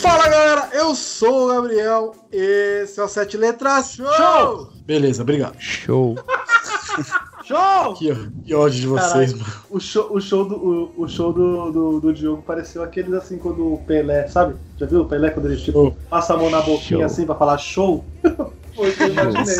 [0.00, 4.06] Fala galera, eu sou o Gabriel, esse é o Sete Letras Show!
[4.16, 4.72] Show!
[4.84, 5.54] Beleza, obrigado.
[5.60, 6.16] Show.
[7.44, 7.94] Show!
[7.94, 8.14] Que,
[8.44, 9.38] que ódio de vocês, Caralho.
[9.38, 9.52] mano.
[9.70, 13.38] O show, o show, do, o, o show do, do, do Diogo pareceu aqueles assim
[13.38, 14.54] quando o Pelé, sabe?
[14.76, 15.96] Já viu o Pelé quando ele tipo, Show.
[16.10, 17.04] passa a mão na boquinha Show.
[17.04, 18.04] assim pra falar show?
[18.74, 19.56] Foi o que eu imaginei.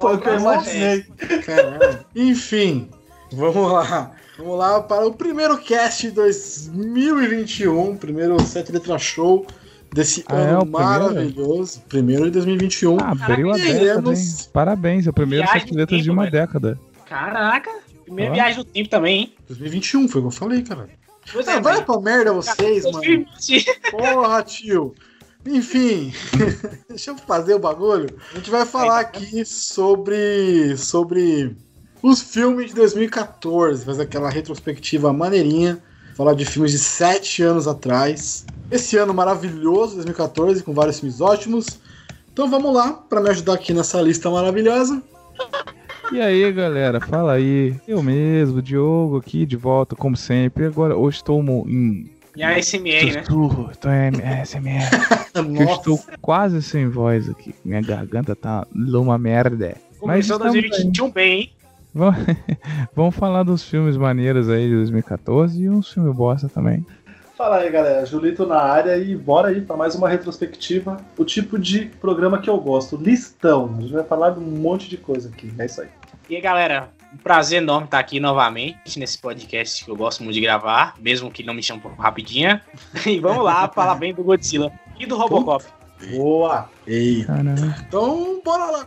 [0.00, 1.02] Foi o que eu imaginei.
[1.44, 1.98] Caralho.
[2.14, 2.90] Enfim,
[3.36, 4.12] vamos lá.
[4.38, 9.46] Vamos lá para o primeiro cast de 2021, primeiro Sete Letras Show
[9.92, 10.70] desse Ah, é ano primeiro?
[10.86, 11.80] maravilhoso.
[11.88, 12.98] Primeiro de 2021.
[13.00, 14.26] Abriu a Caraca, década, hein?
[14.52, 16.32] Parabéns, é o primeiro sete letras de tempo, uma velho.
[16.32, 16.78] década.
[17.06, 17.70] Caraca,
[18.04, 18.34] primeira Ó.
[18.34, 19.34] viagem no tempo também, hein?
[19.48, 20.88] 2021, foi o que eu falei, cara.
[21.32, 22.98] Pois Ah, vai pra merda vocês, mano.
[22.98, 23.64] 2020.
[23.90, 24.94] Porra, tio.
[25.46, 26.12] Enfim,
[26.88, 28.08] deixa eu fazer o bagulho.
[28.32, 31.56] A gente vai falar aqui sobre sobre
[32.06, 35.78] os filmes de 2014, fazer aquela retrospectiva maneirinha,
[36.14, 38.46] falar de filmes de sete anos atrás.
[38.70, 41.80] Esse ano maravilhoso, 2014, com vários filmes ótimos.
[42.32, 45.02] Então vamos lá, para me ajudar aqui nessa lista maravilhosa.
[46.12, 47.74] E aí, galera, fala aí.
[47.88, 50.66] Eu mesmo, Diogo, aqui de volta, como sempre.
[50.66, 53.24] Agora, hoje estou em E a SMR, né?
[53.24, 54.12] sussurro, estou em
[54.44, 54.90] SMR.
[55.32, 57.52] que eu Nossa, estou quase sem voz aqui.
[57.64, 59.76] Minha garganta tá uma merda.
[60.02, 61.52] Mas Começou estamos 2021 bem, hein?
[61.96, 62.16] Vamos,
[62.94, 66.84] vamos falar dos filmes maneiros aí de 2014 e uns filmes bosta também.
[67.34, 68.04] Fala aí, galera.
[68.04, 70.98] Julito na área e bora aí pra mais uma retrospectiva.
[71.16, 73.74] O tipo de programa que eu gosto, listão.
[73.78, 75.50] A gente vai falar de um monte de coisa aqui.
[75.58, 75.88] É isso aí.
[76.28, 80.34] E aí, galera, um prazer enorme estar aqui novamente nesse podcast que eu gosto muito
[80.34, 82.60] de gravar, mesmo que não me chame por rapidinha.
[83.06, 85.64] E vamos lá falar bem do Godzilla e do Robocop.
[86.10, 86.68] Boa!
[86.86, 87.24] ei.
[87.24, 87.74] Caramba.
[87.86, 88.86] Então, bora lá.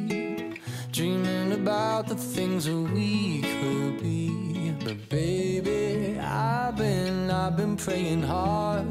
[1.61, 4.73] about the things that we could be.
[4.83, 8.85] But baby, I've been, I've been praying hard.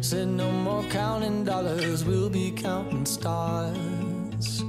[0.00, 4.62] Said no more counting dollars, we'll be counting stars.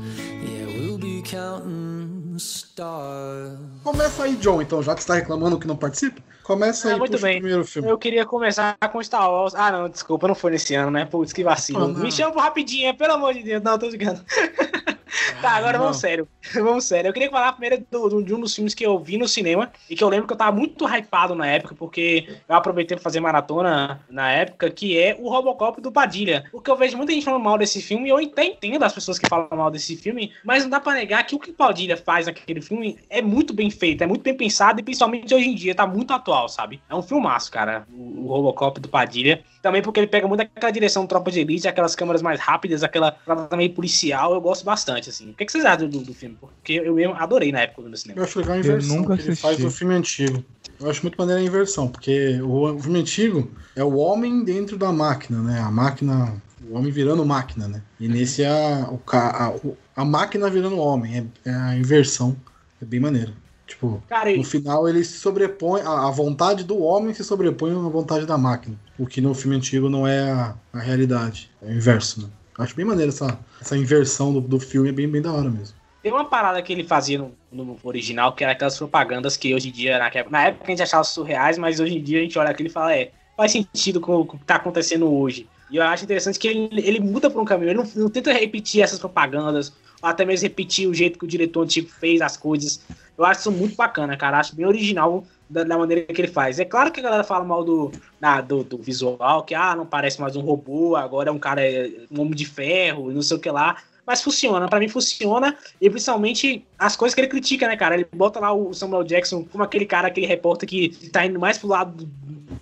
[0.44, 3.58] Yeah, we'll be counting stars.
[3.84, 6.22] Começa aí, John, então, já que você tá reclamando que não participa.
[6.44, 7.40] Começa Ah, aí muito bem.
[7.40, 7.90] primeiro filme.
[7.90, 9.54] Eu queria começar com Star Wars.
[9.56, 11.04] Ah, não, desculpa, não foi nesse ano, né?
[11.06, 11.84] Putz, que vacilo.
[11.84, 12.00] Ah, não.
[12.00, 13.62] Me chama por rapidinho, pelo amor de Deus.
[13.64, 14.24] Não, tô ligando.
[15.41, 16.28] tá, agora vamos sério.
[16.53, 17.09] Vamos sério.
[17.09, 19.69] Eu queria falar primeiro do- do- de um dos filmes que eu vi no cinema
[19.90, 23.03] e que eu lembro que eu tava muito hypado na época, porque eu aproveitei pra
[23.03, 26.45] fazer maratona na época, que é o Robocop do Padilha.
[26.51, 29.19] Porque eu vejo muita gente falando mal desse filme e eu até entendo as pessoas
[29.19, 31.97] que falam mal desse filme, mas não dá pra negar que o que o Padilha
[31.97, 35.56] faz naquele filme é muito bem feito, é muito bem pensado e principalmente hoje em
[35.56, 36.81] dia tá muito atual, sabe?
[36.89, 39.44] É um filmaço, cara, o, o Robocop do Padilha.
[39.68, 43.20] Também porque ele pega muito aquela direção Tropa de Elite, aquelas câmeras mais rápidas, aquela
[43.52, 45.32] meio policial, eu gosto bastante, assim.
[45.32, 46.38] O que, que vocês acham do, do filme?
[46.40, 48.22] Porque eu mesmo adorei na época do cinema.
[48.22, 50.42] Eu acho legal a inversão nunca que ele faz do filme antigo.
[50.80, 54.90] Eu acho muito maneira a inversão, porque o, filme antigo é o homem dentro da
[54.94, 55.60] máquina, né?
[55.60, 56.42] A máquina.
[56.70, 57.82] O homem virando máquina, né?
[58.00, 61.30] E nesse é a, o, ca- a, o- a máquina virando homem.
[61.46, 62.38] É, é a inversão.
[62.82, 63.34] É bem maneiro.
[63.68, 65.82] Tipo, Cara, no final ele se sobrepõe.
[65.82, 68.80] A, a vontade do homem se sobrepõe à vontade da máquina.
[68.98, 71.52] O que no filme antigo não é a, a realidade.
[71.62, 72.30] É o inverso, né?
[72.58, 75.76] Acho bem maneiro essa, essa inversão do, do filme, é bem, bem da hora mesmo.
[76.02, 79.70] tem uma parada que ele fazia no, no original, que era aquelas propagandas que hoje
[79.70, 82.40] em dia, na, na época a gente achava surreais, mas hoje em dia a gente
[82.40, 85.48] olha aquilo e fala, é, faz sentido com, com o que tá acontecendo hoje.
[85.70, 88.32] E eu acho interessante que ele, ele muda por um caminho, ele não, não tenta
[88.32, 92.38] repetir essas propagandas, ou até mesmo repetir o jeito que o diretor antigo fez as
[92.38, 92.81] coisas.
[93.18, 94.39] Eu acho isso muito bacana, cara.
[94.39, 96.60] Acho bem original da, da maneira que ele faz.
[96.60, 99.86] É claro que a galera fala mal do, da- do, do visual, que ah, não
[99.86, 103.38] parece mais um robô, agora é um cara, é um homem de ferro, não sei
[103.38, 103.77] o que lá.
[104.06, 107.94] Mas funciona, pra mim funciona, e principalmente as coisas que ele critica, né, cara?
[107.95, 111.57] Ele bota lá o Samuel Jackson como aquele cara, aquele repórter que tá indo mais
[111.57, 112.10] pro lado, do-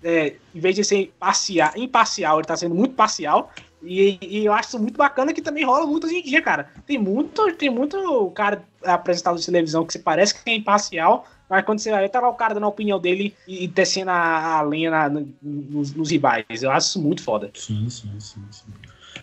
[0.04, 3.52] é, em vez de ser parcial, imparcial, ele tá sendo muito parcial.
[3.86, 6.70] E, e eu acho muito bacana que também rola muito hoje em dia, cara.
[6.86, 11.64] Tem muito, tem muito cara apresentado de televisão que você parece que é imparcial, mas
[11.66, 14.58] quando você vai, tá lá o cara dando a opinião dele e, e descendo a,
[14.58, 16.46] a lenha na- no- nos, nos rivais.
[16.64, 17.52] Eu acho isso muito foda.
[17.54, 18.72] Sim, sim, sim, sim.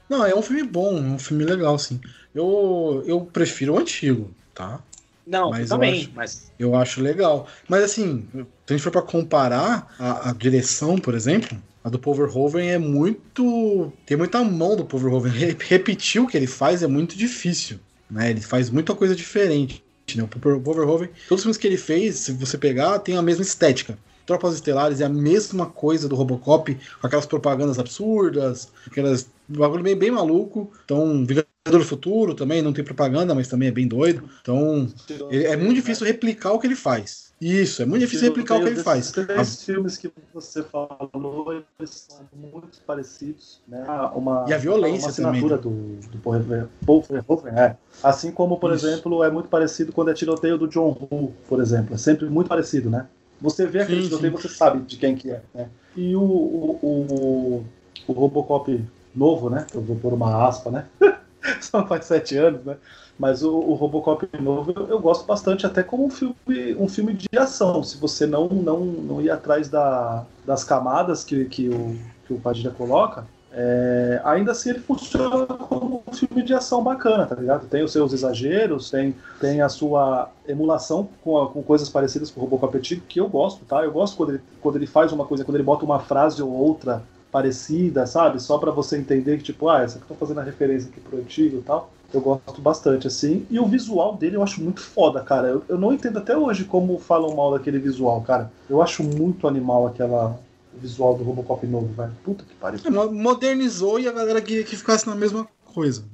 [0.09, 2.01] Não, é um filme bom, é um filme legal, sim.
[2.35, 4.81] Eu, eu prefiro o antigo, tá?
[5.27, 7.49] Não, Mas eu eu também, acho- mas Eu acho legal.
[7.69, 11.99] Mas assim, se a gente for pra comparar a, a direção, por exemplo, a do
[11.99, 13.93] Paul Verhoeven é muito.
[14.07, 15.33] Tem muita mão do Paul Verhoeven.
[15.33, 17.79] Re- Repetir o que ele faz é muito difícil.
[18.11, 18.31] Né?
[18.31, 19.83] Ele faz muita coisa diferente.
[20.15, 20.23] Né?
[20.23, 23.99] O Verhoeven, todos os filmes que ele fez, se você pegar, tem a mesma estética.
[24.27, 29.97] Tropas Estelares é a mesma coisa do Robocop, com aquelas propagandas absurdas, aquelas bagulho bem,
[29.97, 30.71] bem maluco.
[30.85, 34.23] Então, Vingador do Futuro também não tem propaganda, mas também é bem doido.
[34.41, 34.89] Então,
[35.31, 37.32] é muito difícil replicar o que ele faz.
[37.45, 39.07] Isso, é muito difícil replicar o que ele faz.
[39.07, 43.85] Os três filmes que você falou, eles são muito parecidos, né?
[44.15, 47.77] Uma, E a violência uma assinatura também, do, do Paul Verhoeven- Paul Verhoeven, é.
[48.01, 48.87] Assim como, por Isso.
[48.87, 51.97] exemplo, é muito parecido quando é tiroteio do John Woo, por exemplo.
[51.97, 53.09] É sempre muito parecido, né?
[53.41, 54.43] Você vê aquele Sim, tiroteio, sim.
[54.43, 55.69] você sabe de quem que é, né?
[55.97, 57.65] E o, o, o,
[58.07, 59.67] o Robocop novo, né?
[59.75, 60.87] Eu vou pôr uma aspa, né?
[61.61, 62.77] Só faz sete anos, né?
[63.19, 66.37] Mas o, o Robocop novo eu, eu gosto bastante, até como um filme,
[66.79, 67.83] um filme de ação.
[67.83, 72.41] Se você não, não, não ir atrás da, das camadas que, que, o, que o
[72.41, 77.69] Padilha coloca, é, ainda assim ele funciona como um filme de ação bacana, tá ligado?
[77.69, 82.41] Tem os seus exageros, tem, tem a sua emulação com, a- com coisas parecidas com
[82.41, 83.85] o Robocop antigo, que eu gosto, tá?
[83.85, 86.51] Eu gosto quando ele, quando ele faz uma coisa, quando ele bota uma frase ou
[86.51, 87.03] outra
[87.33, 88.41] parecida, sabe?
[88.41, 91.01] Só pra você entender que, tipo, ah, essa que eu tô fazendo a referência aqui
[91.01, 91.91] pro antigo e tal.
[92.13, 93.47] Eu gosto bastante, assim.
[93.51, 95.49] E o visual dele eu acho muito foda, cara.
[95.49, 98.53] Eu, eu não entendo até hoje como falam mal daquele visual, cara.
[98.69, 100.39] Eu acho muito animal aquela
[100.75, 102.13] o visual do Robocop novo, velho.
[102.23, 102.79] Puta que pariu.
[102.91, 106.05] Mo- modernizou e a galera queria que ficasse na mesma coisa.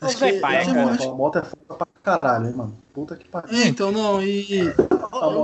[0.00, 0.90] Ô, Zé Pai, é, cara.
[0.92, 2.76] acho- A moto é foda pra caralho, hein, mano.
[2.98, 3.56] Puta que pariu.
[3.56, 4.74] é, então não, e.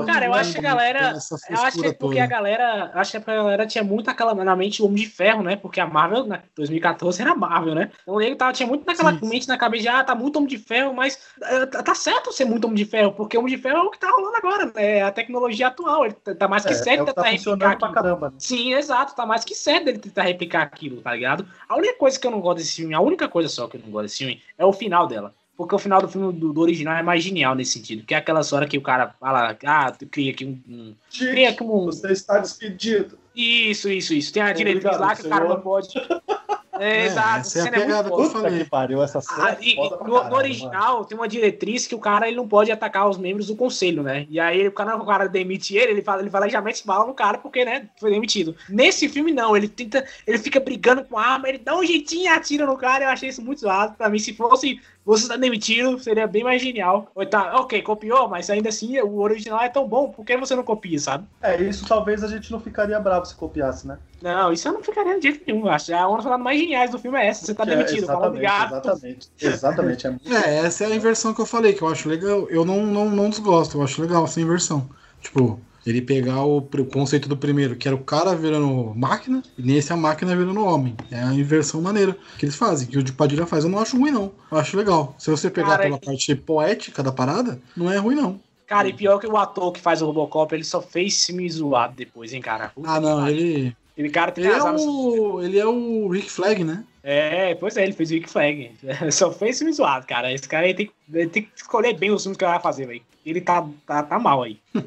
[0.06, 1.17] Cara, eu acho que a galera.
[1.49, 2.35] Eu acho que é porque a toda.
[2.35, 2.91] galera.
[2.95, 5.55] Acho que é a galera tinha muito aquela na mente o Homem de Ferro, né?
[5.55, 7.93] Porque a Marvel, né, 2014, era Marvel, né?
[8.03, 9.21] Então ele tava, tinha muito naquela Sim.
[9.29, 12.33] mente na cabeça de, ah, tá muito Homem de Ferro, mas eh, tá tá certo
[12.33, 14.67] ser muito Homem de Ferro, porque Homem de Ferro é o que tá rolando agora,
[14.67, 14.73] né?
[14.99, 16.06] É a tecnologia atual.
[16.06, 18.31] Ele tá tá mais que É, certo é que tentar tá replicar pra caramba.
[18.31, 18.37] né?
[18.41, 21.47] Sim, exato, tá mais que certo dele tentar replicar aquilo, tá ligado?
[21.69, 23.81] A única coisa que eu não gosto desse filme, a única coisa só que eu
[23.81, 25.33] não gosto desse filme é o final dela.
[25.56, 28.05] Porque o final do filme do, do original é mais genial nesse sentido.
[28.05, 30.61] Que é aquela hora que o cara fala, ah, tu cria aqui um.
[30.69, 31.85] um cria aqui um.
[31.87, 33.19] Você está despedido.
[33.35, 34.33] Isso, isso, isso.
[34.33, 35.56] Tem a diretriz Obrigado, lá que o cara senhor.
[35.56, 35.89] não pode.
[36.77, 37.39] É, É, exato.
[37.39, 38.59] essa é a pegada que eu falei.
[38.65, 39.45] que pariu, essa cena.
[39.45, 42.37] Ah, é e- e no, caralho, no original tem uma diretriz que o cara ele
[42.37, 44.27] não pode atacar os membros do conselho, né?
[44.29, 46.85] E aí o cara, o cara demite ele, ele fala, ele fala e já mete
[46.85, 48.56] bala no cara porque, né, foi demitido.
[48.69, 52.25] Nesse filme não, ele tenta, ele fica brigando com a arma, ele dá um jeitinho
[52.25, 53.95] e atira no cara, eu achei isso muito zoado.
[53.97, 57.11] Pra mim, se fosse você tá demitido, seria bem mais genial.
[57.15, 60.55] Ou tá, ok, copiou, mas ainda assim o original é tão bom, por que você
[60.56, 61.27] não copia, sabe?
[61.43, 63.99] É, isso talvez a gente não ficaria bravo se copiasse, né?
[64.23, 65.69] Não, isso eu não ficaria de jeito nenhum.
[65.69, 65.95] Acho.
[65.95, 67.45] A uma das paradas mais geniais do filme é essa.
[67.45, 68.73] Você tá é- demitido, fala exatamente, obrigado.
[68.73, 69.29] exatamente.
[69.41, 70.06] Exatamente.
[70.06, 72.49] É muito É, essa é a inversão que eu falei, que eu acho legal.
[72.49, 74.89] Eu não, não, não desgosto, eu acho legal essa inversão.
[75.21, 79.63] Tipo, ele pegar o, o conceito do primeiro, que era o cara virando máquina, e
[79.63, 80.97] nesse a máquina virando homem.
[81.11, 83.65] É a inversão maneira que eles fazem, que o de Padilha faz.
[83.65, 84.33] Eu não acho ruim, não.
[84.51, 85.15] Eu acho legal.
[85.19, 88.41] Se você pegar Cara, pela e- parte poética da parada, não é ruim, não.
[88.67, 91.95] Cara, e pior que o ator que faz o Robocop, ele só fez filme zoado
[91.95, 92.71] depois, hein, cara?
[92.75, 93.77] Puta Ah, que não, ele.
[93.97, 95.43] Ele cara tem Ele é o.
[95.43, 96.83] Ele é o Rick Flag, né?
[97.03, 98.73] É, pois é, ele fez o Rick Flag.
[99.13, 100.33] Só fez filme zoado, cara.
[100.33, 102.87] Esse cara tem, que- ele tem que escolher bem os filmes que ele vai fazer,
[102.87, 103.03] velho.
[103.25, 104.58] Ele tá, tá, tá mal aí.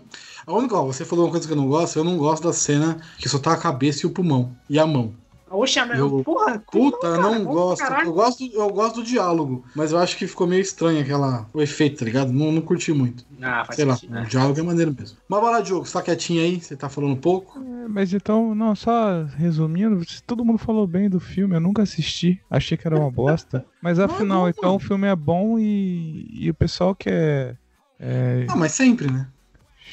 [0.47, 2.53] A única, ó, você falou uma coisa que eu não gosto, eu não gosto da
[2.53, 4.55] cena que só tá a cabeça e o pulmão.
[4.69, 5.13] E a mão.
[5.49, 6.61] Oxe, Eu- meu, porra.
[6.71, 7.81] Puta, eu cara, não gosto.
[7.81, 8.07] caralho.
[8.07, 11.61] Eu gosto, eu gosto do diálogo, mas eu acho que ficou meio estranho aquela, o
[11.61, 12.31] efeito, tá ligado?
[12.33, 13.25] Não, não curti muito.
[13.41, 14.23] Ah, faz Sei lá, sentido, né?
[14.23, 15.17] o diálogo é maneiro mesmo.
[15.27, 16.59] Mas vai lá, Diogo, você tá quietinho aí?
[16.61, 17.59] Você tá falando pouco?
[17.59, 22.41] É, mas então, não, só resumindo, todo mundo falou bem do filme, eu nunca assisti,
[22.49, 23.65] achei que era uma bosta.
[23.81, 27.55] Mas afinal, bom, então o filme é bom e, e o pessoal que é.
[27.99, 29.27] é, Ah, mas sempre, né?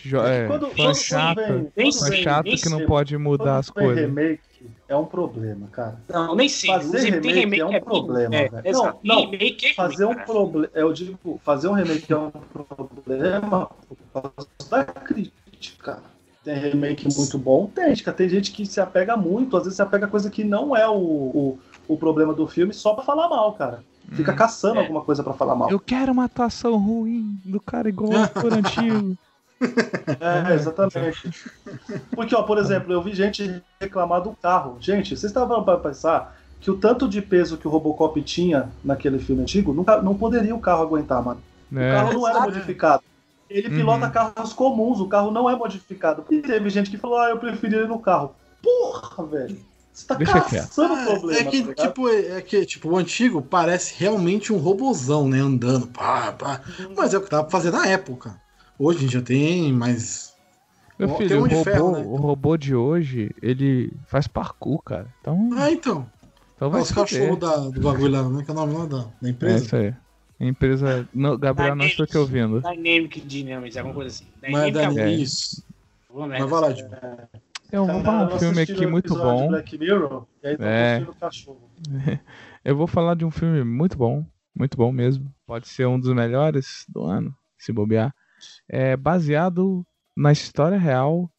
[0.09, 2.87] Jo- é Quando- fã quando chato, vem- Nem quando fã sei, nem que não sei.
[2.87, 3.97] pode mudar as coisas.
[4.05, 4.41] remake
[4.89, 5.99] é um problema, cara.
[6.09, 6.71] Não, nem sei.
[6.71, 8.73] Fazer Inclusive, tem remake é um bem- problema, é, velho.
[8.73, 13.71] Não, não, remake é Fazer um problema, eu digo, fazer um remake é um problema
[13.89, 15.99] por causa da crítica.
[16.45, 18.13] Tem remake muito bom, tem, crítica.
[18.13, 20.87] tem gente que se apega muito, às vezes se apega a coisa que não é
[20.87, 21.59] o, o,
[21.89, 23.83] o problema do filme só pra falar mal, cara.
[24.13, 24.37] Fica Hum.
[24.37, 24.83] caçando É.
[24.83, 25.71] alguma coisa pra falar mal.
[25.71, 29.17] Eu quero uma atuação ruim do cara igual o ator antigo.
[30.21, 31.31] É, exatamente.
[32.15, 34.79] Porque, ó, por exemplo, eu vi gente reclamar do carro.
[34.81, 39.19] Gente, vocês estavam para pensar que o tanto de peso que o Robocop tinha naquele
[39.19, 41.41] filme antigo, nunca, não poderia o carro aguentar, mano.
[41.71, 41.91] O né?
[41.91, 43.03] carro não era modificado.
[43.49, 44.13] Ele pilota Uhum.
[44.13, 46.25] carros comuns, o carro não é modificado.
[46.31, 48.35] E teve gente que falou, ah, eu preferi ele no carro.
[48.63, 49.57] Porra, velho.
[49.93, 51.41] Você tá Deixa caçando É, problema.
[51.41, 55.39] é que, tá tipo, é que, tipo, o antigo parece realmente um robozão, né?
[55.39, 56.63] Andando, pá, pá.
[56.97, 58.43] Mas é o que pra fazer na época.
[58.79, 60.35] Hoje a gente já tem, mas.
[60.99, 62.03] Meu Tem filho, um o de robô, ferro, né?
[62.07, 65.09] o robô de hoje, ele faz parkour, cara.
[65.21, 66.11] Então, Ah, então.
[66.55, 68.45] então Ah, vai os cachorros da, do bagulho lá, né?
[68.45, 69.65] Que é o nome lá da, da É empresa.
[69.65, 69.95] isso aí.
[70.41, 71.09] A empresa.
[71.13, 72.61] Não, Gabriel, não estou te ouvindo.
[72.61, 74.27] Dynamic Dynamics, alguma coisa assim.
[74.51, 75.11] mas Dynamic é É.
[75.11, 75.65] isso.
[76.13, 76.73] Mas vai lá.
[76.73, 76.95] Diogo.
[77.73, 79.49] Eu vou falar um filme aqui muito bom.
[79.49, 81.07] Black Mirror, e aí tá É.
[81.19, 81.71] cachorro.
[82.65, 84.25] Eu vou falar de um filme muito bom.
[84.57, 85.33] Muito bom mesmo.
[85.47, 88.15] Pode ser um dos melhores do ano, se bobear.
[88.69, 91.31] É baseado na história real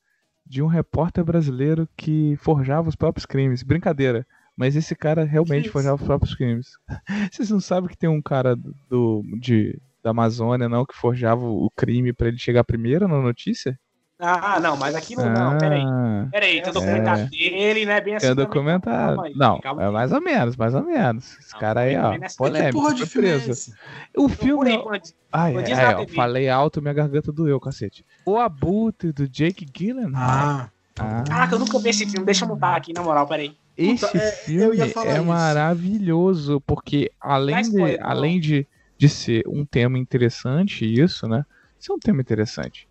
[0.46, 3.64] de um repórter brasileiro que forjava os próprios crimes.
[3.64, 4.26] Brincadeira.
[4.56, 6.78] Mas esse cara realmente forjava os próprios crimes.
[7.32, 8.56] Vocês não sabem que tem um cara
[8.90, 13.78] do, de, da Amazônia, não, que forjava o crime pra ele chegar primeiro na notícia?
[14.18, 15.82] Ah, não, mas aquilo não, peraí.
[15.86, 16.72] Ah, Peraí, tem o É.
[16.72, 18.00] documentário dele, né?
[18.00, 18.26] Bem assim.
[18.28, 18.46] é também.
[18.46, 19.22] documentário.
[19.22, 19.92] Aí, Não, calma é aí.
[19.92, 21.38] mais ou menos, mais ou menos.
[21.38, 23.52] Esse Não, cara aí, ó, também polêmico, porra de é preso.
[23.52, 23.74] esse?
[24.16, 24.78] O filme...
[24.82, 25.02] Quando-
[25.34, 26.14] Ai, ó, TV.
[26.16, 28.06] falei alto, minha garganta doeu, cacete.
[28.26, 30.14] O Abutre do Jake Gyllenhaal.
[30.16, 33.54] Ah, Ah, Caraca, eu nunca vi esse filme, deixa eu mutar aqui, na moral, peraí.
[33.78, 35.26] esse Puta, é, eu filme ia falar é isso.
[35.26, 38.66] maravilhoso, porque além, de, além de,
[38.98, 41.44] de ser um tema interessante, isso, né?
[41.78, 42.88] Isso é um tema interessante.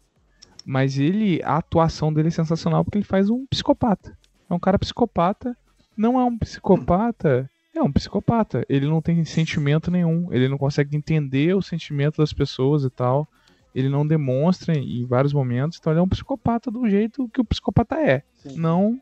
[0.65, 4.17] Mas ele, a atuação dele é sensacional porque ele faz um psicopata.
[4.49, 5.57] É um cara psicopata.
[5.97, 7.49] Não é um psicopata.
[7.75, 8.65] É um psicopata.
[8.69, 10.33] Ele não tem sentimento nenhum.
[10.33, 13.29] Ele não consegue entender o sentimento das pessoas e tal.
[13.75, 15.79] Ele não demonstra em vários momentos.
[15.79, 18.23] Então ele é um psicopata do jeito que o psicopata é.
[18.35, 18.57] Sim.
[18.57, 19.01] Não,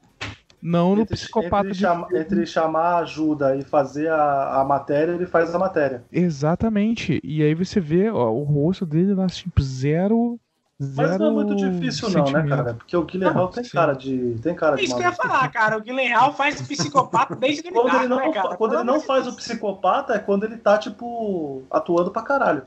[0.61, 5.13] não no Entre, psicopata entre, de chama- entre chamar ajuda e fazer a, a matéria,
[5.13, 6.03] ele faz a matéria.
[6.11, 7.21] Exatamente.
[7.23, 10.41] E aí você vê ó, o rosto dele lá, tipo, zero.
[10.83, 12.75] Mas zero não é muito difícil, não, né, cara?
[12.75, 13.71] Porque o Guilherme Não, tem sim.
[13.71, 14.37] cara de.
[14.43, 15.79] Tem cara É de isso que eu ia falar, cara.
[15.79, 18.57] O Guilherme faz psicopata desde ele Quando ele não, né, cara?
[18.57, 22.63] quando ele não faz o psicopata é quando ele tá, tipo, atuando pra caralho.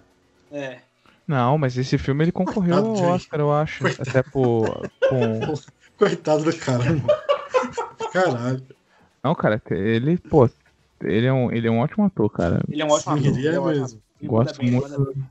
[0.52, 0.80] É.
[1.28, 3.82] Não, mas esse filme ele concorreu Coitado ao Oscar, eu acho.
[3.82, 4.10] Coitado.
[4.10, 4.90] Até por.
[5.10, 5.54] Com...
[5.98, 7.04] coitado do cara, mano.
[8.14, 8.64] Caralho.
[9.24, 10.50] Não, cara, ele, pô,
[11.02, 12.62] ele é, um, ele é um ótimo ator, cara.
[12.70, 13.40] Ele é um ótimo Sim, ator.
[13.40, 14.02] ele é ótimo mesmo.
[14.24, 15.26] Gosto muito.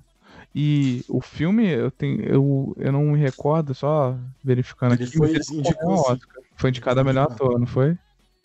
[0.55, 2.23] E o filme, eu tenho.
[2.23, 5.17] Eu, eu não me recordo, só verificando Ele aqui.
[5.17, 6.13] foi ele ao sim.
[6.13, 6.43] Oscar.
[6.57, 7.97] Foi indicado a melhor ator, não foi?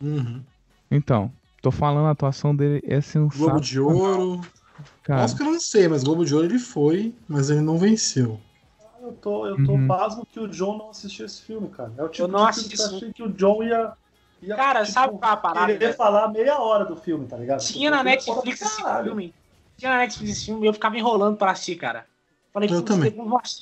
[0.02, 0.42] Uhum.
[0.90, 3.52] Então, tô falando, a atuação dele é sensacional.
[3.52, 4.42] Globo de Ouro.
[5.04, 8.40] Cara, Oscar eu não sei, mas Globo de Ouro ele foi, mas ele não venceu.
[9.02, 9.88] Eu tô, eu tô Uhum.
[9.88, 11.92] pasmo que o John não assistiu esse filme, cara.
[11.98, 12.96] É o tipo Eu não de filme que eu assisti.
[12.96, 13.94] achei que o John ia.
[14.42, 15.66] ia Cara, tipo, sabe qual é a parada?
[15.68, 15.94] Querer velho?
[15.98, 17.60] falar meia hora do filme, tá ligado?
[17.62, 19.34] Tinha na Porque Netflix esse filme.
[19.80, 22.06] Tinha na Netflix esse filme e eu ficava enrolando pra assistir, cara.
[22.54, 23.14] Falei, Eu "Putz, também.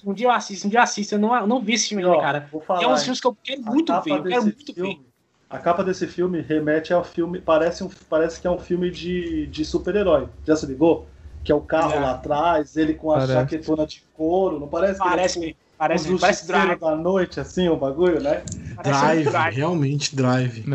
[0.05, 1.15] um dia eu assisto, um dia eu assisto.
[1.15, 2.47] Eu não, eu não vi esse filme ó, cara.
[2.51, 4.12] Vou falar, É um dos filmes que eu quero A muito capa ver.
[4.12, 5.01] Eu quero desse muito filme- ver.
[5.50, 7.39] A capa desse filme remete ao filme.
[7.39, 10.27] Parece, um, parece que é um filme de, de super-herói.
[10.45, 11.05] Já se ligou?
[11.43, 12.00] Que é o carro Já.
[12.00, 13.33] lá atrás, ele com a Parece.
[13.33, 14.59] jaquetona de couro.
[14.59, 16.79] Não parece que Parece, ele é parece, um parece Drive.
[16.79, 18.43] da noite, assim, o bagulho, né?
[18.75, 19.55] Parece Drive, Drive.
[19.55, 20.65] realmente Drive.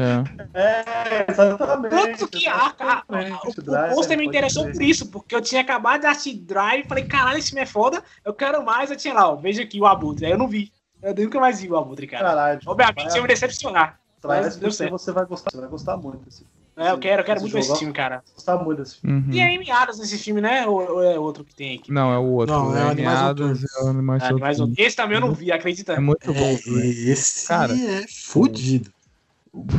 [0.54, 0.60] é.
[0.60, 1.90] É, exatamente.
[1.90, 5.40] Tanto que a, a, a, o, Drive, o pôster me interessou por isso, porque eu
[5.40, 8.90] tinha acabado de assistir Drive e falei, caralho, esse filme é foda, eu quero mais.
[8.90, 10.26] Eu tinha lá, ó, veja aqui o Abutre.
[10.26, 10.72] Aí eu não vi.
[11.02, 12.28] Eu nunca mais vi o Abutre, cara.
[12.28, 12.60] Caralho.
[12.64, 13.98] Obviamente, eu me decepcionar.
[14.24, 14.92] mas deu certo.
[14.92, 15.50] você vai gostar.
[15.50, 16.61] Você vai gostar muito desse filme.
[16.76, 18.22] É, eu quero, eu quero Esse muito ver esse filme, cara.
[18.34, 19.16] Gostar muito desse filme.
[19.16, 19.32] Uhum.
[19.32, 20.66] E é Amy Adams nesse filme, né?
[20.66, 21.92] Ou, ou é outro que tem aqui?
[21.92, 22.54] Não, é o outro.
[22.54, 24.66] Não, é é Animais é Animais mais um.
[24.66, 24.78] Noturnos.
[24.78, 25.92] Esse também eu não vi, acredita?
[25.92, 26.40] É muito bom.
[26.40, 28.90] É, esse Cara, é fudido.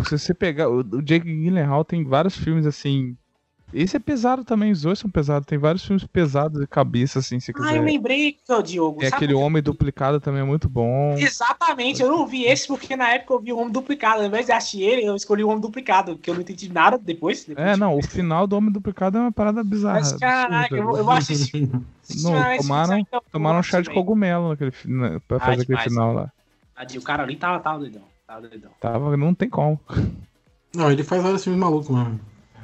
[0.08, 0.70] Se você pegar.
[0.70, 3.18] O, o Jake Gyllenhaal tem vários filmes assim.
[3.74, 5.48] Esse é pesado também, os dois são pesados.
[5.48, 7.82] Tem vários filmes pesados de cabeça, assim, se Ah, eu quiser.
[7.84, 9.00] lembrei, Diogo.
[9.00, 9.34] Tem aquele?
[9.34, 11.16] Homem Duplicado também é muito bom.
[11.18, 14.22] Exatamente, eu não vi esse porque na época eu vi o Homem Duplicado.
[14.22, 16.98] Ao invés de assistir ele, eu escolhi o Homem Duplicado, que eu não entendi nada
[16.98, 17.44] depois.
[17.46, 20.00] depois É, não, o final do Homem Duplicado é uma parada bizarra.
[20.00, 21.70] Mas caraca, eu vou, eu vou assistir.
[22.22, 25.84] Não, tomaram, então, tomaram um chá de cogumelo naquele, na- pra Ah, fazer aquele demais.
[25.86, 26.32] final lá.
[26.98, 28.02] O cara ali tava, tava doidão.
[28.28, 28.72] Tava doidão.
[28.80, 29.80] Tava, não tem como.
[30.76, 32.20] Não, ele faz vários filmes malucos mesmo.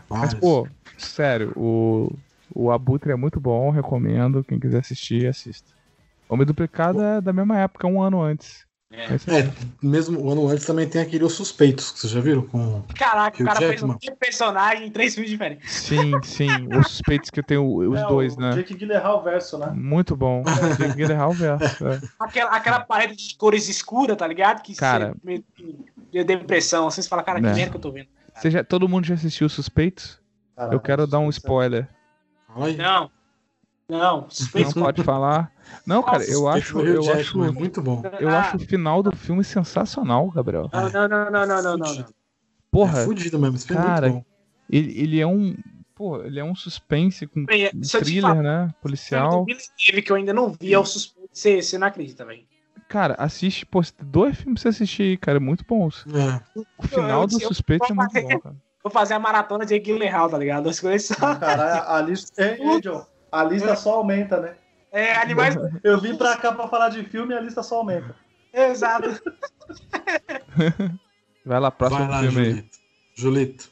[0.09, 0.67] Mas, pô,
[0.99, 2.11] sério, o,
[2.53, 4.43] o Abutre é muito bom, recomendo.
[4.43, 5.71] Quem quiser assistir, assista.
[6.27, 8.67] Homem Duplicado é da mesma época, um ano antes.
[8.91, 9.03] É.
[9.05, 9.51] É- É,
[9.83, 12.41] mesmo o ano antes também tem aquele Os Suspeitos, que vocês já viram?
[12.41, 12.81] Com...
[12.95, 13.95] Caraca, Hugh o cara fez Jackman.
[14.11, 15.71] um personagem em três filmes diferentes.
[15.71, 16.47] Sim, sim.
[16.75, 18.51] Os suspeitos que tem o- os É, dois, o né?
[18.51, 19.71] Jake Gyllenhaal verso, né?
[19.75, 20.43] Muito bom.
[20.79, 21.87] Jake Gyllenhaal verso.
[21.87, 22.01] é.
[22.19, 24.63] Aquela, aquela parede de cores escuras, tá ligado?
[24.63, 25.09] Que Cara.
[25.09, 25.75] você meio que
[26.11, 26.87] deu depressão.
[26.87, 27.53] Assim, você fala, cara, que É.
[27.53, 28.07] merda que eu tô vendo.
[28.33, 30.18] Você já- todo mundo já assistiu os Suspeitos?
[30.59, 31.87] Caralho, Eu quero dar um é- spoiler.
[32.53, 32.75] Aí.
[32.75, 33.09] Não.
[33.87, 35.51] Não, Não pode falar.
[35.83, 38.03] Não, cara, eu acho, eu acho, é muito bom.
[38.19, 40.69] eu acho o final do filme sensacional, Gabriel.
[40.71, 42.05] Não, não, não, não, não, não, não.
[42.69, 43.55] Porra, é fudido mesmo.
[43.55, 44.31] Esse filme cara, é muito bom.
[44.69, 45.55] ele, ele é um.
[45.95, 48.73] Pô, ele é um suspense com Bem, um thriller, falar, né?
[48.79, 49.45] Policial.
[49.83, 51.29] Teve que eu ainda não vi, é o suspeito.
[51.33, 52.43] Você, não acredita, velho.
[52.87, 56.05] Cara, assiste, pô, dois filmes pra você assistir aí, cara, muito bons.
[56.13, 56.41] É.
[56.77, 58.55] O final eu- do eu- Suspeito é muito bom, cara.
[58.83, 60.69] Vou fazer a maratona de Guilherme tá ligado?
[60.69, 61.15] As coisas só.
[61.35, 62.41] Caralho, a lista.
[62.41, 64.55] Ei, John, a lista só aumenta, né?
[64.91, 65.55] É, animais.
[65.83, 68.15] Eu vim pra cá pra falar de filme e a lista só aumenta.
[68.53, 69.09] Exato.
[71.45, 72.45] Vai lá, próximo Vai lá, filme aí.
[72.53, 72.77] Julito.
[73.15, 73.69] Julito.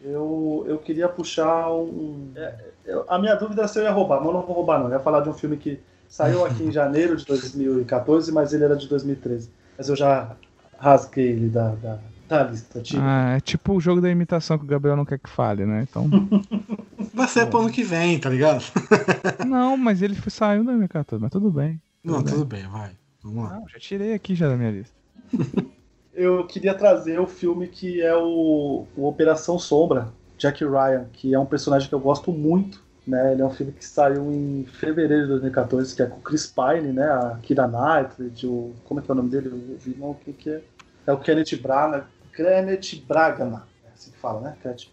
[0.00, 2.32] Eu, eu queria puxar um.
[2.34, 2.54] é,
[2.84, 4.86] eu- a minha dúvida é se eu ia roubar, mas eu não vou roubar, não.
[4.86, 8.64] Eu ia falar de um filme que saiu aqui em janeiro de 2014, mas ele
[8.64, 9.50] era de 2013.
[9.78, 10.34] Mas eu já
[10.78, 11.98] rasguei ele da, da,
[12.32, 12.80] da lista.
[12.80, 15.64] Tipo, Ah, é tipo o jogo da imitação que o Gabriel não quer que fale,
[15.66, 15.86] né?
[15.88, 16.08] Então.
[17.14, 18.64] Vai ser pro ano que vem, tá ligado?
[19.46, 21.80] não, mas ele foi- saiu da minha 14, mas tudo bem.
[22.02, 22.90] Não, Tudo tudo bem, vai.
[23.22, 23.56] Vamos lá.
[23.56, 24.94] Não, já tirei aqui já da minha lista.
[26.14, 30.08] eu queria trazer o filme que é o, o Operação Sombra,
[30.38, 32.82] Jack Ryan, que é um personagem que eu gosto muito.
[33.06, 33.32] Né?
[33.32, 36.46] Ele é um filme que saiu em fevereiro de 2014, que é com o Chris
[36.46, 37.04] Pine, né?
[37.04, 39.48] a Kira Knightley, o, como é que é o nome dele?
[39.48, 40.62] O irmão, quem que é?
[41.06, 42.04] É o Kenneth Branagh.
[42.34, 44.56] Kenneth Bragana, é assim que fala, né?
[44.62, 44.88] Kenneth,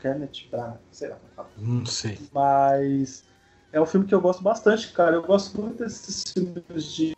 [0.00, 1.48] Kenneth Branagh, sei lá como é fala.
[1.56, 2.18] Não sei.
[2.32, 3.24] Mas
[3.72, 5.16] é um filme que eu gosto bastante, cara.
[5.16, 7.12] Eu gosto muito desses filmes de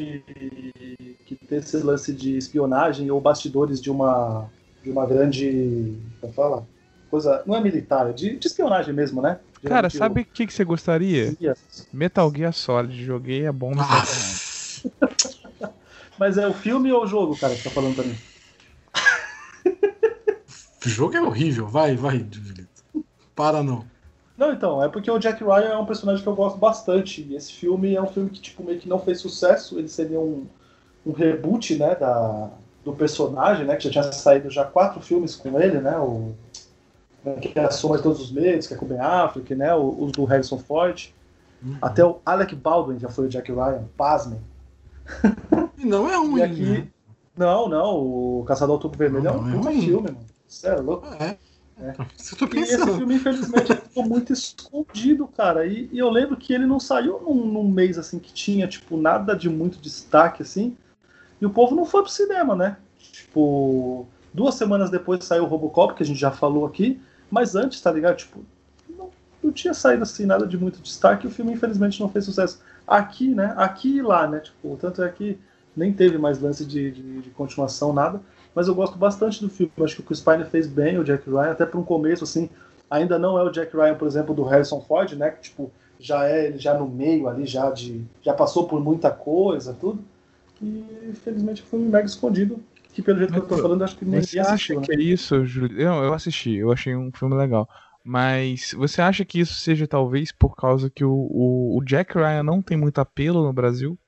[1.25, 4.49] que tem esse lance de espionagem ou bastidores de uma
[4.83, 6.67] de uma grande, como fala,
[7.11, 9.41] coisa, não é militar, é de, de espionagem mesmo, né?
[9.63, 11.35] Cara, Geralmente sabe o que, que você gostaria?
[11.41, 14.03] o- Metal Gear Solid, joguei, é bom Ah.
[16.19, 18.17] Mas é o filme ou o jogo, cara, que tá falando pra mim?
[20.87, 21.67] O jogo é horrível.
[21.67, 22.85] Vai, vai, Julito.
[23.35, 23.85] Para não.
[24.37, 27.23] Não, então, é porque o Jack Ryan é um personagem que eu gosto bastante.
[27.23, 29.79] E esse filme é um filme que, tipo, meio que não fez sucesso.
[29.79, 30.47] Ele seria um,
[31.07, 32.51] um reboot, né, da,
[32.85, 36.33] do personagem, né, que já tinha saído já quatro filmes com ele, né, o
[37.25, 39.55] né, que é a Soma de Todos os Medos, que é com o Ben Affleck,
[39.55, 41.11] né, o- os do Harrison Ford.
[41.63, 41.77] Uhum.
[41.81, 44.41] Até o Alec Baldwin já foi o Jack Ryan, pasmem.
[45.79, 46.63] E não é ruim, E aqui...
[46.63, 46.89] né?
[47.37, 49.81] Não, não, o Caçador ao Outubro Vermelho é um Não, é puta ruim.
[49.83, 50.34] filme, mano.
[50.55, 51.07] Você é louco.
[51.21, 51.39] É.
[51.77, 51.93] É.
[52.17, 52.97] Isso que eu tô E esse pensando.
[52.97, 55.67] filme, infelizmente, ficou muito escondido, cara.
[55.67, 58.97] E, e eu lembro que ele não saiu num, num mês assim que tinha, tipo,
[58.97, 60.77] nada de muito destaque, assim.
[61.41, 62.77] E o povo não foi pro cinema, né?
[62.99, 67.01] Tipo, duas semanas depois saiu o Robocop, que a gente já falou aqui.
[67.29, 68.17] Mas antes, tá ligado?
[68.19, 68.45] Tipo,
[68.89, 69.11] não,
[69.43, 71.27] não tinha saído assim nada de muito destaque.
[71.27, 72.61] E o filme, infelizmente, não fez sucesso.
[72.87, 73.53] Aqui, né?
[73.57, 74.39] Aqui e lá, né?
[74.39, 75.39] Tipo, tanto é que
[75.77, 78.21] nem teve mais lance de, de, de continuação, nada.
[78.55, 79.73] Mas eu gosto bastante do filme.
[79.83, 82.49] Acho que o Chris Pine fez bem, o Jack Ryan, até para um começo, assim.
[82.91, 85.31] Ainda não é o Jack Ryan, por exemplo, do Harrison Ford, né?
[85.31, 88.05] Que, tipo, já é ele já no meio ali, já de.
[88.23, 90.05] já passou por muita coisa, tudo.
[90.63, 92.61] E infelizmente foi um mega escondido.
[92.93, 94.81] Que pelo jeito que eu tô falando, acho que nem Você acha né?
[94.83, 95.81] que é isso, Júlio?
[95.81, 97.69] Eu, eu assisti, eu achei um filme legal.
[98.05, 102.43] Mas você acha que isso seja talvez por causa que o, o, o Jack Ryan
[102.43, 103.99] não tem muito apelo no Brasil?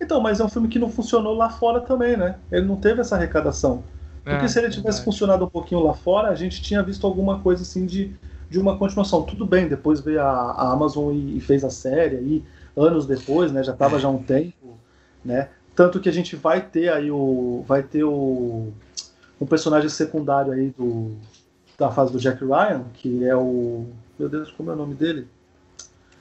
[0.00, 2.36] Então, mas é um filme que não funcionou lá fora também, né?
[2.52, 3.82] Ele não teve essa arrecadação.
[4.24, 5.04] Porque É, se ele tivesse verdade.
[5.04, 8.14] funcionado um pouquinho lá fora, a gente tinha visto alguma coisa assim de,
[8.50, 9.22] de uma continuação.
[9.22, 12.44] Tudo bem, depois veio a, a Amazon e, e fez a série aí,
[12.76, 13.62] anos depois, né?
[13.64, 14.78] Já tava já um tempo,
[15.24, 15.48] né?
[15.74, 17.64] Tanto que a gente vai ter aí o.
[17.66, 18.68] Vai ter o.
[19.40, 21.12] Um personagem secundário aí do.
[21.78, 23.86] Da fase do Jack Ryan, que é o.
[24.18, 25.28] Meu Deus, como é o nome dele?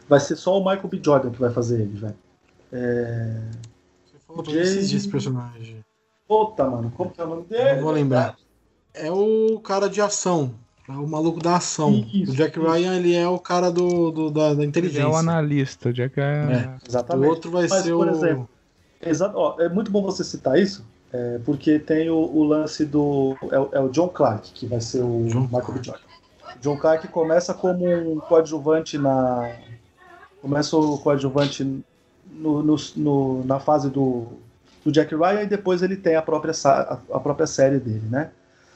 [0.07, 0.99] Vai ser só o Michael B.
[1.03, 2.15] Jordan que vai fazer ele, velho.
[2.71, 3.41] É...
[4.05, 5.83] Você falou pra mim esses dias esse personagem.
[6.27, 7.75] Puta, mano, como que é o nome dele?
[7.75, 8.35] Não vou lembrar.
[8.93, 10.53] É o cara de ação.
[10.89, 11.91] É o maluco da ação.
[12.13, 12.69] Isso, o Jack isso.
[12.69, 15.01] Ryan, ele é o cara do, do- da, da Ele inteligência.
[15.03, 16.51] é o analista, o Jack Ryan.
[16.51, 16.67] É.
[16.67, 17.29] O Exatamente.
[17.29, 18.09] outro vai Mas, ser por o.
[18.09, 18.49] exemplo,
[19.01, 19.37] Exato.
[19.37, 23.35] Ó, é muito bom você citar isso, é, porque tem o, o lance do.
[23.51, 25.79] É, o- é o John Clark, que vai ser o John Michael Clark.
[25.79, 25.83] B.
[25.85, 26.03] Jordan.
[26.55, 29.51] O John Clark começa como um coadjuvante na.
[30.41, 31.83] Começa o coadjuvante
[32.37, 34.25] no, no- no- na fase do,
[34.85, 36.53] do Jack Ryan e depois ele tem a própria,
[37.13, 38.29] a, própria série dele, né?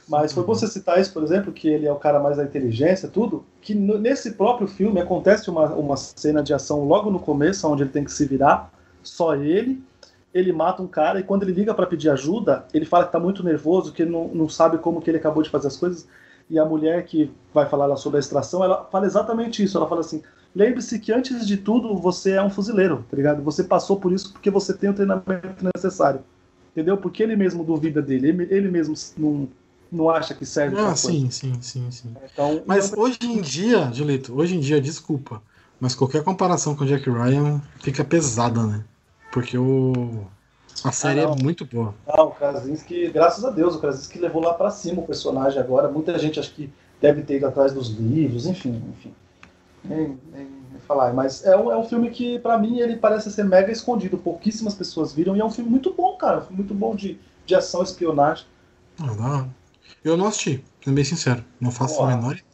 [0.08, 2.44] Mas foi bom você citar isso, por exemplo, que ele é o cara mais da
[2.44, 7.20] inteligência, tudo, que no- nesse próprio filme acontece uma, uma cena de ação logo no
[7.20, 8.70] começo, onde ele tem que se virar,
[9.02, 9.82] só ele,
[10.34, 13.20] ele mata um cara e quando ele liga para pedir ajuda, ele fala que tá
[13.20, 16.06] muito nervoso, que não, não sabe como que ele acabou de fazer as coisas,
[16.52, 19.88] e a mulher que vai falar lá sobre a extração, ela fala exatamente isso, ela
[19.88, 20.22] fala assim,
[20.54, 23.42] lembre-se que antes de tudo você é um fuzileiro, tá ligado?
[23.42, 26.20] Você passou por isso porque você tem o treinamento necessário,
[26.72, 26.98] entendeu?
[26.98, 29.48] Porque ele mesmo duvida dele, ele, ele mesmo não,
[29.90, 32.14] não acha que serve Ah, sim, sim, sim, sim.
[32.30, 35.42] Então, Mas hoje em dia, Julito, hoje em dia, desculpa,
[35.80, 38.84] mas qualquer comparação com o Jack Ryan fica pesada, né?
[39.32, 40.26] Porque o.
[40.84, 41.94] A série Ah, é muito boa.
[42.06, 45.88] Ah, o Krasinski, graças a Deus, o Krasinski levou lá pra cima o personagem agora.
[45.88, 49.14] Muita gente acho que deve ter ido atrás dos livros, enfim, enfim.
[49.84, 51.12] Nem, nem, nem falar.
[51.12, 54.16] Mas é um, é um filme que, pra mim, ele parece ser mega escondido.
[54.18, 56.38] Pouquíssimas pessoas viram e é um filme muito bom, cara.
[56.38, 58.46] Um filme muito bom de, de ação, espionagem.
[59.00, 59.46] Ah.
[60.04, 61.44] Eu não assisti, sendo bem sincero.
[61.60, 62.12] Não faço Porra.
[62.12, 62.44] a menor ideia.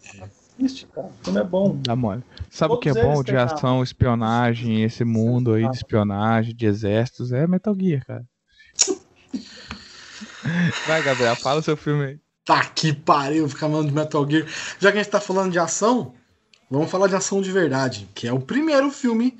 [0.58, 1.06] Assiste, cara.
[1.06, 1.78] O filme é bom.
[1.82, 2.22] Dá mole.
[2.50, 7.32] Sabe o que é bom de ação, espionagem, esse mundo aí de espionagem, de exércitos?
[7.32, 8.26] É Metal Gear, cara.
[10.86, 12.18] Vai, Gabriel, fala o seu filme aí.
[12.44, 14.46] Tá que pariu ficar falando de Metal Gear.
[14.80, 16.14] Já que a gente tá falando de ação,
[16.70, 19.38] vamos falar de ação de verdade, que é o primeiro filme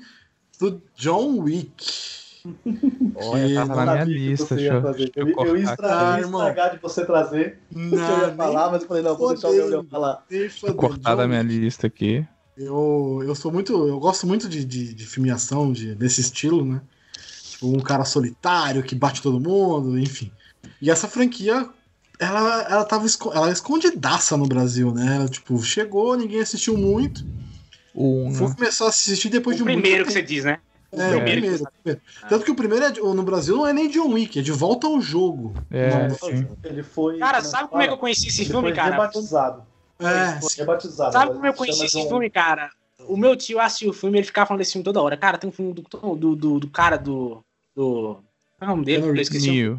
[0.59, 2.18] do John Wick.
[3.15, 4.55] Olha, tava não na minha lista.
[4.55, 8.27] Deixa eu, Eu, eu eu ia estragar, estragar de você trazer o que eu ia
[8.27, 9.55] Não, falar, mas eu falei, não, vou deixar o.
[9.57, 10.23] Gabriel falar.
[10.29, 12.25] Deixa eu cortar da minha lista aqui.
[12.57, 13.87] Eu, eu sou muito.
[13.87, 16.81] Eu gosto muito de, de, de filme de ação, de, desse estilo, né?
[17.51, 20.31] Tipo, um cara solitário que bate todo mundo, enfim.
[20.81, 21.67] E essa franquia,
[22.19, 25.15] ela, ela tava esco- ela é escondidaça no Brasil, né?
[25.17, 27.25] Ela, tipo, chegou, ninguém assistiu muito.
[27.95, 28.55] Um, Fui né?
[28.55, 30.19] começar a assistir depois de O muito primeiro que tempo.
[30.19, 30.59] você diz, né?
[30.91, 31.15] É, É.
[31.17, 31.63] o primeiro.
[31.63, 32.01] o primeiro.
[32.27, 34.51] Tanto que o primeiro é de- no Brasil não é nem John Wick, é de
[34.51, 35.53] volta ao jogo.
[35.69, 36.17] É, Não.
[36.63, 37.17] Ele foi.
[37.19, 38.91] Cara, como sabe como é que eu conheci esse Ele filme, foi cara?
[38.91, 39.63] rebatizado.
[39.99, 41.11] É, foi rebatizado.
[41.13, 42.71] Sabe como eu conheci esse John filme, cara?
[43.07, 45.15] O meu tio assistiu o filme e ele ficava falando desse filme toda hora.
[45.17, 45.83] Cara, tem um filme do,
[46.15, 47.43] do, do, do cara do.
[47.75, 48.17] do.
[48.57, 49.03] Qual é o nome dele?
[49.07, 49.77] Eu esqueci.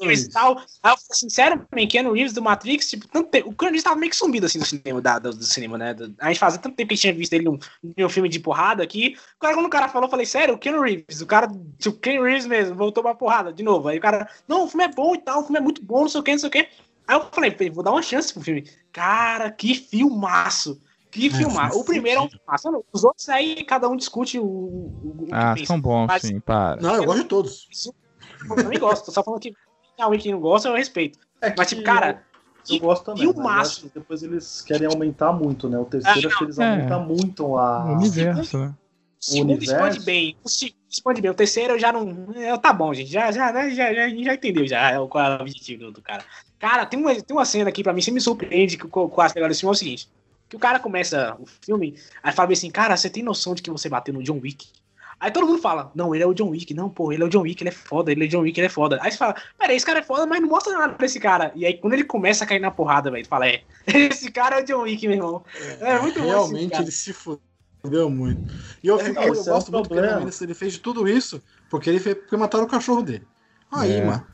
[0.00, 0.56] Reeves e tal.
[0.58, 3.70] Aí eu falei assim, sério, man, Keanu Reeves do Matrix, tipo, tanto tempo, o Keanu
[3.72, 5.94] Reeves tava meio que sumido assim do cinema, da, do, do cinema, né?
[5.94, 7.58] Do- a gente fazia tanto tempo que a gente tinha visto ele num,
[7.96, 10.80] num filme de porrada que, cara, quando o cara falou, eu falei, sério, o Keanu
[10.82, 13.88] Reeves, o cara, tipo, o Keanu Reeves mesmo, voltou pra porrada de novo.
[13.88, 16.02] Aí o cara, não, o filme é bom e tal, o filme é muito bom,
[16.02, 16.68] não sei o que, não sei o que.
[17.06, 18.64] Aí eu falei, vou dar uma chance pro filme.
[18.92, 20.80] Cara, que filmaço!
[21.10, 21.68] Que É, filmaço.
[21.68, 22.84] filme O primeiro é um filmaço.
[22.92, 25.66] Os outros aí, cada um discute o, o, o que Ah, pensa.
[25.66, 26.74] são bons, Mas- sim, para.
[26.82, 27.68] Não, eu gosto de todos.
[28.50, 29.54] Eu também gosto, tô só falando que
[30.18, 31.18] que não gosta, eu respeito.
[31.40, 32.22] É Mas, tipo, cara,
[32.68, 33.30] eu, gosto também.
[33.32, 33.70] filmaço.
[33.72, 35.78] acho que depois eles querem aumentar muito, né?
[35.78, 36.70] O terceiro, Ah, acho que eles é.
[36.70, 37.84] aumentam muito a.
[37.86, 38.74] O universo, né?
[39.20, 39.74] O segundo universo.
[39.74, 40.36] expande bem.
[40.44, 41.30] O segundo expande bem.
[41.30, 42.28] O terceiro eu já não.
[42.34, 43.10] é, tá bom, gente.
[43.10, 46.00] Já, já, né, já, já, já entendeu já é o- qual é o objetivo do,
[46.02, 46.24] cara.
[46.58, 49.20] Cara, tem uma, tem uma cena aqui pra mim, você me surpreende que com, com
[49.20, 50.08] as pegadas desse filme é o seguinte.
[50.48, 53.70] Que o cara começa o filme, aí fala assim, cara, você tem noção de que
[53.70, 54.68] você bateu no John Wick?
[55.18, 57.28] Aí todo mundo fala, não, ele é o John Wick, não, pô, ele é o
[57.28, 58.98] John Wick, ele é foda, ele é o John Wick, ele é foda.
[59.00, 61.52] Aí você fala, peraí, esse cara é foda, mas não mostra nada pra esse cara.
[61.54, 64.62] E aí quando ele começa a cair na porrada, velho, fala, é, esse cara é
[64.62, 65.44] o John Wick, meu irmão.
[65.80, 66.82] É, muito bom esse Realmente cara.
[66.82, 68.52] ele se fudeu muito.
[68.82, 69.94] E eu, É, fico, não, eu esse é gosto muito que
[70.44, 73.26] ele, fez de tudo isso porque ele fez, porque mataram o cachorro dele.
[73.72, 74.04] Aí, É.
[74.04, 74.26] mano.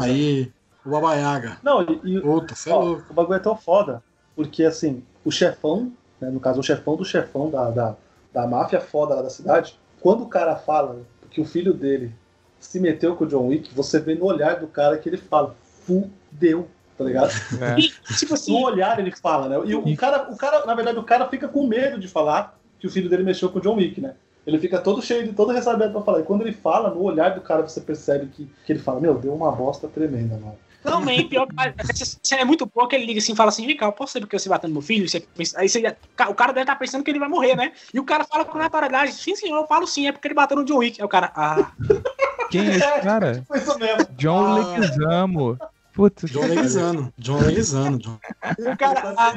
[0.00, 0.52] Aí,
[0.84, 1.58] o Baba Yaga.
[1.62, 3.04] Não, e, Puta, você é ó, louco.
[3.10, 4.02] o bagulho é tão foda,
[4.36, 7.96] porque assim, o chefão, né, no caso, o chefão do chefão da, da,
[8.32, 12.12] da máfia foda lá da cidade, quando o cara fala que o filho dele
[12.60, 15.56] se meteu com o John Wick, você vê no olhar do cara que ele fala,
[15.86, 17.30] fudeu, tá ligado?
[17.58, 17.76] É.
[17.80, 19.62] E, tipo assim, No olhar ele fala, né?
[19.64, 22.60] E o, o cara, o cara, na verdade, o cara fica com medo de falar
[22.78, 24.14] que o filho dele mexeu com o John Wick, né?
[24.46, 26.20] Ele fica todo cheio de todo ressabiado pra falar.
[26.20, 29.14] E quando ele fala, no olhar do cara, você percebe que, que ele fala, meu,
[29.14, 30.58] deu uma bosta tremenda, mano.
[30.84, 31.54] Não, man, pior que
[32.02, 33.92] essa cena é muito boa que ele liga assim e fala assim, vem cá, eu
[33.92, 35.08] posso saber porque você batendo no meu filho?
[35.08, 35.80] Você pensa- aí você,
[36.28, 37.72] o cara deve estar pensando que ele vai morrer, né?
[37.92, 40.56] E o cara fala com naturalidade, sim senhor, eu falo sim, é porque ele bateu
[40.56, 41.00] no John Wick.
[41.00, 41.72] Aí o cara, ah,
[42.50, 43.42] Quem é esse cara?
[43.48, 44.06] Foi isso mesmo.
[44.16, 44.54] John Ah.
[44.76, 45.58] Leguizamo.
[45.94, 47.12] Putz, John Leguizano.
[47.18, 47.98] John Leguizano.
[47.98, 48.18] John
[48.58, 49.32] o cara, ah,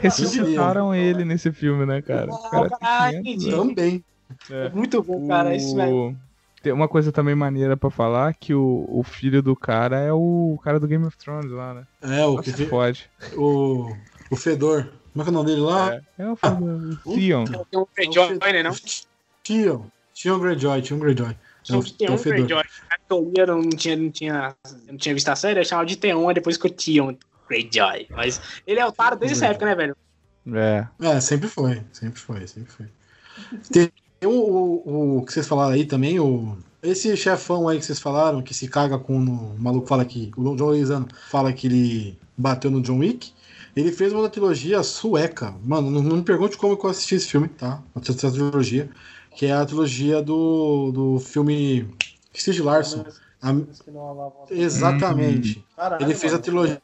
[0.00, 2.28] ressuscitaram ele nesse filme, né, cara?
[2.50, 3.50] Cara Ah, 500 entendi.
[3.50, 4.04] Também.
[4.50, 4.68] É.
[4.70, 5.54] muito bom, cara.
[5.54, 6.14] Isso é O-
[6.64, 10.58] Tem uma coisa também maneira pra falar, que o, o filho do cara é o
[10.64, 11.86] cara do Game of Thrones lá, né?
[12.00, 13.10] É, o Nossa, que pode.
[13.36, 13.94] o,
[14.30, 14.90] o Fedor.
[15.12, 15.94] Como é que é o nome dele lá?
[15.94, 17.44] É, é o do o Theon.
[17.44, 18.72] tem um Greyjoy, né, não?
[19.42, 19.84] Tion.
[20.14, 21.36] Tion Greyjoy, Tion Greyjoy.
[21.68, 22.46] É o, Tem é o um Fedor.
[22.46, 22.64] Greyjoy.
[23.36, 24.56] Eu não tinha, não tinha,
[24.88, 27.14] não tinha visto a série, eu chamava de Theon, depois que eu tinha
[27.46, 28.06] Greyjoy.
[28.08, 29.94] Mas ele é otário desde essa época, né, velho?
[30.50, 30.86] É.
[30.98, 32.86] É, sempre foi, sempre foi, sempre foi.
[33.70, 33.92] Tem
[34.26, 36.56] o, o, o que vocês falaram aí também, o.
[36.82, 39.16] Esse chefão aí que vocês falaram, que se caga com.
[39.16, 40.30] O maluco fala que.
[40.36, 43.32] O John Leguizano fala que ele bateu no John Wick.
[43.74, 45.54] Ele fez uma trilogia sueca.
[45.64, 47.82] Mano, não, não me pergunte como que eu assisti esse filme, tá?
[48.00, 48.88] Essa trilogia.
[49.34, 51.88] Que é a trilogia do, do filme
[52.36, 53.04] Steve Larson.
[53.42, 53.52] A-
[54.50, 55.64] exatamente.
[55.76, 56.80] Caralho, Ele fez a trilogia.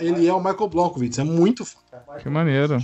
[0.00, 1.18] Ele é o Michael Blomkvist.
[1.20, 2.18] É muito foda.
[2.22, 2.78] Que maneiro.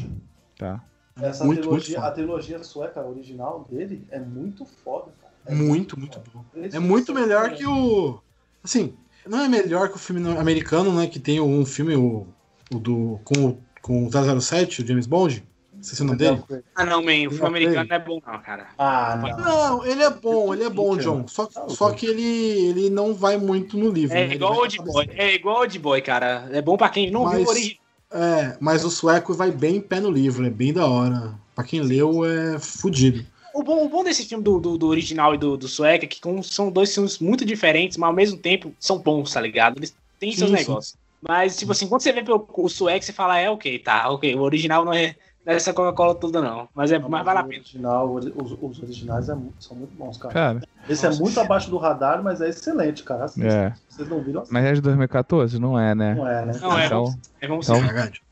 [0.59, 0.83] Tá.
[1.23, 5.33] Essa Muito, trilogia, muito a trilogia sueca original dele é muito foda, cara.
[5.47, 6.31] É Muito, muito foda.
[6.35, 6.45] bom.
[6.73, 8.21] É muito melhor que o.
[8.63, 8.95] Assim,
[9.27, 11.07] não é melhor que o filme no- americano, né?
[11.07, 12.27] Que tem um filme, o,
[12.73, 13.19] o do.
[13.25, 15.43] Com, o- com o 007, o James Bond.
[15.73, 16.43] Não sei se é o nome dele.
[16.75, 18.67] Ah, não, man, o filme americano não é bom, não, cara.
[18.77, 19.39] Ah, não.
[19.79, 21.27] Não, ele é bom, ele é bom, John.
[21.27, 24.15] Só, só que ele, ele não vai muito no livro.
[24.15, 24.35] É né?
[24.35, 25.09] Igual Old Boy.
[25.15, 26.51] É igual Old Boy, cara.
[26.53, 27.81] É bom pra quem não viu Mas- o original.
[28.13, 31.35] É, mas o sueco vai bem pé no livro, é bem da hora.
[31.55, 33.25] Pra quem leu, é fudido.
[33.55, 36.09] O bom, o bom desse filme do, do, do original e do, do sueco é
[36.09, 39.79] que são dois filmes muito diferentes, mas ao mesmo tempo são bons, tá ligado?
[39.79, 40.63] Eles têm seus Sim, sim.
[40.63, 40.95] negócios.
[41.21, 44.35] Mas, tipo assim, quando você vê o sueco, você fala, é ok, tá, ok.
[44.35, 45.15] O original não é
[45.47, 46.69] essa Coca-Cola toda, não.
[46.75, 47.61] Mas é Não, mas vale a pena.
[47.61, 48.27] Original, os,
[48.61, 50.35] os originais é são muito bons, cara.
[50.35, 53.25] Cara, Esse é muito abaixo do radar, mas é excelente, cara.
[53.25, 53.49] Assista.
[53.49, 53.73] é.
[53.89, 54.53] Vocês não viram assim?
[54.53, 55.59] Mas é de 2014?
[55.59, 56.15] Não é, né?
[56.15, 56.53] Não é, né?
[56.61, 57.83] Não, é, Então, é, vamos então-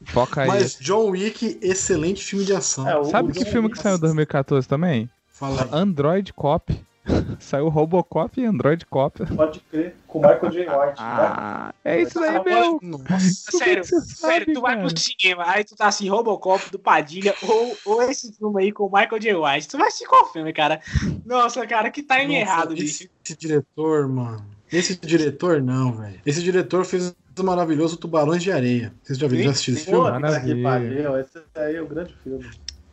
[0.06, 0.48] foca aí.
[0.48, 2.88] Mas John Wick, excelente filme de ação.
[2.88, 5.08] É, o- Sabe o que John filme Wick- que saiu em 2014 também?
[5.28, 5.68] Fala.
[5.72, 6.78] Android Cop.
[7.40, 9.24] saiu Robocop e Android Cop.
[9.34, 10.58] Pode crer, com o Michael J.
[10.60, 10.94] White, né?
[11.00, 12.80] Ah, é isso aí Ah, mesmo.
[12.82, 13.04] Nossa.
[13.04, 14.86] Como é Sério, sério, sabe, tu vai cara?
[14.88, 18.84] pro cinema, aí tu tá assim, Robocop do Padilha, ou, ou esse filme aí com
[18.86, 19.34] o Michael J.
[19.34, 19.68] White.
[19.68, 20.80] Tu vai assistir qual filme, cara?
[21.24, 22.84] Nossa, cara, que time Nossa, errado, bicho.
[22.84, 24.44] esse, esse diretor, mano.
[24.70, 26.20] Esse diretor, não, velho.
[26.26, 28.92] Esse diretor fez o maravilhoso Tubarões de Areia.
[29.02, 29.44] Vocês já viram?
[29.44, 30.62] Já assistiram esse filme?
[30.62, 31.20] Maravilha.
[31.20, 32.44] esse aí é o grande filme.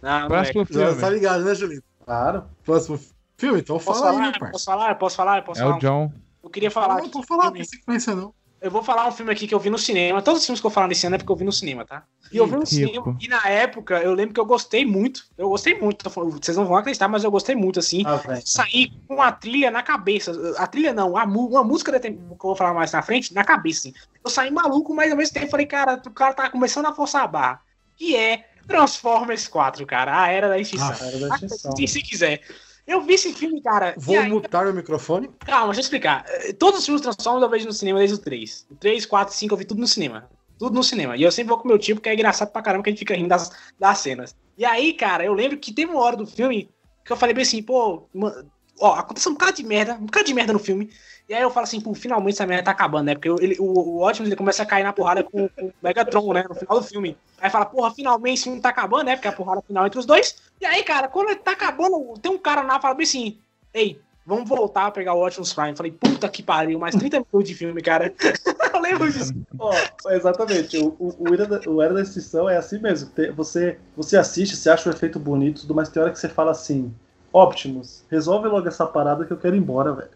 [0.03, 0.27] É.
[0.27, 1.13] Próximo Já tá filme.
[1.15, 1.83] ligado, né, Julito?
[2.05, 2.43] Claro.
[2.63, 2.99] Próximo
[3.37, 3.59] filme?
[3.59, 4.21] Então Posso fala aí, falar?
[4.31, 4.51] meu parceiro.
[4.51, 4.95] Posso falar?
[4.95, 5.41] Posso falar?
[5.43, 5.75] Posso É falar?
[5.77, 6.13] o John.
[6.43, 6.87] Eu queria falar.
[6.97, 8.33] Não, um falando, filme- não tem sequência, não.
[8.61, 10.21] Eu vou falar um filme aqui que eu vi no cinema.
[10.23, 12.03] Todos os filmes que eu falo nesse ano é porque eu vi no cinema, tá?
[12.31, 13.15] E eu vi no cinema.
[13.19, 15.23] E na época, eu lembro que eu gostei muito.
[15.37, 16.09] Eu gostei muito.
[16.09, 18.01] Vocês não vão acreditar, mas eu gostei muito, assim.
[18.07, 18.19] Ah.
[18.43, 20.31] Saí com a trilha na cabeça.
[20.57, 23.03] A trilha não, a, mu- uma música da tem- que eu vou falar mais na
[23.03, 23.89] frente, na cabeça.
[23.89, 23.93] Assim.
[24.23, 27.23] Eu saí maluco, mas ao mesmo tempo falei, cara, o cara tá começando a forçar
[27.23, 27.61] a barra.
[27.95, 30.19] Que é Transformers 4, cara.
[30.23, 30.89] A Era da Extinção.
[30.89, 31.71] Ah, Era da extinção.
[31.87, 32.41] Se quiser.
[32.87, 33.95] Eu vi esse filme, cara.
[33.97, 35.29] Vou aí- mutar meu microfone.
[35.45, 36.23] Calma, deixa eu explicar.
[36.27, 38.67] Eh, Todos os filmes Transformers eu vejo no cinema desde o 3.
[38.69, 40.29] O 3, 4, 5 eu vi tudo no cinema.
[40.59, 41.17] Tudo no cinema.
[41.17, 42.99] E eu sempre vou com meu tio, porque é engraçado pra caramba que a gente
[42.99, 44.35] fica rindo das, das cenas.
[44.57, 46.69] E aí, cara, eu lembro que teve uma hora do filme
[47.03, 48.43] que eu falei bem assim, pô, ma-
[48.79, 50.89] ó, aconteceu um bocado de merda, um bocado de merda no filme.
[51.27, 53.15] E aí eu falo assim, pô, finalmente essa merda tá acabando, né?
[53.15, 56.33] Porque ele, o, o Optimus ele começa a cair na porrada com, com o Megatron,
[56.33, 56.45] né?
[56.47, 57.17] No final do filme.
[57.41, 59.15] Aí fala, porra, finalmente esse filme tá acabando, né?
[59.15, 60.35] Porque a porrada final entre os dois.
[60.61, 63.39] E aí, cara, quando ele tá acabando, tem um cara lá fala bem assim,
[63.73, 65.75] ei, vamos voltar a pegar o Optimus Prime.
[65.75, 68.13] Falei, puta que pariu, mais 30 minutos de filme, cara.
[68.73, 69.33] eu lembro disso.
[69.57, 69.73] Ó,
[70.11, 70.77] exatamente.
[70.77, 73.11] O, o, Era da, o Era da Extinção é assim mesmo.
[73.35, 76.93] Você, você assiste, você acha o efeito bonito, mas tem hora que você fala assim:
[77.35, 80.09] Optimus, resolve logo essa parada que eu quero ir embora, velho.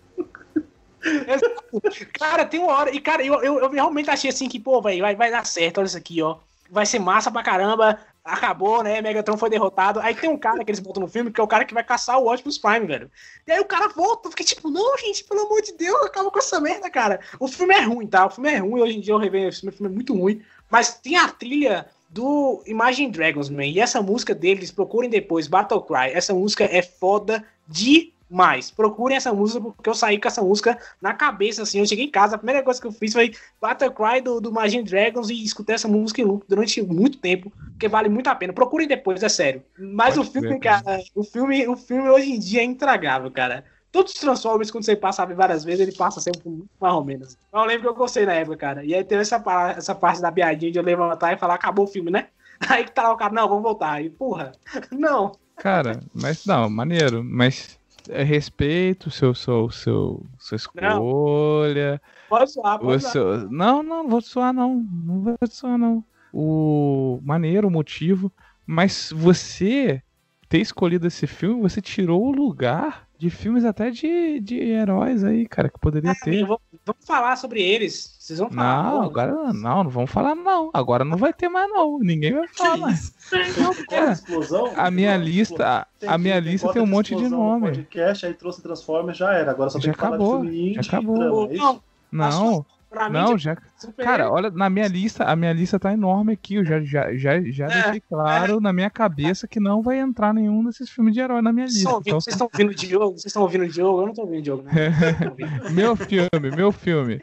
[2.17, 2.95] Cara, tem uma hora.
[2.95, 5.79] E, cara, eu, eu, eu realmente achei assim que, pô, velho, vai, vai dar certo,
[5.79, 6.37] olha isso aqui, ó.
[6.69, 7.99] Vai ser massa pra caramba.
[8.23, 9.01] Acabou, né?
[9.01, 9.99] Megatron foi derrotado.
[9.99, 11.83] Aí tem um cara que eles botam no filme, que é o cara que vai
[11.83, 13.11] caçar o Optimus Prime, velho.
[13.45, 14.29] E aí o cara volta.
[14.29, 17.19] Fiquei tipo, não, gente, pelo amor de Deus, acaba com essa merda, cara.
[17.39, 18.27] O filme é ruim, tá?
[18.27, 18.81] O filme é ruim.
[18.81, 20.41] Hoje em dia eu revejo esse filme, o filme é muito ruim.
[20.69, 23.65] Mas tem a trilha do Imagine Dragons, man.
[23.65, 26.11] E essa música deles, procurem depois, Battle Cry.
[26.11, 28.71] Essa música é foda demais.
[28.71, 31.79] Procurem essa música, porque eu saí com essa música na cabeça, assim.
[31.79, 34.49] Eu cheguei em casa, a primeira coisa que eu fiz foi Battle Cry do, do
[34.49, 38.35] Imagine Dragons e escutei essa música em loop durante muito tempo, porque vale muito a
[38.35, 38.53] pena.
[38.53, 39.63] Procurem depois, é sério.
[39.77, 43.29] Mas Pode o filme, crer, cara, o filme, o filme hoje em dia é intragável,
[43.29, 43.63] cara.
[43.91, 46.43] Todos os Transformers, quando você passa várias vezes, ele passa sempre
[46.79, 47.37] mais ou menos.
[47.51, 48.85] Mas eu lembro que eu gostei na época, cara.
[48.85, 49.43] E aí teve essa,
[49.75, 52.27] essa parte da piadinha de eu levantar e falar, acabou o filme, né?
[52.69, 53.93] Aí que tá o cara, não, vamos voltar.
[53.93, 54.51] Aí, porra,
[54.91, 55.31] não.
[55.55, 57.23] Cara, mas não, maneiro.
[57.23, 62.01] Mas é respeito seu, seu, seu, sua escolha.
[62.27, 63.11] Pode zoar, O pode zoar.
[63.11, 63.49] seu...
[63.49, 64.75] Não, não, não vou suar, não.
[64.75, 66.03] Não vou suar, não.
[66.33, 68.31] O maneiro, o motivo.
[68.65, 70.01] Mas você
[70.47, 75.45] ter escolhido esse filme, você tirou o lugar de filmes até de, de heróis aí,
[75.45, 76.41] cara, que poderia ter.
[76.45, 78.15] Vamos, vamos falar sobre eles.
[78.17, 78.83] Vocês vão falar.
[78.83, 80.71] Não, agora não, não vamos falar não.
[80.73, 81.99] Agora não vai ter mais não.
[81.99, 83.13] Ninguém vai falar mais.
[83.29, 87.71] Cota de explosão, A minha lista, a, minha lista tem um monte de no nome.
[87.71, 89.51] Podcast, aí trouxe Transformers, já era.
[89.51, 91.15] Agora só Já tem que falar acabou, de filme já indie acabou.
[91.51, 93.57] e drama, Não, é não, Não, pra mim, não, tipo, já.
[93.79, 96.55] Super- Cara, olha, na minha lista, a minha lista tá enorme aqui.
[96.55, 100.33] Eu já, já, já, já É, deixei claro na minha cabeça que não vai entrar
[100.33, 101.89] nenhum desses filmes de herói na minha Vocês lista.
[101.93, 103.11] ouvindo, Então, vocês estão ouvindo o Diogo?
[103.17, 104.01] Vocês estão ouvindo o Diogo?
[104.01, 104.71] Eu não tô ouvindo o Diogo, né?
[105.73, 107.21] Meu filme, meu filme.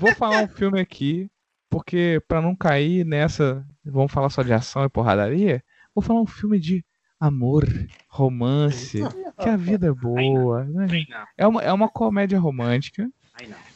[0.00, 1.30] Vou falar um filme aqui,
[1.70, 5.62] porque pra não cair nessa, vamos falar só de ação e porradaria.
[5.94, 6.84] Vou falar um filme de
[7.20, 7.64] amor,
[8.08, 9.02] romance,
[9.40, 10.64] que a vida é boa.
[10.64, 10.86] né,
[11.36, 13.08] É uma, é uma comédia romântica.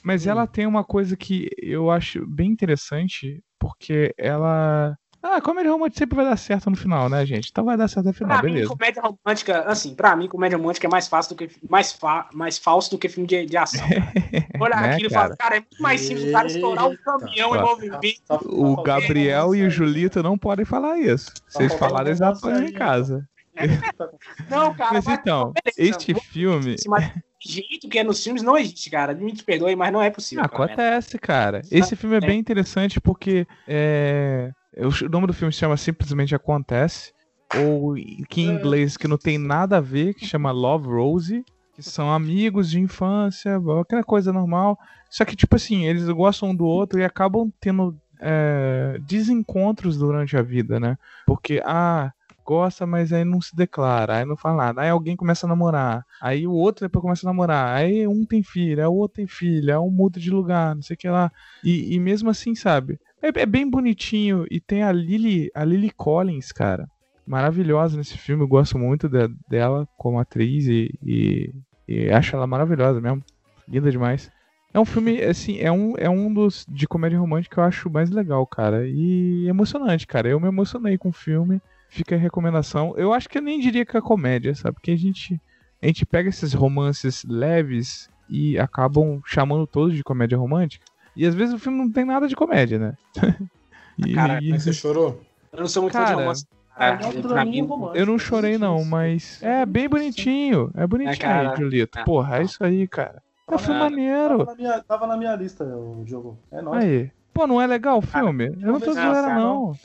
[0.03, 6.01] Mas ela tem uma coisa que eu acho bem interessante, porque ela Ah, comédia romântica
[6.01, 7.49] sempre vai dar certo no final, né, gente?
[7.51, 8.71] Então vai dar certo no final, Pra mim, beleza.
[8.71, 12.59] comédia romântica, assim, pra mim, comédia romântica é mais fácil do que mais, fa mais
[12.59, 13.87] falso do que filme de, de ação.
[14.61, 15.23] Olha Né, aquilo e cara?
[15.23, 17.63] fala, cara, é muito mais simples o cara estourar um caminhão em Ó.
[17.63, 18.03] movimento.
[18.27, 19.71] Tá- tá O Gabriel e o.
[19.71, 21.31] Julito não podem falar isso.
[21.49, 23.25] Vocês falarem, eles apanham em casa.
[24.49, 26.75] Não, cara, Mas então, beleza, este filme.
[26.89, 27.13] Mais
[27.45, 29.15] jeito que é nos filmes não existe, cara.
[29.15, 30.45] Me perdoe, mas não é possível.
[30.45, 31.63] Acontece, cara.
[31.71, 37.13] Esse filme é bem interessante porque é, o nome do filme se chama simplesmente Acontece,
[37.57, 37.95] ou
[38.29, 42.13] que em inglês que não tem nada a ver, que chama Love Rose, que são
[42.13, 44.79] amigos de infância, aquela coisa normal.
[45.11, 50.37] Só que, tipo assim, eles gostam um do outro e acabam tendo é, desencontros durante
[50.37, 50.97] a vida, né?
[51.27, 52.13] Porque, ah,
[52.45, 54.83] gosta, mas aí não se declara, aí não fala nada.
[54.83, 58.43] Aí alguém começa a namorar, aí o outro depois começa a namorar, aí um tem
[58.43, 61.09] filho, aí o outro tem filho, aí um muda de lugar, não sei o que
[61.09, 61.31] lá.
[61.65, 62.99] E, e mesmo assim, sabe?
[63.23, 66.87] É, é bem bonitinho e tem a Lily, a Lily Collins, cara.
[67.27, 71.55] Maravilhosa nesse filme, eu gosto muito de- dela como atriz e, e,
[71.87, 73.23] e acho ela maravilhosa mesmo.
[73.69, 74.31] Linda demais.
[74.75, 77.91] É um filme, assim, é um, é um dos de comédia romântica que eu acho
[77.91, 78.89] mais legal, cara.
[78.89, 80.29] E emocionante, cara.
[80.29, 81.61] Eu me emocionei com o filme.
[81.93, 82.95] Fica a recomendação.
[82.97, 84.77] Eu acho que eu nem diria que é comédia, sabe?
[84.77, 85.39] Porque a gente,
[85.83, 90.87] a gente pega esses romances leves e acabam chamando todos de comédia romântica.
[91.15, 92.95] E às vezes o filme não tem nada de comédia, né?
[93.99, 95.21] E- Cara, e- Mas você chorou?
[95.53, 96.47] Eu não sou muito fã Cara, de romance.
[96.75, 100.71] Ah, é mim, romântico, eu não chorei não, mas é bem bonitinho.
[100.75, 101.99] É bonitinho cara, aí, Julito.
[101.99, 102.05] é.
[102.05, 103.23] Porra, é isso aí, cara.
[103.47, 104.39] É um filme maneiro.
[104.39, 106.39] Tava na minha, tava na minha lista o jogo.
[106.51, 106.83] É nóis.
[106.83, 107.11] Aí.
[107.35, 108.47] Pô, não é legal o filme?
[108.47, 109.79] Eu não tô não, zoeira, cara, não.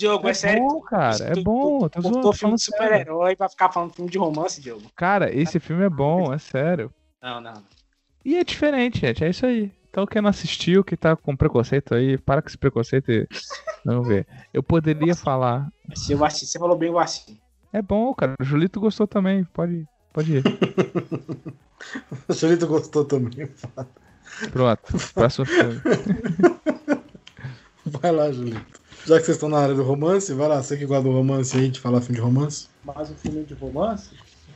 [0.00, 0.08] É.
[0.08, 0.62] Diogo, é, É sério.
[0.66, 1.24] bom, cara.
[1.24, 1.88] É tu- bom.
[1.88, 4.90] Tu Tô cortou zoando, filme falando de super-herói pra ficar falando filme de romance, Diogo.
[4.96, 6.92] Cara, esse filme é bom, é sério.
[7.22, 7.62] Não, não.
[8.24, 9.24] E é diferente, gente.
[9.24, 9.70] É isso aí.
[9.90, 13.26] Então quem não assistiu, que tá com preconceito aí, para com esse preconceito e
[13.84, 14.26] vamos ver.
[14.54, 15.68] Eu poderia falar.
[15.88, 17.40] Você, eu assisti, você falou bem, eu assisti.
[17.72, 18.34] É bom, cara.
[18.40, 19.44] O Julito gostou também.
[19.52, 20.42] Pode, pode ir.
[22.28, 23.48] O Julito gostou também.
[24.52, 24.82] Pronto.
[25.14, 25.80] Próximo filme.
[27.86, 28.79] Vai lá, Julito.
[29.06, 31.56] Já que vocês estão na área do romance, vai lá, você que gosta do romance
[31.56, 32.68] aí, de falar filme de romance.
[32.84, 34.10] Mais um filme de romance.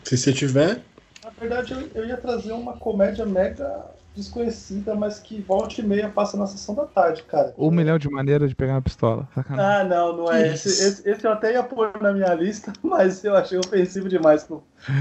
[0.04, 0.82] Se você tiver,
[1.22, 6.08] Na verdade, eu, eu ia trazer uma comédia mega desconhecida, mas que volta e meia
[6.08, 7.52] passa na sessão da tarde, cara.
[7.58, 9.26] Um milhão de maneiras de pegar uma pistola.
[9.34, 9.64] Sacanagem.
[9.64, 10.52] Ah, não, não é.
[10.52, 14.46] Esse, esse, esse eu até ia pôr na minha lista, mas eu achei ofensivo demais.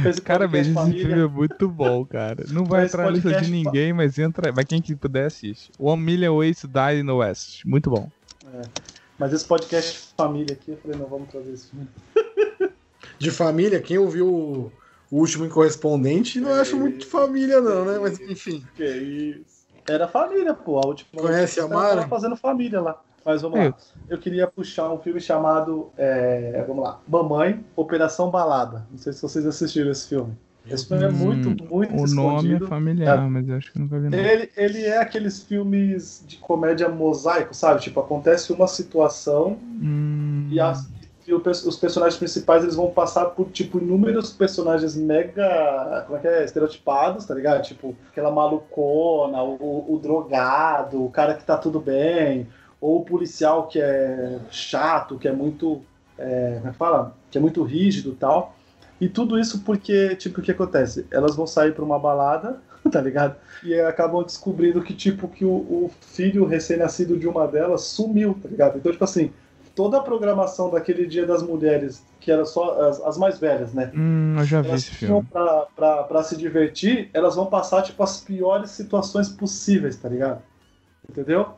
[0.05, 1.05] esse Cara, mas esse família.
[1.05, 2.45] filme é muito bom, cara.
[2.49, 4.51] Não vai entrar na lista de ninguém, mas entra.
[4.55, 5.69] Mas quem que puder assiste.
[5.77, 7.65] One Million Ways to Die in the West.
[7.65, 8.09] Muito bom.
[9.17, 11.87] Mas esse podcast família aqui, eu falei, não, vamos trazer esse filme.
[13.19, 14.71] de família, quem ouviu o,
[15.11, 17.99] o último incorrespondente, não acho muito família, não, né?
[17.99, 18.65] Mas enfim.
[18.75, 19.63] Que isso.
[19.87, 20.79] Era família, pô.
[20.79, 21.95] A última Conhece a que Mara?
[21.97, 23.01] tava fazendo família lá.
[23.25, 23.67] Mas vamos É.
[23.69, 23.77] lá.
[24.09, 25.91] Eu queria puxar um filme chamado.
[25.97, 26.99] é, vamos lá.
[27.07, 28.85] Mamãe, Operação Balada.
[28.91, 30.35] Não sei se vocês assistiram esse filme.
[30.69, 32.61] Esse filme é muito, Hum, muito O nome é escondido.
[32.61, 34.31] familiar, mas eu acho que nunca vi não.
[34.31, 37.81] Ele, ele é aqueles filmes de comédia mosaico, sabe?
[37.81, 40.91] Tipo, acontece uma situação Hum, e, as-
[41.27, 46.21] e o os personagens principais eles vão passar por, tipo, inúmeros personagens mega, como é
[46.21, 47.63] que é, estereotipados, tá ligado?
[47.63, 52.47] Tipo, aquela malucona, o, o drogado, o cara que tá tudo bem,
[52.81, 55.81] ou o policial que é chato, que é muito,
[56.17, 57.17] é, como é que fala?
[57.31, 58.55] Que é muito rígido e tal.
[59.03, 61.05] E tudo isso porque, tipo, o que acontece?
[61.11, 63.35] Elas vão sair pra uma balada, tá ligado?
[63.61, 68.47] E acabam descobrindo que, tipo, que o, o filho recém-nascido de uma delas sumiu, tá
[68.47, 68.77] ligado?
[68.77, 69.33] Então, tipo assim,
[69.75, 73.91] toda a programação daquele Dia das Mulheres, que era só as, as mais velhas, né?
[73.93, 75.21] hum, eu já vi Elas esse filme.
[75.29, 80.41] pra, pra, pra se divertir, elas vão passar, tipo, as piores situações possíveis, tá ligado?
[81.09, 81.55] Entendeu?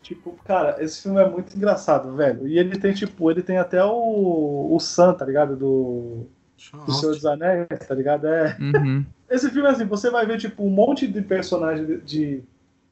[0.00, 2.46] Tipo, cara, esse filme é muito engraçado, velho.
[2.46, 5.56] E ele tem, tipo, ele tem até o, o Sam, tá ligado?
[5.56, 6.28] Do,
[6.72, 8.26] do Senhor dos Anéis, tá ligado?
[8.26, 8.56] É.
[8.60, 9.04] Uhum.
[9.30, 12.42] Esse filme, assim, você vai ver, tipo, um monte de personagem de, de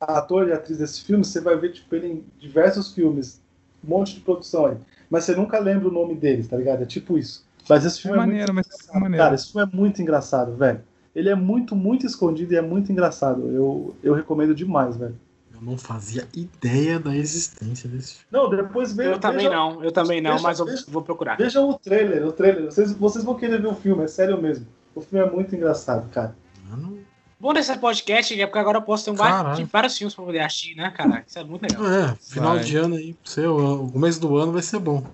[0.01, 3.41] ator e atriz desse filme, você vai ver, tipo, ele em diversos filmes,
[3.85, 4.77] um monte de produção aí.
[5.11, 6.83] Mas você nunca lembra o nome deles, tá ligado?
[6.83, 7.45] É tipo isso.
[7.69, 9.01] Mas esse É filme é, maneiro, muito mas é engraçado.
[9.01, 9.25] maneiro.
[9.25, 10.81] Cara, esse filme é muito engraçado, velho.
[11.15, 13.51] Ele é muito, muito escondido e é muito engraçado.
[13.53, 15.15] Eu, eu recomendo demais, velho.
[15.63, 18.27] Não fazia ideia da existência desse filme.
[18.33, 19.11] Não, depois veja.
[19.13, 21.37] Eu também veja- não, eu também não, veja- mas eu veja- vou procurar.
[21.37, 22.65] Vejam o trailer, o trailer.
[22.65, 24.67] Vocês, vocês vão querer ver o filme, é sério mesmo.
[24.95, 26.35] O filme é muito engraçado, cara.
[26.69, 26.99] Mano,
[27.39, 30.41] Bom desse podcast é porque agora eu posso ter um vários, vários filmes pra poder
[30.41, 31.25] assistir, né, cara?
[31.27, 31.85] Isso é muito legal.
[31.93, 32.65] é, final Vai.
[32.65, 35.05] de ano aí, você, o começo do ano vai ser bom.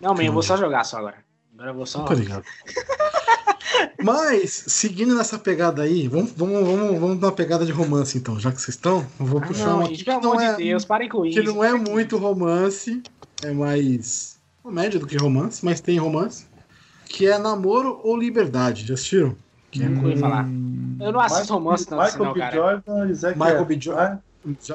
[0.00, 1.16] Não, man, eu vou só jogar só agora.
[1.54, 2.02] Agora eu vou só.
[2.04, 2.44] Tô ligado.
[4.02, 8.38] Mas, seguindo nessa pegada aí, vamos, vamos, vamos, vamos dar uma pegada de romance então,
[8.38, 9.06] já que vocês estão.
[9.18, 10.84] Eu vou Ah, puxar não, uma gente, aqui pelo que não amor é, de Deus,
[10.84, 11.42] parem com que isso.
[11.42, 13.02] não é muito romance,
[13.42, 16.46] é mais comédia do que romance, mas tem romance.
[17.06, 18.86] Que é Namoro ou Liberdade.
[18.86, 19.34] Já assistiram?
[19.70, 19.88] Que é...
[19.88, 20.46] Nunca ouvi falar.
[21.00, 21.98] Eu não assisto romance, não.
[22.02, 22.40] Michael B.
[22.52, 23.80] Jordan e Zac Michael B.
[23.80, 24.18] Jordan.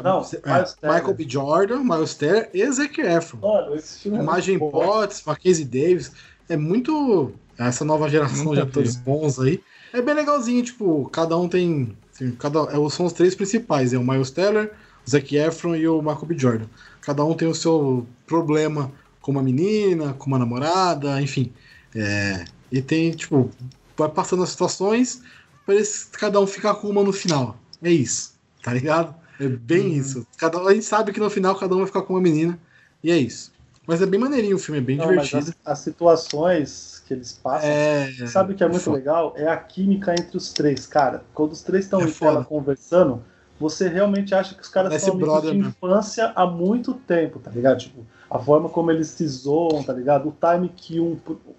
[0.04, 1.26] Não, é, Michael B.
[1.28, 3.40] Jordan, Miles Teller e Zac Efron.
[3.40, 6.12] Mano, esse filme é Imagem Potts, Mackenzie Davis.
[6.50, 7.32] É muito.
[7.58, 9.02] Essa nova geração Nunca de atores vi.
[9.04, 9.64] bons aí.
[9.92, 11.96] É bem legalzinho, tipo, cada um tem.
[12.14, 14.74] assim, cada, é, são os três principais: é o Miles Teller,
[15.06, 16.38] o Zac Efron e o Michael B.
[16.38, 16.66] Jordan.
[17.02, 18.92] Cada um tem o seu problema
[19.22, 21.52] com uma menina, com uma namorada, enfim.
[21.96, 23.52] É, e tem, tipo,
[23.98, 25.22] vai passando as situações
[25.68, 27.58] eles, cada um ficar com uma no final.
[27.82, 29.16] É isso, tá ligado?
[29.40, 29.98] É bem Uhum.
[29.98, 30.28] isso.
[30.38, 32.60] Cada, a gente sabe que no final cada um vai ficar com uma menina.
[33.04, 33.52] E é isso.
[33.88, 35.56] Mas é bem maneirinho o filme, é bem Não, mas divertido.
[35.64, 37.70] as, as situações que eles passam.
[37.70, 39.34] É, Sabe o que é muito legal?
[39.36, 41.24] É a química entre os três, cara.
[41.34, 42.32] Quando os três estão É em foda.
[42.32, 43.22] tela conversando,
[43.60, 45.70] você realmente acha que os caras Parece são amigos brother de mesmo.
[45.72, 47.78] infância há muito tempo, tá ligado?
[47.80, 50.30] Tipo, a forma como eles se zoam, tá ligado?
[50.30, 51.18] O time que um,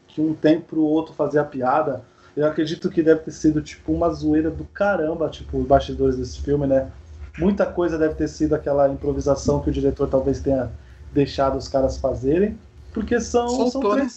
[0.09, 2.03] que um tem pro outro fazer a piada.
[2.37, 6.41] Eu acredito que deve ter sido, tipo, uma zoeira do caramba, tipo, os bastidores desse
[6.41, 6.91] filme, né?
[7.39, 10.71] Muita coisa deve ter sido aquela improvisação que o diretor talvez tenha
[11.13, 12.59] deixado os caras fazerem.
[12.93, 14.09] Porque são, são né?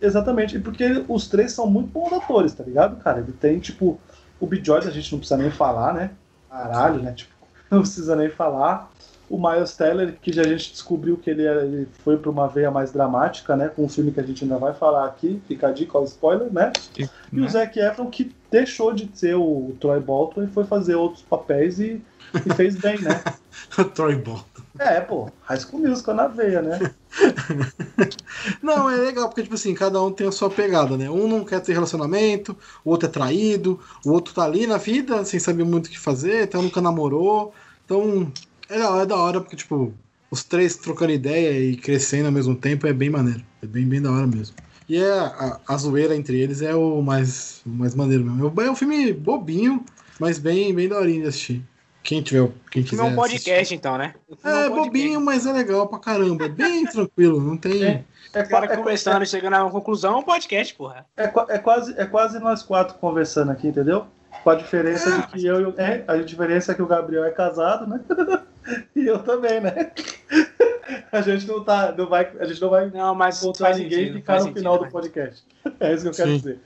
[0.00, 3.20] Exatamente, e porque os três são muito bons atores, tá ligado, cara?
[3.20, 3.98] Ele tem, tipo,
[4.40, 4.60] o B.
[4.64, 6.10] Jordan, a gente não precisa nem falar, né?
[6.48, 7.12] Caralho, né?
[7.12, 7.32] Tipo,
[7.70, 8.90] não precisa nem falar.
[9.28, 12.48] O Miles Teller, que já a gente descobriu que ele, era- ele foi pra uma
[12.48, 13.68] veia mais dramática, né?
[13.68, 16.52] Com um filme que a gente ainda vai falar aqui, fica a dica, ó, spoiler,
[16.52, 16.72] né?
[16.98, 17.48] E, E o né?
[17.48, 22.02] Zac Efron, que deixou de ser o Troy Bolton e foi fazer outros papéis e,
[22.44, 23.22] e fez bem, né?
[23.94, 24.62] Troy Bolton.
[24.80, 26.78] É, pô, High School Musical na veia, né?
[28.62, 31.10] Não, é legal, porque, tipo assim, cada um tem a sua pegada, né?
[31.10, 35.24] Um não quer ter relacionamento, o outro é traído, o outro tá ali na vida
[35.24, 37.52] sem saber muito o que fazer, então nunca namorou.
[37.84, 38.32] Então,
[38.68, 39.92] é da, é da hora, porque, tipo,
[40.30, 43.44] os três trocando ideia e crescendo ao mesmo tempo é bem maneiro.
[43.62, 44.54] É bem, bem da hora mesmo.
[44.88, 48.60] E é, a, a zoeira entre eles é o mais, o mais maneiro mesmo.
[48.60, 49.84] É um filme bobinho,
[50.18, 51.69] mas bem, bem daorinho de assistir.
[52.02, 53.02] Quem tiver, quem O filme quiser.
[53.02, 54.14] é um podcast, então, né?
[54.30, 54.48] Assistir.
[54.48, 56.46] É um bobinho, mas é legal pra caramba.
[56.46, 57.84] É bem tranquilo, não tem.
[57.84, 58.04] É.
[58.32, 61.04] É, O cara é, conversando, chegando a uma conclusão, é um podcast, porra.
[61.16, 64.06] É, é quase, é quase nós quatro conversando aqui, entendeu?
[64.44, 65.74] Com a diferença de que eu e o.
[65.76, 68.00] É, a diferença é que o Gabriel é casado, né?
[68.94, 69.90] e eu também, né?
[71.12, 71.92] A gente não tá.
[71.96, 74.42] Não vai, a gente não vai Não, mas voltar faz ninguém e sentido, ficar faz
[74.44, 75.44] no sentido, final do faz podcast.
[75.78, 76.36] É isso que eu quero Sim.
[76.36, 76.60] dizer.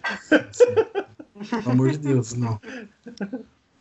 [1.51, 2.59] Pelo amor de Deus, não.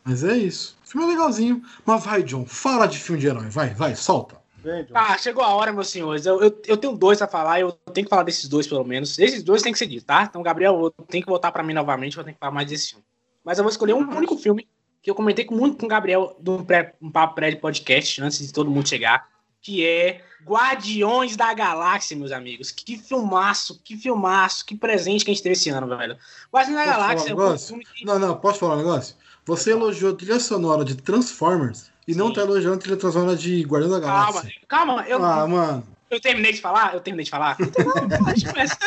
[0.03, 0.77] Mas é isso.
[0.85, 1.61] O filme é legalzinho.
[1.85, 3.49] Mas vai, John, fala de filme de herói.
[3.49, 4.41] Vai, vai, solta.
[4.57, 4.93] Vem, John.
[4.95, 6.25] Ah, chegou a hora, meus senhores.
[6.25, 9.17] Eu, eu, eu tenho dois a falar, eu tenho que falar desses dois, pelo menos.
[9.19, 10.23] Esses dois tem que ser dito, tá?
[10.23, 12.91] Então, Gabriel, eu tenho que voltar pra mim novamente, vou ter que falar mais desse
[12.91, 13.05] filme.
[13.43, 14.67] Mas eu vou escolher um único filme
[15.01, 18.21] que eu comentei com, muito com o Gabriel num pré, um papo pré de podcast,
[18.21, 19.27] antes de todo mundo chegar,
[19.61, 22.71] que é Guardiões da Galáxia, meus amigos.
[22.71, 26.17] Que filmaço, que filmaço, que presente que a gente teve esse ano, velho.
[26.53, 28.05] Guardiões da Posso Galáxia um é um filme que...
[28.05, 29.15] Não, não, posso falar um negócio?
[29.45, 32.33] Você elogiou a trilha sonora de Transformers e não Sim.
[32.33, 34.51] tá elogiando a trilha sonora de Guardião da Calma, Galáxia.
[34.67, 35.83] calma, eu, Ah, mano.
[36.09, 36.93] Eu terminei de falar?
[36.93, 37.57] Eu terminei de falar?
[37.59, 37.71] Eu
[38.51, 38.77] começar.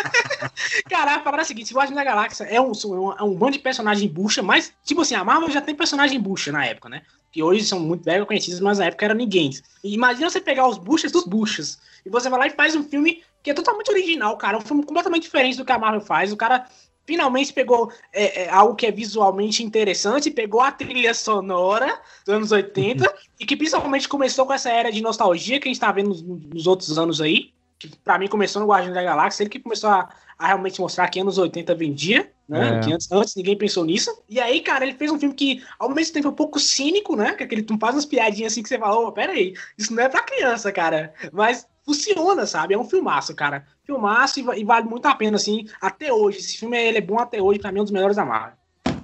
[0.88, 2.70] Cara, a parada é a seguinte: Guardiões da Galáxia é um,
[3.18, 6.52] é um bando de personagem bucha, mas, tipo assim, a Marvel já tem personagem bucha
[6.52, 7.02] na época, né?
[7.32, 9.50] Que hoje são muito mega conhecidos, mas na época eram ninguém.
[9.82, 11.78] E imagina você pegar os buchas dos buchas.
[12.04, 14.56] E você vai lá e faz um filme que é totalmente original, cara.
[14.58, 16.32] Um filme completamente diferente do que a Marvel faz.
[16.32, 16.66] O cara
[17.06, 22.52] finalmente pegou é, é, algo que é visualmente interessante, pegou a trilha sonora dos anos
[22.52, 26.08] 80 e que principalmente começou com essa era de nostalgia que a gente tá vendo
[26.08, 29.60] nos, nos outros anos aí, que pra mim começou no Guardiões da Galáxia, ele que
[29.60, 32.78] começou a, a realmente mostrar que anos 80 vendia, né?
[32.78, 32.80] É.
[32.80, 34.10] Que antes, antes ninguém pensou nisso.
[34.28, 37.16] E aí, cara, ele fez um filme que, ao mesmo tempo, é um pouco cínico,
[37.16, 37.34] né?
[37.34, 40.02] Que aquele tu faz umas piadinhas assim que você fala, ô, pera aí, isso não
[40.02, 41.12] é pra criança, cara.
[41.32, 42.74] Mas funciona, sabe?
[42.74, 43.64] É um filmaço, cara.
[43.84, 46.38] Filmaço e, e vale muito a pena, assim, até hoje.
[46.38, 48.58] Esse filme ele é bom até hoje, pra mim é um dos melhores da Marvel.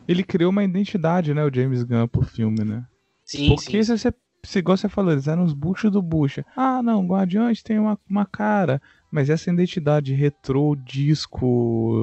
[0.08, 2.84] Ele criou uma identidade, né, o James Gunn, pro filme, né?
[3.24, 3.96] Sim, Porque sim.
[3.96, 6.44] se você, se igual você falou, eles eram os buchos do bucha.
[6.56, 8.82] Ah, não, Guardiões tem uma, uma cara.
[9.12, 11.94] Mas essa identidade retrô, disco,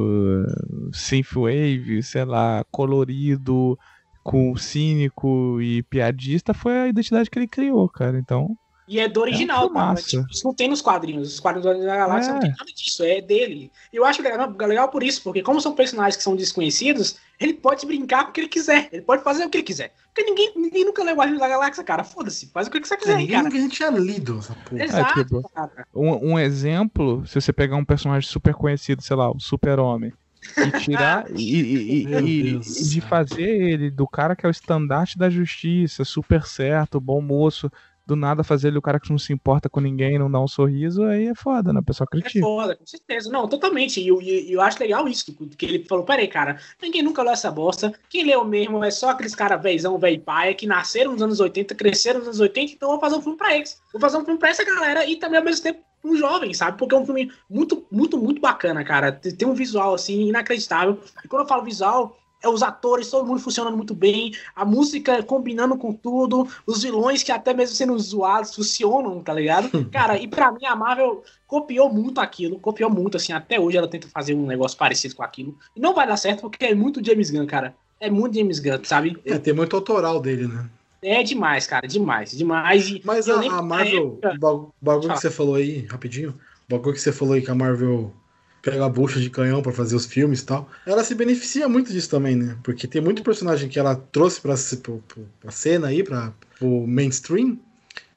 [0.94, 3.78] synthwave, sei lá, colorido,
[4.24, 8.18] com cínico e piadista, foi a identidade que ele criou, cara.
[8.18, 8.56] Então,
[8.92, 9.68] E é do original, É tá?
[9.68, 10.08] filmaço.
[10.08, 11.32] Tipo, isso não tem nos quadrinhos.
[11.34, 12.34] Os quadrinhos da Galáxia É.
[12.34, 13.72] não tem nada disso, é dele.
[13.94, 17.54] E eu acho legal, legal por isso, porque como são personagens que são desconhecidos, ele
[17.54, 18.90] pode brincar com o que ele quiser.
[18.92, 19.94] Ele pode fazer o que ele quiser.
[20.14, 22.04] Porque ninguém, ninguém nunca leu Guardiões da Galáxia, cara.
[22.04, 23.50] Foda-se, faz o que você quiser É, ninguém cara.
[23.50, 24.84] nunca tinha lido essa porra.
[24.84, 25.86] Exato, tipo, cara.
[25.94, 30.12] um, um exemplo, se você pegar um personagem super conhecido, sei lá, o Super-Homem,
[30.58, 32.60] e tirar e, e- e- e- e
[32.90, 37.70] de fazer ele do cara que é o estandarte da justiça, super certo, bom moço,
[38.10, 40.48] do nada fazer ele o cara que não se importa com ninguém, não dá um
[40.48, 41.80] sorriso, aí é foda, né?
[41.80, 42.44] O pessoal É critica.
[42.46, 43.32] foda, com certeza.
[43.32, 44.02] Não, totalmente.
[44.02, 45.26] E eu, e eu acho legal isso,
[45.58, 47.94] que ele falou, peraí, cara, ninguém nunca leu essa bosta.
[48.10, 51.76] Quem leu mesmo é só aqueles caras veizão, velho paia, que nasceram nos anos 80,
[51.76, 53.80] cresceram nos anos 80, então eu vou fazer um filme pra eles.
[53.92, 56.78] Vou fazer um filme pra essa galera e também ao mesmo tempo um jovem, sabe?
[56.78, 59.12] Porque é um filme muito, muito, muito bacana, cara.
[59.12, 60.98] Tem um visual, assim, inacreditável.
[61.24, 65.22] E quando eu falo visual, é os atores, todo mundo funcionando muito bem, a música
[65.24, 69.70] combinando com tudo, os vilões que até mesmo sendo zoados funcionam, tá ligado?
[69.92, 73.88] Cara, e pra mim a Marvel copiou muito aquilo, copiou muito, assim, até hoje ela
[73.88, 75.58] tenta fazer um negócio parecido com aquilo.
[75.76, 77.76] E não vai dar certo porque é muito James Gunn, cara.
[78.00, 79.18] É muito James Gunn, sabe?
[79.26, 80.70] É, tem muito autoral dele, né?
[81.02, 82.90] É demais, cara, demais, demais.
[82.90, 86.32] E Mas a, a Marvel, o ba- bagulho que você falou aí, rapidinho,
[86.70, 88.14] o bagulho que você falou aí que a Marvel
[88.62, 91.92] pega a bucha de canhão pra fazer os filmes e tal, ela se beneficia muito
[91.92, 92.58] disso também, né?
[92.64, 95.04] Porque tem muito personagem que ela trouxe pra, pro-
[95.40, 97.58] pra cena aí, pra, pro mainstream,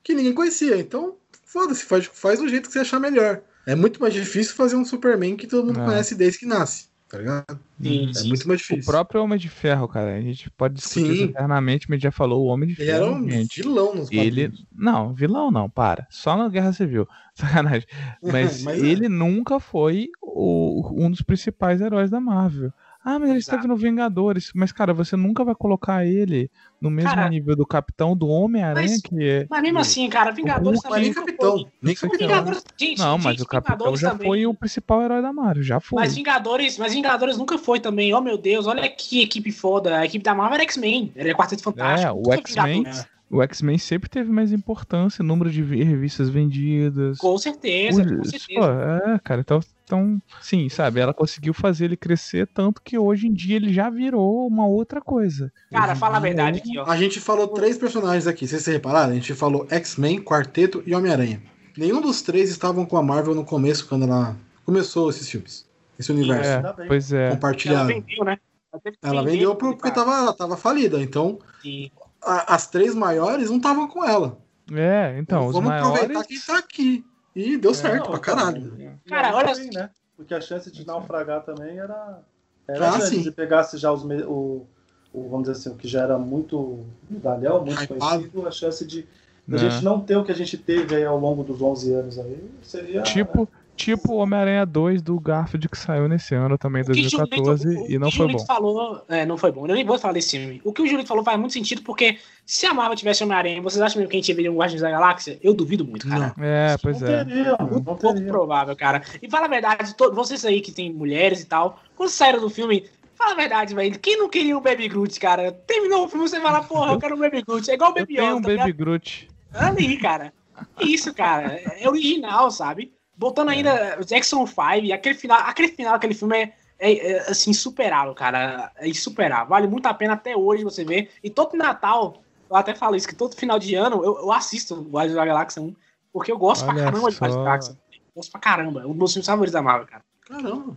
[0.03, 0.76] que ninguém conhecia.
[0.78, 3.40] Então, foda-se, faz, faz do jeito que você achar melhor.
[3.64, 5.84] É muito mais difícil fazer um Superman que todo mundo É.
[5.84, 7.60] conhece desde que nasce, tá ligado?
[7.80, 8.90] Sim, É sim, muito mais O difícil.
[8.90, 11.12] próprio Homem de Ferro, cara, a gente pode discutir Sim.
[11.12, 13.62] isso eternamente, mas já falou o Homem de Ele Ferro, era um gente.
[13.62, 14.42] vilão nos Ele.
[14.48, 14.66] quadrinhos.
[14.74, 16.06] Não, vilão não, para.
[16.10, 17.06] Só na Guerra Civil.
[17.34, 17.86] Sacanagem.
[18.22, 18.86] Mas, Mas é.
[18.86, 22.72] ele nunca foi o- um dos principais heróis da Marvel.
[23.05, 23.57] Ah, mas ele Exato.
[23.57, 24.53] esteve no Vingadores.
[24.55, 26.48] Mas, cara, você nunca vai colocar ele
[26.80, 29.46] no mesmo Cara, nível do Capitão do Homem-Aranha, mas- que é.
[29.50, 31.03] Mas mesmo assim, cara, Vingadores Mas também.
[31.07, 31.53] nem capitão.
[31.59, 31.66] foi.
[31.82, 32.28] Nem capitão.
[32.28, 35.32] Vingadores, gente, Não, mas gente, o Capitão Vingadores já também- foi o principal herói da
[35.32, 35.62] Marvel.
[35.64, 36.00] Já foi.
[36.00, 38.14] Mas Vingadores, mas Vingadores nunca foi também.
[38.14, 39.98] Oh meu Deus, olha que equipe foda.
[39.98, 41.12] A equipe da Marvel era X-Men.
[41.16, 42.09] Era Quarteto Fantástico.
[42.09, 42.84] É, o X-Men-.
[43.32, 47.16] O X-Men sempre teve mais importância, número de vi- revistas vendidas.
[47.16, 48.60] Com certeza, com Os- certeza.
[48.60, 53.26] Pô, é, cara, então, então, sim, sabe, ela conseguiu fazer ele crescer tanto que hoje
[53.28, 55.50] em dia ele já virou uma outra coisa.
[55.70, 56.84] Cara, Hoje fala a verdade aqui, ó.
[56.84, 60.94] A gente falou três personagens aqui, se vocês repararam, a gente falou X-Men, Quarteto e
[60.94, 61.42] Homem-Aranha.
[61.74, 65.66] Nenhum dos três estavam com a Marvel no começo, quando ela começou esses filmes.
[65.98, 67.22] Esse universo É, pois é.
[67.28, 67.88] Ela compartilhado.
[67.88, 68.36] vendeu, né?
[68.72, 69.94] Ela, que Ela vendeu por- porque cara.
[70.06, 71.00] tava, ela tava falida.
[71.00, 71.90] Então, E-
[72.24, 74.38] a- as três maiores não estavam com ela.
[74.72, 76.26] É, então, os Vamos aproveitar maiores.
[76.28, 77.04] quem tá aqui.
[77.34, 78.72] E deu certo Não, pra caralho.
[79.08, 79.90] Cara, olha- bem, né?
[80.16, 82.20] Porque a chance de naufragar também era.
[82.68, 83.22] Era Ah, grande.
[83.24, 84.64] Se pegasse já os, me- o,
[85.12, 88.00] o, vamos dizer assim, o que já era muito medalhão, muito Hypado.
[88.00, 89.00] conhecido, a chance de
[89.48, 89.58] a né?
[89.58, 92.48] gente não ter o que a gente teve aí ao longo dos 11 anos aí
[92.62, 93.02] seria.
[93.02, 96.94] Tipo, tipo o Homem-Aranha 2 do Garfield que saiu nesse ano também, O que o
[96.94, 98.46] 2014, Julito- o- e não o foi Julito bom.
[98.46, 99.66] falou, é, não foi bom.
[99.66, 100.60] Eu nem vou falar desse filme.
[100.64, 103.80] O que o Julito falou faz muito sentido, porque se a Marvel tivesse Homem-Aranha, vocês
[103.82, 105.38] acham mesmo que a gente veria um Guardiões da Galáxia?
[105.42, 106.34] Eu duvido muito, cara.
[106.38, 107.24] É, não pois é.
[107.24, 108.28] teria, não pouco teria.
[108.28, 109.02] provável, cara.
[109.20, 112.50] E fala a verdade, todos vocês aí que tem mulheres e tal, quando saíram do
[112.50, 113.98] filme, fala a verdade, velho.
[113.98, 115.50] Quem não queria um Baby Groot, cara?
[115.52, 117.70] Terminou o filme, você fala, porra, eu quero um Baby Groot.
[117.70, 118.62] É igual o Eu Baby tenho Yoda, um tá?
[118.62, 119.28] Baby Groot.
[119.54, 120.32] Olha aí, cara.
[120.78, 121.60] Que Isso, cara.
[121.78, 122.92] É original, sabe?
[123.22, 128.12] Botando ainda Jackson 5, aquele final, aquele final daquele filme é, é, é, assim, insuperável,
[128.16, 128.72] cara.
[128.78, 129.46] É insuperável.
[129.46, 131.08] Vale muito a pena até hoje você ver.
[131.22, 132.20] E todo Natal,
[132.50, 135.24] eu até falo isso, que todo final de ano eu, eu assisto o Guardiões da
[135.24, 135.72] Galáxia 1,
[136.12, 137.24] porque eu gosto Olha pra caramba de só.
[137.24, 137.78] Guardiões da Galáxia.
[137.92, 138.82] Eu gosto pra caramba.
[138.82, 140.04] É um dos meus filmes favoritos da Marvel, cara.
[140.26, 140.76] Caramba.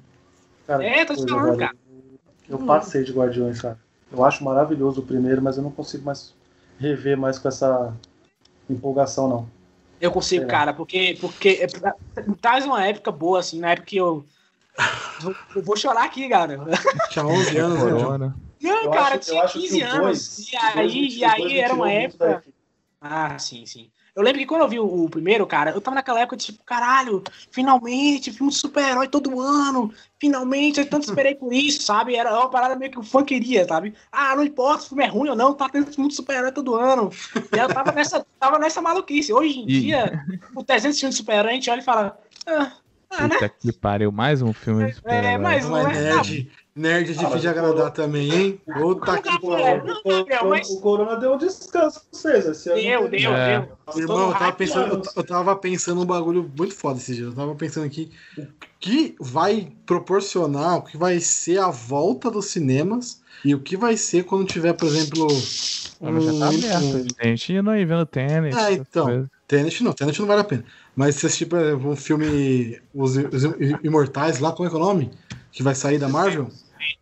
[0.68, 1.76] Cara, É, tô te falando, cara.
[2.48, 3.80] Eu passei de Guardiões, cara.
[4.12, 6.32] Eu acho maravilhoso o primeiro, mas eu não consigo mais
[6.80, 7.92] rever mais com essa
[8.70, 9.50] empolgação, não.
[10.00, 10.48] Eu consigo, É.
[10.48, 11.68] cara, porque, porque é,
[12.42, 14.26] traz uma época boa, assim, na época que eu.
[15.56, 16.60] Eu vou chorar aqui, cara.
[17.10, 17.92] Tinha 11 anos, né?
[17.92, 18.36] Corona.
[18.62, 20.02] Não, Eu cara, acho, eu tinha acho 15 que o anos.
[20.02, 22.32] dois, e dois aí, me- e dois aí era uma época.
[22.32, 22.56] equipe.
[23.00, 23.90] Ah, sim, sim.
[24.16, 26.64] Eu lembro que quando eu vi o, o primeiro, cara, eu tava naquela época, tipo,
[26.64, 32.16] caralho, finalmente, filme de super-herói todo ano, finalmente, eu tanto esperei por isso, sabe?
[32.16, 33.94] Era uma parada meio que o fã queria, sabe?
[34.12, 36.54] Ah, não importa se o filme é ruim ou não, tá tendo filme de super-herói
[36.54, 37.10] todo ano.
[37.52, 39.34] E eu tava nessa, tava nessa maluquice.
[39.34, 40.18] Hoje em E- dia,
[40.56, 42.72] o 300 filmes de super-herói, a gente olha e fala, ah,
[43.12, 43.36] ah, né?
[43.36, 45.38] Puta que pariu, mais um filme de É, super-herói.
[45.40, 46.65] mais um, né?
[46.76, 48.62] Nerd, é Ah, difícil de agradar também, hein?
[48.66, 49.84] Puta que pariu.
[50.76, 52.46] o, Corona deu um descanso pra vocês.
[52.46, 53.60] Esse Deu, deu, É.
[53.60, 54.02] deu.
[54.02, 57.26] Irmão, eu tava, pensando, eu, tava pensando um bagulho muito foda esse dia.
[57.26, 58.46] Eu tava pensando aqui o
[58.80, 63.96] que vai proporcionar, o que vai ser a volta dos cinemas e o que vai
[63.96, 65.28] ser quando tiver, por exemplo.
[66.02, 66.84] Ah, mas já tá um- aberto.
[66.98, 68.56] um- A gente indo aí vendo tênis.
[68.56, 69.30] Essas então.
[69.48, 70.66] Tenet não, Tenet não vale a pena.
[70.96, 73.44] Mas se assistir, por exemplo, um filme Os, os
[73.84, 75.12] Imortais lá, como é que é o nome?
[75.52, 76.50] Que vai sair da Marvel?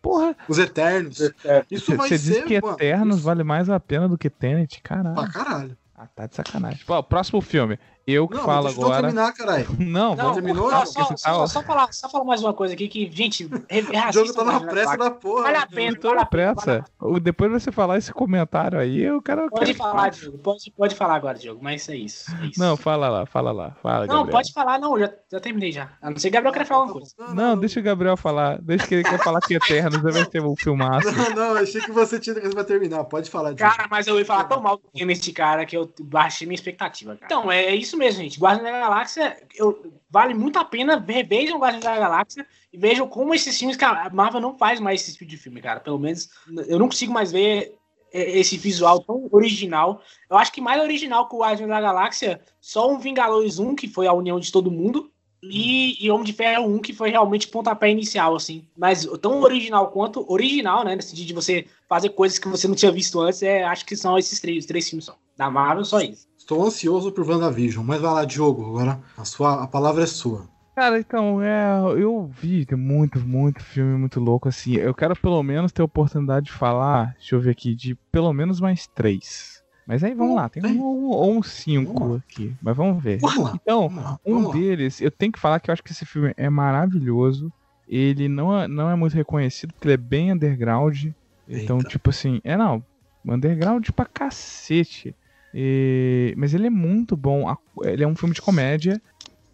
[0.00, 1.20] Porra, Os Eternos.
[1.44, 2.32] É, Isso vai você ser.
[2.34, 4.80] diz que mano, Eternos isso vale mais a pena do que Tenet?
[4.82, 5.14] Caralho.
[5.14, 5.76] Pra caralho.
[5.96, 6.80] Ah, tá de sacanagem.
[6.84, 7.78] Pô, o próximo filme.
[8.06, 9.00] Eu que Não, falo agora.
[9.02, 9.66] terminar, caralho.
[9.78, 10.86] Não, Não, vamos terminou, só, João?
[10.86, 13.90] só, só, tá- só falar, só falar mais uma coisa aqui que, gente, re- O
[13.92, 15.42] reassistam jogo tá na pressa da porra.
[15.44, 16.54] Vale a pena, tô vale na a pena.
[16.54, 16.84] pressa.
[17.00, 19.48] O- Depois você falar esse comentário aí, eu quero.
[19.48, 20.38] Pode quero- falar, Diogo.
[20.38, 22.30] Pode, pode falar agora, Diogo, mas é isso.
[22.42, 22.60] é isso.
[22.60, 23.74] Não, fala lá, fala lá.
[23.82, 24.32] Fala, Não, Gabriel.
[24.36, 25.88] pode falar, não, já, já terminei já.
[26.02, 27.14] A não ser que o Gabriel queira falar alguma coisa.
[27.34, 28.60] Não, deixa o Gabriel falar.
[28.60, 31.10] Deixa que ele quer falar que Eternos vai ter um filmaço.
[31.10, 33.04] Não, não, eu achei que você tinha coisa pra terminar.
[33.04, 33.74] Pode falar, Diogo.
[33.74, 37.24] Cara, mas eu ia falar tão mal esse cara que eu baixei minha expectativa, cara.
[37.26, 38.40] Então, é, é isso mesmo, gente.
[38.40, 41.02] Guardiões da Galáxia, eu, vale muito a pena.
[41.06, 45.00] Revejam Guardiões da Galáxia e vejam como esses filmes, cara, a Marvel não faz mais
[45.00, 45.80] esse tipo de filme, cara.
[45.80, 46.28] Pelo menos
[46.66, 47.74] eu não consigo mais ver
[48.12, 50.02] é, esse visual tão original.
[50.28, 53.88] Eu acho que mais original que o Guardiões da Galáxia, só um Vingadores 1, que
[53.88, 55.10] foi a união de todo mundo.
[55.46, 58.66] E, e Homem de Ferro 1, que foi realmente pontapé inicial, assim.
[58.74, 60.96] Mas tão original quanto original, né?
[60.96, 63.94] No sentido de você fazer coisas que você não tinha visto antes, é, acho que
[63.94, 65.14] são esses três, três filmes só.
[65.36, 66.26] Da Marvel, só isso.
[66.44, 70.46] Estou ansioso por WandaVision, mas vai lá, Diogo, agora a, sua, a palavra é sua.
[70.76, 74.74] Cara, então, é, eu vi muito, muito filme muito louco, assim.
[74.74, 78.30] Eu quero pelo menos ter a oportunidade de falar, deixa eu ver aqui, de pelo
[78.34, 79.62] menos mais três.
[79.86, 83.18] Mas aí vamos Hum, lá, tem um ou um cinco Vamos aqui, mas vamos ver.
[83.20, 83.54] Vamos.
[83.54, 86.50] Então, Vamos um deles, eu tenho que falar que eu acho que esse filme é
[86.50, 87.50] maravilhoso.
[87.88, 91.06] Ele não é, não é muito reconhecido, porque ele é bem underground.
[91.48, 91.88] Então, Eita.
[91.88, 92.84] tipo assim, é não,
[93.26, 95.14] underground pra cacete.
[95.54, 97.44] E- mas ele é muito bom.
[97.82, 99.00] Ele é um filme de comédia.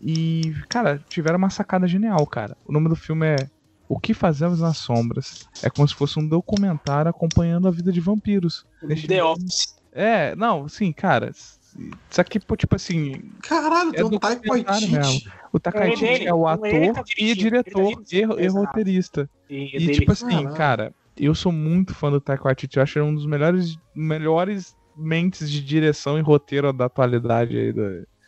[0.01, 2.57] E, cara, tiveram uma sacada genial, cara.
[2.65, 3.37] O nome do filme é
[3.87, 5.47] O que Fazemos nas Sombras.
[5.63, 8.65] É como se fosse um documentário acompanhando a vida de vampiros.
[8.83, 9.75] Neste- The Office.
[9.93, 11.31] É, não, sim, cara.
[11.31, 15.25] Isso aqui, tipo assim, Caralho, tem É um Taika Waititi.
[15.53, 19.29] o Takaichi É dele, é o ator tá e ele diretor tá e, e roteirista.
[19.49, 20.55] E, E tipo assim, Caralho.
[20.55, 22.77] cara, eu sou muito fã do Taika Waititi.
[22.79, 27.75] Eu acho ele um dos melhores, melhores mentes de direção e roteiro da atualidade aí.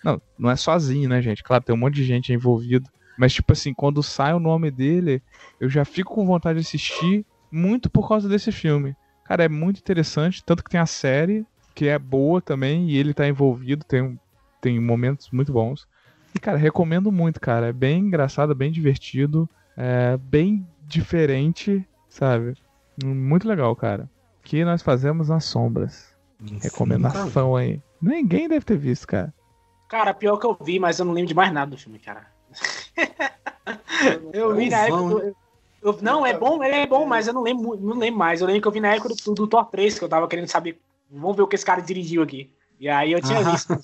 [0.03, 1.43] Não, não é sozinho, né, gente?
[1.43, 2.89] Claro, tem um monte de gente envolvido.
[3.17, 5.23] Mas, tipo assim, quando sai o nome dele,
[5.61, 8.97] eu já fico com vontade de assistir muito por causa desse filme.
[9.25, 13.15] Cara, é muito interessante, tanto que tem a série, que é boa também, e ele
[13.15, 14.19] tá envolvido, tem,
[14.61, 15.87] tem momentos muito bons.
[16.35, 17.69] E, cara, recomendo muito, cara.
[17.69, 22.55] É bem engraçado, bem divertido, é bem diferente, sabe?
[23.05, 24.09] Muito legal, cara.
[24.43, 26.12] Que nós fazemos nas sombras.
[26.61, 27.81] Recomendação aí.
[28.01, 29.33] Ninguém deve ter visto, cara.
[29.89, 32.27] Cara, pior que eu vi, mas eu não lembro de mais nada do filme, cara.
[34.33, 35.03] eu vi na época.
[35.03, 35.37] Do-
[35.83, 38.41] eu- não, é bom, ele é bom, mas eu não lembro, não lembro mais.
[38.41, 40.49] Eu lembro que eu vi na época do, do Thor 3, que eu tava querendo
[40.49, 40.81] saber.
[41.11, 42.51] Vamos ver o que esse cara dirigiu aqui.
[42.81, 43.51] E aí eu tinha Ah.
[43.53, 43.75] visto.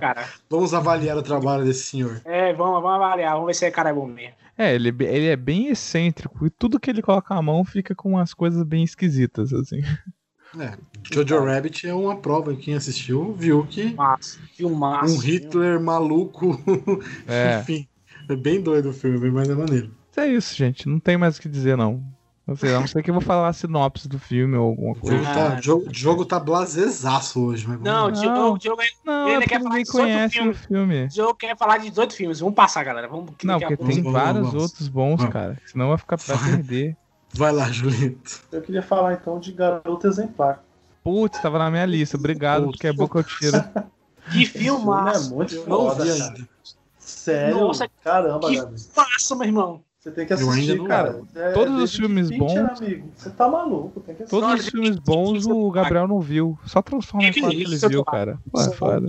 [0.00, 0.28] Cara.
[0.48, 2.20] Vamos avaliar o trabalho desse senhor.
[2.24, 4.34] É, vamos, vamos avaliar, vamos ver se esse cara é bom mesmo.
[4.56, 7.94] É, ele, é ele é bem excêntrico e tudo que ele coloca a mão fica
[7.94, 9.80] com umas coisas bem esquisitas, assim.
[10.58, 10.72] É,
[11.12, 12.54] Jojo Rabbit é uma prova.
[12.54, 15.14] Quem assistiu viu que Massa, filmaço.
[15.14, 16.58] um Hitler maluco.
[17.26, 17.60] É.
[17.60, 17.86] Enfim,
[18.28, 19.90] é bem doido o filme, mas é maneiro.
[20.16, 20.88] É isso, gente.
[20.88, 22.02] Não tem mais o que dizer, não.
[22.46, 24.92] Não sei, a não ser que eu vou falar a sinopse do filme ou alguma
[24.92, 25.18] O coisa.
[25.18, 28.52] jogo Ah, tá, jogo, jogo tá blazezaço hoje, mas Não, Diogo, Não.
[28.54, 30.56] o Diogo, Não, Ele é quer falar de 18 conhece filmes.
[30.56, 31.04] o filme.
[31.04, 32.40] o Diogo quer falar de 18 filmes.
[32.40, 33.06] Vamos passar, galera.
[33.06, 34.62] Vamos, que Não, porque tem Vamos, vários vamos.
[34.62, 35.32] outros bons, Vamos.
[35.32, 35.58] cara.
[35.66, 36.96] Senão vai ficar pra perder.
[37.34, 38.40] Vai lá, Julito.
[38.50, 40.62] Eu queria falar então de Garoto Exemplar.
[41.04, 42.16] Putz, tava na minha lista.
[42.16, 42.72] Obrigado, Putz.
[42.76, 43.56] porque é bom que eu tiro.
[44.30, 45.32] Que filmaço.
[45.32, 46.48] é muito Eu não foda, cara.
[46.98, 47.56] Sério?
[47.60, 48.76] Nossa, Caramba, que Gabi.
[48.94, 49.82] Massa, meu irmão.
[49.98, 51.22] Você tem que Eu ainda assistir, não- cara.
[51.34, 53.10] É todos os filmes bons- amigo.
[53.16, 54.38] Você tá maluco, tem que assistir.
[54.40, 56.58] Todos os filmes bons o Gabriel não viu.
[56.66, 58.38] Só transforma em Que quatro que ele isso, viu, cara.
[58.52, 59.06] Pô, é foda.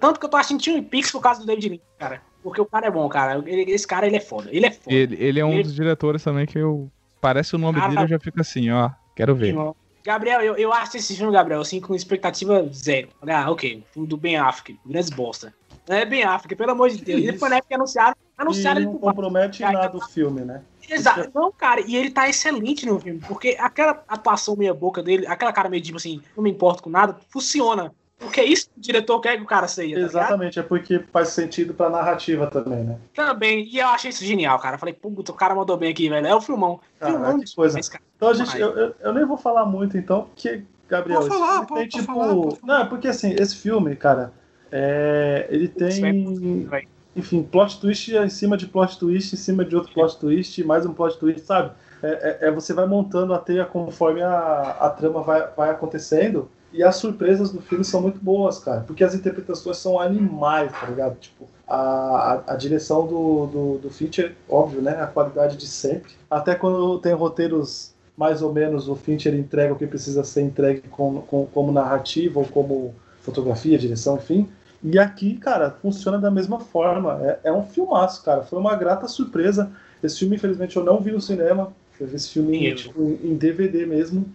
[0.00, 2.20] Tanto que eu tô assistindo Twin Peaks por causa do David Lynch, cara.
[2.42, 3.40] Porque o cara é bom, cara.
[3.46, 4.48] Esse cara, ele é foda.
[4.50, 4.94] Ele é foda.
[4.94, 6.90] Ele, ele é um Ele- dos diretores também que eu.
[7.24, 8.90] Parece o nome Cara, dele, eu já fico assim, ó.
[9.16, 9.46] Quero ver.
[9.46, 9.74] Irmão.
[10.04, 13.08] Gabriel, eu, eu acho esse filme, Gabriel, assim, com expectativa zero.
[13.26, 13.82] Ah, ok.
[13.94, 14.78] Filme do Ben Affleck.
[14.84, 15.54] Grandes bosta.
[15.88, 17.22] É Ben Affleck, pelo amor de Deus.
[17.22, 18.14] Ele foi na época que anunciaram.
[18.14, 20.60] E Anunciaram não pro compromete nada o filme, né?
[20.86, 21.30] Exato.
[21.34, 25.50] Não, cara, e ele tá excelente no filme, porque aquela atuação meia boca dele, aquela
[25.50, 27.90] cara meio tipo assim, não me importo com nada, funciona.
[28.24, 30.00] Porque é isso que o diretor quer que o cara seja, tá?
[30.00, 32.98] Exatamente, é porque faz sentido pra narrativa também, né?
[33.14, 34.76] Também, e eu achei isso genial, cara.
[34.76, 36.26] Eu Falei, puta, o cara mandou bem aqui, velho.
[36.26, 36.80] É o filmão.
[36.98, 37.72] Caraca, filmão que coisa.
[37.74, 38.02] demais, cara.
[38.16, 41.80] Então, gente, eu, eu, eu nem vou falar muito, então, porque, Gabriel, Pode falar, pode-
[41.80, 42.04] tem tipo.
[42.06, 42.74] falar, pode falar.
[42.78, 44.32] Não, é porque assim, esse filme, cara,
[44.72, 46.64] é, ele tem.
[46.66, 46.82] vai.
[47.16, 50.84] Enfim, plot twist em cima de plot twist, em cima de outro plot twist, mais
[50.84, 51.70] um plot twist, sabe?
[52.02, 56.50] É, é- é você vai montando a teia conforme a, a trama vai, vai acontecendo.
[56.74, 58.80] E as surpresas do filme são muito boas, cara.
[58.80, 61.16] Porque as interpretações são animais, tá ligado?
[61.20, 65.00] Tipo, a, a, a direção do, do, do Fincher, óbvio, né?
[65.00, 66.10] A qualidade de sempre.
[66.28, 70.82] Até quando tem roteiros mais ou menos, o Fincher entrega o que precisa ser entregue
[70.88, 74.48] como, como, como narrativa ou como fotografia, direção, enfim.
[74.82, 77.20] E aqui, cara, funciona da mesma forma.
[77.22, 78.42] É, é um filmaço, cara.
[78.42, 79.70] Foi uma grata surpresa.
[80.02, 81.72] Esse filme, infelizmente, eu não vi no cinema.
[82.00, 82.74] Eu vi esse filme Eu.
[82.74, 84.26] tipo, em em DVD mesmo.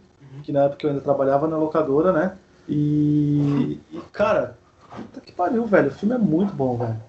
[0.44, 2.38] Que na época eu ainda trabalhava na locadora, né?
[2.68, 4.58] E, e, cara,
[4.96, 5.90] puta que pariu, velho.
[5.90, 7.02] O filme é muito bom, velho.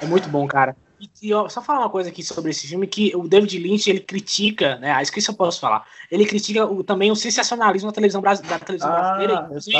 [0.00, 0.76] É muito bom, cara.
[1.00, 3.90] E, e, ó, só falar uma coisa aqui sobre esse filme, que o David Lynch,
[3.90, 7.16] ele critica, né, ah, isso que isso eu posso falar, ele critica o- também o
[7.16, 9.72] sensacionalismo da televisão, da televisão Ah, brasileira e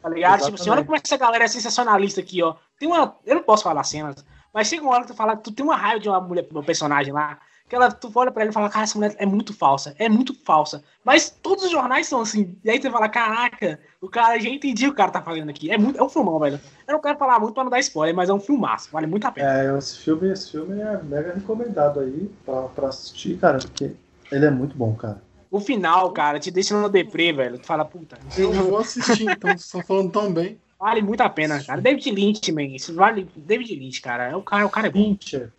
[0.00, 0.42] tá ligado?
[0.44, 2.54] Tipo assim, olha como essa galera é sensacionalista aqui, ó.
[2.78, 5.50] Tem uma, eu não posso falar cenas, mas chega uma hora que tu fala tu
[5.50, 8.50] tem uma raiva de uma mulher, uma personagem lá, que ela, tu olha pra ela
[8.50, 10.82] e fala, cara, essa mulher é muito falsa, é muito falsa.
[11.02, 12.54] Mas todos os jornais são assim.
[12.62, 15.48] E aí tu fala, caraca, o cara, já entendi o que o cara tá fazendo
[15.48, 15.70] aqui.
[15.70, 16.60] É muito, é um filmão, velho.
[16.86, 19.26] Eu não quero falar muito pra não dar spoiler, mas é um filmaço, vale muito
[19.26, 19.62] a pena.
[19.62, 23.92] É, esse filme, esse filme é mega recomendado aí pra, pra assistir, cara, porque
[24.30, 25.22] ele é muito bom, cara.
[25.50, 27.58] O final, cara, te deixa no deprê, velho.
[27.58, 30.58] Tu fala, puta, Eu vou assistir, então, vocês estão falando tão bem.
[30.78, 31.80] vale muito a pena, cara.
[31.80, 32.62] David Lynch, man.
[32.64, 33.28] Isso vale.
[33.36, 34.24] David Lynch, cara.
[34.30, 34.98] É o cara, o cara é bom.
[35.16, 35.52] Fincher.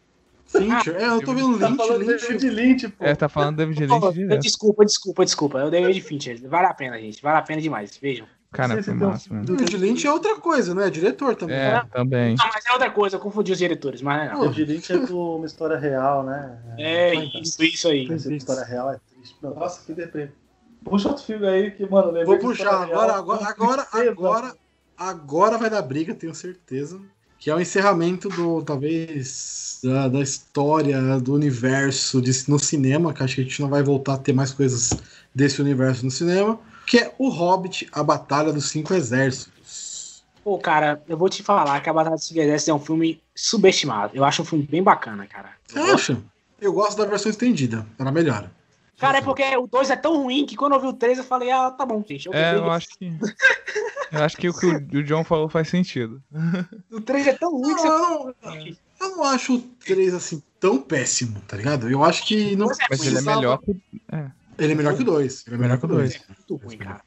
[0.57, 2.27] Fincher, é, eu tô vendo Tá Lynch, falando de Lynch.
[2.27, 3.05] David Lynch, pô.
[3.05, 4.41] É, tá falando David Pô, Lynch direto.
[4.41, 5.59] Desculpa, desculpa, desculpa.
[5.59, 6.39] É o David Fincher.
[6.47, 7.21] Vale a pena, gente.
[7.21, 7.97] Vale a pena demais.
[7.97, 8.27] Vejam.
[8.51, 9.45] Cara, foi tem um massa, mano.
[9.45, 10.89] David Lynch é outra coisa, né?
[10.89, 11.57] Diretor também.
[11.57, 12.35] É, também.
[12.39, 13.17] Ah, mas é outra coisa.
[13.17, 14.41] Eu confundi os diretores, mas não.
[14.41, 16.57] David Lynch é do uma história real, né?
[16.77, 17.43] É Fantástico.
[17.43, 18.07] isso, isso aí.
[18.07, 19.35] De história real é triste.
[19.41, 20.29] Nossa, que deprê.
[20.85, 24.55] Puxa outro filme aí que, mano, Vou puxar agora, agora, agora, agora,
[24.95, 27.01] agora vai dar briga, tenho certeza.
[27.45, 33.21] Que é o encerramento do, talvez, da, da história, do universo de- no cinema, que
[33.21, 34.89] acho que a gente não vai voltar a ter mais coisas
[35.31, 40.23] desse universo no cinema, que é O Hobbit, A Batalha dos Cinco Exércitos.
[40.43, 44.15] Pô, cara, eu vou te falar que a Batalha dos Exércitos é um filme subestimado.
[44.15, 45.51] Eu acho um filme bem bacana, cara.
[45.67, 46.17] Você acha?
[46.59, 48.51] Eu gosto da versão estendida, ela melhora.
[48.97, 51.23] Cara, é porque o 2 é tão ruim que quando eu vi o 3 eu
[51.23, 52.29] falei, ah, tá bom, gente.
[52.33, 52.59] É, vi.
[52.59, 53.11] eu acho que.
[54.11, 56.23] Eu acho que o que o John falou faz sentido.
[56.91, 57.87] O 3 é tão ruim que você.
[57.87, 58.33] Não,
[59.01, 61.89] eu não acho o 3 assim tão péssimo, tá ligado?
[61.89, 63.71] Eu acho que não Mas é Mas ele é melhor que.
[64.57, 65.43] Ele é melhor que o 2.
[65.47, 66.21] Ele é melhor que o 2.
[66.29, 67.01] muito ruim, cara.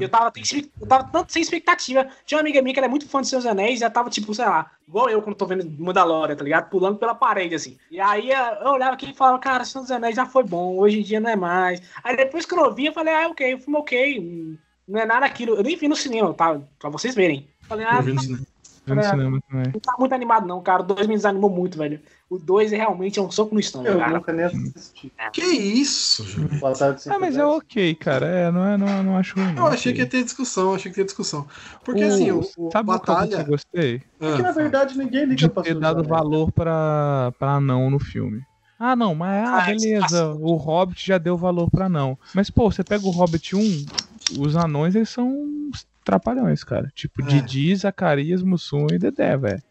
[0.00, 0.32] Eu tava,
[0.80, 2.06] eu tava tanto sem expectativa.
[2.24, 4.08] Tinha uma amiga minha que ela é muito fã de Seus Anéis, e ela tava,
[4.10, 6.70] tipo, sei lá, igual eu quando tô vendo Mandalorian, tá ligado?
[6.70, 7.76] Pulando pela parede, assim.
[7.90, 11.02] E aí eu olhava aqui e falava, cara, dos Anéis já foi bom, hoje em
[11.02, 11.82] dia não é mais.
[12.02, 14.20] Aí depois que eu vi, eu falei, ah, ok, o filme é ok.
[14.20, 14.56] hum,
[14.88, 15.54] Não é nada aquilo.
[15.54, 16.60] Eu nem vi no cinema, tá?
[16.78, 17.48] Pra vocês verem.
[17.62, 18.00] Falei, ah,
[18.86, 19.38] Eu vi no cinema.
[19.38, 19.40] É.
[19.52, 19.72] também.
[19.74, 20.82] não tá muito animado, não, cara.
[20.82, 22.00] O 2 me desanimou muito, velho.
[22.28, 24.12] O 2 é realmente é um soco no estômago, Eu cara.
[24.14, 25.12] nunca nem assisti.
[25.32, 26.60] Que isso, Júlio?
[26.60, 28.26] Tarde, Ah, mas é ok, cara.
[28.26, 29.54] É, não, é, não, não acho ruim.
[29.56, 31.46] Eu achei que ia ter discussão, achei que ia ter discussão.
[31.84, 33.44] Porque O- assim, o, o Sabe o que eu Batalha.
[33.44, 34.02] gostei?
[34.20, 36.08] É que na Ah, verdade ninguém liga De pra ter dado Anéis.
[36.08, 38.40] valor pra, pra anão no filme.
[38.78, 42.18] Ah, não, mas ah, Ah, isso beleza, o Hobbit já deu valor pra anão.
[42.34, 43.86] Mas, pô, você pega o Hobbit 1,
[44.40, 45.30] os anões, eles são
[46.04, 46.90] trapalhões, cara.
[46.94, 47.26] Tipo, É.
[47.26, 49.62] Didi, Zacarias, Mussum e Dedé, velho.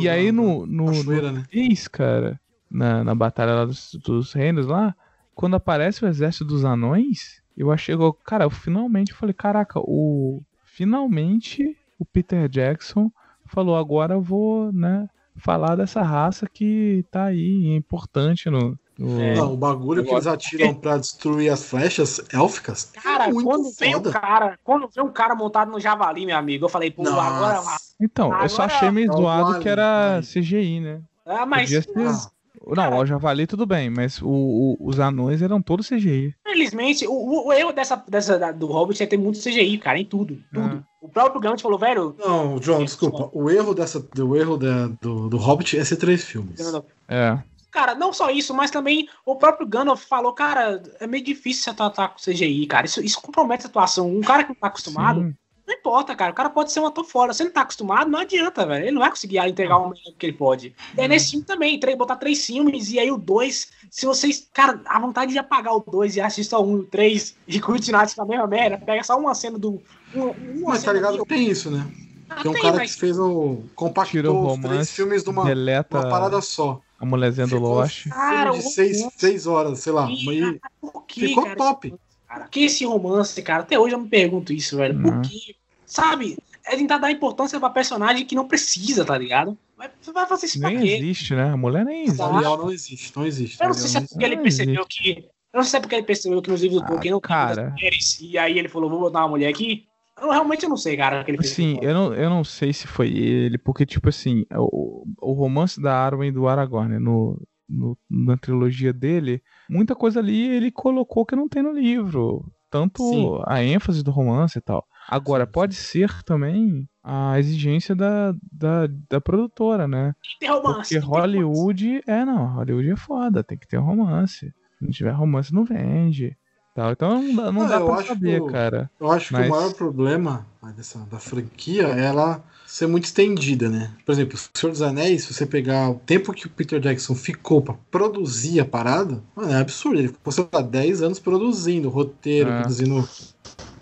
[0.00, 1.42] E aí no, no, da no cachoeira, né?
[1.50, 2.40] 3, cara,
[2.70, 4.94] na, na batalha lá dos, dos reinos lá,
[5.34, 10.42] quando aparece o exército dos anões, eu achei, eu- cara, eu finalmente falei, caraca, o
[10.64, 13.10] finalmente o Peter Jackson
[13.46, 19.34] falou, agora eu vou, né, falar dessa raça que tá aí, é importante no- É.
[19.34, 23.70] Não, o bagulho que eles atiram pra destruir as flechas élficas Cara, é muito quando
[23.78, 24.12] veio um foda.
[24.12, 27.72] cara, quando veio um cara montado no javali, meu amigo, eu falei, pô, agora lá.
[27.72, 27.94] Nossa.
[28.00, 30.26] Então, eu só Agora- achei meio Não, zoado vale, que era vale.
[30.26, 31.00] CGI, né?
[31.26, 32.30] Ah, mas Podia ser-
[32.66, 36.34] Ah, Não, o javali tudo bem, mas o- o- os anões eram todos CGI.
[36.42, 39.98] Felizmente, o, o, o erro dessa, dessa da- do Hobbit é ter muito CGI, cara,
[39.98, 40.38] em tudo.
[40.52, 40.82] Tudo.
[41.02, 42.16] O próprio Gambit falou, velho.
[42.18, 43.28] Não, João, desculpa.
[43.34, 46.58] O erro dessa, do erro da- do, do Hobbit é ser três filmes.
[47.06, 47.38] É.
[47.74, 51.70] Cara, não só isso, mas também o próprio Gandalf falou, cara, é meio difícil você
[51.82, 52.86] atuar com CGI, cara.
[52.86, 54.08] Isso, isso compromete a atuação.
[54.08, 55.34] Um cara que não tá acostumado, sim.
[55.66, 56.30] não importa, cara.
[56.30, 57.32] O cara pode ser um ator fora.
[57.32, 58.84] Você não tá acostumado, não adianta, velho.
[58.84, 60.72] Ele não vai conseguir entregar o melhor que ele pode.
[60.96, 64.48] E aí nesse filme também, três, botar três filmes, e aí o dois, se vocês,
[64.54, 67.60] cara, a vontade de apagar o dois e assistir só um e o três e
[67.60, 69.82] continuar assistindo a mesma merda, pega só uma cena do.
[70.14, 71.84] um- uma Mas tá ligado do- tem isso, né?
[72.30, 75.98] Ah, Tem um tem, cara mas- que fez o compactou os três filmes numa, deleta
[75.98, 76.80] numa parada só.
[76.98, 78.08] A mulherzinha do Lost.
[78.08, 80.06] Cara, de seis, seis horas, sei lá.
[80.06, 81.56] Mas Por que, ficou cara?
[81.56, 81.94] top.
[82.28, 82.48] cara.
[82.48, 85.00] Que esse romance, cara, até hoje eu me pergunto isso, velho.
[85.00, 85.22] Por Uhum.
[85.22, 85.56] que?
[85.86, 86.38] Sabe?
[86.66, 89.56] É tentar dar importância pra personagem que não precisa, tá ligado?
[89.76, 91.50] Vai, você vai fazer isso Nem existe, né?
[91.50, 92.22] A mulher nem existe.
[92.22, 93.60] Ariel não existe, não existe.
[93.60, 95.28] Eu não sei se é porque ele percebeu que.
[95.52, 97.70] Eu não sei se porque ele percebeu que nos livros do Ah, Tolkien não cara.
[97.70, 98.18] mulheres.
[98.20, 99.86] E aí ele falou, vou botar uma mulher aqui.
[100.20, 101.52] Eu realmente eu não sei, cara, o que ele fez.
[101.52, 105.80] Assim, eu não, eu não sei se foi ele, porque, tipo assim, o, o romance
[105.80, 110.70] da Arwen e do Aragorn, né, no, no- na trilogia dele, muita coisa ali ele
[110.70, 112.44] colocou que não tem no livro.
[112.70, 113.40] Tanto Sim.
[113.46, 114.84] a ênfase do romance e tal.
[115.08, 120.12] Agora, Sim, pode ser também a exigência da, da, da produtora, né?
[120.20, 120.74] Tem que ter romance.
[120.80, 121.20] Porque ter romance.
[121.36, 124.46] Hollywood é, não, Hollywood é foda, tem que ter romance.
[124.78, 126.36] Se não tiver romance, não vende.
[126.74, 126.90] Tal.
[126.90, 128.90] Então não dá, não Ah, dá pra saber, que- cara.
[128.98, 130.44] Eu acho que Mas- o maior problema
[130.76, 133.92] dessa, da franquia é ela ser muito estendida, né?
[134.04, 137.14] Por exemplo, O Senhor dos Anéis, se você pegar o tempo que o Peter Jackson
[137.14, 139.98] ficou pra produzir a parada, mano, é absurdo.
[140.00, 142.58] Ele ficou, sei lá, 10 anos produzindo roteiro, É.
[142.60, 143.08] produzindo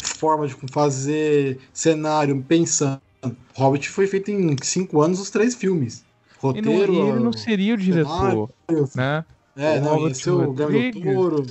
[0.02, 3.00] forma de fazer cenário, pensando.
[3.54, 6.00] Hobbit foi feito em 5 anos os três filmes.
[6.00, 6.92] E, não, Roteiro.
[6.92, 8.50] e ele não seria o diretor,
[8.94, 9.24] né?
[9.56, 11.02] É, o não, ia ser o Rodrigues.
[11.14, 11.46] Toro.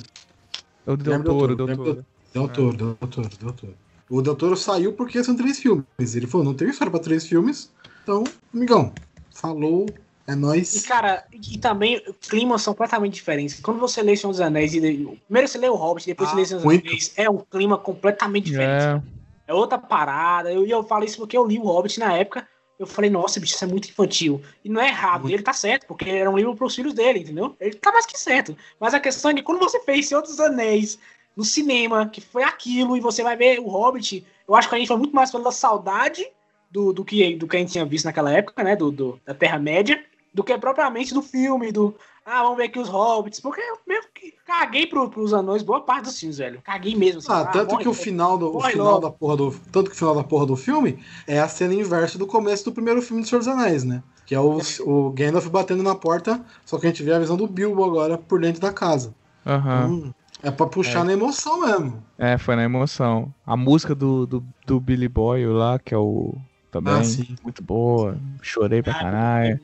[0.85, 2.05] O Del Toro, Del Toro.
[2.33, 3.73] Del Toro, Del Toro, Del Toro.
[4.09, 5.85] O Del Toro saiu porque são três filmes.
[6.15, 7.71] Ele falou, não tem história pra três filmes.
[8.03, 8.23] Então,
[8.53, 8.93] amigão,
[9.33, 9.85] falou,
[10.27, 10.85] é E, nóis.
[10.85, 13.59] cara, e também climas são completamente diferentes.
[13.59, 16.37] Quando você lê Senhor dos Anéis, e primeiro você lê o Hobbit, depois Ah, você
[16.39, 16.87] lê Senhor dos muito.
[16.87, 18.83] Anéis, é um clima completamente diferente.
[18.83, 19.01] É,
[19.47, 20.51] É outra parada.
[20.51, 22.47] Eu, e eu falo isso porque eu li o Hobbit na época.
[22.81, 24.41] Eu falei, nossa, bicho, isso é muito infantil.
[24.65, 25.35] E não é errado, Muito.
[25.35, 27.55] ele tá certo, porque era um livro pros filhos dele, entendeu?
[27.59, 28.57] Ele tá mais que certo.
[28.79, 30.97] Mas a questão é que quando você fez Senhor dos Anéis
[31.37, 34.77] no cinema, que foi aquilo, e você vai ver o Hobbit, eu acho que a
[34.79, 36.25] gente foi muito mais pela saudade
[36.71, 38.75] do, do, que, do que a gente tinha visto naquela época, né?
[38.75, 40.03] Do, do- da Terra-média,
[40.33, 41.95] do que propriamente do filme, do.
[42.25, 43.39] Ah, vamos ver aqui os Hobbits.
[43.39, 46.61] Porque eu mesmo que caguei pro, pros anões boa parte dos filmes, velho.
[46.61, 47.19] Caguei mesmo.
[47.19, 47.31] assim.
[47.31, 48.99] Ah, tanto morre que o final do o final logo.
[48.99, 52.17] da porra do tanto que o final da porra do filme é a cena inversa
[52.17, 54.03] do começo do primeiro filme do Senhor dos Anéis, né?
[54.25, 57.35] Que é o, o Gandalf batendo na porta, só que a gente vê a visão
[57.35, 59.13] do Bilbo agora por dentro da casa.
[59.45, 59.87] aham.
[59.87, 60.11] Hum,
[60.43, 61.03] é pra puxar É.
[61.05, 62.03] na emoção mesmo.
[62.17, 63.33] É, foi na emoção.
[63.45, 66.35] A música do, do, do Billy Boy lá, que é o.
[66.71, 67.35] Também, Ah, sim.
[67.43, 68.17] muito boa.
[68.41, 69.59] Chorei pra caralho.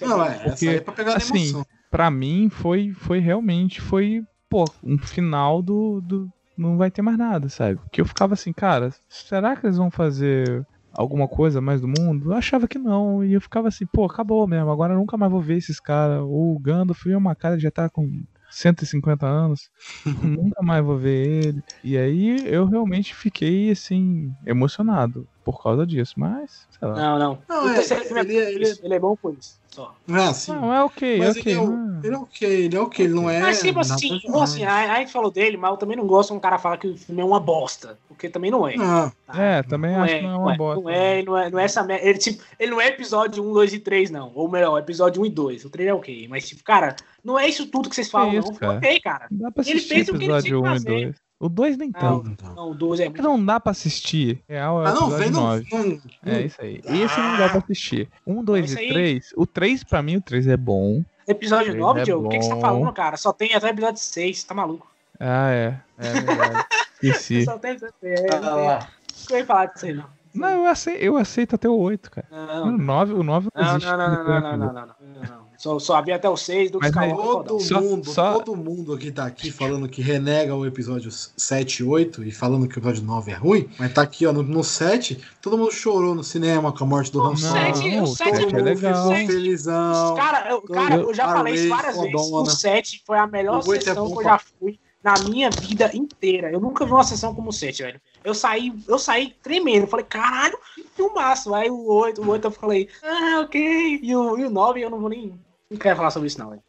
[0.00, 1.66] Não, é, essa Porque, aí é pra pegar na assim, emoção.
[1.90, 6.28] Pra mim, foi, foi realmente, foi, pô, um final do, do.
[6.56, 7.78] Não vai ter mais nada, sabe?
[7.92, 12.32] Que eu ficava assim, cara, será que eles vão fazer alguma coisa mais do mundo?
[12.32, 13.22] Eu achava que não.
[13.22, 14.70] E eu ficava assim, pô, acabou mesmo.
[14.70, 16.22] Agora eu nunca mais vou ver esses caras.
[16.22, 19.70] O Gandalf é uma cara já tá com 150 anos.
[20.06, 21.62] nunca mais vou ver ele.
[21.84, 26.14] E aí eu realmente fiquei, assim, emocionado por causa disso.
[26.16, 26.94] Mas, sei lá.
[26.96, 27.38] Não, não.
[27.48, 28.80] Não, o é, terceiro filme ele é- é, por isso.
[28.84, 29.58] ele é bom por isso.
[29.70, 29.94] Só.
[30.06, 30.52] Não é assim.
[30.52, 31.42] Não, é ok, Mas ok.
[31.52, 33.40] ele, é, o- não- ele é ok, ele é ok, ele não é.
[33.40, 36.30] mas tipo assim, ou assim a, a gente falou dele, mas eu também não gosto
[36.30, 37.98] quando um cara fala que o filme é uma bosta.
[38.08, 38.74] Porque também não é.
[38.74, 39.42] Não, tá?
[39.42, 40.80] É, também Não acho é, que não é não uma é, bosta.
[40.82, 42.06] não é, não é, não é essa merda.
[42.08, 44.32] Ele, tipo, ele não é episódio 1, 2 e 3, não.
[44.34, 45.64] Ou melhor, episódio 1 e 2.
[45.66, 46.26] O 3 é ok.
[46.28, 48.54] Mas, tipo, cara, não é isso tudo que vocês falam, isso, não.
[48.56, 48.78] cara?
[48.78, 49.26] Ok, cara.
[49.30, 51.14] Dá pra Ele fez o que ele episódio tinha 1 que e fazer.
[51.40, 51.40] 2.
[51.40, 52.22] O 2 nem Não.
[52.22, 52.44] tanto.
[52.44, 52.54] não.
[52.54, 54.42] Não, o 12 é Porque não dá pra assistir.
[54.48, 55.40] Real é o Ah, não, episódio vem no.
[55.40, 55.66] 9.
[55.72, 56.80] não- É isso aí.
[56.84, 58.08] Esse não dá pra assistir.
[58.26, 58.92] 1, 2 Isso e aí.
[58.92, 59.32] 3.
[59.36, 61.02] O 3, pra mim, o 3 é bom.
[61.28, 62.26] Episódio Ele 9, é Diogo?
[62.26, 63.16] O que, que você tá falando, cara?
[63.16, 64.86] Só tem até o episódio 6, tá maluco?
[65.18, 65.78] Ah, é.
[65.98, 66.64] É verdade.
[67.02, 67.44] Esqueci.
[67.44, 67.76] Só tem.
[68.02, 68.78] É, Ah, não lá.
[68.78, 68.88] tem-
[69.30, 70.04] eu ia falar disso aí, não.
[70.34, 72.26] Não, eu aceito, eu aceito até o 8, cara.
[72.30, 72.78] Não, O não.
[72.78, 73.90] 9, o 9 não Não, existe.
[73.90, 74.86] não, não, não, não, não, não, não, não,
[75.22, 75.45] não.
[75.58, 77.60] Só, só havia até o 6 do Mas Skywalker Todo fodão.
[77.60, 81.84] Só- mundo, só- todo mundo que tá aqui falando que renega o episódio 7 e
[81.84, 84.62] 8 e falando que o episódio 9 é ruim, mas tá aqui, ó, no, no
[84.62, 87.54] 7, todo mundo chorou no cinema com a morte do Han O Solo.
[87.54, 89.08] o o sete Todo sete é mundo legal.
[89.10, 90.14] felizão.
[90.14, 92.12] Cara, eu, cara, eu já falei isso várias vezes.
[92.12, 92.42] fodona.
[92.42, 95.90] O 7 foi a melhor é sessão bom que eu já fui na minha vida
[95.94, 96.50] inteira.
[96.50, 98.00] Eu nunca vi uma sessão como o 7, velho.
[98.24, 99.86] Eu saí, eu saí tremendo.
[99.86, 101.54] Falei, caralho, que filmaço.
[101.54, 104.00] Aí o 8, o 8 eu falei, ah, ok.
[104.02, 105.32] E o, e o 9 eu não vou nem.
[105.70, 106.62] Não quero falar sobre isso, não, velho.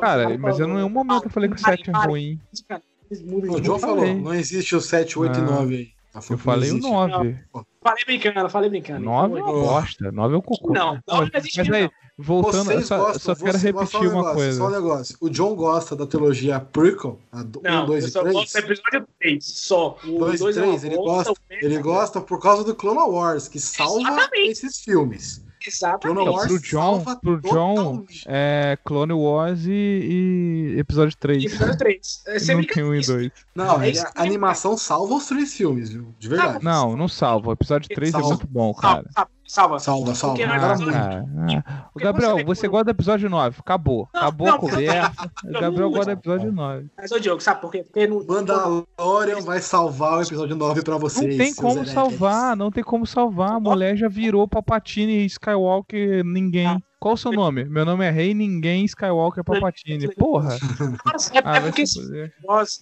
[0.00, 2.40] Cara, mas eu em nenhum momento eu falei que o 7 é ruim.
[3.50, 5.88] O João falou, não existe o 7, 8 e Ah, 9 aí.
[6.12, 7.12] Tá Eu que falei não o existe.
[7.52, 7.64] 9.
[7.82, 9.00] Falei brincando, falei brincando.
[9.04, 10.12] 9 é uma bosta.
[10.12, 10.72] 9 é o cocô.
[10.72, 13.88] Não, não, não existe Mas aí, voltando, eu Vocês só, gostam, só quero você- repetir
[13.90, 14.58] só um uma negócio, coisa.
[14.58, 15.16] Só um negócio.
[15.20, 18.32] O John gosta da trilogia prequel, a 1, Não, 2 eu e só 3.
[18.36, 19.98] gosto do episódio 3, só.
[20.04, 22.74] O 2 e dois é uma 3, ele gosta, ele é gosta por causa do
[22.76, 24.50] Clone Wars, que salva Exatamente.
[24.52, 25.43] esses filmes.
[25.66, 26.16] Exatamente.
[26.16, 28.24] Clone Wars pro John, salva pro John totalmente.
[28.26, 29.70] é Clone Wars e,
[30.74, 31.44] e episódio 3.
[31.44, 32.22] Episódio 3.
[32.38, 33.12] Você Não tem com 1 e isso.
[33.12, 33.32] 2.
[33.54, 36.14] Não, É a animação salva os três filmes, viu?
[36.18, 36.64] De verdade.
[36.64, 37.50] Não, não salva.
[37.50, 38.26] O episódio 3 Salva.
[38.26, 38.94] é muito bom, cara.
[38.94, 39.30] salva, salva.
[39.46, 40.12] Salva, salva.
[40.12, 41.86] Agora não, Ah, ah.
[41.88, 43.56] Ô, Porque Gabriel, você você gosta do episódio 9.
[43.60, 44.08] Acabou.
[44.12, 45.12] Não, Acabou não, a conversa.
[45.44, 46.18] O não, Gabriel não, gosta do não.
[46.34, 46.86] episódio 9.
[46.96, 47.82] Mas, ô Diogo, sabe por quê?
[47.82, 51.36] Porque no, Mandalorian vai salvar o episódio 9 pra Não vocês.
[51.36, 53.52] tem seus como salvar, não tem como salvar.
[53.52, 56.66] A mulher já virou Palpatine Skywalker ninguém.
[56.66, 56.80] Ah.
[57.04, 57.66] Qual o seu nome?
[57.66, 60.08] Meu nome é Rei Ninguém Skywalker Palpatine.
[60.14, 60.54] Porra.
[61.34, 61.84] é, Ah, é porque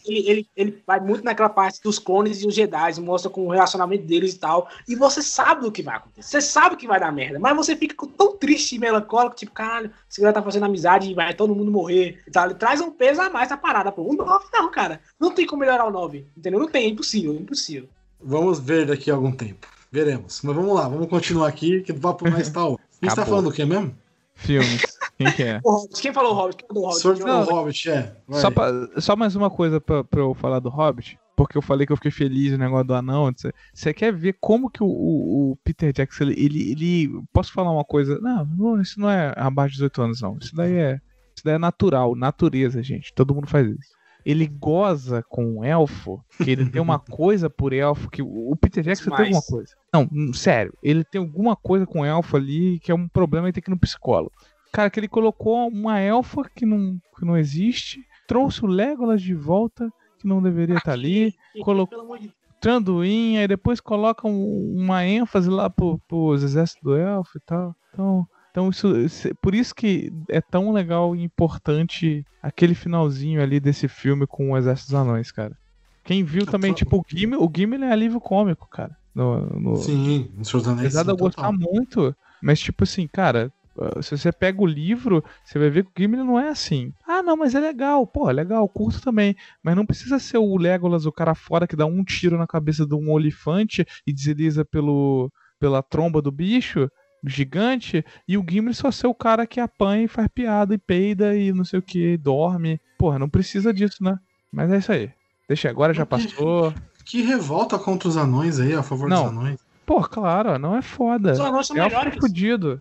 [0.07, 3.51] ele, ele, ele vai muito naquela parte dos clones e os Jedi, mostra com o
[3.51, 4.68] relacionamento deles e tal.
[4.87, 6.41] E você sabe do que vai acontecer.
[6.41, 7.41] Você sabe que vai dar merda.
[7.41, 11.14] Mas você fica tão triste e melancólico, tipo, caralho, esse cara tá fazendo amizade e
[11.14, 12.45] vai todo mundo morrer e tal.
[12.45, 14.03] Ele traz um peso a mais na parada, pô.
[14.03, 15.01] O 9 não, cara.
[15.18, 16.29] Não tem como melhorar o 9.
[16.37, 16.61] Entendeu?
[16.61, 17.89] Não tem, é impossível, é impossível.
[18.23, 19.66] Vamos ver daqui a algum tempo.
[19.91, 20.43] Veremos.
[20.45, 22.81] Mas vamos lá, vamos continuar aqui, que o papo Star Wars.
[23.03, 24.01] A gente tá falando do que mesmo?
[24.35, 24.83] Filmes.
[25.18, 25.61] Quem que é?
[25.64, 26.03] O Hobbit.
[26.03, 26.57] Quem falou o Hobbit?
[26.57, 27.05] Quem falou o Hobbit?
[27.22, 28.16] The Hobbit, é.
[28.41, 31.87] Só, pra- só mais uma coisa pra, pra eu falar do Hobbit, porque eu falei
[31.87, 33.30] que eu fiquei feliz no negócio do anão.
[33.35, 37.70] Você- Você quer ver como que o, o- o Peter Jackson, ele, ele, Posso falar
[37.70, 38.18] uma coisa?
[38.20, 40.37] Não, não, isso não é abaixo de 18 anos, não.
[40.41, 41.01] Isso daí é.
[41.35, 43.12] Isso daí é natural, natureza, gente.
[43.14, 43.91] Todo mundo faz isso.
[44.25, 48.83] Ele goza com o elfo, que ele tem uma coisa por elfo, que o Peter
[48.85, 49.75] Jackson tem alguma coisa.
[49.93, 53.49] Não, hum, sério, ele tem alguma coisa com o elfo ali que é um problema
[53.49, 54.33] e tem que ir no psicólogo.
[54.73, 59.35] Cara, que ele colocou uma elfa que não, que não existe, trouxe o Legolas de
[59.35, 62.43] volta, que não deveria estar ali, colocou Pelo amor de Deus.
[62.61, 67.75] Tranduin, aí depois coloca um- uma ênfase lá pro, pros exércitos do elfo e tal.
[67.93, 73.88] Então, então isso, por isso que é tão legal e importante aquele finalzinho ali desse
[73.88, 75.57] filme com o exército dos anões, cara.
[76.05, 78.94] Quem viu também, tipo, o Gimli, o Gimli é alívio cômico, cara.
[79.14, 80.80] No, no, Sim, no Senhor dos Anéis.
[80.80, 85.24] Apesar de eu gostar muito, mas tipo assim, cara, uh, se você pega o livro,
[85.42, 86.92] você vai ver que o Gimli não é assim.
[87.07, 88.07] Ah, não, mas é legal.
[88.07, 89.34] Pô, é legal, curto também.
[89.62, 92.84] Mas não precisa ser o Legolas, o cara fora que dá um tiro na cabeça
[92.84, 96.90] de um olifante e desliza pelo, pela tromba do bicho
[97.25, 101.37] gigante, e o Gimli só ser o cara que apanha e faz piada e peida
[101.37, 102.81] e não sei o que, dorme.
[102.99, 104.18] Porra, não precisa disso, né?
[104.51, 105.11] Mas é isso aí.
[105.49, 106.73] Deixa, agora já passou.
[107.05, 109.25] Que revolta contra os anões aí, a favor Não.
[109.25, 109.61] dos anões.
[109.85, 111.33] Pô, claro, não é foda.
[111.33, 112.14] Os anões são É melhores.
[112.16, 112.81] fudido.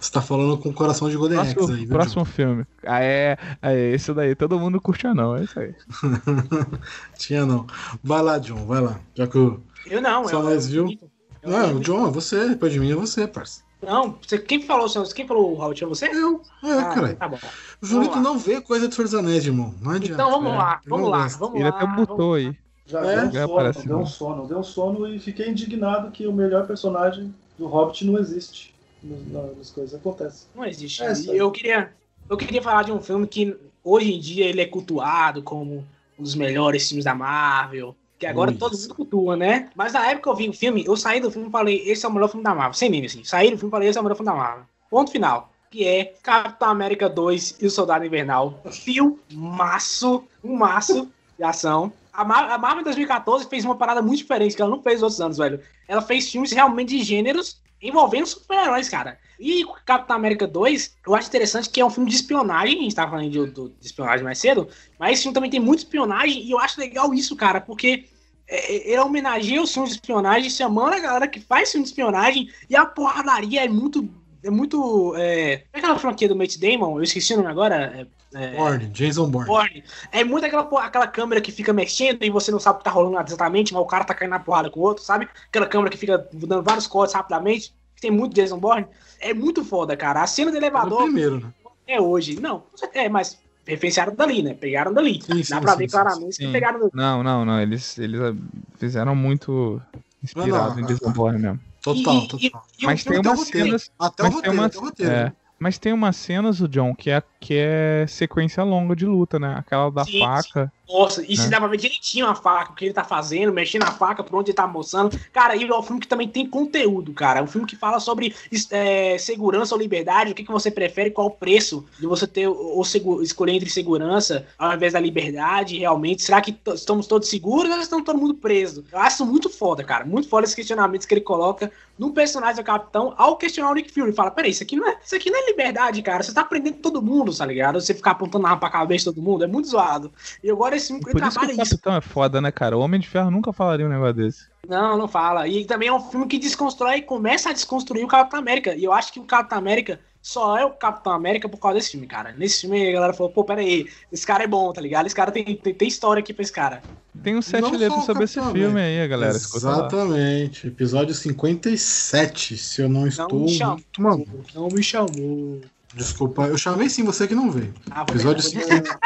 [0.00, 1.88] Você tá falando com o coração de Goldex Próximo, aí, viu?
[1.94, 2.66] próximo filme.
[2.84, 4.34] Ah, é, é esse daí.
[4.34, 5.74] Todo mundo curte não, é isso aí.
[7.16, 7.66] Tinha não.
[8.02, 8.98] Vai lá, John, vai lá.
[9.14, 9.62] Já que o.
[9.86, 10.26] Eu não.
[10.26, 10.86] Só eu, mais viu?
[10.90, 11.10] eu-
[11.42, 12.48] Não, é o John, é você.
[12.48, 13.62] Depois de mim é você, parça.
[13.82, 15.06] Não, você, quem falou, senhor?
[15.12, 15.82] Quem falou o Hobbit?
[15.82, 16.06] É você?
[16.06, 16.40] Eu.
[16.62, 17.16] É, Ah, caralho.
[17.16, 17.38] tá bom.
[17.82, 19.74] O Julito não vê coisa de Senhor dos Anéis, irmão.
[19.82, 20.22] Não adianta.
[20.22, 21.76] Então vamos É, lá, ele vamos lá, vamos Ele lá.
[21.76, 22.56] até botou aí.
[22.86, 23.26] Já É?
[23.26, 26.64] deu um sono, deu um sono, deu um sono e fiquei indignado que o melhor
[26.66, 28.72] personagem do Hobbit não existe.
[29.02, 30.46] Nas coisas acontecem.
[30.54, 31.02] Não existe.
[31.02, 31.92] É, E eu queria,
[32.30, 35.84] eu queria falar de um filme que hoje em dia ele é cultuado como
[36.16, 37.96] um dos melhores filmes da Marvel.
[38.22, 38.60] Que agora Isso.
[38.60, 39.68] todo mundo cultua, né?
[39.74, 42.08] Mas na época eu vi o filme, eu saí do filme e falei, esse é
[42.08, 42.72] o melhor filme da Marvel.
[42.72, 43.24] Sem meme, assim.
[43.24, 44.64] Saí do filme e falei, esse é o melhor filme da Marvel.
[44.88, 45.52] Ponto final.
[45.68, 48.62] Que é Capitão América 2 e o Soldado Invernal.
[48.70, 51.92] Filmaço, um maço de ação.
[52.12, 55.00] A, Mar a Marvel em 2014 fez uma parada muito diferente, que ela não fez
[55.00, 55.60] nos outros anos, velho.
[55.88, 59.18] Ela fez filmes realmente de gêneros envolvendo super-heróis, cara.
[59.40, 62.94] E Capitão América 2, eu acho interessante que é um filme de espionagem, a gente
[62.94, 66.44] tava falando de, do- de espionagem mais cedo, mas esse filme também tem muita espionagem,
[66.44, 68.04] e eu acho legal isso, cara, porque
[68.52, 72.76] ele homenageia os filmes de espionagem, chamando a galera que faz filme de espionagem, e
[72.76, 74.08] a porradaria é muito.
[74.42, 75.14] É muito.
[75.16, 76.98] É, é aquela franquia do Matt Damon?
[76.98, 78.08] Eu esqueci o nome agora.
[78.34, 79.46] É, é, Jason Bourne.
[79.46, 79.84] Bourne.
[80.10, 82.90] É muito aquela, aquela câmera que fica mexendo e você não sabe o que tá
[82.90, 85.28] rolando exatamente, mas o cara tá caindo na porrada com o outro, sabe?
[85.48, 87.74] Aquela câmera que fica dando vários cortes rapidamente.
[88.00, 88.86] Tem muito Jason Bourne.
[89.20, 90.22] É muito foda, cara.
[90.22, 91.52] A cena do É elevador primeiro, né?
[91.86, 92.40] é hoje.
[92.40, 94.54] Não, é, mas referenciaram dali, né?
[94.54, 95.22] Pegaram dali.
[95.22, 96.90] Sim, sim, Dá pra sim, ver sim, claramente que pegaram dali.
[96.94, 97.60] Não, não, não.
[97.60, 98.34] Eles, eles ah,
[98.76, 99.80] fizeram muito
[100.22, 101.60] inspirado Não, não, em Bourne mesmo.
[101.82, 102.66] Total, E- total.
[102.78, 103.90] E o Mas tem umas cenas.
[103.98, 105.12] Até o Mas tem roteiro, umas, até o roteiro.
[105.12, 109.38] é, mas tem umas cenas, o John, que é, que é sequência longa de luta,
[109.38, 109.54] né?
[109.56, 110.72] Aquela da Sim, faca.
[110.92, 111.50] Nossa, e se né?
[111.50, 114.38] dá pra ver direitinho a faca, o que ele tá fazendo, mexendo a faca, por
[114.38, 115.18] onde ele tá mostrando.
[115.32, 117.40] Cara, e é um filme que também tem conteúdo, cara.
[117.40, 118.34] É um filme que fala sobre
[118.70, 122.46] é, segurança ou liberdade, o que, que você prefere, qual o preço de você ter
[122.46, 122.82] ou
[123.22, 126.22] escolher entre segurança ao invés da liberdade, realmente.
[126.22, 128.84] Será que estamos todos seguros ou estamos todo mundo preso?
[128.92, 130.04] Eu acho muito foda, cara.
[130.04, 133.92] Muito foda esses questionamentos que ele coloca no personagem do capitão ao questionar o Nick
[133.92, 134.12] Fury.
[134.12, 136.22] Fala: peraí, isso aqui não é, isso aqui não é liberdade, cara.
[136.22, 137.80] Você tá prendendo todo mundo, tá ligado?
[137.80, 140.12] Você ficar apontando arma pra cabeça de todo mundo, é muito zoado.
[140.42, 142.76] E agora esse Por trabalha isso que é o Capitão é foda, né, cara?
[142.76, 144.46] O Homem de Ferro nunca falaria um negócio desse.
[144.68, 145.48] Não, não fala.
[145.48, 148.74] E também é um filme que desconstrói e começa a desconstruir o Capitão América.
[148.74, 151.90] E eu acho que o Capitão América só é o Capitão América por causa desse
[151.90, 152.32] filme, cara.
[152.38, 155.06] Nesse filme a galera falou, pô, pera aí, esse cara é bom, tá ligado?
[155.06, 156.80] Esse cara tem, tem, tem história aqui pra esse cara.
[157.22, 159.34] Tem um sete letras sobre esse filme aí, galera.
[159.34, 160.68] Exatamente.
[160.68, 164.44] Episódio 57, se eu não estou não chamou, muito maluco.
[164.54, 165.60] Não me chamou.
[165.94, 167.74] Desculpa, eu chamei sim você que não veio.
[167.90, 168.96] Ah, Episódio 57.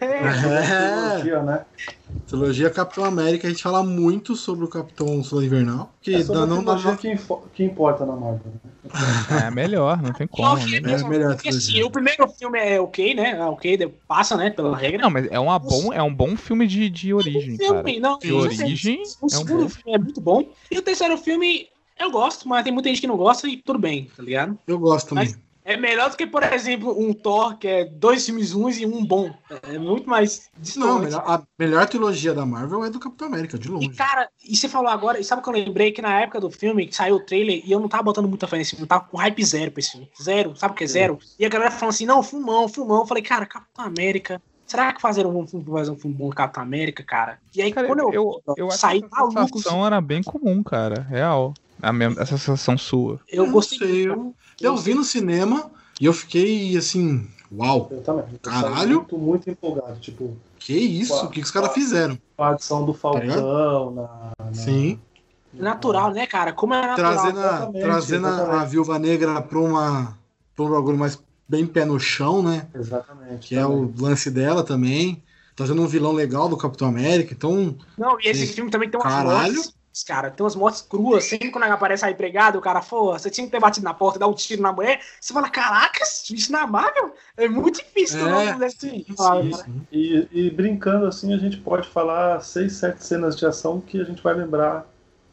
[0.00, 0.20] É.
[1.20, 1.64] Trilogia, né?
[2.26, 5.92] Trilogia Capitão América, a gente fala muito sobre o Capitão Soldado Invernal.
[6.00, 8.52] Que É dá- não dá que, info- que importa na Marvel.
[8.64, 8.70] né?
[9.46, 10.56] É melhor, não tem como.
[10.56, 10.76] Né?
[10.76, 13.30] É mesmo, melhor porque, assim, o primeiro filme é ok, né?
[13.32, 14.50] É ok, passa, né?
[14.50, 15.02] Pela regra.
[15.02, 18.32] Não, mas é, uma bom, é um bom filme de, de origem, filme, não, De
[18.32, 19.02] origem.
[19.20, 20.48] O é um segundo filme é muito bom.
[20.70, 21.68] E o terceiro filme
[21.98, 24.58] eu gosto, mas tem muita gente que não gosta e tudo bem, tá ligado?
[24.66, 25.24] Eu gosto também.
[25.26, 28.84] Mas- É melhor do que, por exemplo, um Thor, que é dois filmes ruins e
[28.84, 29.32] um bom.
[29.62, 31.04] É muito mais Não, distante.
[31.06, 33.86] melhor- a melhor trilogia da Marvel é do Capitão América, de longe.
[33.86, 35.90] E, cara, e você falou agora, e sabe o que eu lembrei?
[35.90, 38.46] Que na época do filme, que saiu o trailer, e eu não tava botando muita
[38.46, 40.10] fé nesse filme, eu tava com hype zero pra esse filme.
[40.22, 41.18] Zero, sabe o que é zero?
[41.38, 42.98] E a galera falando assim, não, filmão, filmão.
[43.00, 44.42] Eu falei, cara, Capitão América.
[44.66, 47.38] Será que fazer um filme, fazer um filme bom do Capitão América, cara?
[47.54, 51.02] E aí, Cara, quando eu, eu, eu acho saí essa maluco, era bem comum, cara.
[51.02, 51.52] Real.
[51.84, 53.20] A mesma, essa sensação sua.
[53.28, 53.78] eu gostei.
[53.78, 55.70] sei, eu, eu vi no cinema
[56.00, 58.24] e eu fiquei assim, uau, Eu também.
[58.32, 58.96] Eu Caralho.
[59.00, 59.98] Muito, muito empolgado.
[60.00, 61.14] Tipo, que isso?
[61.26, 62.18] O que, que os caras fizeram?
[62.38, 64.02] a adição do Falcão na,
[64.44, 64.98] na- Sim,
[65.52, 66.52] Natural, né, cara?
[66.52, 67.12] Como é natural.
[67.12, 68.64] trazendo, exatamente, trazendo a-.
[68.64, 70.18] Viúva Negra pra, uma,
[70.56, 71.18] pra um bagulho mais
[71.48, 72.66] bem pé no chão, né?
[72.74, 73.48] Exatamente.
[73.48, 75.22] Que é o lance dela também.
[75.54, 77.32] Trazendo um vilão legal do Capitão América.
[77.32, 79.62] Então, Não, e esse filme também tem umas Caralho.
[80.02, 83.46] Cara, tem umas mortes cruas, sempre quando aparece a empregada, o cara, pô, você tinha
[83.46, 86.50] que ter batido na porta e dar um tiro na mulher, você fala, caracas, isso
[86.50, 88.54] na Marvel é muito difícil É.
[88.54, 89.04] não assim.
[89.16, 89.42] Cara.
[89.92, 94.04] E, e brincando assim, a gente pode falar seis, sete cenas de ação que a
[94.04, 94.86] gente vai lembrar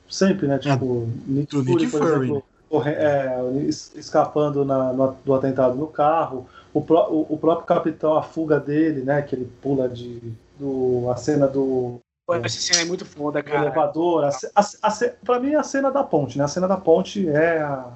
[0.09, 0.59] sempre, né?
[0.59, 2.14] Tipo, Nick do Fury, Nick por Fury.
[2.14, 2.43] exemplo,
[2.86, 6.47] é, es- escapando na- no, do atentado no carro.
[6.74, 9.22] O, pró- o, o próprio capitão, a fuga dele, né?
[9.22, 10.22] Que ele pula de.
[10.57, 13.65] Do, a cena do, Pô, essa cena é muito foda, cara.
[13.65, 14.26] elevador.
[14.26, 14.91] A, a, a,
[15.26, 16.43] pra mim, a cena da ponte, né?
[16.43, 17.88] A cena da ponte é a.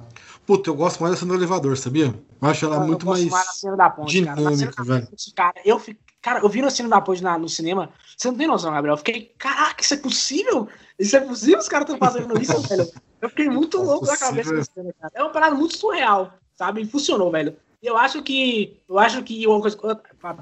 [0.44, 2.06] puta, eu gosto mais da cena do elevador, sabia?
[2.42, 3.28] Eu acho ela Eu muito mais.
[3.76, 5.06] da ponte, dinâmica, da velho.
[5.06, 6.00] ponte, cara, eu fico.
[6.20, 7.90] Cara, eu vi na cena da ponte na- no cinema.
[8.16, 8.94] Você não tem noção, Gabriel.
[8.94, 10.68] Eu fiquei, caraca, isso é possível?
[10.98, 11.58] Isso é possível?
[11.60, 12.90] Os caras estão fazendo isso, velho.
[13.22, 14.28] Eu fiquei muito É louco da possível.
[14.30, 15.12] cabeça dessa cena, cara.
[15.14, 16.82] É uma parada muito surreal, sabe?
[16.82, 17.56] E funcionou, velho.
[17.80, 18.76] E eu acho que.
[18.88, 19.78] Eu acho que uma coisa.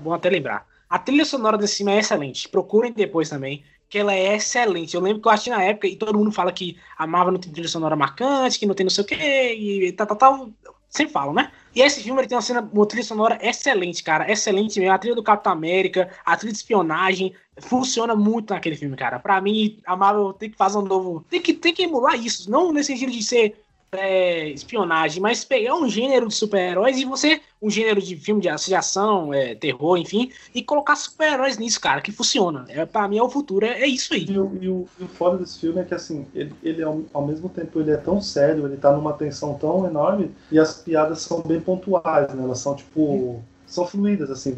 [0.01, 0.67] Bom até lembrar.
[0.89, 2.49] A trilha sonora desse filme é excelente.
[2.49, 3.63] Procurem depois também.
[3.95, 4.97] Que ela é excelente.
[4.97, 7.39] Eu lembro que eu assisti na época e todo mundo fala que a Marvel não
[7.39, 10.51] tem trilha sonora marcante, que não tem não sei o quê, e tal, tal, tal.
[10.89, 11.53] Sempre falam, né?
[11.73, 14.29] E esse filme ele tem uma, cena, uma trilha sonora excelente, cara.
[14.29, 14.93] Excelente mesmo.
[14.93, 17.37] A trilha do Capitão América, a trilha de espionagem.
[17.61, 19.21] Funciona muito naquele filme, cara.
[19.21, 21.25] Pra mim, a Marvel tem que fazer um novo.
[21.31, 22.51] Tem que, tem que emular isso.
[22.51, 23.64] Não nesse sentido de ser
[23.97, 27.41] é, espionagem, mas pegar um gênero de super-heróis e você.
[27.63, 32.13] Um gênero de filme de, ação, é, terror, enfim, e colocar super-heróis nisso, cara, que
[32.13, 32.67] funciona.
[32.69, 34.27] É, pra mim é o futuro, é, é isso aí.
[34.29, 37.01] E o, e, o, e o foda desse filme é que, assim, ele, ele ao,
[37.15, 40.83] ao mesmo tempo ele é tão sério, ele tá numa tensão tão enorme, e as
[40.83, 42.43] piadas são bem pontuais, né?
[42.43, 44.55] Elas são, tipo, são fluídas, assim.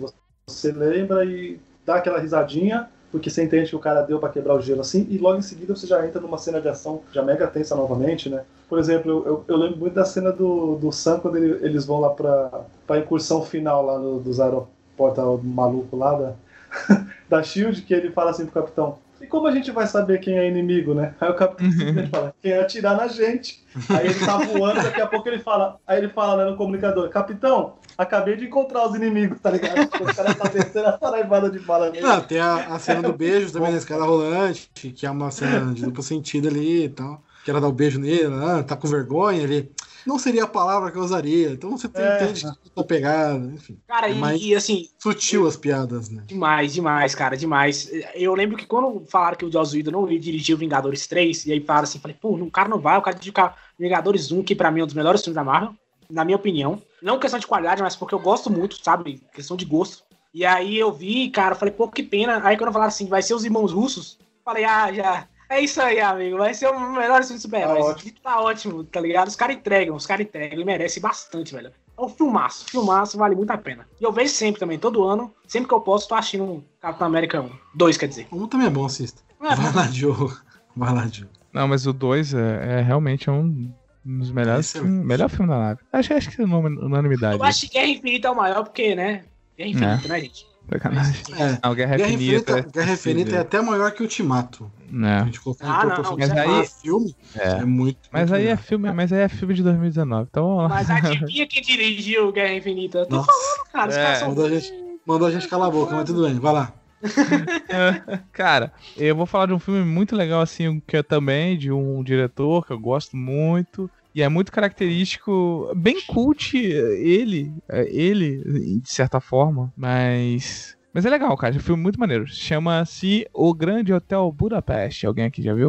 [0.49, 4.55] Você lembra e dá aquela risadinha, porque você entende que o cara deu pra quebrar
[4.55, 7.23] o gelo, assim, e logo em seguida você já entra numa cena de ação já
[7.23, 8.45] mega tensa novamente, né?
[8.69, 11.87] Por exemplo, eu, eu, eu lembro muito da cena do, do Sam quando ele- eles
[11.87, 16.33] vão lá pra, pra incursão final lá no, dos aeroportos maluco lá da,
[17.29, 18.99] da Shield, que ele fala assim pro capitão.
[19.21, 21.15] E como a gente vai saber quem é inimigo, né?
[21.21, 23.65] Aí o capitão simplesmente fala, quem atirar na gente.
[23.89, 27.09] Aí ele tá voando, daqui a pouco ele fala, aí ele fala né, no comunicador,
[27.09, 29.83] capitão, acabei de encontrar os inimigos, tá ligado?
[29.83, 32.07] O cara tá descendo a saraivada de bala nele.
[32.07, 35.73] Ah, tem a, a cena do beijo também na escada rolante, que é uma cena
[35.73, 37.23] de duplo sentido ali e tal.
[37.45, 39.71] Que ela dá o beijo nele, ah, tá com vergonha, ele.
[40.07, 41.51] Não seria a palavra que eu usaria.
[41.51, 42.15] Então você tem, É.
[42.15, 43.79] entende que tá pegado, enfim.
[43.89, 46.23] Cara, É e, mais- e, assim, Sutil as piadas, né?
[46.27, 47.91] Demais, demais, cara, demais.
[48.15, 51.45] Eu lembro que quando falaram que o Joss Whedon não ia dirigir o Vingadores 3,
[51.47, 53.35] e aí falaram assim, falei, pô, o cara não vai, o cara dirige
[53.79, 55.75] Vingadores 1, que pra mim é um dos melhores filmes da Marvel,
[56.09, 56.81] na minha opinião.
[57.03, 59.21] Não questão de qualidade, mas porque eu gosto muito, sabe?
[59.35, 60.05] Questão de gosto.
[60.33, 62.41] E aí eu vi, cara, falei, pô, que pena.
[62.45, 65.27] Aí quando falaram assim, vai ser os irmãos russos, falei, ah, já.
[65.49, 66.39] É isso aí, amigo.
[66.39, 67.85] Vai ser o melhor filme de super-heróis.
[67.85, 68.13] Tá ótimo.
[68.23, 69.29] Tá ótimo, tá ligado?
[69.29, 70.57] Os caras entregam, os caras entregam.
[70.57, 71.71] Ele merece bastante, velho.
[71.97, 72.67] É um filmaço.
[72.69, 73.87] Filmaço vale muito a pena.
[74.01, 75.33] E eu vejo sempre também, todo ano.
[75.47, 77.51] Sempre que eu posso, tô assistindo um Capitão América 1.
[77.75, 78.27] 2, quer dizer.
[78.31, 79.23] Um também é bom, assista.
[79.41, 80.37] É Vai lá, Diogo.
[80.77, 81.33] Vai lá, Diogo.
[81.53, 83.73] Não, mas o 2 é, é realmente um
[84.05, 84.89] dos melhores Excelente.
[84.91, 85.81] filmes, melhor filme da nave.
[85.93, 87.39] Acho, acho que é unanimidade.
[87.39, 89.25] Eu acho que Guerra Infinita é o maior, porque, né?
[89.57, 90.47] Guerra Infinita, né, gente?
[90.71, 91.23] Sacanagem.
[91.39, 91.59] É.
[91.63, 92.53] Não, Guerra, Guerra Infinita.
[92.53, 94.71] Infinita, Guerra Infinita é até maior que Ultimato.
[94.89, 95.25] A né?
[95.27, 97.49] gente colocar Ah, não, proporção mas de aí- filme, É.
[97.49, 97.99] é muito.
[98.13, 100.29] Mas muito aí é filme, mas aí é filme de 2019.
[100.31, 100.69] Então vamos lá.
[100.69, 102.99] Mas adivinha quem dirigiu Guerra Infinita?
[102.99, 103.89] Eu tô Nossa, falando, cara.
[103.91, 104.03] Os É.
[104.03, 104.29] caras são...
[104.29, 104.73] mandou a, gente,
[105.07, 106.73] mandou a gente calar a boca, mas tudo bem, vai lá.
[108.33, 112.03] Cara, eu vou falar de um filme muito legal, assim, que é também de um
[112.03, 113.91] diretor que eu gosto muito.
[114.17, 120.75] E é muito característico, bem cult ele, é, ele, de certa forma, mas.
[120.91, 121.55] Mas é legal, cara.
[121.55, 122.27] É um filme muito maneiro.
[122.27, 125.07] Chama-se O Grande Hotel Budapeste.
[125.07, 125.69] Alguém aqui já viu?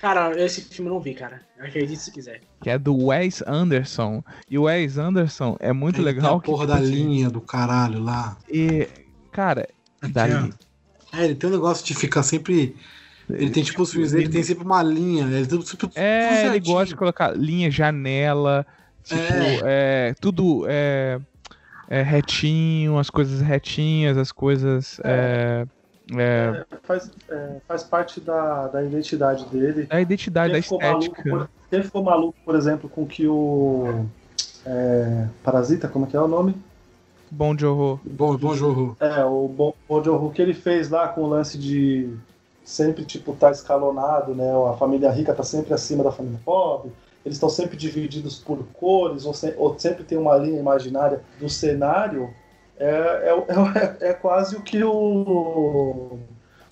[0.00, 1.40] Cara, esse filme eu não vi, cara.
[1.58, 2.42] Acredite se quiser.
[2.62, 4.22] Que é do Wes Anderson.
[4.48, 6.36] E o Wes Anderson é muito tem legal.
[6.36, 8.38] A porra que, da tipo assim, linha do caralho lá.
[8.48, 8.86] E,
[9.32, 9.68] cara,
[10.00, 10.54] Aqui, dali.
[11.12, 12.76] É, ele tem um negócio de ficar sempre.
[13.30, 15.24] Ele tem tipo os filmes dele, tem sempre uma linha.
[15.24, 18.66] Ele tem, tipo, tudo É, ele gosta de colocar linha, janela,
[19.08, 21.18] Tipo, é, tudo é,
[21.88, 25.00] é retinho, as coisas retinhas, as coisas.
[25.02, 25.66] É,
[26.12, 29.86] é, É, faz, é, faz parte da, da identidade dele.
[29.88, 31.30] a identidade, da maluco, estética.
[31.30, 34.06] por, quem ficou maluco, por exemplo, com que o.
[34.66, 36.54] é, Parasita, como é que é o nome?
[37.30, 38.00] Bom de horror.
[38.04, 38.96] Bom, bom jogo.
[39.00, 42.10] É, o Bon Bon Joon-ho que ele fez lá com o lance de
[42.68, 44.44] sempre, tipo, tá escalonado, né?
[44.70, 46.92] A família rica tá sempre acima da família pobre.
[47.24, 51.48] Eles estão sempre divididos por cores, ou, se- ou sempre tem uma linha imaginária do
[51.48, 52.28] cenário.
[52.78, 56.18] É, é, é, é quase o que o,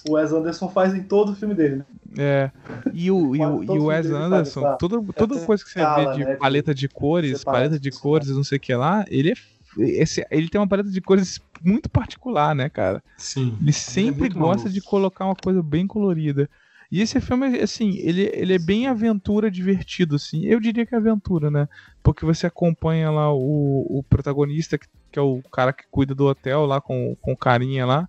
[0.07, 1.85] o Wes Anderson faz em todo o filme dele, né?
[2.19, 2.51] É.
[2.93, 5.71] E o, e o, e o Wes Anderson, faz essa- toda, toda essa coisa que
[5.71, 8.61] você escala, vê de né, paleta de cores, paleta de cores e não sei o
[8.61, 9.35] que lá, ele é.
[9.79, 13.03] Esse, ele tem uma paleta de cores muito particular, né, cara?
[13.19, 13.57] Sim.
[13.61, 14.71] Ele sempre muito gosta maluco.
[14.71, 16.49] de colocar uma coisa bem colorida.
[16.91, 20.45] E esse filme, assim, ele, ele é bem aventura divertido, assim.
[20.45, 21.69] Eu diria que é aventura, né?
[22.03, 26.27] Porque você acompanha lá o, o protagonista, que, que é o cara que cuida do
[26.27, 28.09] hotel lá com, com o carinha lá.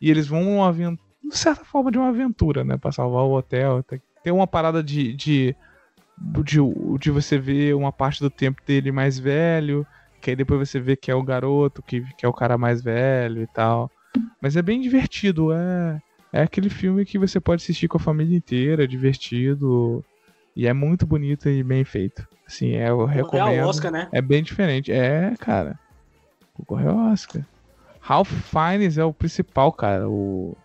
[0.00, 2.76] E eles vão numa aventura, de certa forma, de uma aventura, né?
[2.76, 3.82] Pra salvar o hotel.
[3.84, 5.54] Tem- Tem uma parada de, de,
[6.44, 6.58] de,
[6.98, 9.86] de você ver uma parte do tempo dele mais velho.
[10.20, 12.82] Que aí depois você vê que é o garoto, que, que é o cara mais
[12.82, 13.90] velho e tal.
[14.40, 16.00] Mas é bem divertido, é.
[16.32, 20.04] É aquele filme que você pode assistir com a família inteira, é divertido.
[20.54, 22.26] E é muito bonito e bem feito.
[22.46, 23.60] Assim, é, eu recomendo.
[23.60, 24.08] ao Oscar, né?
[24.12, 24.90] É bem diferente.
[24.90, 25.78] É, cara.
[26.54, 27.44] Concorreu ao Oscar.
[28.00, 30.08] Ralph Fiennes é o principal, cara.
[30.08, 30.56] O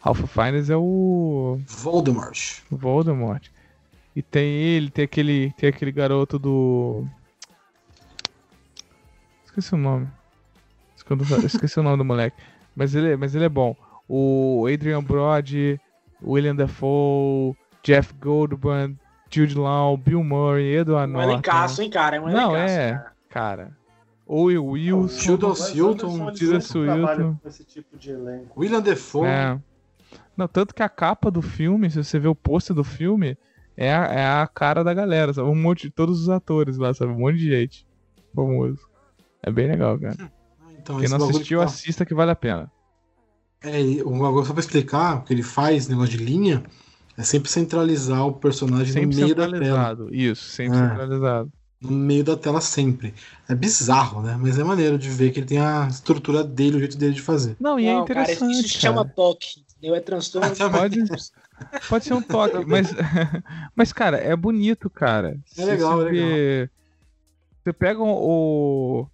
[0.00, 2.62] Ralph Fiennes é o Voldemort.
[2.70, 3.48] Voldemort.
[4.14, 7.06] E tem ele, tem aquele, tem aquele garoto do
[9.60, 10.08] Esqueci o nome.
[11.46, 12.36] Esqueci- o nome do moleque.
[12.74, 13.76] Mas ele, é- mas ele é bom.
[14.08, 15.78] O Adrian Brody,
[16.22, 18.96] William Dafoe, Jeff Goldblum,
[19.30, 21.32] Jude Law, Bill Murray, Edward Um Norton.
[21.32, 22.16] elencaço, hein, cara?
[22.16, 22.92] É um Não, elencaço, é.
[22.92, 23.12] cara.
[23.30, 23.80] Cara.
[24.26, 25.06] Owen Wilson.
[25.06, 26.32] Wes Hilton,
[27.64, 28.60] tipo de elenco.
[28.60, 29.26] William Defoe.
[29.26, 29.58] É.
[30.36, 33.36] Não, tanto que a capa do filme, se você vê o pôster do filme,
[33.76, 35.48] é a, é a cara da galera, sabe?
[35.48, 37.12] Um monte de todos os atores lá, sabe?
[37.12, 37.86] Um monte de gente
[38.34, 38.88] famoso.
[39.42, 40.16] É bem legal, cara.
[40.78, 42.70] Então, Quem não assistiu, que tá- assista que vale a pena.
[43.62, 46.62] É, um bagulho só pra explicar o que ele faz, negócio de linha,
[47.18, 49.56] é sempre centralizar o personagem Sempre no meio da tela.
[49.58, 50.14] centralizado.
[50.14, 50.88] Isso, sempre É.
[50.88, 51.52] centralizado.
[51.82, 53.14] No meio da tela sempre.
[53.48, 54.36] É bizarro, né?
[54.38, 57.22] Mas é maneiro de ver que ele tem a estrutura dele, o jeito dele de
[57.22, 57.56] fazer.
[57.60, 58.52] Não, e é Não, cara, interessante.
[58.52, 59.14] isso se chama cara.
[59.14, 59.46] toque,
[59.78, 59.94] entendeu?
[59.94, 60.48] É transtorno.
[60.52, 60.98] Ah, tá, Pode,
[61.88, 62.88] pode ser um toque, mas,
[63.74, 65.38] mas, cara, é bonito, cara.
[65.46, 66.70] Se legal, você é vê-
[67.64, 69.06] Você pega o,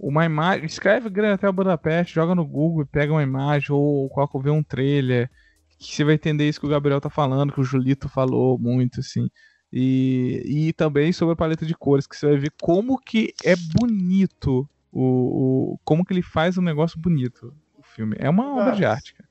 [0.00, 4.38] uma imagem, escreve Grande Hotel Budapeste, joga no Google e pega uma imagem ou coloca
[4.38, 5.30] ver um trailer,
[5.78, 9.00] que você vai entender isso que o Gabriel tá falando, que o Julito falou muito,
[9.00, 9.28] assim.
[9.70, 13.54] E, e também sobre a paleta de cores, que você vai ver como que é
[13.78, 17.54] bonito o, o como que ele faz um negócio bonito.
[17.78, 19.28] O filme é uma obra de arte, cara.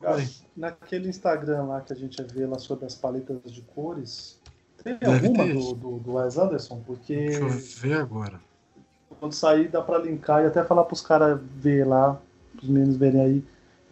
[0.00, 4.40] Cara, naquele Instagram lá que a gente vê lá sobre as paletas de cores,
[4.82, 6.82] tem Deve alguma ter do, do, do Wes Anderson?
[6.84, 8.40] Porque Deixa eu ver agora.
[9.20, 12.20] Quando sair dá pra linkar e até falar pros caras ver lá,
[12.56, 13.44] pros meninos verem aí,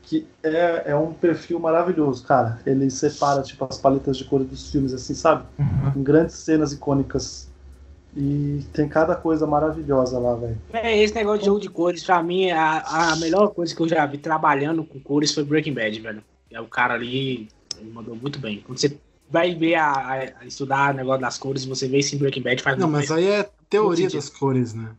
[0.02, 2.60] que é, é um perfil maravilhoso, cara.
[2.66, 5.44] Ele separa tipo as paletas de cores dos filmes, assim, sabe?
[5.58, 5.92] Uhum.
[5.96, 7.48] Em grandes cenas icônicas.
[8.16, 10.58] E tem cada coisa maravilhosa lá, velho.
[10.72, 13.88] É, esse negócio de jogo de cores, pra mim, a, a melhor coisa que eu
[13.88, 16.24] já vi trabalhando com cores foi Breaking Bad, velho.
[16.50, 17.48] É o cara ali,
[17.78, 18.60] ele mandou muito bem.
[18.62, 18.98] Quando você
[19.28, 22.62] vai ver a, a- estudar o negócio das cores, você vê isso em Breaking Bad,
[22.62, 23.24] faz Não, muito mas bem.
[23.26, 24.94] aí é teoria das cores, né?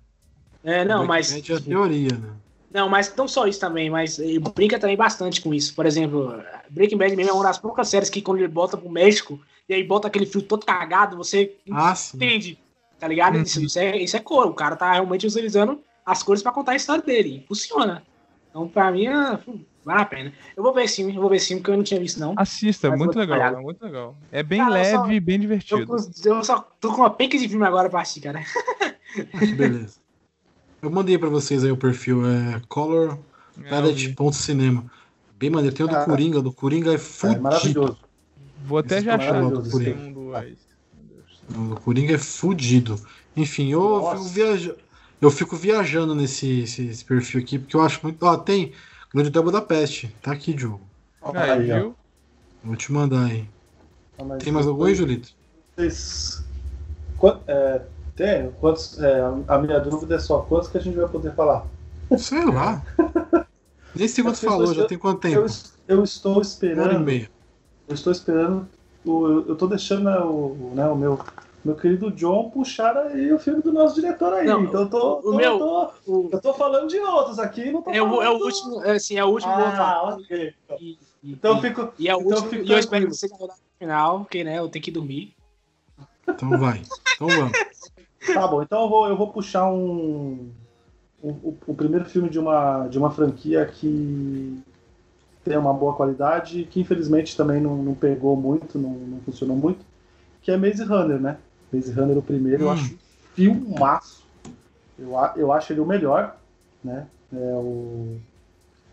[0.64, 1.32] É, não, mas.
[1.36, 2.30] É teoria, né?
[2.74, 5.76] Não, mas não só isso também, mas ele brinca também bastante com isso.
[5.76, 8.90] Por exemplo, Breaking Bad mesmo é uma das poucas séries que quando ele bota pro
[8.90, 12.16] México e aí bota aquele fio todo cagado, você Ah, sim.
[12.16, 12.58] entende,
[12.98, 13.36] tá ligado?
[13.36, 13.42] Uhum.
[13.42, 14.48] Isso, isso é, isso é cor.
[14.48, 17.44] O cara tá realmente utilizando as cores pra contar a história dele.
[17.46, 18.04] Funciona.
[18.50, 19.38] Então, pra mim, é,
[19.84, 20.34] vale a pena.
[20.56, 22.36] Eu vou ver sim, eu vou ver sim, porque eu não tinha visto, não.
[22.38, 23.60] Assista, é muito legal, trabalhar.
[23.60, 24.16] é muito legal.
[24.32, 25.96] É bem Cara, eu só- leve e bem Eu, divertido.
[26.24, 28.42] eu só tô com uma penca de filme agora pra assistir, cara.
[29.58, 30.00] Beleza.
[30.82, 33.18] Eu mandei pra vocês aí o perfil, é Color
[33.64, 33.70] É,
[34.34, 34.86] cinema.
[35.38, 35.76] Bem maneiro.
[35.76, 36.06] Tem o do Ah.
[36.06, 37.42] Coringa, do Coringa é É fudido.
[37.42, 37.98] maravilhoso.
[38.66, 39.42] Vou até Esse já tá achar.
[39.44, 40.58] esse do Wes.
[41.56, 43.00] O Coringa é fudido.
[43.36, 44.18] Enfim, eu, Nossa.
[44.18, 44.76] fico viaja...
[45.22, 48.24] eu fico viajando nesse esse, esse perfil aqui, porque eu acho muito.
[48.26, 48.72] Ó, tem
[49.14, 50.16] Grande Hotel Budapeste.
[50.22, 50.82] Tá aqui, Diogo.
[51.34, 51.96] Aí, viu?
[52.64, 53.48] Vou te mandar aí.
[54.18, 55.30] Ah, Tem mais algum aí, Julito?
[55.76, 56.44] Vocês-
[57.18, 57.82] Qua- é,
[58.16, 58.52] tem?
[58.60, 61.66] Quantos, é, a minha dúvida é só quantos que a gente vai poder falar?
[62.18, 62.84] Sei lá.
[63.96, 65.46] Nem sei quanto Eu- falou, já eu- tem quanto Eu, tempo?
[65.46, 67.00] es- eu estou Uma hora e esperando.
[67.06, 67.30] meia.
[67.88, 68.68] Eu estou esperando.
[69.06, 71.20] O, eu, eu tô deixando né, o, né, o meu
[71.64, 74.48] meu querido John puxar aí o filme do nosso diretor aí.
[74.48, 77.70] Não, então eu tô, o tô- meu- tô- O- eu tô falando de outros aqui,
[77.72, 79.66] não tô É o, falando é o do- último, é, assim, é o último vou
[79.66, 80.14] Ah, falar.
[80.16, 80.54] ok.
[80.80, 81.94] E, e- Então eu e- fico.
[82.00, 84.44] e é então eu último, fico e eu espero que seja rodado no final, porque
[84.44, 85.36] né, eu tenho que dormir.
[86.28, 86.82] Então vai.
[87.16, 87.58] Então vamos.
[88.26, 90.50] Tá bom, então eu vou, eu vou puxar um.
[91.22, 94.60] O, o- o primeiro filme de uma, de uma franquia que
[95.44, 99.80] tem uma boa qualidade, que infelizmente também não, não pegou muito, não, não funcionou muito,
[100.42, 101.38] que é Maze Runner, né?
[101.72, 102.74] Maze Runner, o primeiro, eu Hum.
[102.74, 102.98] acho um
[103.36, 104.24] filmaço.
[105.00, 106.36] Eu, a- eu acho ele o melhor,
[106.84, 107.08] né?
[107.34, 108.18] É o,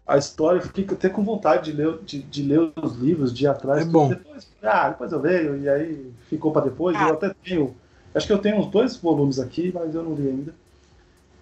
[0.06, 3.46] a história, eu fiquei até com vontade de ler, de, de ler os livros, de
[3.46, 3.82] atrás.
[3.86, 4.08] É bom.
[4.08, 6.96] Depois, ah, depois eu veio, e aí ficou para depois.
[6.96, 7.08] Ah.
[7.08, 7.74] Eu até tenho
[8.18, 10.54] Acho que eu tenho uns dois volumes aqui, mas eu não li ainda.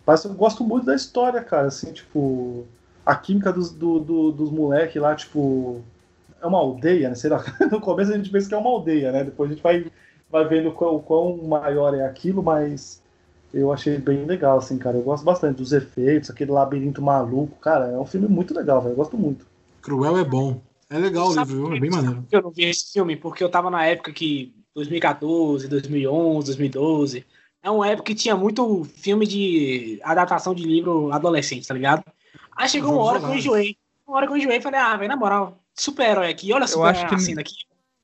[0.06, 1.68] Mas eu gosto muito da história, cara.
[1.68, 2.64] Assim, tipo,
[3.04, 5.82] a química dos, do, do- dos moleques lá, tipo.
[6.40, 7.14] É uma aldeia, né?
[7.14, 7.42] Sei lá.
[7.72, 9.24] No começo a gente pensa que é uma aldeia, né?
[9.24, 9.86] Depois a gente vai,
[10.30, 13.02] vai vendo o quão, quão maior é aquilo, mas
[13.54, 14.96] eu achei bem legal, assim, cara.
[14.98, 17.56] Eu gosto bastante dos efeitos, aquele labirinto maluco.
[17.58, 18.92] Cara, é um filme muito legal, velho.
[18.92, 19.46] Eu gosto muito.
[19.80, 20.60] Cruel é bom.
[20.90, 22.24] É legal o livro, É bem maneiro.
[22.30, 27.26] Eu não vi esse filme porque eu tava na época que 2014, 2011, 2012.
[27.62, 32.04] É uma época que tinha muito filme de adaptação de livro adolescente, tá ligado?
[32.54, 33.76] Aí chegou uma hora que eu enjoei.
[34.06, 37.08] Uma hora que eu enjoei e falei, ah, velho, na moral, super-herói aqui, olha super-herói
[37.08, 37.54] que- assim daqui.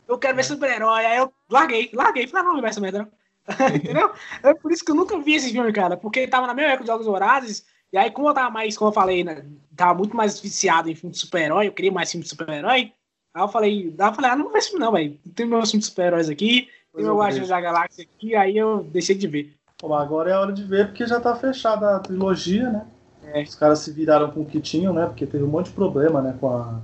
[0.08, 1.04] Eu quero ver super-herói.
[1.06, 2.26] Aí eu larguei, larguei.
[2.26, 3.08] Falei, ah, não vou ver essa merda, não.
[3.76, 4.10] Entendeu?
[4.42, 5.96] É por isso que eu nunca vi esse filme, cara.
[5.96, 7.64] Porque tava na mesma época de Jogos Vorazes.
[7.92, 9.44] E aí, como eu tava mais, como eu falei, né,
[9.76, 12.92] tava muito mais viciado em filme de super-herói, eu queria mais filme de super-herói.
[13.34, 15.18] Aí eu falei, aí eu falei, ah, não vou ver esse filme não, velho.
[15.34, 19.14] Tem meus filmes de super-heróis aqui, tem meu Guardiões da Galáxia aqui, aí eu deixei
[19.16, 19.54] de ver.
[19.80, 22.86] Bom, mas agora é a hora de ver, porque já tá fechada a trilogia, né?
[23.24, 23.42] É.
[23.42, 25.06] Os caras se viraram com o que tinham, né?
[25.06, 26.36] Porque teve um monte de problema, né?
[26.40, 26.80] Com a,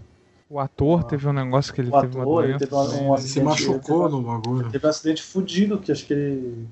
[0.49, 2.66] O ator teve um negócio que ele o teve uma ator, ele doença.
[2.66, 3.45] teve um, um Ele se acidente.
[3.45, 4.59] machucou ele no bagulho.
[4.61, 6.69] teve, teve um acidente fudido, que acho que ele.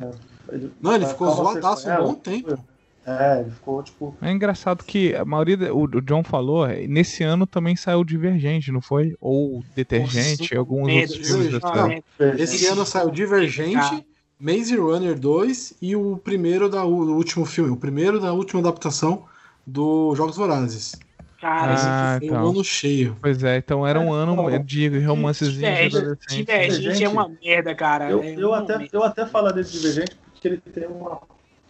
[0.00, 0.10] é,
[0.54, 2.58] ele Não, ele ficou uma zoadaço um bom tempo.
[3.04, 4.16] É, ele ficou, tipo.
[4.22, 8.04] É engraçado que a maioria, da- o, o John falou, é, nesse ano também saiu
[8.04, 9.14] Divergente, não foi?
[9.20, 11.60] Ou Detergente, Nossa, alguns merda, outros filmes.
[11.60, 14.06] Não, Esse ano saiu Divergente,
[14.38, 19.24] Maze Runner 2 e o primeiro da o último filme, o primeiro da última adaptação
[19.66, 20.92] do Jogos Vorazes.
[21.40, 22.44] Cara, esse Ah, Foi então.
[22.44, 23.16] um ano cheio.
[23.20, 26.44] Pois é, então era um ano de romancezinho de Divergente, adolescente.
[26.44, 28.10] Divergente é uma merda, cara.
[28.10, 31.20] Eu, É eu, uma até, eu até falaria de Divergente porque ele tem uma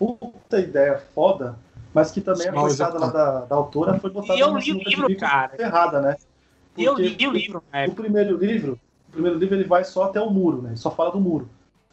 [0.07, 1.57] puta ideia foda,
[1.95, 4.83] mas que também a coitada lá da, da autora foi botada E eu li o
[4.83, 5.61] livro, cara.
[5.61, 6.17] errada, né?
[6.77, 9.85] E eu Porque li o livro na O primeiro livro, o primeiro livro ele vai
[9.85, 10.71] só até o muro, né?
[10.71, 11.49] Ele só fala do muro.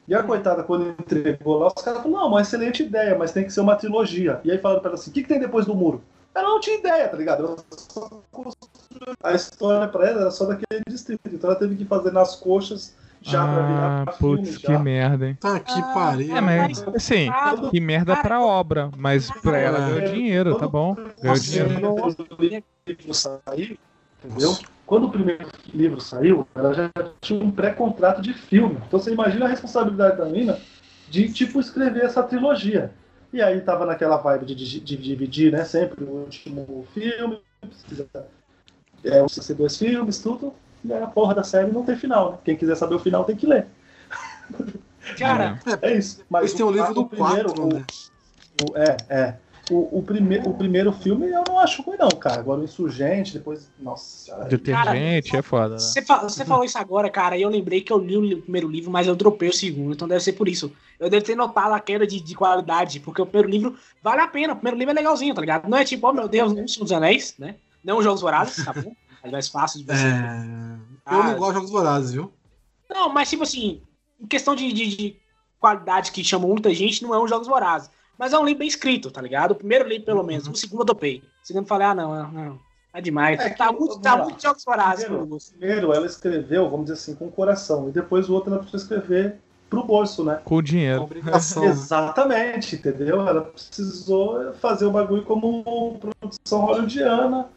[0.07, 3.43] E a coitada, quando entregou lá, os caras falaram, não, uma excelente ideia, mas tem
[3.43, 4.41] que ser uma trilogia.
[4.43, 6.01] E aí falaram pra ela assim, o que, que tem depois do muro?
[6.33, 7.45] Ela não tinha ideia, tá ligado?
[7.45, 11.21] Ela só construiu a história pra ela era só daquele distrito.
[11.27, 13.65] Então ela teve que fazer nas coxas já pra Ah,
[14.05, 14.79] virar filme putz, que já.
[14.79, 15.37] merda, hein?
[15.39, 16.35] Tá que Ah, pariu.
[16.37, 19.81] É, mas assim, Ah, que merda pra obra, mas pra ela É.
[19.81, 20.95] ganhou dinheiro, tá bom?
[20.95, 21.93] Ganhou Nossa, dinheiro.
[21.93, 22.43] quando o
[22.87, 23.77] livro saiu,
[24.23, 24.57] entendeu?
[24.85, 26.89] Quando o primeiro livro saiu, ela já
[27.21, 28.75] tinha um pré-contrato de filme.
[28.87, 30.59] Então você imagina a responsabilidade da mina
[31.07, 32.91] de, tipo, escrever essa trilogia.
[33.31, 38.07] E aí tava naquela vibe de, de- de dividir, né, sempre o último filme, precisa
[39.03, 40.53] é, ser dois filmes, tudo.
[40.83, 42.37] E a porra da série não tem final, né?
[42.45, 43.67] Quem quiser saber o final tem que ler.
[45.17, 46.23] Cara, É isso.
[46.29, 47.85] Mas Eles têm o livro do primeiro, 4, o- né?
[48.61, 49.35] o- é, é.
[49.71, 52.39] O, o, prime, o primeiro filme eu não acho ruim, não, cara.
[52.39, 53.69] Agora o Insurgente, depois.
[53.79, 54.35] Nossa.
[54.45, 55.79] Detergente é foda, né?
[55.79, 58.89] Você, fa- falou isso agora, cara, e eu lembrei que eu li o primeiro livro,
[58.89, 60.71] mas eu dropei o segundo, então deve ser por isso.
[60.99, 64.27] Eu devo ter notado a queda de, de qualidade, porque o primeiro livro vale a
[64.27, 65.69] pena, o primeiro livro é legalzinho, tá ligado?
[65.69, 67.55] Não é tipo, oh meu Deus, não Senhor dos Anéis, né?
[67.83, 68.91] Não os Jogos Vorazes, tá bom?
[69.23, 70.05] É mais fácil de você.
[70.05, 70.79] É...
[71.05, 72.31] Ah, Eu não gosto de Jogos Vorazes, viu?
[72.89, 73.81] Não, mas tipo assim,
[74.19, 75.15] em questão de, de, de
[75.59, 77.89] qualidade que chamou muita gente, não é um Jogos Vorazes.
[78.17, 79.51] Mas é um livro bem escrito, tá ligado?
[79.51, 80.47] O primeiro livro, pelo menos.
[80.47, 81.23] O segundo eu topei.
[81.43, 82.59] O segundo eu falei, ah, não, não.
[82.93, 83.39] É demais.
[83.39, 85.05] É que- tá muito, tá muito Jogos Vorazes.
[85.05, 87.87] Primeiro, primeiro ela escreveu, vamos dizer assim, com o coração.
[87.87, 89.35] E depois o outro ela precisou escrever
[89.69, 90.41] pro bolso, né?
[90.43, 91.03] Com dinheiro.
[91.03, 91.63] Obrigação.
[91.69, 93.25] Exatamente, entendeu?
[93.27, 97.47] Ela precisou fazer o bagulho como produção hollywoodiana,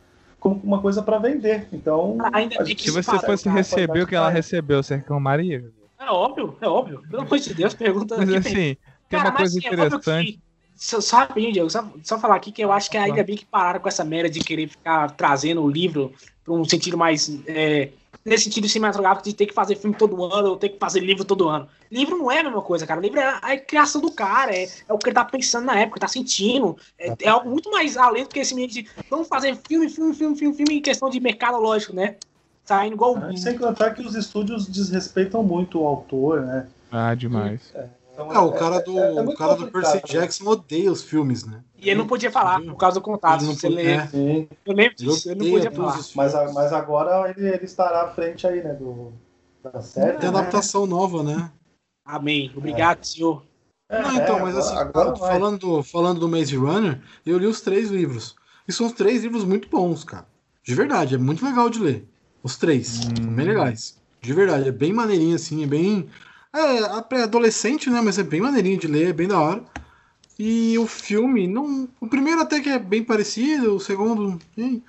[0.42, 1.68] como uma coisa pra vender.
[1.72, 2.18] Então.
[2.32, 5.64] Ainda a bem que Se você fosse receber o que ela recebeu, você reclamaria?
[6.00, 7.04] É óbvio, é óbvio.
[7.08, 8.78] Pelo amor de Deus, pergunta Mas assim, tem
[9.08, 10.32] Cara, uma mas, coisa assim, é interessante.
[10.32, 10.40] que-
[10.74, 13.46] Só, só rapidinho, Diego, só, só falar aqui que eu acho que ainda bem que
[13.46, 16.12] pararam com essa merda de querer ficar trazendo o livro
[16.44, 17.30] para um sentido mais.
[17.46, 17.90] é,
[18.24, 21.24] nesse sentido cinematográfico de ter que fazer filme todo ano ou ter que fazer livro
[21.24, 21.68] todo ano.
[21.90, 23.00] Livro não é a mesma coisa, cara.
[23.00, 25.78] Livro é a, a criação do cara, é, é o que ele tá pensando na
[25.78, 26.76] época, tá sentindo.
[26.98, 30.14] É, é algo muito mais além do que esse menino de vamos fazer filme, filme,
[30.14, 32.16] filme, filme, filme em questão de mercado lógico, né?
[32.64, 33.16] Saindo igual.
[33.16, 36.68] Ah, Sem contar que os estúdios desrespeitam muito o autor, né?
[36.90, 37.72] Ah, demais.
[38.12, 40.02] Então, É, o cara do, é- é o cara do Percy né?
[40.06, 41.62] Jackson odeia os filmes, né?
[41.78, 43.40] E ele não podia falar por causa do contato.
[43.40, 43.90] Ele não Você podia- lê.
[43.92, 44.48] é.
[44.66, 45.98] Eu lembro Ele disso, ele não podia falar.
[46.14, 49.12] mas, mas agora ele, ele estará à frente aí, né, do,
[49.62, 50.18] da série.
[50.18, 50.38] Tem né?
[50.38, 51.50] adaptação nova, né?
[52.04, 52.52] Amém.
[52.54, 53.42] Obrigado, senhor.
[53.90, 55.32] É, Não, então, é, mas agora- assim, agora cara, vai.
[55.32, 58.34] falando, do, falando do Maze Runner, eu li os três livros.
[58.68, 60.26] E são os três livros muito bons, cara.
[60.62, 62.06] De verdade, é muito legal de ler.
[62.42, 62.88] Os três.
[62.88, 63.98] São bem legais.
[64.20, 66.08] De verdade, é bem maneirinho, assim, é bem.
[66.54, 68.00] É, é pré-adolescente, né?
[68.00, 69.62] Mas é bem maneirinho de ler, é bem da hora.
[70.38, 71.88] E o filme, não.
[72.00, 74.38] O primeiro até que é bem parecido, o segundo.
[74.56, 74.82] hein,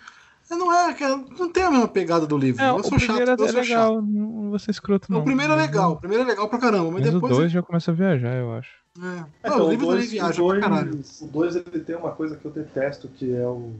[0.49, 2.61] é, Não é, é- não tem a mesma pegada do livro.
[2.63, 4.01] É, eu o sou chato, primeiro eu é sou legal, chato.
[4.05, 5.19] não vou ser escroto não.
[5.21, 7.35] O primeiro é legal, o primeiro é legal pra caramba, mas, Mas o depois.
[7.37, 8.71] 2 já começa a viajar, eu acho.
[8.97, 9.01] É.
[9.01, 10.99] É, Não, então, o livro também dois- viaja o pra dois- caralho.
[11.21, 13.71] O 2 ele tem uma coisa que eu detesto, que é o.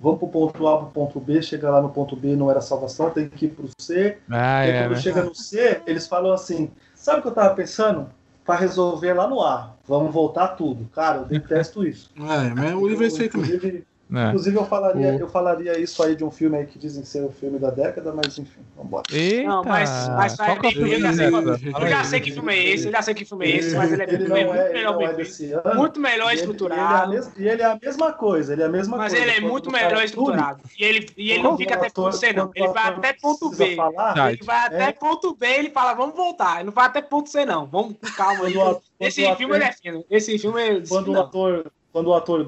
[0.00, 3.10] Vamos pro ponto A pro ponto B, chega lá no ponto B não era salvação,
[3.10, 4.18] tem que ir pro C.
[4.28, 5.00] Ah, e aí, é, quando né?
[5.00, 6.70] chega no C, eles falam assim:
[7.04, 8.08] sabe o que eu tava pensando?
[8.44, 9.74] Pra resolver lá no A.
[9.86, 10.88] Vamos voltar tudo.
[10.94, 12.10] Cara, eu detesto isso.
[12.16, 13.84] É, mas o livro é isso aí também.
[14.14, 14.28] Inclusive, É.
[14.28, 17.24] inclusive eu, falaria, O- eu falaria isso aí de um filme aí que dizem ser
[17.24, 19.02] o filme da década, mas enfim, vambora.
[19.12, 19.48] Eita!
[19.48, 22.04] Não, mas- mas Qual que é eu já sei Eu já aí.
[22.04, 24.04] sei que filme é esse, eu já sei que filme é esse, mas ele é
[24.04, 25.74] Ele muito, não muito é, ele melhor é ano.
[25.76, 27.12] Muito melhor E ele- estruturado.
[27.12, 28.96] E ele, é a mes- e ele é a mesma coisa, ele é a mesma
[28.96, 29.26] Mas coisa.
[29.26, 30.60] ele é muito melhor estruturado.
[30.78, 32.50] E ele, e ele não fica até ponto C, não.
[32.54, 33.76] Ele vai até ponto B.
[33.76, 34.92] falar, Ele vai até É.
[34.92, 36.56] ponto B, ele fala, vamos voltar.
[36.56, 37.66] Ele não vai até ponto C, não.
[37.66, 38.48] Vamos com calma.
[38.48, 40.04] Ator- Esse filme ele é fino.
[40.10, 40.82] Esse filme é.
[40.88, 42.44] quando o ator, quando o ator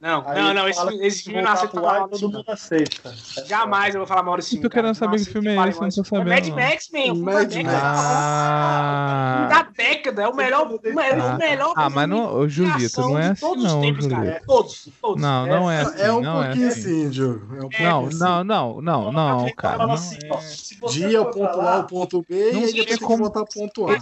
[0.00, 0.22] Não, não.
[0.22, 0.68] Não, aí não, não.
[0.68, 3.14] Esse, esse filme eu não pro falar todo mundo aceita.
[3.36, 4.62] É Jamais eu vou falar mal desse filme.
[4.62, 5.10] tô querendo cara.
[5.10, 7.00] saber que filme é esse, não tô sabendo, É Mad Max, man.
[7.00, 7.72] o filme da Mad década.
[7.76, 8.00] Max.
[8.02, 13.00] Ah, da década, é o melhor, o melhor, Ah, o melhor ah, mas não, Julito,
[13.02, 14.42] não é assim todos os não, tempos, cara.
[14.46, 15.22] Todos, todos.
[15.22, 16.80] Não, não é assim, É um não é pouquinho assim.
[16.80, 17.40] assim, Diogo.
[17.54, 18.18] É um pouquinho Não, assim.
[18.18, 19.76] não, não, não, não, cara.
[19.76, 20.28] Fala Não assim, é.
[20.28, 23.04] você Dia for ponto A ao ponto B Não e aí depois tem que
[23.38, 23.92] ao ponto A.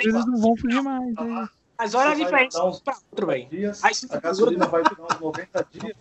[0.00, 1.14] Eles não vão fugir mais.
[1.82, 3.48] Mas olha a Você vai diferença pra outro, velho.
[4.12, 5.94] a gasolina vai durar uns 90 dias, Muito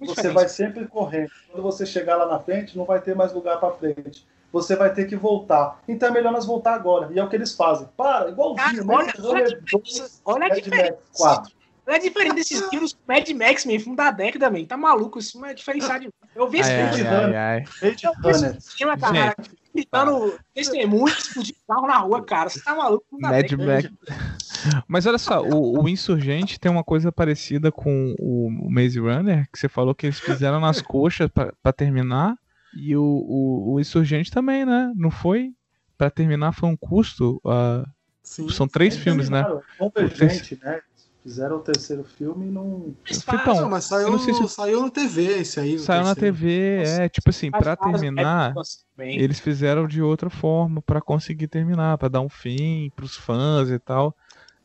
[0.00, 0.34] você diferente.
[0.34, 1.30] vai sempre correndo.
[1.50, 4.26] Quando você chegar lá na frente, não vai ter mais lugar pra frente.
[4.52, 5.80] Você vai ter que voltar.
[5.88, 7.08] Então é melhor nós voltar agora.
[7.14, 7.88] E é o que eles fazem.
[7.96, 8.86] Para, igualzinho.
[8.86, 9.62] Cara, olha- olha a diferença.
[9.72, 10.90] 2, Olha a Mad diferença.
[10.92, 11.52] Max 4.
[11.86, 13.78] Olha a diferença desses livros Mad Max, man.
[13.78, 14.64] Filme da década, man.
[14.66, 15.18] Tá maluco?
[15.18, 16.12] Esse filme é diferenciado.
[16.34, 17.64] Eu vi esse filme ai, ai, ai.
[17.80, 19.34] Eu vi esse filme, cara,
[19.74, 22.48] gritando testemunho, explodindo carro na rua, cara.
[22.48, 23.04] Você tá maluco?
[23.12, 23.64] Mad década.
[23.64, 24.82] Max.
[24.86, 29.58] Mas olha só, o, o Insurgente tem uma coisa parecida com o Maze Runner, que
[29.58, 32.36] você falou que eles fizeram nas coxas pra, pra terminar.
[32.74, 34.92] E o, o, o Insurgente também, né?
[34.96, 35.52] Não foi?
[35.98, 37.40] Pra terminar foi um custo.
[37.44, 37.84] ah,
[38.22, 38.48] Sim.
[38.48, 39.44] são três filmes, né?
[39.78, 40.80] Convergente, né?
[41.22, 42.96] Fizeram o terceiro filme e não.
[43.08, 45.78] Então, Não, mas saiu, não sei se- saiu no TV esse aí.
[45.78, 46.16] Saiu na.
[46.16, 48.52] TV, é, tipo assim, pra terminar,
[48.96, 49.20] também.
[49.20, 53.78] eles fizeram de outra forma pra conseguir terminar, pra dar um fim pros fãs e
[53.78, 54.16] tal.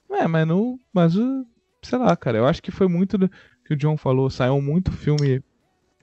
[0.09, 1.45] É, mas não, mas o,
[1.83, 3.29] sei lá, cara, eu acho que foi muito do
[3.63, 5.43] que o John falou, saiu muito filme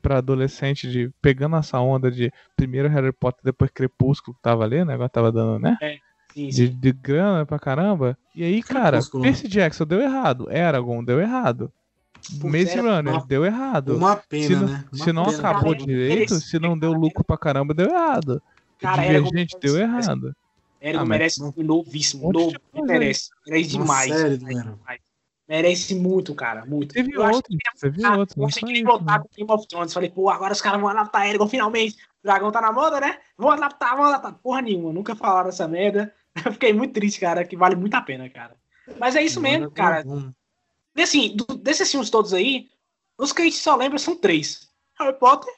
[0.01, 4.85] pra adolescente de pegando essa onda de primeiro Harry Potter, depois Crepúsculo que tava ali,
[4.85, 4.94] né?
[4.94, 5.76] Agora tava dando, né?
[5.81, 5.98] Sim,
[6.35, 8.19] De, de grana pra caramba.
[8.35, 9.01] E aí, cara.
[9.23, 11.70] Percy Jackson deu errado, Eragon deu errado.
[12.40, 13.97] Putz, Maze Runner uma- deu errado.
[13.97, 14.85] Uma pena, se não, né?
[14.93, 15.39] Uma se não pena.
[15.39, 18.43] acabou Cara, direito, se não deu lucro pra caramba, deu errado.
[18.78, 20.35] Cara, Divergente deu errado.
[20.81, 22.61] Eragon Ah, merece um novíssimo, Um novo.
[22.73, 23.31] coisa Merece.
[23.47, 24.11] Merece demais.
[25.47, 26.65] Merece muito, cara.
[26.65, 26.94] Muito.
[26.94, 28.40] Teve Eu outro, teve outro.
[28.40, 29.24] Eu achei que ele voltar né?
[29.24, 29.93] com Game of Thrones.
[29.93, 31.94] Falei, pô, agora os caras vão adaptar Eragon finalmente.
[32.23, 33.19] O dragão tá na moda, né?
[33.36, 34.32] Vão adaptar, vão adaptar.
[34.43, 36.11] Porra nenhuma, nunca falaram essa merda.
[36.44, 38.56] Eu fiquei muito triste, cara, que vale muito a pena, cara.
[38.98, 40.05] Mas é isso mesmo, cara.
[40.97, 42.69] E assim, do- desses filmes todos aí,
[43.19, 45.52] os que a gente só lembra são três: Harry Potter,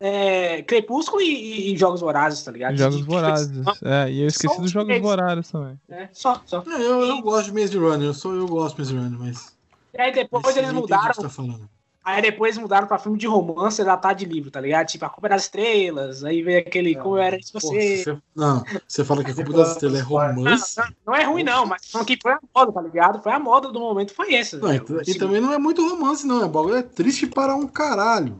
[0.00, 2.76] é, Crepúsculo e, e Jogos Vorazes, tá ligado?
[2.76, 3.66] Jogos De- de- Vorazes.
[3.82, 5.02] É, e eu esqueci dos os Jogos três.
[5.02, 5.80] Vorazes também.
[5.88, 6.62] É, só, só.
[6.66, 9.56] É, eu, eu gosto de Maze Runner, eu, sou, eu gosto de Maze Runner, mas.
[9.92, 11.14] E aí depois esse eles mudaram.
[11.14, 11.68] você tá falando.
[12.04, 14.86] Aí depois mudaram pra filme de romance datado de livro, tá ligado?
[14.88, 16.22] Tipo, a culpa é das estrelas.
[16.22, 16.94] Aí veio aquele.
[16.96, 18.04] Como eu era de Pô, você.
[18.04, 20.76] você- Não, você fala que a culpa das estrelas é Não, romance.
[20.78, 23.22] não, não é ruim, não, mas falando que foi a moda, tá ligado?
[23.22, 24.58] Foi a moda do momento, foi essa.
[24.58, 25.02] Não, velho.
[25.06, 26.44] e, e também não é muito romance, não.
[26.44, 28.38] É bagulho é triste para um caralho.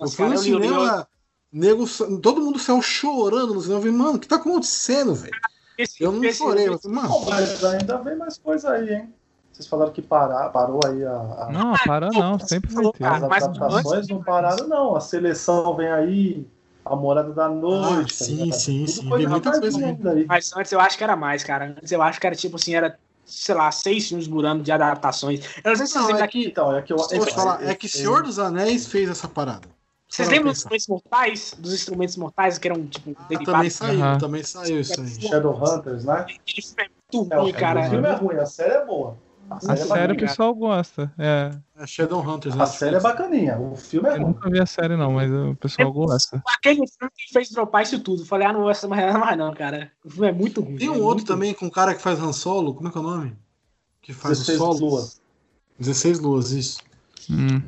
[0.00, 1.06] Eu fui no cinema,
[1.52, 1.84] nego,
[2.20, 3.78] todo mundo saiu chorando no cinema.
[3.78, 5.32] Eu falei, mano, o que tá acontecendo, velho?
[6.00, 7.14] Eu não esse- chorei, eu falei, mano.
[7.30, 9.14] Mas ainda vem mais coisa aí, hein?
[9.62, 13.04] Vocês falaram que parar, parou aí a, a- Não, para não, sempre vai ter.
[13.04, 14.96] as mas adaptações, não pararam, não.
[14.96, 16.46] A seleção vem aí,
[16.84, 18.14] a morada da noite.
[18.14, 18.60] Ah, tá sim, ligado?
[18.60, 20.26] sim, sim, coisa tem muita coisa aí.
[20.26, 21.66] Mas antes eu acho que era mais, cara.
[21.66, 24.72] Antes eu acho que era tipo assim, era, sei lá, seis filmes por ano de
[24.72, 25.40] adaptações.
[25.64, 26.46] Eu não sei se vocês Não, lembram é daqui.
[26.46, 26.96] Então, é que eu.
[26.96, 29.68] Deixa eu te falar, é que Senhor dos Anéis fez essa parada.
[30.08, 31.54] Vocês lembram dos instrumentos mortais?
[31.58, 33.46] Dos instrumentos mortais que eram, tipo, Ah, derivados?
[33.46, 34.18] também saiu, Aham.
[34.18, 35.22] também saiu isso aí.
[35.22, 36.26] Shadowhunters, né?
[36.78, 37.88] É muito É, ruim, o cara.
[37.88, 39.16] filme é ruim, a série é boa.
[39.52, 41.12] A A série, é, série o pessoal gosta.
[41.18, 41.50] É.
[41.76, 42.62] É Shadowhunters, né?
[42.62, 44.26] a série é bacaninha, o filme é Eu ruim.
[44.26, 46.42] nunca vi a série, não, mas o pessoal gosta.
[46.46, 48.24] Aquele filme que fez dropar isso tudo.
[48.24, 49.90] Falei, ah, não vou essa mais mais não, cara.
[50.04, 50.76] O filme é muito ruim.
[50.76, 52.90] Tem é um outro muito também com um cara que faz Han Solo, como é
[52.92, 53.36] que é o nome?
[54.00, 54.90] Que faz 16 o solo.
[54.90, 55.20] luas.
[55.78, 56.78] 16 luas, isso.
[57.30, 57.62] Hum.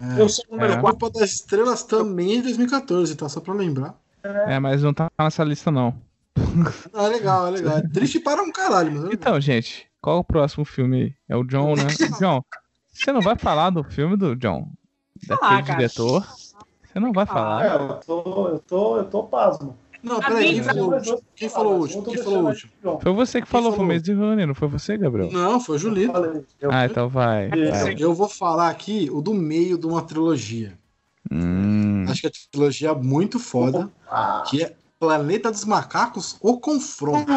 [0.00, 0.18] ruim.
[0.18, 0.76] Eu sou o número É.
[0.76, 0.98] A 4.
[0.98, 3.28] Copa das Estrelas também é de 2014, tá?
[3.28, 3.94] Só pra lembrar.
[4.22, 5.94] É, mas não tá nessa lista, não.
[6.94, 7.78] Ah, é legal, é legal.
[7.78, 9.14] É triste para um caralho, mas é.
[9.14, 11.02] Então, gente, qual o próximo filme?
[11.02, 11.14] aí?
[11.28, 11.86] É o John, né?
[12.20, 12.42] John,
[12.92, 14.68] você não vai falar do filme do John?
[15.26, 15.76] Daquele Ah, cara.
[15.78, 16.26] diretor?
[16.82, 17.64] Você não vai falar?
[17.66, 19.76] É, eu tô, eu tô, eu tô pasmo.
[20.02, 21.22] Não, peraí, quem falou o último?
[21.36, 22.02] Quem falou o último?
[22.02, 22.72] tô Quem falou o último?
[22.82, 23.00] João.
[23.00, 25.30] Foi você que falou, foi o mês de junho, não foi você, Gabriel?
[25.30, 26.12] Não, foi o Julito.
[26.70, 27.50] Ah, então vai.
[27.50, 27.96] vai.
[27.98, 30.78] Eu vou falar aqui o do meio de uma trilogia.
[31.30, 32.06] Hum.
[32.08, 34.74] Acho que é a trilogia muito foda, Ah, que é
[35.10, 37.32] Planeta dos Macacos, O Confronto.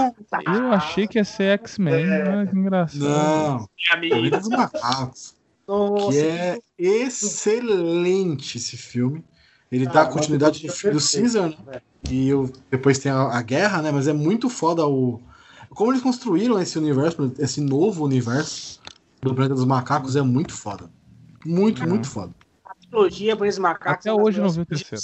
[0.46, 3.00] Eu achei que ia ser X-Men, mas que engraçado.
[3.00, 3.70] Não,
[4.10, 5.34] Planeta dos Macacos.
[5.66, 9.24] Nossa, Que é excelente esse filme.
[9.72, 11.58] Ele dá Ah, continuidade mas do filme do Caesar, né?
[11.66, 11.82] velho.
[12.10, 13.92] E o- depois tem a, a guerra, né?
[13.94, 15.22] Mas é muito foda o.
[15.70, 18.82] Como eles construíram esse universo, esse novo universo
[19.22, 20.92] do Planeta dos Macacos é muito foda.
[21.46, 21.90] Muito, Uhum.
[21.90, 22.34] muito foda.
[22.66, 24.06] a trilogia por esses macacos.
[24.06, 25.02] Até é hoje eu não vi o terceiro.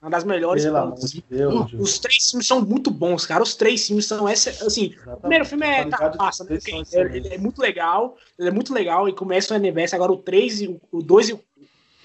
[0.00, 0.62] Uma das melhores.
[0.62, 1.82] Pelo amor de Deus, João.
[1.82, 3.42] Os três filmes são muito bons, cara.
[3.42, 4.94] Os três filmes são esse, assim.
[5.06, 6.50] O primeiro filme é A tá, passa, né?
[6.50, 8.16] Porque ele, é muito legal.
[8.38, 9.96] Ele é muito legal e começa o universo.
[9.96, 11.40] Agora o 3 e o- o 2 e o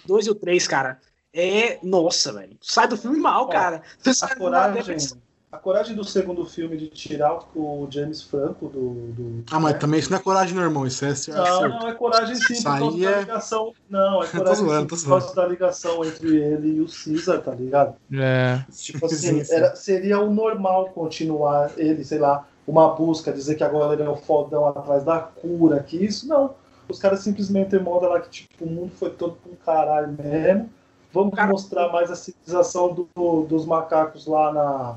[0.06, 1.00] 2 e o 3, cara.
[1.34, 1.80] É.
[1.84, 2.58] Nossa, velho.
[2.62, 3.84] Sai do filme mal, Ó, cara.
[4.00, 4.98] Você A sai coragem,
[5.52, 9.12] a coragem do segundo filme de tirar o James Franco do.
[9.12, 10.88] do Ah, mas também isso não é coragem, não, irmão.
[10.88, 11.70] Isso é Não, certo.
[11.70, 13.74] não, é coragem sim, Isso por causa aí da é- ligação.
[13.90, 17.96] Não, é coragem zoando, por causa da ligação entre ele e o Caesar, tá ligado?
[18.14, 18.64] É.
[18.72, 19.54] Tipo assim, Sim, sim.
[19.54, 24.10] era- seria o normal continuar ele, sei lá, uma busca, dizer que agora ele é
[24.10, 26.54] o fodão atrás da cura, que isso não.
[26.88, 30.70] Os caras simplesmente mandam lá que tipo, o mundo foi todo pra um caralho mesmo.
[31.14, 34.96] Vamos Cara- mostrar mais a civilização do- dos macacos lá na.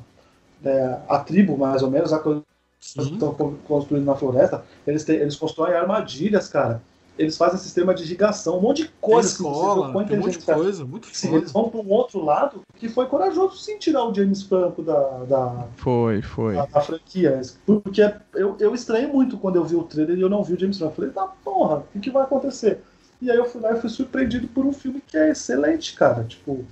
[0.65, 2.43] É, a tribo, mais ou menos, a coisa
[2.81, 4.65] que estão con- construindo na floresta.
[4.87, 6.83] Eles, têm, eles constroem armadilhas, cara.
[7.17, 10.21] Eles fazem sistema de irrigação, um monte de coisa que você escola, com tem um
[10.21, 13.57] monte de inteligência coisa, muito Sim, eles vão para um outro lado que foi corajoso
[13.57, 16.55] sim tirar o James Franco da, da, Foi, foi.
[16.55, 17.41] da, da franquia.
[17.65, 18.03] Porque
[18.35, 20.77] eu, eu estranhei muito quando eu vi o trailer e eu não vi o James
[20.77, 20.97] Franco.
[20.97, 22.83] Falei, tá porra, o que, que vai acontecer?
[23.23, 26.25] E aí eu fui lá e fui surpreendido por um filme que é excelente, cara.
[26.25, 26.65] Tipo,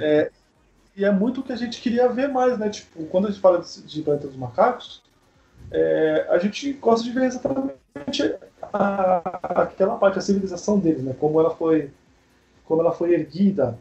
[0.00, 0.30] é,
[0.96, 2.70] e é muito o que a gente queria ver mais, né?
[2.70, 5.02] Tipo, quando a gente fala de, de Planeta dos Macacos,
[5.70, 7.76] é, a gente gosta de ver exatamente
[8.72, 11.14] a- aquela parte, a civilização deles, né?
[11.18, 11.90] Como ela foi,
[12.66, 13.78] como ela foi erguida,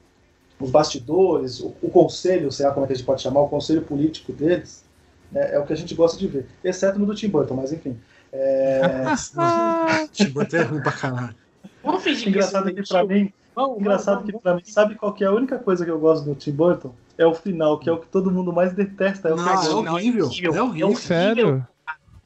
[0.59, 3.49] os bastidores, o, o conselho, sei lá como é que a gente pode chamar, o
[3.49, 4.83] conselho político deles,
[5.31, 5.53] né?
[5.53, 6.47] é o que a gente gosta de ver.
[6.63, 7.97] Exceto no do Tim Burton, mas enfim.
[8.31, 8.81] É,
[10.13, 11.35] Tipo, até ruim pra caralho.
[11.83, 15.13] Vamos fingir engraçado que que pra mim, Vamos, Engraçado vamos, que pra mim, sabe qual
[15.13, 16.93] que é a única coisa que eu gosto do Tim Burton?
[17.17, 19.29] É o final, que é o que todo mundo mais detesta.
[19.29, 19.87] É o Não, cagão.
[19.87, 20.29] é horrível.
[20.53, 20.95] É horrível.
[20.95, 21.67] Sério?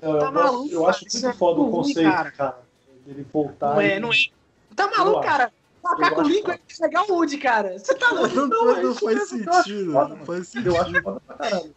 [0.02, 2.32] Eu, Tá maluco, eu acho muito é foda o ruim, conceito, cara.
[2.32, 2.58] cara.
[3.06, 3.74] Dele voltar.
[3.74, 4.16] Não é, e- não é.
[4.76, 5.52] Tá maluco, cara?
[5.84, 7.78] Macaco acho Lincoln é pegar onde, cara?
[7.78, 8.36] Você tá louco?
[8.36, 9.92] Não, Não, não, é não faz sentido.
[9.92, 10.70] foda, Não faz sentido.
[10.76, 11.76] Eu acho foda pra caralho.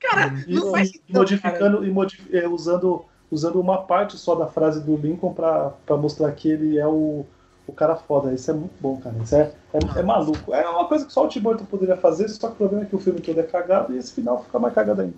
[0.00, 1.06] Cara, E, não faz e sentido.
[1.12, 1.18] cara.
[1.18, 5.96] modificando, e modif- é, usando, usando uma parte só da frase do Lincoln pra, pra
[5.96, 7.26] mostrar que ele é o,
[7.68, 8.32] o cara foda.
[8.32, 9.14] Isso é muito bom, cara.
[9.22, 10.54] Isso é, é, é maluco.
[10.54, 12.86] É uma coisa que só o Tim Burton poderia fazer, só que o problema é
[12.88, 15.14] que o filme todo é cagado e esse final fica mais cagado ainda.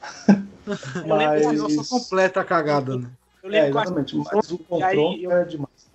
[1.06, 3.10] Eu lembro O final Mas- só completa a cagada, né?
[3.42, 4.16] Eu É, lembro que eu exatamente.
[4.16, 5.88] Mas o e aí confronto eu- é demais.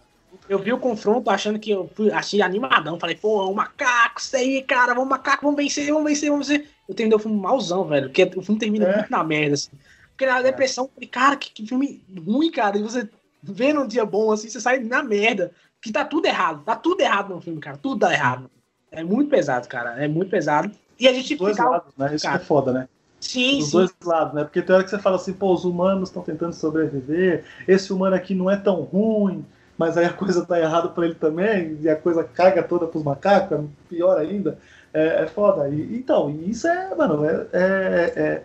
[0.49, 2.99] Eu vi o confronto achando que eu fui, achei animadão.
[2.99, 6.67] Falei, pô, um macaco, isso aí, cara, vamos macaco, vamos vencer, vamos vencer, vamos vencer.
[6.89, 8.07] Eu terminei o filme malzão, velho.
[8.07, 8.95] Porque o filme termina É.
[8.97, 9.69] muito na merda, assim.
[10.09, 12.77] Porque na depressão, eu falei, cara, que, que filme ruim, cara.
[12.77, 13.07] E você
[13.41, 15.51] vê num dia bom, assim, você sai na merda.
[15.83, 16.63] Que tá tudo errado.
[16.63, 17.77] Tá tudo errado no filme, cara.
[17.77, 18.49] Tudo dá errado.
[18.89, 20.01] É muito pesado, cara.
[20.03, 20.71] É muito pesado.
[20.99, 21.69] E a gente Os dois fica.
[21.69, 22.05] lados, né?
[22.15, 22.41] Isso que cara.
[22.41, 22.87] é foda, né?
[23.19, 23.71] Sim, Os sim.
[23.71, 24.43] dois lados, né?
[24.43, 28.15] Porque tem hora que você fala assim, pô, os humanos estão tentando sobreviver, esse humano
[28.15, 29.45] aqui não é tão ruim,
[29.77, 33.01] mas aí a coisa tá errada pra ele também, e a coisa caga toda pros
[33.03, 34.57] macacos, é pior ainda.
[34.93, 35.69] É, é foda.
[35.69, 38.43] E, então, isso é, mano, é, é,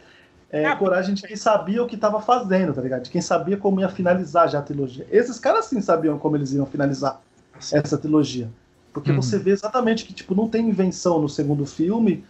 [0.51, 3.03] é- é coragem de quem sabia o que tava fazendo, tá ligado?
[3.03, 5.07] De quem sabia como ia finalizar já a trilogia.
[5.11, 7.21] Esses caras sim sabiam como eles iam finalizar
[7.73, 8.51] essa trilogia.
[8.93, 9.21] Porque Uhum.
[9.23, 12.25] você vê exatamente que, tipo, não tem invenção no segundo filme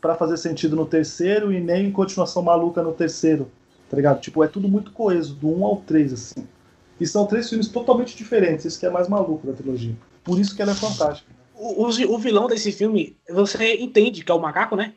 [0.00, 3.50] pra fazer sentido no terceiro e nem continuação maluca no terceiro,
[3.90, 4.20] tá ligado?
[4.20, 6.46] Tipo, é tudo muito coeso, do 1 ao 3, assim.
[7.00, 9.94] E são três filmes totalmente diferentes, isso que é mais maluco da trilogia.
[10.22, 11.30] Por isso que ela é fantástica.
[11.54, 14.94] o, o, o vilão desse filme, você entende que é o macaco, né?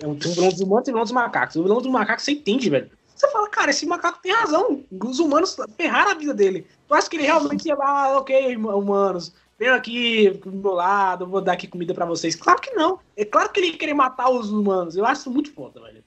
[0.00, 1.56] É um, um vilão dos humanos e um vilão dos macacos.
[1.56, 2.90] O vilão dos macacos você entende, velho.
[3.18, 4.84] Você fala, cara, esse macaco tem razão.
[5.04, 6.68] Os humanos ferraram a vida dele.
[6.86, 11.26] Tu acha que ele realmente ia lá, ah, ok, humanos, venham aqui do meu lado,
[11.26, 12.36] vou dar aqui comida pra vocês.
[12.36, 13.00] Claro que não.
[13.16, 14.96] É claro que ele ia querer matar os humanos.
[14.96, 16.04] Eu acho isso muito foda, velho.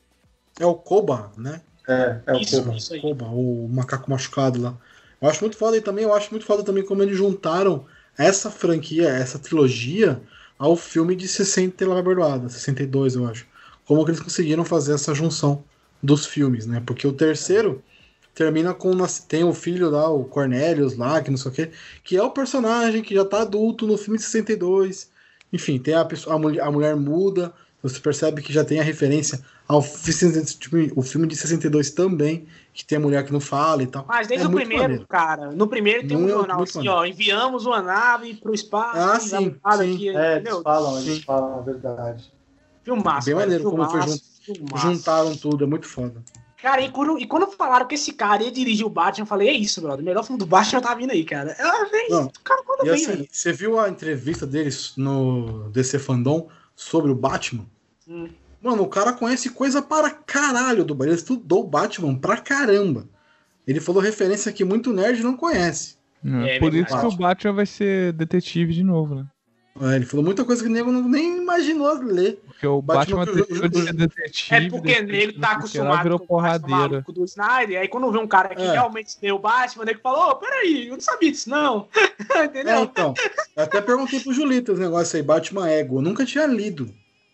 [0.57, 1.61] É o Koba, né?
[1.85, 2.77] É, é o Isso, Koba.
[2.77, 3.01] isso.
[3.01, 4.77] Koba, o macaco machucado lá.
[5.21, 7.85] Eu acho muito foda e também eu acho muito foda também como eles juntaram
[8.17, 10.21] essa franquia, essa trilogia
[10.57, 13.45] ao filme de 60 e lá vai Bordoada, 62, eu acho.
[13.85, 15.63] Como que eles conseguiram fazer essa junção
[16.02, 16.82] dos filmes, né?
[16.86, 17.84] Porque o terceiro
[18.34, 21.72] termina com nas- tem o filho lá, o Cornelius lá, que não sei o quê,
[22.03, 25.10] que é o personagem que já tá adulto no filme de 62.
[25.52, 27.53] Enfim, tem a pessoa, a mulher, a mulher muda,
[27.84, 29.82] você percebe que já tem a referência ao
[30.60, 34.06] tipo, o filme de 62 também, que tem a mulher que não fala e tal.
[34.07, 35.07] Mas desde É o primeiro, maneiro.
[35.07, 36.98] cara, no primeiro tem um Muito, jornal muito assim, maneiro.
[36.99, 39.56] ó, enviamos uma nave pro espaço, Ah, sim, sim.
[39.64, 41.22] aqui, É, eles falam, eles sim.
[41.23, 42.32] falam a verdade.
[42.84, 44.30] filmaço, Bem maneiro como foi filmaço, filmaço.
[44.77, 46.23] Juntaram tudo, é muito foda.
[46.61, 49.47] Cara, e quando, e quando falaram que esse cara ia dirigir o Batman, eu falei,
[49.49, 51.55] é isso, brother, o melhor filme do Batman tá vindo aí, cara.
[51.57, 53.27] Eu falei, Não, o cara quando E vem, assim, velho.
[53.31, 57.65] você viu a entrevista deles no DC Fandom sobre o Batman?
[58.07, 58.30] Hum.
[58.61, 61.13] Mano, o cara conhece coisa para caralho do Batman.
[61.13, 63.07] Ele estudou o Batman pra caramba.
[63.65, 65.95] Ele falou referência que muito nerd não conhece.
[66.23, 66.93] É, É por verdade.
[66.93, 69.26] isso que o Batman vai ser detetive de novo, né?
[69.81, 72.39] É, ele falou muita coisa que o nego não- nem imaginou ler.
[72.61, 74.55] Porque o Batman Batman, que o- deixou de ser detetive.
[74.55, 77.01] É porque não tá acostumado virou com o porradeira.
[77.07, 78.71] do Snyder, aí quando vê um cara que É.
[78.73, 81.88] realmente tem o Batman, o nego fala, ô, peraí, eu não sabia disso, não.
[82.35, 82.83] É, Entendeu?
[82.83, 83.13] então.
[83.55, 85.97] Eu até perguntei pro Julito os negócios aí, Batman Ego.
[85.97, 86.93] Eu nunca tinha lido.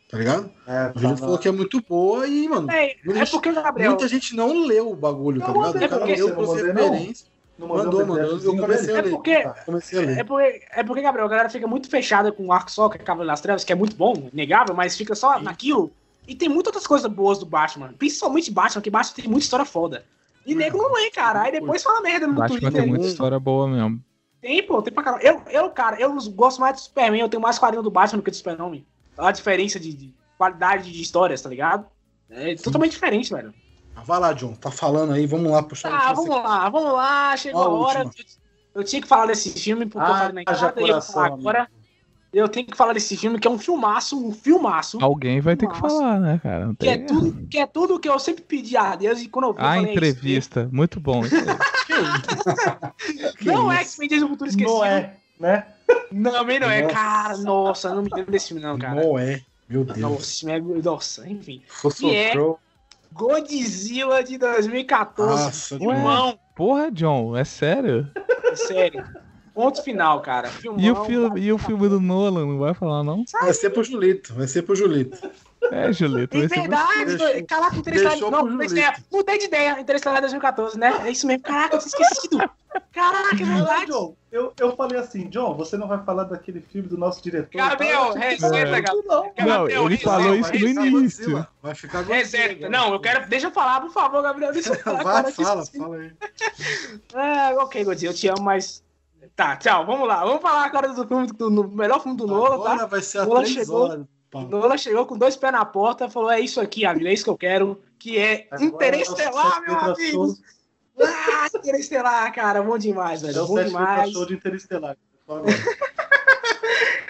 [0.09, 0.49] Tá ligado?
[0.65, 4.07] É, O Julito falou que é muito boa e, mano, É, é porque, Gabriel, muita
[4.07, 5.75] gente não leu o bagulho, tá ligado?
[5.75, 7.27] O cara leu por referência.
[7.57, 8.17] Não Mandou, mandou.
[8.17, 9.09] Eu PDFzinho comecei a É ler.
[9.09, 9.53] porque- Tá.
[9.65, 10.17] Comecei a ler.
[10.19, 12.97] É porque, é porque, Gabriel, a galera fica muito fechada com o arco só, que
[12.97, 15.91] é Cavaleiro das Trevas, que é muito bom, negável, mas fica só naquilo.
[16.27, 19.65] E tem muitas outras coisas boas do Batman, principalmente Batman, que Batman tem muita história
[19.65, 20.05] foda.
[20.45, 21.41] E nego não lê, cara.
[21.43, 22.81] Aí depois fala merda no Batman Twitter.
[22.81, 24.01] tem muita história boa mesmo.
[24.39, 25.23] Tem, pô, tem pra caramba.
[25.23, 28.23] Eu, eu, cara, eu gosto mais do Superman, eu tenho mais quadrinho do Batman do
[28.23, 28.85] que do Superman.
[29.17, 31.85] Olha a diferença de, de qualidade de histórias, tá ligado?
[32.29, 33.53] É totalmente diferente, velho.
[33.97, 34.53] Ah, Vai lá, John.
[34.53, 35.25] Tá falando aí.
[35.25, 37.35] Vamos lá puxar Ah, vamos lá, vamos lá.
[37.37, 38.03] Chegou a a hora.
[38.05, 38.23] última.
[38.73, 40.87] Eu, eu tinha que falar desse filme, porque eu Ah, falei na entrada, e eu
[40.87, 41.49] coração, falar amigo.
[41.49, 41.67] agora.
[42.33, 44.99] Eu tenho que falar desse filme, que é um filmaço, um filmaço.
[45.01, 46.67] Alguém vai ter que falar, né, cara?
[46.67, 47.07] Não Que é, tem...
[47.07, 49.65] tudo, que é tudo que eu sempre pedi a Deus e quando eu vi, eu
[49.65, 51.23] A falei, é isso entrevista, muito bom.
[51.25, 51.45] isso aí.
[51.45, 53.33] mesmo.
[53.37, 53.77] Que Não é?
[53.77, 54.71] X-Men do Futuro Esquecido.
[54.77, 55.67] Não é, né?
[56.11, 56.81] Não, também não é.
[56.81, 56.93] Nossa.
[56.93, 59.03] Cara, nossa, não me lembro desse filme, não, cara.
[59.03, 59.41] Noé.
[59.69, 59.97] Meu Deus.
[59.97, 60.59] Nossa, é.
[60.59, 61.61] Nossa, enfim.
[61.67, 62.33] Fosse que é-.
[63.13, 65.43] Godzilla de 2014.
[65.45, 68.09] Nossa, Filmão, Porra, John, é sério?
[68.55, 69.03] sério.
[69.53, 70.47] Ponto final, cara.
[70.49, 73.23] Filmão, E o, filme, e o filme do Nolan, não vai falar, não?
[73.41, 74.33] Vai ser pro Julito.
[74.35, 75.17] Vai ser pro Julito.
[75.71, 78.31] É, Julito, É verdade, Deixou- caraca, Interestelar.
[78.31, 79.03] Não, Interestelar.
[79.11, 81.01] Mudei de ideia, Interestelar 2014, né?
[81.05, 81.43] É isso mesmo.
[81.43, 82.37] Caraca, eu tinha esquecido.
[82.91, 83.85] Caraca, é Não, verdade.
[83.87, 87.57] John, eu, eu falei assim, John, você não vai falar daquele filme do nosso diretor.
[87.57, 88.49] Gabriel, reseta,
[89.07, 89.47] "Não, Gabriel.
[89.47, 91.47] Não, ele falou isso no início.
[91.61, 92.69] Vai ficar Reseta.
[92.69, 93.27] Não, eu quero.
[93.27, 94.53] Deixa eu falar, por favor, Gabriel.
[94.53, 95.03] Deixa eu falar.
[95.23, 96.11] Vai, fala, fala aí.
[97.13, 98.83] É, ok, Godzilla, eu te amo, mas.
[99.35, 100.23] Tá, tchau, vamos lá.
[100.23, 102.71] Vamos falar agora do filme, do, do melhor filme do Nolan, tá?
[102.73, 103.83] Agora vai ser a três chegou.
[103.89, 104.05] horas.
[104.43, 107.29] Nolan chegou com dois pés na porta, falou: é isso aqui, amigo, é isso que
[107.29, 110.33] eu quero, que é Agora Interestelar, meu amigo.
[110.99, 114.11] Ah, Interestelar, cara, bom demais, velho, bom demais.
[114.11, 114.97] show de Interestelar.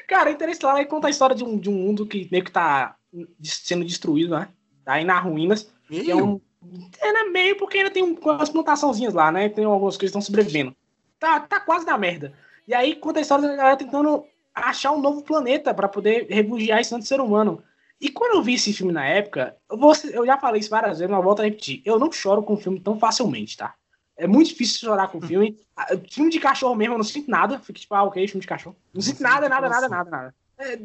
[0.07, 2.95] Cara, Interestelar aí conta a história de um, de um mundo que meio que tá
[3.43, 4.47] sendo destruído, né?
[4.85, 5.69] Tá aí nas ruínas.
[5.87, 6.39] Que é um.
[6.99, 9.49] É né, meio porque ainda tem um- umas plantaçãozinhas lá, né?
[9.49, 10.75] Tem algumas coisas que estão sobrevivendo.
[11.19, 12.33] Tá, tá quase na merda.
[12.67, 14.23] E aí conta a história da galera tentando
[14.59, 17.61] achar um novo planeta pra poder refugiar esse tanto ser humano.
[17.99, 20.99] E quando eu vi esse filme na época, eu, vou- eu já falei isso várias
[20.99, 21.81] vezes, mas volto a repetir.
[21.85, 23.73] Eu não choro com filme tão facilmente, tá?
[24.15, 25.57] É muito difícil chorar com filme.
[25.75, 27.59] Ah, Filme de cachorro mesmo, eu não sinto nada.
[27.59, 28.75] Fico tipo, ah, ok, filme de cachorro.
[28.93, 30.35] Não sinto nada, nada, nada, nada, nada.
[30.59, 30.75] É,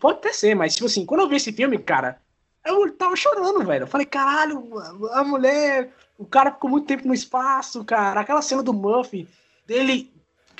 [0.00, 2.20] pode até ser, mas tipo assim, quando eu vi esse filme, cara,
[2.64, 3.84] eu tava chorando, velho.
[3.84, 4.68] Eu falei, caralho,
[5.12, 8.20] a mulher, o cara ficou muito tempo no espaço, cara.
[8.20, 9.28] Aquela cena do Murphy,
[9.66, 10.12] dele,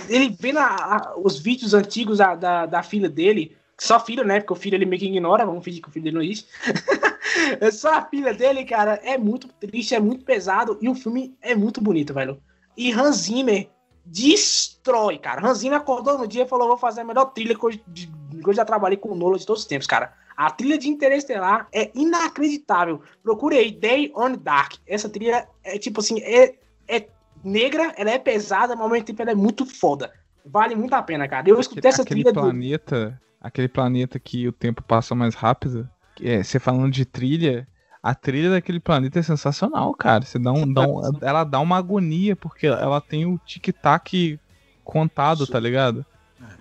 [0.09, 4.41] ele vendo a- a- os vídeos antigos da, da, da filha dele, só filho, né?
[4.41, 6.49] Porque o filho ele meio que ignora, vamos fingir que o filho dele não existe.
[7.61, 11.35] É só a filha dele, cara, é muito triste, é muito pesado e o filme
[11.41, 12.41] é muito bonito, velho.
[12.77, 13.69] E Hans Zimmer
[14.05, 15.47] destrói, cara.
[15.47, 18.49] Hans Zimmer acordou no dia e falou: vou fazer a melhor trilha que eu, que
[18.49, 20.13] eu já trabalhei com o Nolan de todos os tempos, cara.
[20.37, 23.01] A trilha de Interestelar é inacreditável.
[23.23, 24.75] Procure aí Day on Dark.
[24.87, 26.55] Essa trilha é tipo assim, é,
[26.89, 27.07] é
[27.43, 30.13] negra, ela é pesada, mas ao mesmo tempo ela é muito foda.
[30.45, 31.49] Vale muito a pena, cara.
[31.49, 32.41] Eu escutei essa Aquele trilha do.
[32.41, 35.89] planeta aquele planeta que o tempo passa mais rápido.
[36.21, 37.67] É, você falando de trilha,
[38.03, 40.25] a trilha daquele planeta é sensacional, cara.
[40.25, 44.39] Você dá um, dá um- ela dá uma agonia, porque ela tem o tic-tac
[44.85, 46.05] contado, tá ligado?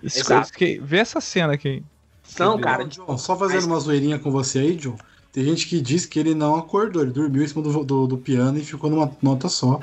[0.02, 1.82] Isso, que, vê essa cena aqui.
[2.38, 2.84] Não, Ô, cara.
[2.84, 4.96] John, só fazendo uma zoeirinha com você aí, John.
[5.32, 8.18] Tem gente que diz que ele não acordou, ele dormiu em cima do, do, do
[8.18, 9.78] piano e ficou numa nota só.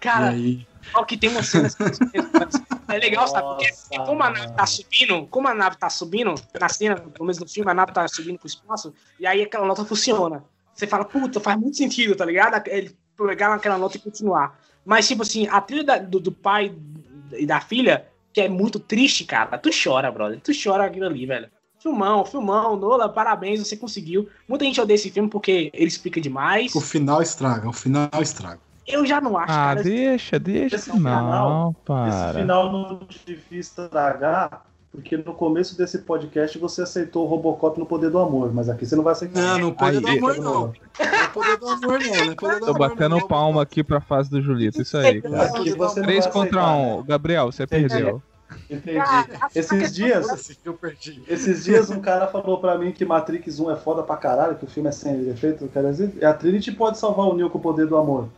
[0.00, 0.66] Cara, aí.
[0.92, 1.78] Só que tem uma cena assim,
[2.88, 3.46] É legal, sabe?
[3.46, 3.66] Porque
[3.96, 7.38] Nossa, como a nave tá subindo, como a nave tá subindo, na cena, pelo menos
[7.38, 10.44] no filme, a nave tá subindo pro espaço, e aí aquela nota funciona.
[10.74, 12.66] Você fala, puta, faz muito sentido, tá ligado?
[12.66, 14.58] Ele pegar naquela nota e continuar.
[14.84, 16.74] Mas, tipo assim, a trilha da- do, do pai
[17.32, 20.40] e da filha, que é muito triste, cara, tu chora, brother.
[20.40, 21.48] Tu chora aquilo ali, velho.
[21.78, 24.28] Filmão, filmão, Nola, parabéns, você conseguiu.
[24.48, 26.74] Muita gente odeia esse filme porque ele explica demais.
[26.74, 28.60] O final estraga, o final estraga.
[28.92, 29.82] Eu já não acho, Ah, cara.
[29.82, 30.76] deixa, deixa.
[30.76, 32.34] Esse Não, final- Esse para.
[32.34, 34.62] final não devia estragar,
[34.92, 38.84] porque no começo desse podcast você aceitou o Robocop no Poder do Amor, mas aqui
[38.86, 39.40] você não vai aceitar.
[39.40, 40.52] Não, não pode Aí, do amor, não.
[40.66, 40.72] Não
[41.04, 42.24] é poder do amor, não.
[42.24, 43.26] Não é poder do Tô amor, batendo não.
[43.28, 44.82] palma aqui pra fase do Julito.
[44.82, 45.42] Isso aí, cara.
[45.44, 46.96] Aqui você não 3 vai contra aceitar, 1.
[46.98, 47.04] né?
[47.06, 47.88] Gabriel, você Entendi.
[47.88, 48.22] perdeu.
[48.68, 48.98] Entendi.
[48.98, 51.22] Ah, Esses questão dias, eu perdi.
[51.28, 54.64] esses dias um cara falou pra mim que Matrix 1 é foda pra caralho, que
[54.64, 57.60] o filme é sem efeito, quer dizer, a Trinity pode salvar o Neo com o
[57.60, 58.28] poder do amor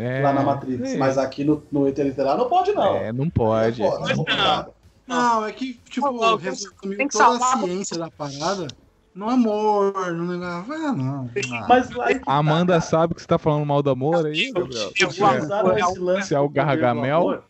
[0.00, 0.96] É, lá na Matrix, é.
[0.96, 2.96] mas aqui no, no Interestelar não pode não.
[2.96, 3.80] É, não pode.
[3.82, 4.36] Não pode, Não.
[4.36, 4.80] não.
[5.06, 8.68] Não, é que, tipo, Não, resumiu tem que toda salvar- a ciência da parada
[9.12, 10.72] no amor, no negócio.
[10.72, 11.28] Ah, não.
[11.68, 14.48] Mas lá que A Amanda tá, sabe que você tá falando mal do amor aí,
[14.54, 14.88] Eu- Gabriel?
[14.88, 17.16] utilizaram É, esse lance se é o do poder do Gargamel.
[17.16, 17.44] amor,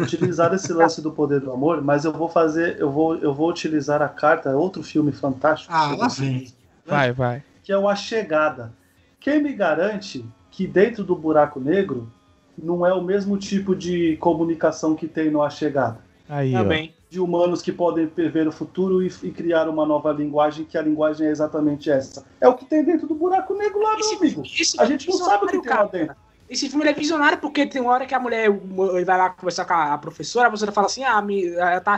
[0.00, 3.48] utilizaram esse lance do poder do amor, mas eu vou fazer, eu vou, eu vou
[3.48, 6.52] utilizar a carta, outro filme fantástico, Ah, lá vem.
[6.84, 7.44] Vai, vai.
[7.62, 8.72] que é o A Chegada.
[9.20, 10.26] Quem me garante
[10.56, 12.08] que dentro do buraco negro
[12.56, 15.98] não é o mesmo tipo de comunicação que tem no A Chegada?
[16.28, 16.62] Aí, ó.
[16.62, 16.94] Também.
[17.10, 20.82] De humanos que podem prever o futuro e, e criar uma nova linguagem, que a
[20.82, 22.24] linguagem é exatamente essa.
[22.40, 24.42] É o que tem dentro do buraco negro lá, meu Esse, amigo.
[24.42, 26.16] esse A gente não sabe o que tem lá dentro.
[26.48, 29.64] Esse filme é visionário porque tem uma hora que a mulher ele vai lá conversar
[29.64, 31.96] com a professora, a professora fala assim: ah, me, ela tá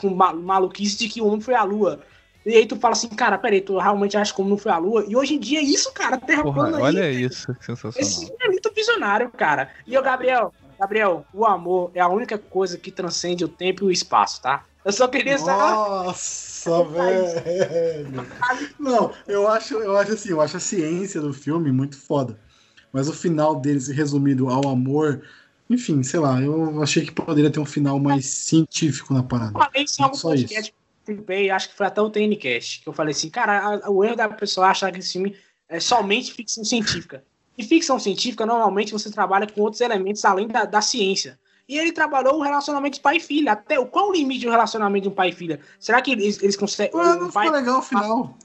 [0.00, 2.00] com ma- maluquice de que o homem foi à lua.
[2.44, 4.72] E aí tu fala assim, cara, peraí, tu realmente acha que o homem não foi
[4.72, 5.04] à lua?
[5.08, 6.82] E hoje em dia é isso, cara, terra Porra, plana aí.
[6.82, 8.10] olha isso, que Esse sensacional.
[8.20, 9.70] filme é muito visionário, cara.
[9.86, 13.86] E o Gabriel, Gabriel, o amor é a única coisa que transcende o tempo e
[13.86, 14.64] o espaço, tá?
[14.84, 15.62] Eu só queria saber.
[15.62, 18.26] Nossa, velho.
[18.78, 22.36] Não, eu acho, eu acho assim, eu acho a ciência do filme muito foda.
[22.92, 25.22] Mas o final deles resumido ao amor,
[25.70, 29.52] enfim, sei lá, eu achei que poderia ter um final mais científico na parada.
[29.56, 30.74] Eu falei isso em algum podcast
[31.10, 34.04] eu participei, acho que foi até o TNCast, que eu falei assim, cara, a- o
[34.04, 35.36] erro da pessoa achar que esse filme
[35.68, 37.24] é somente ficção científica.
[37.56, 41.38] E ficção científica, normalmente, você trabalha com outros elementos além da, da ciência.
[41.68, 43.52] E ele trabalhou o relacionamento de pai e filha.
[43.52, 45.60] Até o- qual o limite de um relacionamento de um pai e filha?
[45.78, 46.98] Será que eles, eles conseguem.
[47.00, 48.36] Ah, não o pai, legal o final.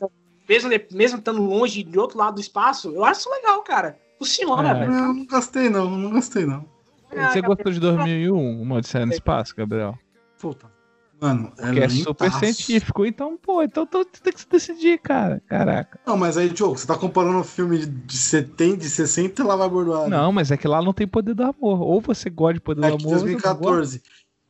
[0.48, 3.98] mesmo, mesmo estando longe de outro lado do espaço, eu acho isso legal, cara.
[4.18, 4.74] Funciona, É.
[4.74, 4.92] velho.
[4.92, 6.66] Não, não gostei não, não gostei não.
[7.12, 9.98] Ah, Você Gabriel, gostou de 2001, uma Odisseia no Espaço, Gabriel?
[10.40, 10.70] Puta.
[11.20, 13.04] Mano, Que é super científico.
[13.06, 15.42] Então, pô, então tu tem que se decidir, cara.
[15.48, 16.00] Caraca.
[16.06, 19.46] Não, mas aí, Diogo, você tá comparando um filme de- de 70, de 60 e
[19.46, 20.10] lá vai bordoado.
[20.10, 21.82] Não, mas é que lá não tem poder do amor.
[21.82, 23.14] Ou você gosta de poder É do amor.
[23.14, 23.54] ou você não gosta.
[23.54, 24.04] 2014.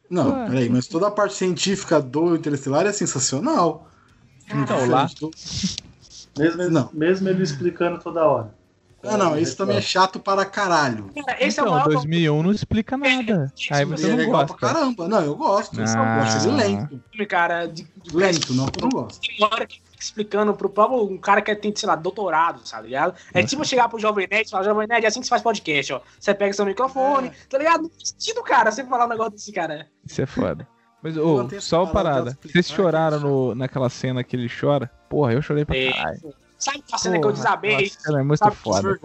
[0.10, 0.46] Não, Ué.
[0.50, 3.90] peraí, mas toda a parte científica do Interestelar é sensacional.
[4.54, 5.08] Então, lá-
[6.38, 8.54] Mesmo mesmo ele explicando toda hora.
[9.04, 11.10] Ah, não, isso também é chato para caralho.
[11.26, 13.54] Cara, esse é o Então, maior 2001 não explica nada.
[13.72, 14.68] Aí Mas você é não legal pra gosta.
[14.74, 15.08] caramba.
[15.08, 15.80] Não, eu gosto.
[15.80, 16.22] Eu Ah.
[16.24, 17.02] acho ele lento.
[17.12, 17.68] filme, cara.
[17.68, 19.22] De, de- Lento, não eu não gosto.
[19.22, 22.88] tem hora que fica explicando pro próprio um cara que tem, sei lá, doutorado, sabe
[22.88, 23.14] ligado?
[23.34, 25.42] É tipo chegar pro Jovem Nerd e falar, Jovem Nerd, é assim que se faz
[25.42, 26.02] podcast, ó.
[26.20, 27.84] Você pega seu microfone, tá ligado?
[27.84, 29.88] Não sentido, cara, você falar um negócio desse cara.
[30.06, 30.68] Isso é foda.
[31.04, 34.90] Mas, Eu ô, só uma parada Vocês choraram no, naquela cena que ele chora?
[35.08, 36.34] Porra, eu chorei pra É, caralho.
[36.58, 37.90] Sabe a cena que eu desabei?
[37.90, 39.00] cena é muito Sabe foda.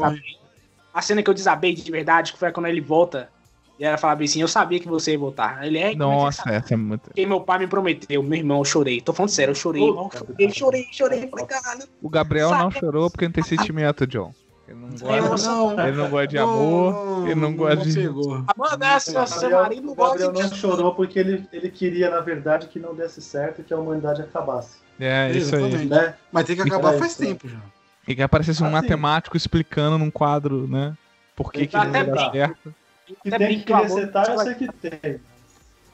[0.95, 3.31] A cena que eu desabei de verdade, que foi quando ele volta.
[3.79, 5.67] E ela fala bem assim, eu sabia que você ia voltar.
[5.67, 6.57] Ele é, é Nossa, sabe?
[6.57, 7.05] essa é muito.
[7.05, 9.01] Porque meu pai me prometeu, meu irmão, eu chorei.
[9.01, 11.29] Tô falando sério, eu chorei, eu Chorei, chorei, chorei.
[11.29, 11.85] Falei, caralho.
[12.01, 14.33] O Gabriel não chorou porque não tem sentimento, John.
[14.69, 17.95] Ele não É, gosta, Não, ele não gosta de amor, ele não gosta de.
[17.95, 18.45] pegou.
[18.57, 20.59] Amanda, é seu, seu marido não o Gabriel gosta não de...
[20.61, 24.23] chorou porque ele, ele queria, na verdade, que não desse certo e que a humanidade
[24.23, 24.82] acabasse.
[25.01, 25.87] É, isso aí.
[25.87, 26.15] Né?
[26.31, 27.21] Mas tem que acabar É, faz isso.
[27.23, 27.59] tempo já.
[28.07, 28.75] E que aparecesse um Assim.
[28.75, 30.97] matemático explicando num quadro, né?
[31.37, 32.33] Por que, que não dá brinco.
[32.33, 32.75] certo.
[33.23, 35.21] Que Até tem que resetar, eu sei que tem.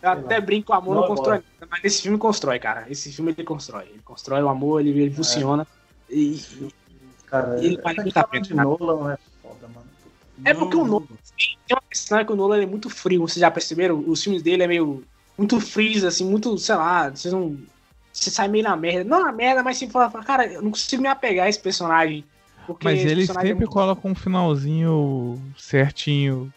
[0.00, 2.86] Eu até brinco que o amor não, Não constrói nada, mas nesse filme constrói, cara.
[2.88, 3.84] Esse filme ele constrói.
[3.84, 5.66] Ele constrói o amor, ele, ele funciona.
[6.08, 6.40] E,
[7.26, 8.54] Cara, Ele vale muito a pena, de.
[8.54, 9.86] Nolan é foda, mano.
[10.44, 11.06] É porque o Nolan-
[11.36, 14.02] tem uma questão é que o Nolan é muito frio, vocês já perceberam?
[14.06, 15.04] Os filmes dele é meio.
[15.36, 17.56] Muito frios, assim, muito, sei lá, vocês não.
[18.20, 19.04] Você sai meio na merda.
[19.04, 22.24] Não na merda, mas você fala, cara, eu não consigo me apegar a esse personagem.
[22.82, 26.52] Mas esse ele personagem é sempre muito- coloca um finalzinho certinho.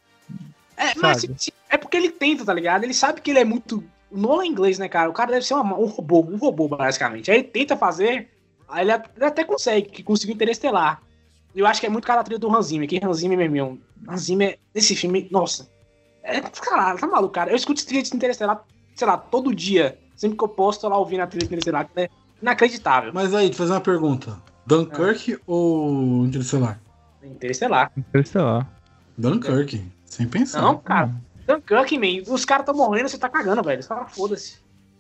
[0.76, 2.84] É, mas se- é porque ele tenta, tá ligado?
[2.84, 3.84] Ele sabe que ele é muito.
[4.12, 5.10] Nolan é inglês, né, cara?
[5.10, 7.32] O cara deve ser uma- um robô, um robô, basicamente.
[7.32, 8.30] Aí ele tenta fazer,
[8.68, 11.02] aí ele, até consegue, que conseguiu Interestelar.
[11.56, 13.46] Eu acho que é muito cara a trilha do Hans Zimmer, que Hans Zimmer, meu
[13.46, 13.78] irmão,
[14.08, 15.70] Hans Zimmer, nesse filme, nossa.
[16.24, 17.52] É, caralho, tá maluco, cara.
[17.52, 18.64] Eu escuto trilha de Interestelar,
[18.96, 19.98] sei lá, todo dia.
[20.22, 23.10] Sempre que eu posto, tô lá ouvindo a trilha de Interestelar, que é inacreditável.
[23.12, 24.38] Mas aí, te fazer uma pergunta.
[24.68, 26.80] Dunkirk ou Interestelar?
[27.24, 27.92] Interestelar.
[27.98, 28.70] Interestelar.
[29.18, 30.62] Dunkirk, sem pensar.
[30.62, 31.10] Não, cara.
[31.48, 33.80] Dunkirk, man, os caras tão morrendo, você tá cagando, velho.
[33.80, 34.58] Os caras, foda-se.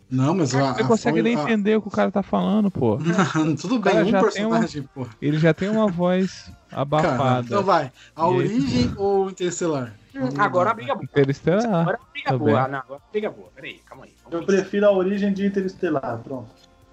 [0.09, 2.71] Não, mas a, Você a consegue nem a- entender o que o cara tá falando,
[2.71, 2.97] pô.
[3.61, 5.09] Tudo cara bem, um personagem, porra.
[5.21, 7.45] Ele já tem uma voz Cara, abafada.
[7.45, 7.91] então vai.
[8.15, 8.35] A E aí?
[8.37, 9.93] origem ou Interestelar?
[10.15, 11.03] Hum, agora a briga boa.
[11.05, 11.81] Interestelar.
[11.81, 12.67] Agora a briga tá boa.
[12.67, 13.49] não, agora a briga boa.
[13.55, 14.11] Peraí, calma aí.
[14.29, 16.49] Eu prefiro a origem de Interestelar, pronto.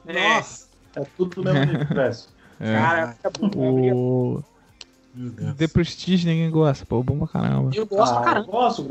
[0.06, 0.66] É, Nossa,
[0.96, 2.28] É tudo do mesmo universo.
[2.60, 2.74] É.
[2.74, 4.38] cara, a briga boa, a briga boa.
[4.40, 4.44] O.
[5.56, 7.02] The Prestige ninguém gosta, pô.
[7.02, 7.70] Bom pra caramba.
[7.74, 8.46] Eu gosto pra Ah, caramba.
[8.46, 8.88] Eu gosto.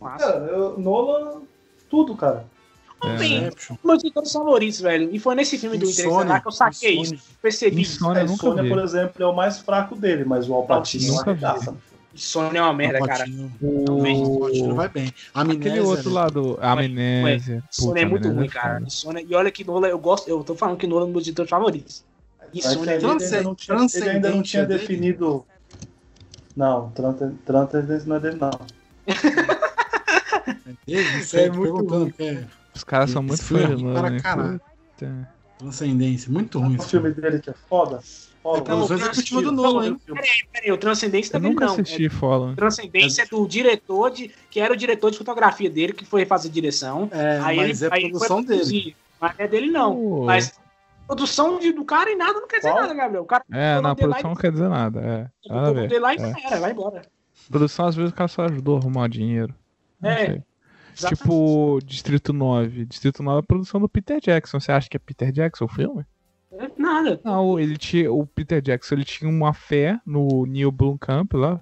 [0.00, 0.32] Massa.
[0.32, 1.40] Cara, eu, Nolan,
[1.90, 2.44] tudo, cara.
[3.02, 3.76] É, Bem, Inception.
[3.82, 5.08] meus diretores favoritos, velho.
[5.14, 7.14] E foi nesse filme do Interestelar que eu saquei Insônia.
[7.16, 7.28] isso.
[7.40, 7.96] Percebi isso.
[7.96, 8.68] Insônia, É, eu nunca Sônia, vi.
[8.68, 11.74] por exemplo, é o mais fraco dele, mas o Alpatino Nunca arregaça.
[12.14, 13.22] Insônia é uma merda, cara.
[13.24, 14.22] Alpatino- Realmente.
[14.22, 15.14] Alpatino vai bem.
[15.32, 16.14] Amnésia, Aquele outro né?
[16.14, 17.62] lá do Amnésia.
[17.78, 18.82] Puta, é muito Amnésia ruim, é cara.
[18.82, 19.24] Insônia.
[19.28, 20.28] E olha que Nolan, eu gosto.
[20.28, 22.04] Eu tô falando que Nolan é um dos meus diretores favoritos.
[22.40, 24.80] Mas Insônia é ele, Transcend- ainda não tinha, ele ainda não tinha dele?
[24.80, 25.44] definido.
[26.56, 28.50] Não, Tran- Transcendência não é dele, não.
[30.86, 34.20] Ele, não É tô muito que é Os caras são muito é fãs ruim Nolan,
[34.20, 34.60] para né?
[35.58, 36.32] transcendência.
[36.32, 38.00] Muito ruim O filme dele que é foda.
[38.42, 40.00] É é continua do Nolan, hein?
[40.52, 41.74] Peraí, o Transcendência também nunca não.
[41.74, 42.54] assisti É, Fallen.
[42.54, 44.30] Transcendência é do diretor de.
[44.50, 47.08] que era o diretor de fotografia dele, que foi fazer direção.
[47.12, 48.46] É, aí mas ele, é aí ele foi produção dele.
[48.58, 48.96] produzir.
[49.20, 49.94] Mas é dele não.
[49.94, 50.24] Pô.
[50.24, 50.58] Mas
[51.06, 52.80] produção de- do cara e nada não quer dizer Qual?
[52.82, 53.22] nada, Gabriel.
[53.22, 55.00] O cara É, na o produção não quer dizer nada.
[55.00, 56.34] É, nada a botou o É.
[56.46, 57.02] era, vai embora.
[57.50, 59.54] Produção, às vezes, o cara só ajudou a arrumar dinheiro.
[60.00, 60.42] Não É, sei.
[60.96, 61.18] Exatamente.
[61.22, 62.84] Tipo, Distrito 9.
[62.86, 64.58] Distrito 9 é a produção do Peter Jackson.
[64.60, 66.04] Você acha que é Peter Jackson o filme?
[66.52, 67.20] É Nada.
[67.24, 68.12] Não, ele tinha.
[68.12, 71.60] O Peter Jackson ele tinha uma fé no Neil Blomkamp lá.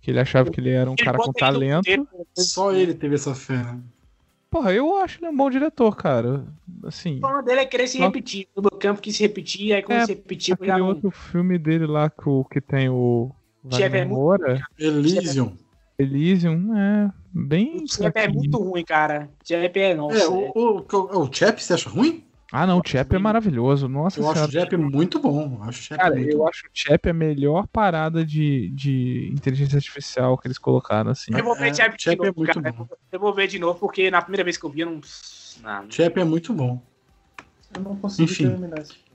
[0.00, 2.08] Que ele achava que ele era um Ele cara com bota ele no talento.
[2.12, 3.80] roteiro, Só ele teve essa fé, né?
[4.48, 6.44] Porra, eu acho ele um bom diretor, cara.
[6.84, 7.16] Assim.
[7.16, 8.46] O problema dele é querer se Só- repetir.
[8.54, 10.86] O campo que se repetir, aí quando É, se repetir, já Aquele não.
[10.88, 13.32] outro filme dele lá que, o- que tem o.
[13.72, 15.56] Chefe é Moura, Elysium.
[15.98, 17.10] Elysium, é.
[17.32, 17.82] Bem.
[17.82, 19.28] O Chap é muito ruim, cara.
[19.44, 20.18] Chap é, nossa.
[20.18, 22.22] É, o, o, o, o Chap, você acha ruim?
[22.52, 23.88] Ah, não, o Chap é maravilhoso.
[23.88, 24.52] Nossa Eu acho o.
[24.52, 25.58] Chap muito bom.
[25.62, 26.48] Acho o Chap Cara, muito eu bom.
[26.48, 31.32] acho o Chap a melhor parada de, de inteligência artificial que eles colocaram, assim.
[31.36, 32.72] Eu vou ver É, Chap de Chap é novo, muito cara.
[32.72, 32.86] bom.
[33.10, 35.00] Eu vou ver de novo, porque na primeira vez que eu vi, eu não.
[35.62, 35.90] não.
[35.90, 36.80] Chap é muito bom.
[37.74, 38.48] Eu não consigo Enfim.
[38.48, 39.06] terminar esse filme.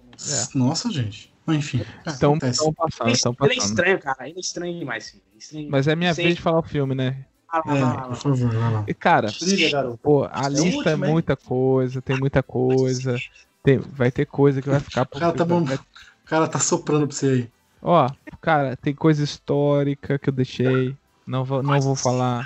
[0.53, 0.57] É.
[0.57, 1.31] Nossa, gente.
[1.45, 1.85] Mas, Enfim.
[2.05, 2.59] Estão acontece.
[2.75, 3.69] passando, Ele, estão ele é passando.
[3.69, 4.29] estranho, cara.
[4.29, 5.09] Ele é estranho demais.
[5.09, 5.23] filho.
[5.33, 5.67] É estranho.
[5.71, 6.25] Mas é minha Sei.
[6.25, 7.25] vez de falar o filme, né?
[7.53, 8.07] Lá, lá, lá, É, lá.
[8.07, 8.85] por favor, vai lá.
[8.87, 13.19] E, cara, Brilha, pô, a É o lista é muita coisa, tem muita coisa.
[13.63, 15.63] Tem, vai ter coisa que vai ficar por cara tá bom.
[15.63, 17.49] vai- O cara tá soprando pra você aí.
[17.81, 18.09] Ó,
[18.39, 20.97] cara, tem coisa histórica que eu deixei.
[21.27, 22.45] Não vou, não vou falar.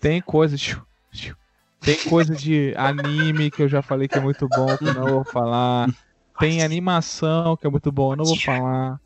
[0.00, 0.56] Tem coisa.
[1.80, 5.02] Tem coisa de anime que eu já falei que é muito bom, que eu não
[5.06, 5.88] vou falar.
[6.38, 9.00] Tem animação que é muito bom, eu não vou falar.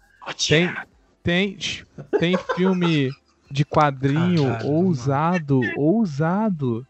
[1.23, 1.87] Tem, xiu,
[2.19, 3.11] tem filme
[3.51, 6.87] de quadrinho Caralho, ousado, ousado.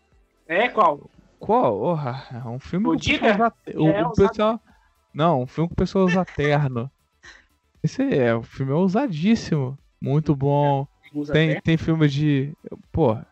[0.46, 1.10] É qual?
[1.38, 1.78] Qual?
[1.80, 4.60] Orra, é um filme O pessoas ate- o, É o pessoal
[5.12, 6.90] Não, um filme com pessoas usa terno.
[7.82, 9.78] Esse é, o filme é ousadíssimo.
[10.00, 10.86] Muito bom.
[11.14, 12.52] Usa Tem, tem filme de.
[12.92, 13.26] Porra,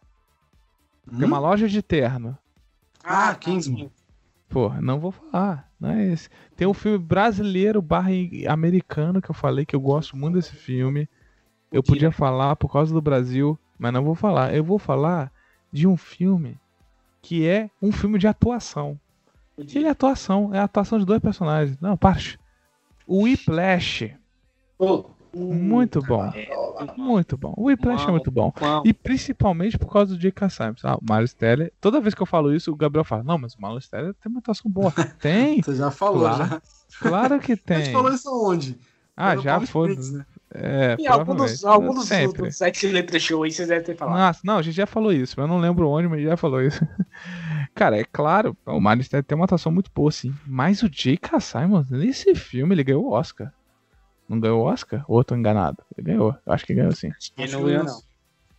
[1.19, 1.43] tem uma Hum?
[1.43, 2.37] loja de terno.
[3.05, 3.91] Ah, Kingsman.
[4.49, 5.71] Porra, não vou falar.
[5.79, 6.29] Não é esse.
[6.57, 8.11] Tem um filme brasileiro barra
[8.49, 11.09] americano que eu falei que eu gosto muito desse filme.
[11.71, 14.55] Eu podia falar por causa do Brasil, mas não vou falar.
[14.55, 15.31] Eu vou falar
[15.73, 16.59] de um filme
[17.23, 18.99] que é um filme de atuação.
[19.59, 21.79] Ele é atuação, é a atuação de dois personagens.
[21.81, 22.39] Não, parte.
[23.07, 24.15] O Whiplash,
[25.35, 26.33] muito bom.
[26.97, 27.55] Muito bom.
[27.57, 28.53] O Whiplash é muito bom.
[28.85, 30.49] E principalmente por causa do J.K.
[30.49, 30.85] Simmons.
[30.85, 31.73] Ah, o Miles Teller.
[31.81, 34.31] Toda vez que eu falo isso, o Gabriel fala: Não, mas o Miles Teller tem
[34.31, 34.93] uma atuação boa.
[35.21, 36.45] Tem, Você já falou, Claro.
[36.47, 36.63] já.
[37.01, 37.93] claro que A gente tem.
[37.93, 38.79] falou isso aonde?
[39.17, 39.91] Ah, já foi.
[39.91, 40.27] Springs, né?
[40.55, 42.09] É, E algum dos, algum dos,
[42.51, 44.17] sete letras show aí vocês devem ter falado.
[44.19, 46.63] Nossa, não, a gente já falou isso, mas eu não lembro onde, mas já falou
[46.63, 46.81] isso.
[47.75, 50.35] Cara, é claro, o Miles Teller tem uma atuação muito boa, sim.
[50.47, 51.39] Mas o J.K.
[51.41, 53.53] Simmons, nesse filme, ele ganhou o Oscar.
[54.29, 55.05] Não ganhou o Oscar?
[55.07, 55.79] Ou eu tô enganado?
[55.97, 56.35] Ele ganhou.
[56.47, 57.09] Eu acho que ganhou sim.
[57.09, 58.03] Acho que Acho não que ganhou, ganhou.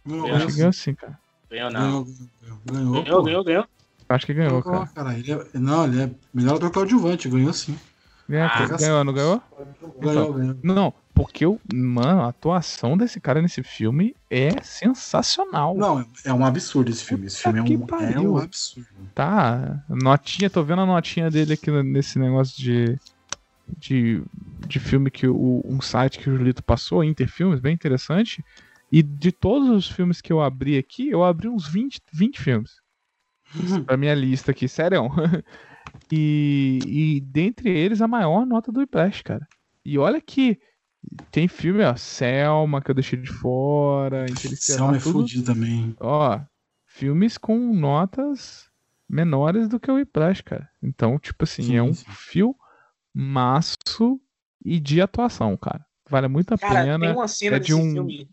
[0.05, 0.11] não.
[0.13, 1.19] Ganhou, Eu acho que ganhou sim, cara.
[1.49, 1.81] Ganhou, não.
[1.81, 3.65] ganhou, ganhou, ganhou, Ganhou, ganhou, ganhou.
[4.07, 4.87] Acho que ganhou, Ganhou, cara.
[4.93, 5.17] cara.
[5.19, 7.77] Ele é, não, ele é melhor ator coadjuvante, ganhou sim.
[8.31, 9.41] É, Ah, ganhou, não ganhou?
[9.99, 10.55] Ganhou, ganhou.
[10.63, 15.75] Não, porque eu, mano, a atuação desse cara nesse filme é sensacional.
[15.75, 17.25] Não, é um absurdo esse filme.
[17.25, 18.87] Esse filme é um, é um absurdo.
[19.13, 22.97] Tá, notinha, tô vendo a notinha dele aqui nesse negócio de
[23.77, 24.23] de,
[24.65, 28.41] de filme que o, um site que o Julito passou, Interfilmes, bem interessante.
[28.89, 32.71] E de todos os filmes que eu abri aqui, eu abri uns 20, 20 filmes.
[33.85, 35.09] pra minha lista aqui, sério.
[36.11, 39.47] E, e dentre eles, a maior nota do Whiplash, cara.
[39.83, 40.59] E olha que
[41.31, 44.25] tem filme, ó, Selma, que eu deixei de fora,
[44.81, 45.11] homem é tudo.
[45.19, 45.95] fudido também.
[45.99, 46.39] Ó,
[46.85, 48.69] filmes com notas
[49.07, 50.69] menores do que o Whiplash, cara.
[50.83, 52.05] Então, tipo assim, Sim, é um sim.
[52.09, 52.55] fio
[53.13, 54.19] maço
[54.63, 55.85] e de atuação, cara.
[56.09, 56.99] Vale muito a Cara, pena.
[56.99, 58.29] tem uma cena é de desse um- filme.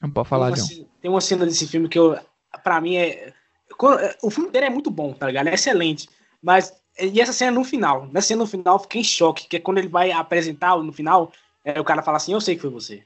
[0.00, 0.62] Não pode Tem falar, uma, John.
[0.64, 2.16] ce- tem uma cena desse filme que eu,
[2.62, 3.32] pra mim é.
[3.76, 5.48] quando- O filme inteiro é muito bom, tá ligado?
[5.48, 6.08] É excelente.
[6.42, 6.72] Mas.
[7.00, 8.06] E essa cena no final.
[8.08, 9.46] Nessa cena no final eu fiquei em choque.
[9.48, 11.32] Que é quando ele vai apresentar no final,
[11.74, 13.02] é, o cara fala assim: Eu sei que foi você.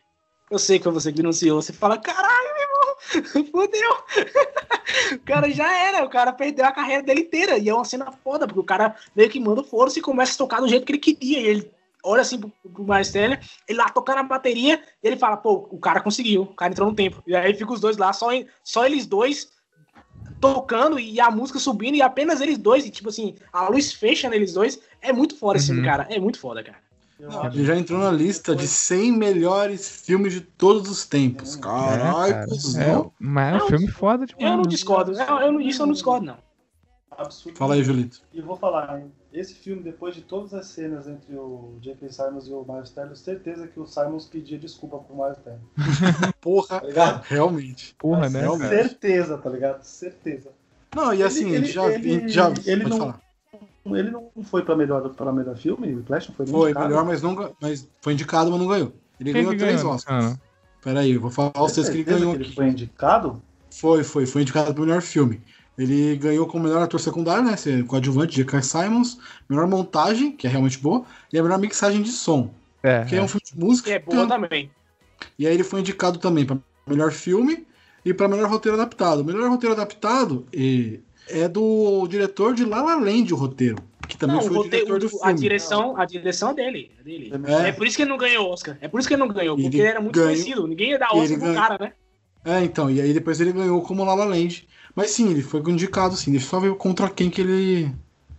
[0.51, 1.60] Eu sei que foi você que denunciou.
[1.60, 3.93] Você fala: Caralho, meu irmão, fodeu.
[5.16, 6.05] o cara já era.
[6.05, 7.59] O cara perdeu a carreira dele inteira.
[7.59, 10.39] E é uma cena foda, porque o cara meio que manda força e começa a
[10.39, 11.40] tocar do jeito que ele queria.
[11.40, 11.70] E ele
[12.05, 13.36] olha assim pro, pro Marcelo,
[13.68, 16.89] ele lá tocando a bateria, e ele fala, pô, o cara conseguiu, o cara entrou
[16.89, 17.22] no tempo.
[17.24, 18.30] E aí fica os dois lá, só,
[18.64, 19.52] só eles dois
[20.40, 24.28] tocando e a música subindo, e apenas eles dois, e tipo assim, a luz fecha
[24.28, 24.80] neles dois.
[25.01, 25.76] É muito foda esse Uhum.
[25.76, 26.06] filme, cara.
[26.10, 26.78] É muito foda, cara.
[27.28, 31.57] Não, já entrou na lista de 100 melhores filmes de todos os tempos.
[31.57, 32.47] É, Caralho, cara.
[32.47, 34.44] É, mas é um filme foda demais.
[34.44, 34.69] Eu não né?
[34.69, 35.12] discordo.
[35.12, 36.36] Eu, eu, isso eu não discordo, não.
[37.11, 37.57] absurdo.
[37.57, 38.20] Fala aí, Julito.
[38.32, 39.12] E vou falar, hein?
[39.32, 42.07] esse filme, depois de todas as cenas entre o J.K.
[42.12, 45.61] Simons e o Miles Teller, certeza que o Simons pedia desculpa pro Miles Teller.
[46.40, 47.23] Porra, Tá ligado?
[47.24, 47.94] realmente.
[47.99, 48.40] Porra, né?
[48.40, 48.69] Realmente.
[48.70, 48.82] cara?
[48.82, 49.82] Certeza, tá ligado?
[49.85, 50.51] Certeza.
[50.94, 53.20] Não, e assim, Ele- a gente ele- já, ele- já ele pode não- falar.
[53.87, 55.95] Ele não foi pra melhor, pra melhor filme?
[55.95, 56.89] O Flash não foi Foi indicado?
[56.89, 58.93] melhor, mas não mas foi indicado, mas não ganhou.
[59.21, 60.25] Ele Quem ganhou três ganhou, Oscars.
[60.25, 60.41] cara?
[60.83, 62.47] Pera aí, eu vou falar pra vocês que ele ganhou que aqui.
[62.49, 63.43] ele foi indicado?
[63.71, 65.41] Foi, foi, foi indicado pro melhor filme.
[65.79, 67.57] Ele ganhou como melhor ator secundário, né?
[67.57, 68.63] Ser coadjuvante, J.K.
[68.63, 69.19] Simons,
[69.49, 72.53] melhor montagem, que é realmente boa, e a melhor mixagem de som,
[72.83, 73.89] É, que é um filme de música.
[73.89, 74.71] Que é boa também.
[75.39, 77.67] E aí ele foi indicado também para melhor filme
[78.05, 79.21] e para melhor roteiro adaptado.
[79.21, 83.77] O melhor roteiro adaptado eh, é do diretor de La La Land, o roteiro,
[84.09, 85.40] que também Não, foi o o roteiro- diretor do a filme.
[85.40, 86.90] direção, a direção é dele.
[86.99, 87.32] É dele.
[87.65, 87.69] É.
[87.69, 87.73] É.
[87.73, 88.77] por isso que ele não ganhou Oscar.
[88.81, 90.66] É por isso que ele não ganhou, porque Ele ele era muito ganhou- conhecido.
[90.66, 91.93] Ninguém ia dar Oscar ele pro ganhou- cara, né?
[92.44, 94.66] É, então, e aí depois ele ganhou como La La Land.
[94.97, 96.32] Mas sim, ele foi indicado sim.
[96.32, 97.94] Deixa eu só ver contra quem que ele.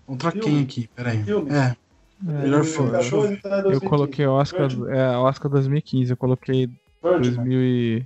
[0.05, 0.45] Contra Filme.
[0.45, 0.89] quem aqui?
[0.93, 1.23] Peraí.
[1.23, 1.49] Filme.
[1.51, 1.75] É,
[2.21, 2.89] melhor Ele filme.
[2.89, 3.09] eu ver.
[3.09, 3.85] 14, é Eu 2015.
[3.89, 4.91] coloquei Oscar, Birdman.
[4.93, 6.67] é, Oscar 2015, eu coloquei
[7.01, 7.21] Birdman.
[7.21, 8.05] 2000 e...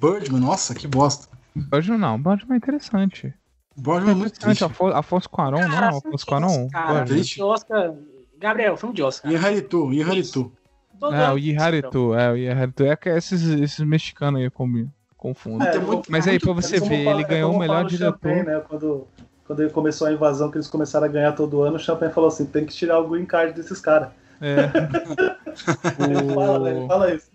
[0.00, 1.28] Birdman, nossa, que bosta.
[1.54, 3.34] Birdman não, Birdman é interessante.
[3.82, 4.64] Birdman é muito Interessante, triste.
[4.64, 6.68] Afonso, Afonso Cuarón, não, Afonso Cuarón.
[6.68, 7.34] Cara, triste.
[7.34, 7.94] filme de Oscar.
[8.38, 9.30] Gabriel, filme de Oscar.
[9.32, 10.52] Inharitu, Inharitu.
[10.98, 12.84] Todo É, ano o Iharitu, é, o Iharitu.
[12.84, 15.66] É que esses, esses mexicanos aí combinam, confundem.
[15.66, 18.12] É, muito- Mas aí, pra você ver, ele é ganhou o melhor diretor.
[18.12, 18.62] Champagne, né?
[18.68, 19.06] Quando,
[19.44, 22.28] quando ele começou a invasão, que eles começaram a ganhar todo ano, o Champagne falou
[22.28, 24.10] assim: tem que tirar o green card desses caras.
[24.40, 24.70] É.
[26.04, 26.70] Ele fala, né?
[26.70, 26.88] Ele o...
[26.88, 27.30] fala isso.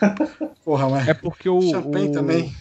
[0.64, 1.08] Porra, mas.
[1.08, 1.60] É porque o.
[1.62, 2.52] Champagne o também.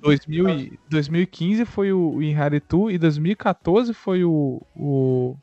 [0.00, 5.36] 2000 e- 2015 foi o Inharitu e 2014 foi o, o.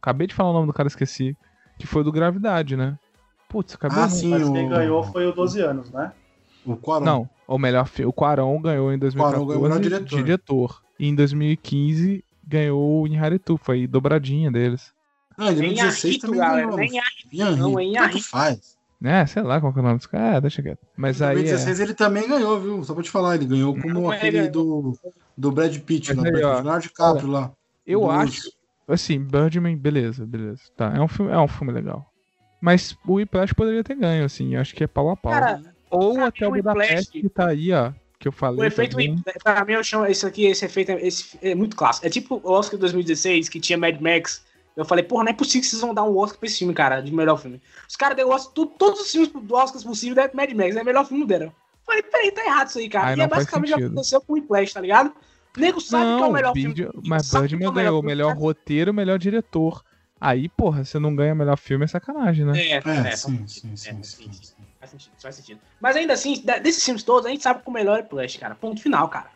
[0.00, 1.36] Acabei de falar o nome do cara, esqueci.
[1.78, 2.98] Que foi o do Gravidade, né?
[3.48, 4.52] Putz, acabei Ah, de- sim, Mas o.
[4.52, 6.12] quem ganhou foi o 12 anos, né?
[6.64, 7.04] O Quaron.
[7.04, 10.16] Não, o melhor O Quaron ganhou em 2014 Cuarón ganhou o diretor.
[10.24, 10.82] diretor.
[10.98, 14.92] E em 2015 ganhou o Inharitu, foi dobradinha deles.
[15.36, 16.62] Não, em Nem 2016 Arrito, também galera.
[16.66, 16.76] ganhou.
[16.78, 17.28] Nem Arrito.
[17.32, 18.24] Inharitu, não, em tanto Arrito.
[18.28, 18.75] faz.
[19.02, 20.36] É, sei lá qual que é o nome dos caras.
[20.36, 20.80] É, deixa quieto.
[20.96, 21.30] Mas Em aí.
[21.30, 21.34] É...
[21.34, 22.84] 2016 ele também ganhou, viu?
[22.84, 24.98] Só pra te falar, ele ganhou como Não, aquele ele do,
[25.36, 27.52] do Brad Pitt, lá, aí, Brad ó, Leonardo DiCaprio lá.
[27.86, 28.50] Eu do acho.
[28.88, 30.62] Assim, Birdman, beleza, beleza.
[30.76, 32.10] Tá, é um filme, é um filme legal.
[32.60, 34.54] Mas o Whiplash poderia ter ganho, assim.
[34.54, 35.32] eu Acho que é pau a pau.
[35.32, 35.60] Cara,
[35.90, 37.92] Ou até o Whiplash- que tá aí, ó.
[38.18, 38.60] Que eu falei.
[38.60, 39.22] O efeito, também.
[39.42, 42.06] pra mim, eu chamo isso aqui, esse efeito é, esse, é muito clássico.
[42.06, 44.42] É tipo o Oscar de 2016, que tinha Mad Max.
[44.76, 46.74] Eu falei, porra, não é possível que vocês vão dar um Oscar pra esse filme,
[46.74, 47.60] cara, de melhor filme.
[47.88, 50.84] Os caras deu Oscar, todos os filmes do Oscar possíveis é Mad Max, é o
[50.84, 51.44] melhor filme dele.
[51.46, 51.52] Eu
[51.86, 53.06] falei, peraí, tá errado isso aí, cara.
[53.08, 55.12] Aí e não é basicamente o que aconteceu com o Whiplash, tá ligado?
[55.56, 56.88] O nego sabe que é o Não, melhor filme.
[57.04, 58.40] mas é Birdman o melhor ganhou o filme, melhor sabe?
[58.42, 59.82] roteiro, o melhor diretor.
[60.20, 62.58] Aí, porra, você não ganha melhor filme é sacanagem, né?
[62.58, 64.42] É, É, é, faz sim, sentido, sim, é, sim, sim, sim, sim.
[64.42, 64.54] sim.
[64.78, 65.60] Faz sentido, faz sentido.
[65.80, 68.38] Mas ainda assim, da- desses filmes todos, a gente sabe que o melhor é Whiplash,
[68.38, 68.54] cara.
[68.54, 69.30] Ponto final, cara.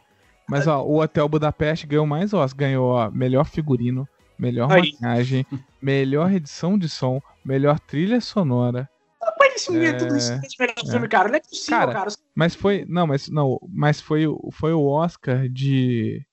[0.48, 2.58] Mas ó, o Hotel Budapeste ganhou mais Oscar.
[2.58, 4.06] Ganhou ó, melhor figurino,
[4.40, 4.92] melhor Aí.
[4.92, 5.46] maquiagem,
[5.80, 8.88] melhor edição de som, melhor trilha sonora.
[9.38, 10.90] Mas esse é É, tudo isso de melhor é.
[10.90, 11.28] filme, cara.
[11.28, 12.10] Não é possível, Cara, cara.
[12.34, 12.84] Mas foi.
[12.88, 13.58] Não, mas não.
[13.68, 16.24] Mas foi, o- foi o Oscar de.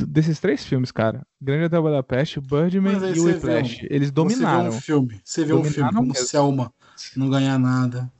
[0.00, 4.12] desses três filmes, cara, Grande Hotel Budapeste, Birdman e o você Whiplash, vê eles Você
[4.12, 4.70] dominaram.
[4.70, 6.26] vê um filme, você vê um filme como mesmo.
[6.26, 6.72] Selma
[7.16, 8.10] não ganhar nada.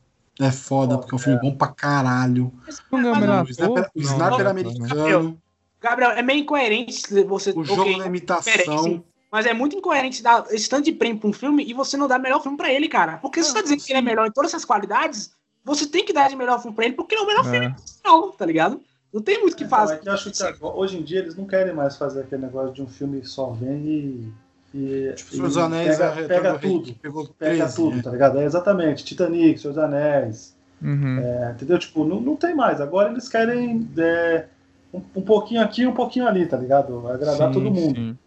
[0.40, 2.52] É foda, porque é um filme bom pra caralho.
[2.90, 4.50] Não melhor O o Não, não, não.
[4.50, 5.41] americano,
[5.82, 7.50] Gabriel, é meio incoerente você.
[7.50, 8.78] o jogo ok, da imitação.
[8.84, 9.02] sim.
[9.30, 12.06] Mas é muito incoerente dar esse tanto de prêmio pra um filme e você não
[12.06, 13.16] dar melhor filme pra ele, cara.
[13.16, 15.32] Porque se você tá dizendo que ele é melhor em todas essas qualidades,
[15.64, 17.66] você tem que dar de melhor filme pra ele, porque ele é o melhor filme
[17.66, 17.74] É.
[18.04, 18.80] não, tá ligado?
[19.12, 19.94] Não tem muito o que Então, fazer.
[19.94, 22.42] é que eu acho que agora- hoje em dia eles não querem mais fazer aquele
[22.42, 24.32] negócio de um filme só vem e.
[24.74, 26.94] e Tipo, Senhor dos Anéis, pega, a Retorno pega tudo.
[27.00, 28.02] pegou Pega 13, tudo, né?
[28.02, 28.38] tá ligado?
[28.38, 29.04] É exatamente.
[29.04, 30.54] Titanic, Senhor dos Anéis.
[30.82, 31.18] Uhum.
[31.20, 31.78] é, entendeu?
[31.78, 32.80] Tipo, não, não tem mais.
[32.80, 34.46] Agora eles querem é,
[34.92, 37.06] um, um pouquinho aqui um pouquinho ali, tá ligado?
[37.08, 37.94] Agradar Sim, todo mundo.
[37.96, 38.18] sim.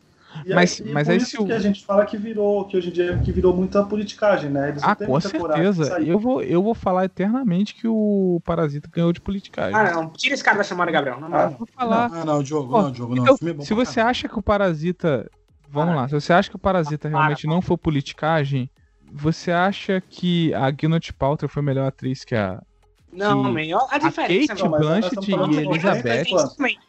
[0.45, 2.89] E Mas- aí, mas por isso o- que a gente fala que virou, que hoje
[2.89, 4.67] em dia que virou muita politicagem, né?
[4.67, 5.97] Eles não Ah, com certeza.
[6.01, 9.73] Eu vou, eu vou falar eternamente que o Parasita ganhou de politicagem.
[9.73, 10.09] Ah, não.
[10.09, 11.21] Tira esse cara da chamada, Gabriel.
[11.21, 11.39] Moral.
[11.39, 12.11] Ah, Vou falar.
[12.13, 13.23] Ah, não, Diogo, Pô, não, Diogo, não.
[13.23, 14.09] Então, o filme é bom se você caralho.
[14.11, 15.31] acha que o Parasita.
[15.69, 18.69] Vamos lá, se você acha que o Parasita Para, realmente não foi politicagem,
[19.11, 22.61] você acha que a Gwyneth Paltrow foi melhor atriz que a.
[23.15, 24.47] Não, man, a diferença.
[24.55, 26.25] Kate Não, Blanchett e Elizabeth.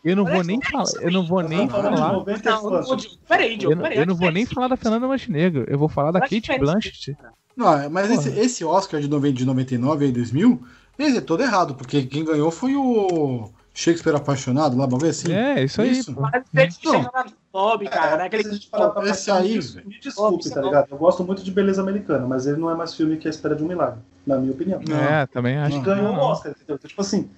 [0.05, 0.85] Eu não vou nem falar.
[1.01, 2.13] Eu não vou nem falar.
[2.13, 2.89] 90 Não, quantos?
[2.89, 3.99] não, Diogo, peraí, Diogo, Eu, não- peraí.
[3.99, 5.65] eu não vou a nem falar da Fernanda Montenegro.
[5.69, 6.59] Eu vou falar da a Kate.
[6.59, 7.17] Blanchett.
[7.57, 10.61] Não, mas esse, esse Oscar de 90 de 99 e 2000,
[10.99, 15.31] ele é todo errado, porque quem ganhou foi o Shakespeare Apaixonado, lá, vamos ver assim.
[15.31, 15.91] É, isso aí.
[15.91, 16.17] Isso.
[16.19, 16.43] Mas
[17.13, 18.17] na Bob, cara.
[18.17, 18.25] né?
[18.25, 19.89] Aquele gente pra Esse aí, me velho.
[19.89, 20.89] Me desculpe, tá ligado?
[20.91, 23.55] Eu gosto muito de Beleza Americana, mas ele não é mais filme que a espera
[23.55, 24.81] de um milagre, na minha opinião.
[24.89, 24.97] Não.
[24.97, 26.21] É, também acho que Ganhou o não.
[26.21, 26.77] Oscar, entendeu?
[26.77, 27.29] Então, tipo assim,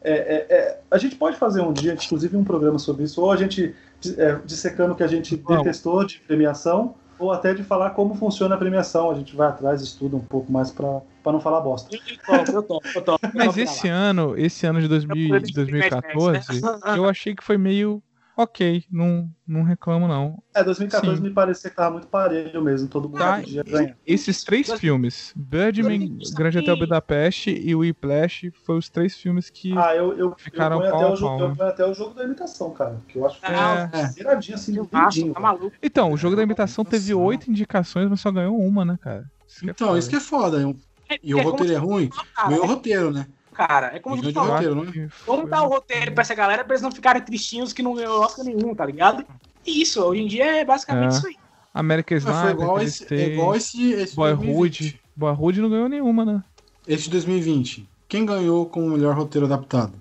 [0.00, 3.32] é, é, é, a gente pode fazer um dia, inclusive, um programa sobre isso, ou
[3.32, 3.74] a gente
[4.16, 8.54] é, dissecando o que a gente detestou de premiação, ou até de falar como funciona
[8.54, 9.10] a premiação.
[9.10, 11.94] A gente vai atrás, estuda um pouco mais pra, pra não falar bosta.
[11.94, 13.26] Eu topo, eu topo, eu topo.
[13.26, 16.60] eu Mas esse ano, esse ano de 2000 de 2014,
[16.96, 18.02] eu achei que foi meio
[18.36, 18.84] ok.
[18.90, 20.40] Não, não reclamo, não.
[20.54, 21.22] É, 2014 Sim.
[21.24, 23.96] me parecia que tava muito parelho mesmo, todo mundo Tá, podia ganhar.
[24.06, 29.76] Esses três Mas- filmes, Birdman, Grande Hotel Budapeste e Whiplash, foram os três filmes que.
[29.76, 31.92] Ah, eu, eu, Ficaram eu, pau até a o jogo, pau, eu ponho até o
[31.94, 33.00] jogo da imitação, cara.
[33.08, 34.06] Que eu acho que foi Ah, É.
[34.14, 35.34] viradinho assim, Filmaço, lindinho.
[35.34, 35.72] tá maluco.
[35.82, 39.24] Então, o jogo da imitação teve oito indicações, mas só ganhou uma, né, cara?
[39.48, 39.98] Isso que é Então, foda.
[39.98, 40.76] isso que é foda.
[41.08, 42.08] É, E o é roteiro é ruim?
[42.34, 43.26] cara, Ganhou o é- roteiro, né?
[43.54, 44.52] Cara, é como de falou.
[44.52, 45.08] roteiro, né?
[45.26, 48.20] Vamos dar o roteiro pra essa galera pra eles não ficarem tristinhos que não ganhou
[48.20, 49.24] Oscar nenhum, tá ligado?
[49.66, 51.18] E isso, hoje em dia é basicamente É.
[51.18, 51.36] isso aí.
[51.74, 54.46] Foi Sniper, igual esse, é igual esse, esse Boyhood.
[54.46, 55.00] 2020.
[55.16, 56.42] Boyhood não ganhou nenhuma, né?
[56.86, 57.88] Esse de 2020.
[58.08, 59.92] Quem ganhou com o melhor roteiro adaptado?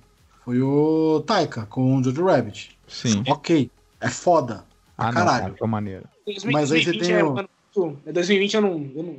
[0.46, 2.78] Foi o Taika, com o Jojo Rabbit.
[2.88, 3.24] Sim.
[3.28, 3.70] Ok,
[4.00, 4.64] é foda.
[4.98, 5.44] Ah, não, caralho.
[5.46, 6.04] cara, foi maneiro.
[6.52, 9.18] Mas aí você 2020 tem é o- é 2020 eu não, eu não-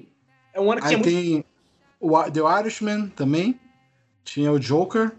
[0.55, 1.47] É um ano que Aí tinha muito.
[2.01, 3.59] O The Irishman também.
[4.25, 5.13] Tinha o Joker,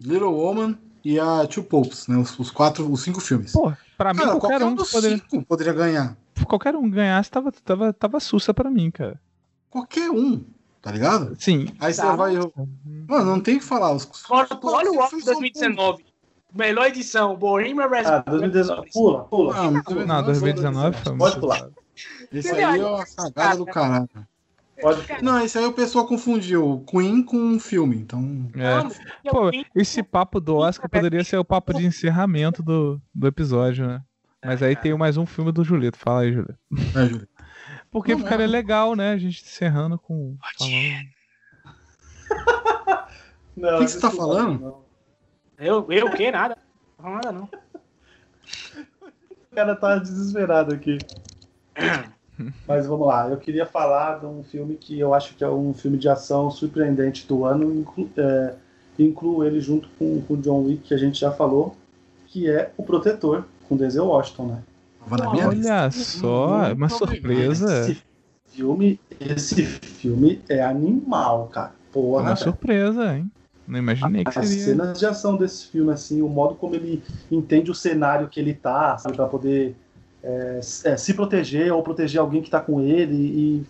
[0.00, 2.16] Little Woman e a Two Popes, né?
[2.18, 3.52] Os, os quatro, os cinco filmes.
[3.52, 6.16] Pô, pra mim, Cara, qualquer um dos poderia, cinco poderia ganhar.
[6.46, 9.18] qualquer um ganhasse tava, tava, tava sussa pra mim, cara.
[9.70, 10.44] Qualquer um,
[10.82, 11.34] tá ligado?
[11.40, 11.68] Sim.
[11.80, 12.14] Aí você Tá.
[12.16, 12.34] vai.
[13.08, 13.92] Mano, não tem o que falar.
[13.92, 16.04] Os, tu olha o Oscar de só 2019.
[16.52, 18.24] Melhor edição, Bohemian Ah, Rhapsody.
[18.30, 18.90] 2019.
[18.92, 19.54] Pula, pula.
[19.56, 21.68] Ah, mas Não, 2019 foi Pode pular.
[22.32, 24.08] Esse aí é uma cagada do caralho.
[24.80, 28.48] Pode Não, esse aí o pessoal confundiu Queen com um filme, então.
[28.54, 29.30] É.
[29.30, 34.02] Pô, esse papo do Oscar poderia ser o papo de encerramento do, do episódio, né?
[34.44, 35.98] Mas aí tem mais um filme do Julito.
[35.98, 36.58] Fala aí, Julito.
[36.96, 37.28] É, Júlio.
[37.90, 38.48] Porque Não, ficaria é.
[38.48, 39.12] legal, né?
[39.12, 40.36] A gente encerrando com.
[40.58, 40.74] Falando...
[43.56, 44.60] Não, O que que você tá falando?
[44.60, 44.84] não.
[45.58, 46.30] Eu, eu o quê?
[46.30, 46.56] Nada.
[46.98, 47.48] Não nada, não.
[49.52, 50.96] O cara tá desesperado aqui.
[52.66, 55.74] Mas vamos lá, eu queria falar de um filme que eu acho que é um
[55.74, 58.54] filme de ação surpreendente do ano, inclu, é,
[58.98, 61.76] incluo ele junto com o John Wick, que a gente já falou,
[62.26, 64.62] que é O Protetor, com Denzel Washington, né?
[65.10, 65.74] Lista.
[65.74, 67.80] Olha só, Muito uma surpresa.
[67.80, 68.02] Esse
[68.46, 71.72] filme, esse filme é animal, cara.
[71.92, 73.30] Porra, Uma surpresa, hein?
[73.66, 74.64] Não imaginei que As seria.
[74.64, 78.52] cenas de ação desse filme, assim, o modo como ele entende o cenário que ele
[78.52, 79.76] tá, sabe, pra poder
[80.22, 83.66] é, é, se proteger ou proteger alguém que tá com ele e,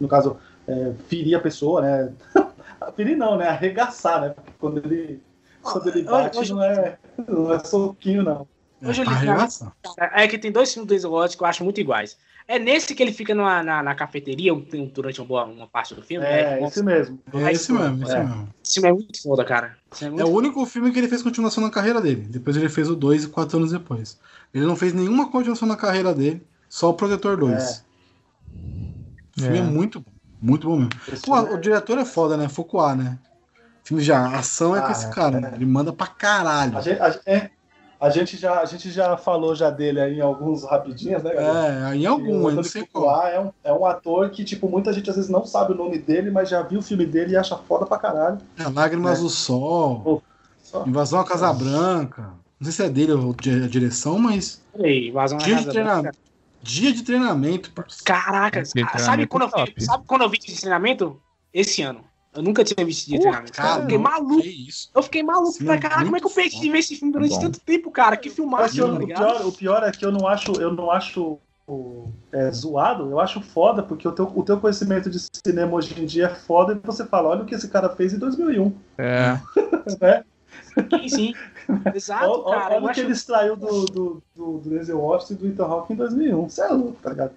[0.00, 0.36] no caso,
[0.66, 2.12] é, ferir a pessoa, né?
[2.96, 3.48] ferir não, né?
[3.48, 4.28] Arregaçar, né?
[4.30, 5.22] Porque Quando ele,
[5.62, 8.46] quando ele bate, Hoje- não é, não é soquinho, não.
[8.82, 10.24] Hoje É, ele-.
[10.24, 12.18] É que tem dois filmes do Washington que eu acho muito iguais.
[12.46, 14.52] É nesse que ele fica numa- na, na cafeteria
[14.92, 16.26] durante uma, boa, uma parte do filme.
[16.26, 17.18] É, esse mesmo.
[17.32, 18.22] É esse mesmo, esse É.
[18.22, 18.48] mesmo.
[18.62, 19.76] Esse filme é muito foda, cara.
[19.92, 22.26] Filme É o único filme que ele fez continuação na carreira dele.
[22.28, 24.18] Depois ele fez o 2 e 4 anos depois.
[24.52, 27.82] Ele não fez nenhuma continuação na carreira dele, só o Protetor 2.
[29.36, 29.60] O filme é.
[29.60, 29.64] É.
[29.64, 30.10] muito bom.
[30.40, 30.90] Muito bom mesmo.
[31.24, 32.48] Pô, o diretor é foda, né?
[32.50, 33.18] Fuqua, né?
[33.82, 35.52] Filme de ação é com Ah, esse cara, né?
[35.54, 36.76] Ele manda pra caralho.
[36.76, 37.50] A gente, a, é,
[38.04, 41.90] A gente, já, a gente já falou já dele aí em alguns rapidinhos, né, galera?
[41.92, 43.26] É, em algum, o eu não sei qual.
[43.26, 45.96] É um, é um ator que, tipo, muita gente às vezes não sabe o nome
[45.98, 48.38] dele, mas já viu o filme dele e acha foda pra caralho.
[48.58, 49.22] É, Lágrimas É.
[49.22, 50.22] do Sol,
[50.62, 52.22] Só- Invasão à Casa Branca.
[52.60, 54.60] Não sei se é dele ou de- a direção, mas.
[54.76, 56.02] Peraí, Dia de casa treinamento.
[56.02, 56.18] branca.
[56.62, 58.04] Dia de treinamento, parceiro.
[58.04, 61.18] Caraca, de sabe treinamento quando, eu é sabe quando eu vi esse treinamento?
[61.54, 62.04] Esse ano.
[62.34, 63.52] Eu nunca tinha visto treinamento.
[63.52, 64.40] cara, eu fiquei maluco.
[64.40, 64.90] isso.
[64.94, 66.04] Eu fiquei maluco pra é caralho.
[66.04, 67.40] Como é que eu perdi de ver esse filme durante Bom.
[67.40, 68.16] tanto tempo, cara?
[68.16, 69.18] Que filmagem, eu- tá o, ligado?
[69.20, 71.38] pior, o pior é que eu não acho, eu não acho
[72.32, 76.04] é, zoado, eu acho foda, porque o teu, o teu conhecimento de cinema hoje em
[76.04, 79.40] dia é foda e você fala, olha o que esse cara fez em 2001, É,
[80.00, 80.24] né?
[81.00, 81.34] Sim, sim.
[81.94, 82.74] Exato, cara.
[82.76, 83.00] olha o que acho...
[83.00, 86.48] ele extraiu do, do, do, do Denzel Washington e do Ethan Hawke em 2001.
[86.48, 87.32] Você é louco, tá ligado?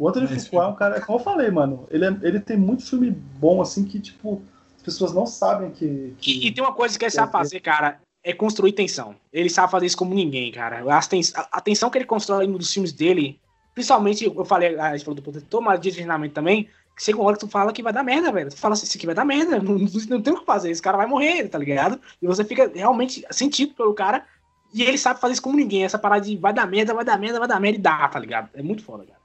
[0.00, 2.56] O Anthony Mas, Fuqua é um cara, como eu falei, mano, ele, é- ele tem
[2.56, 4.40] muito filme bom, assim, que, tipo,
[4.76, 6.14] as pessoas não sabem que...
[6.18, 9.14] que- E, e tem uma coisa que ele sabe fazer, cara, é construir tensão.
[9.30, 10.82] Ele sabe fazer isso como ninguém, cara.
[10.96, 13.38] As tens- A, a tensão que ele constrói nos filmes dele,
[13.74, 16.64] principalmente, eu falei, a gente falou do protetor, mas de treinamento também,
[16.96, 18.48] que chega uma hora que tu fala que vai dar merda, velho.
[18.48, 20.70] Tu fala assim, isso aqui vai dar merda, não, não, não tem o que fazer,
[20.70, 22.00] esse cara vai morrer, tá ligado?
[22.22, 24.24] E você fica realmente sentido pelo cara,
[24.72, 25.84] e ele sabe fazer isso como ninguém.
[25.84, 28.18] Essa parada de vai dar merda, vai dar merda, vai dar merda e dá, tá
[28.18, 28.48] ligado?
[28.54, 29.19] É muito foda, cara.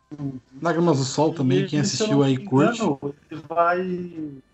[0.62, 2.82] Lágrimas do Sol também, E, quem assistiu aí curte.
[2.82, 3.00] engano,
[3.32, 3.80] Ele vai,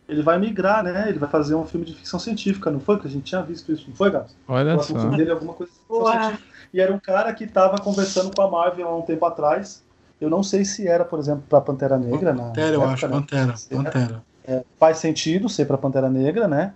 [0.09, 1.09] ele vai migrar, né?
[1.09, 2.99] Ele vai fazer um filme de ficção científica, não foi?
[2.99, 4.31] Que a gente tinha visto isso, não foi, Gabs?
[4.47, 5.01] O olha próximo só.
[5.03, 6.21] filme dele alguma coisa de ficção Porra.
[6.23, 6.51] científica.
[6.73, 9.83] E era um cara que tava conversando com a Marvel há um tempo atrás.
[10.19, 12.33] Eu não sei se era, por exemplo, pra Pantera Negra.
[12.33, 13.07] na Pantera, eu época, acho.
[13.07, 13.13] né?
[13.15, 13.57] Pantera.
[13.57, 14.23] Se- Pantera.
[14.45, 16.73] É, faz sentido ser pra Pantera Negra, né?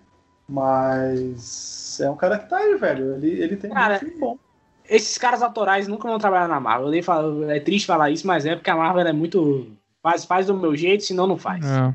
[0.48, 3.16] Mas é um cara que tá aí, velho.
[3.16, 4.38] Ele, ele tem Cara, um filme bom.
[4.90, 6.94] Esses caras autorais nunca vão trabalhar na Marvel.
[6.94, 9.68] Eu falo- é triste falar isso, mas é porque a Marvel é muito.
[10.04, 11.66] Faz, faz do meu jeito, senão não faz.
[11.66, 11.94] É.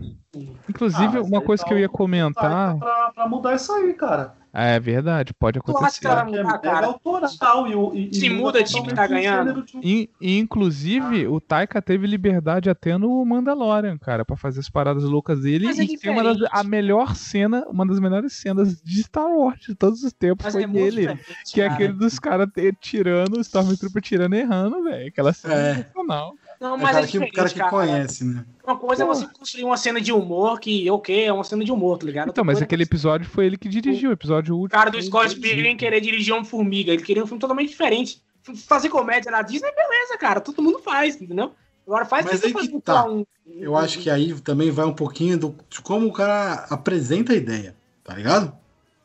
[0.69, 2.77] Inclusive, Ah, uma coisa tá que eu ia comentar.
[2.77, 4.35] Pra, pra mudar isso aí, cara.
[4.53, 6.07] É verdade, pode acontecer.
[6.07, 6.87] é cara?
[6.87, 9.65] autoral e, e, Se e muda de time que tá ganhando.
[9.83, 15.05] E, e, inclusive, o Taika teve liberdade até no Mandalorian, cara, pra fazer as paradas
[15.05, 15.67] loucas dele.
[15.67, 19.29] Mas é e tem uma das, a melhor cena, uma das melhores cenas de Star
[19.29, 21.19] Wars de todos os tempos Mas foi é dele.
[21.53, 21.75] Que é cara.
[21.75, 22.49] aquele dos caras
[22.81, 25.09] tirando, o Stormtrooper tirando e errando, velho.
[25.09, 25.75] Aquela cena É.
[25.75, 26.35] sensacional.
[26.61, 27.70] Não, É o mas é cara que, o diferente, cara que cara.
[27.70, 28.45] conhece, né?
[28.66, 31.73] Uma coisa é você construir uma cena de humor que, ok, é uma cena de
[31.73, 32.28] humor, tá ligado?
[32.28, 34.66] Então, mas é aquele episódio foi ele que dirigiu, o episódio último.
[34.66, 35.41] O cara do Scott que.
[35.41, 36.93] Pilgrim querer dirigir um Formiga.
[36.93, 38.23] Ele queria um filme totalmente diferente.
[38.66, 40.41] Fazer comédia na Disney, beleza, cara.
[40.41, 41.53] Todo mundo faz, entendeu?
[41.87, 43.05] Agora faz Mas aí que tá.
[43.05, 46.66] lá, um- Eu acho que aí também vai um pouquinho do, de como o cara
[46.70, 47.74] apresenta a ideia,
[48.05, 48.53] tá ligado?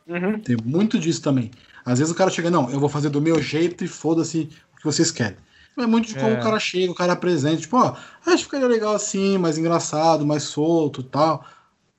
[0.08, 0.40] Uhum.
[0.40, 1.50] Tem muito disso também.
[1.86, 4.78] Às vezes o cara chega, não, eu vou fazer do meu jeito e foda-se o
[4.78, 5.38] que vocês querem.
[5.78, 6.40] É muito de como É.
[6.40, 7.96] o cara chega, o cara apresenta, tipo, ó,
[8.26, 11.44] acho que ficaria legal assim, mais engraçado, mais solto e tal,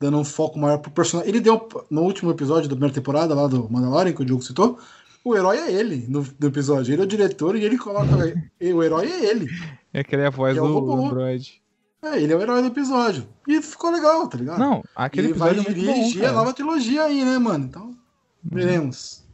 [0.01, 1.31] dando um foco maior pro personagem.
[1.31, 4.79] Ele deu, no último episódio da primeira temporada lá do Mandalorian, que o Diogo citou,
[5.25, 6.93] o herói é ele no, no episódio.
[6.95, 8.07] Ele é o diretor e ele coloca.
[8.61, 9.49] e o herói é ele.
[9.93, 11.07] É aquele é a voz é do robô.
[11.07, 11.61] Android.
[12.03, 13.27] É, ele é o herói do episódio.
[13.49, 14.59] E ficou legal, tá ligado?
[14.59, 16.37] Não, aquele ele vai episódio é muito bom, dirigir a cara.
[16.37, 17.65] nova trilogia aí, né, mano?
[17.65, 17.97] Então,
[18.43, 19.25] veremos.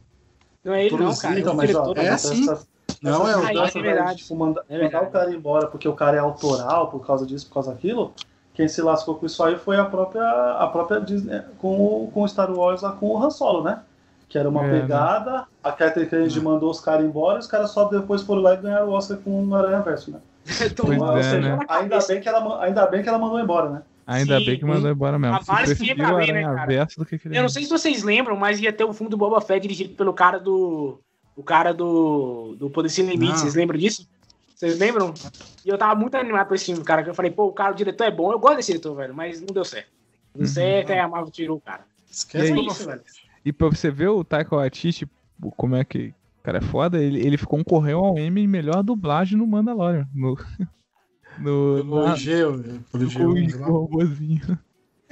[0.63, 1.39] Não é ele, não, Produzir, cara.
[1.39, 2.65] Então, é o mas, ó, é essas- assim.
[3.03, 3.39] Não, é o.
[3.43, 4.17] Aí, é né, verdade.
[4.17, 7.47] tipo, manda- É mandar o cara embora porque o cara é autoral por causa disso,
[7.47, 8.13] por causa daquilo.
[8.53, 12.21] Quem se lascou com isso aí foi a própria, a própria Disney com, o- com
[12.23, 13.79] o Star Wars lá com o Han Solo, né?
[14.29, 14.81] Que era uma É, né?
[14.81, 16.41] pegada, a Kathleen Kennedy É.
[16.41, 19.17] mandou os caras embora e os caras só depois foram lá e ganharam o Oscar
[19.17, 20.19] com o Aranha Verso, né?
[20.71, 21.59] Então, Ou é, seja, né?
[21.67, 23.81] ainda, bem que ela, ainda bem que ela mandou embora, né?
[24.05, 25.37] Ainda Sim, bem que mandou embora mesmo.
[25.37, 26.65] A Se mais preferiu fibra o bem, né, cara?
[26.65, 27.37] Verso do que aquele.
[27.37, 29.95] Eu não sei se vocês lembram, mas ia ter o filme do Boba Fett dirigido
[29.95, 30.99] pelo cara do.
[31.35, 32.55] O cara do.
[32.57, 33.35] Do Poder Sem Limites.
[33.35, 33.37] Não.
[33.41, 34.07] Vocês lembram disso?
[34.55, 35.13] Vocês lembram?
[35.65, 37.03] E eu tava muito animado por esse filme, cara.
[37.03, 38.31] Que eu falei, pô, o cara, o diretor é bom.
[38.31, 39.87] Eu gosto desse diretor, velho, mas não deu certo.
[40.33, 40.53] Não deu Uhum.
[40.53, 41.85] certo, aí a Marvel tirou o cara.
[42.09, 42.55] Esquece E?
[42.55, 43.01] Boba Isso, velho.
[43.45, 45.07] E pra você ver o Taika Waititi,
[45.57, 49.45] como é que o cara é foda, ele, ele concorreu ao em melhor dublagem no
[49.47, 50.07] Mandalorian.
[50.13, 50.37] No,
[51.39, 52.31] no, Pelo na, IG,
[52.91, 53.67] pelo no, IG, com sei lá.
[53.67, 54.59] o robôzinho.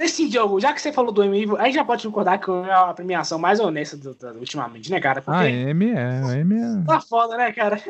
[0.04, 2.92] Esse Diogo, já que você falou do Emmy, aí já pode concordar que é a
[2.92, 5.22] premiação mais honesta do, do- ultimamente, né, cara?
[5.22, 6.20] Porque Ah, Emmy é.
[6.24, 6.84] O Emmy é.
[6.86, 7.80] tá foda, né, cara?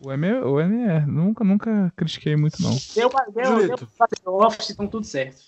[0.00, 1.00] O Emmy, é- o Emmy é.
[1.06, 2.76] Nunca, nunca critiquei muito, não.
[2.94, 3.88] Deu, pra- deu, Julito.
[3.98, 5.42] fazer office, então tudo certo.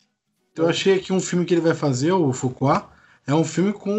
[0.56, 2.86] Eu achei aqui um filme que ele vai fazer, o Fuqua,
[3.26, 3.90] é um filme com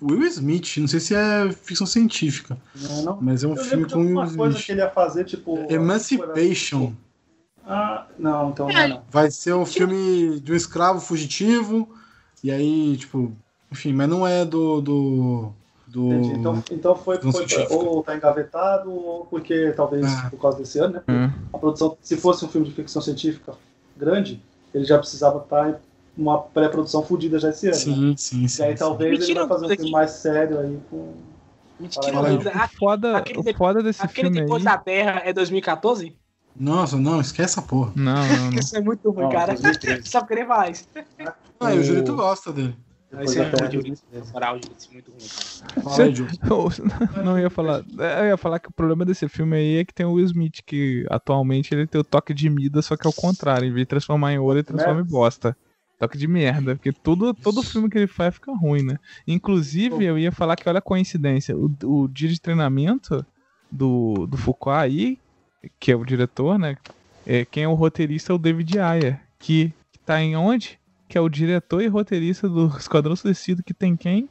[0.00, 0.76] o Will Smith.
[0.76, 3.18] Não sei se é ficção científica, Não, não.
[3.20, 4.66] mas é um Eu filme com o Will alguma coisa Smith.
[4.66, 5.58] que ele ia fazer, tipo.
[5.68, 6.92] Emancipation.
[7.66, 9.02] Ah, não, então não é não.
[9.10, 11.88] Vai ser um filme de um escravo fugitivo.
[12.42, 13.32] E aí, tipo,
[13.70, 14.80] enfim, mas não é do.
[14.80, 15.52] do,
[15.86, 16.12] do...
[16.12, 16.38] Entendi.
[16.40, 20.28] Então, então foi, foi ou tá engavetado, ou porque talvez Ah.
[20.30, 21.02] por causa desse ano, né?
[21.06, 21.30] É.
[21.52, 23.54] A produção, se fosse um filme de ficção científica
[23.96, 24.42] grande,
[24.74, 25.74] ele já precisava estar em
[26.16, 27.76] uma pré-produção fodida já esse ano.
[27.76, 27.80] né?
[27.82, 28.62] Sim, sim, E sim.
[28.64, 28.78] aí sim.
[28.78, 31.14] talvez Me ele vai fazer um filme mais sério aí com.
[31.78, 32.20] Mentira.
[32.20, 34.72] O foda, Aquele o de- foda desse Aquele filme Depois aí.
[34.72, 36.16] da Terra é 2014?
[36.58, 37.92] Nossa, não, esquece essa porra.
[37.96, 38.58] Não, não, não.
[38.60, 39.54] Isso é muito ruim, Não, cara.
[39.54, 40.02] 2013.
[40.08, 40.86] Só querer isso.
[41.60, 42.76] Ah, e o O- Julito gosta dele.
[43.10, 43.82] É da Terra, muito ruim.
[43.82, 44.32] 2013.
[44.32, 45.82] Moral, gente, isso é muito ruim, cara.
[45.82, 46.14] Fala aí.
[47.16, 47.84] Eu não ia falar.
[48.18, 50.60] Eu ia falar que o problema desse filme aí é que tem o Will Smith,
[50.66, 53.66] que atualmente ele tem o toque de Midas, só que é o contrário.
[53.68, 55.54] Em vez de transformar em ouro, ele transforma em bosta.
[55.98, 56.74] Toque de merda.
[56.74, 58.96] Porque tudo, todo filme que ele faz fica ruim, né?
[59.26, 63.24] Inclusive, eu ia falar que, olha a coincidência, o, o dia de treinamento
[63.70, 65.18] do, do Foucault aí,
[65.78, 66.76] que é o diretor, né?
[67.26, 70.78] É, quem é o roteirista é o David Ayer, que, que tá em onde?
[71.08, 74.28] Que é o diretor e roteirista do Esquadrão Suicida, que tem quem?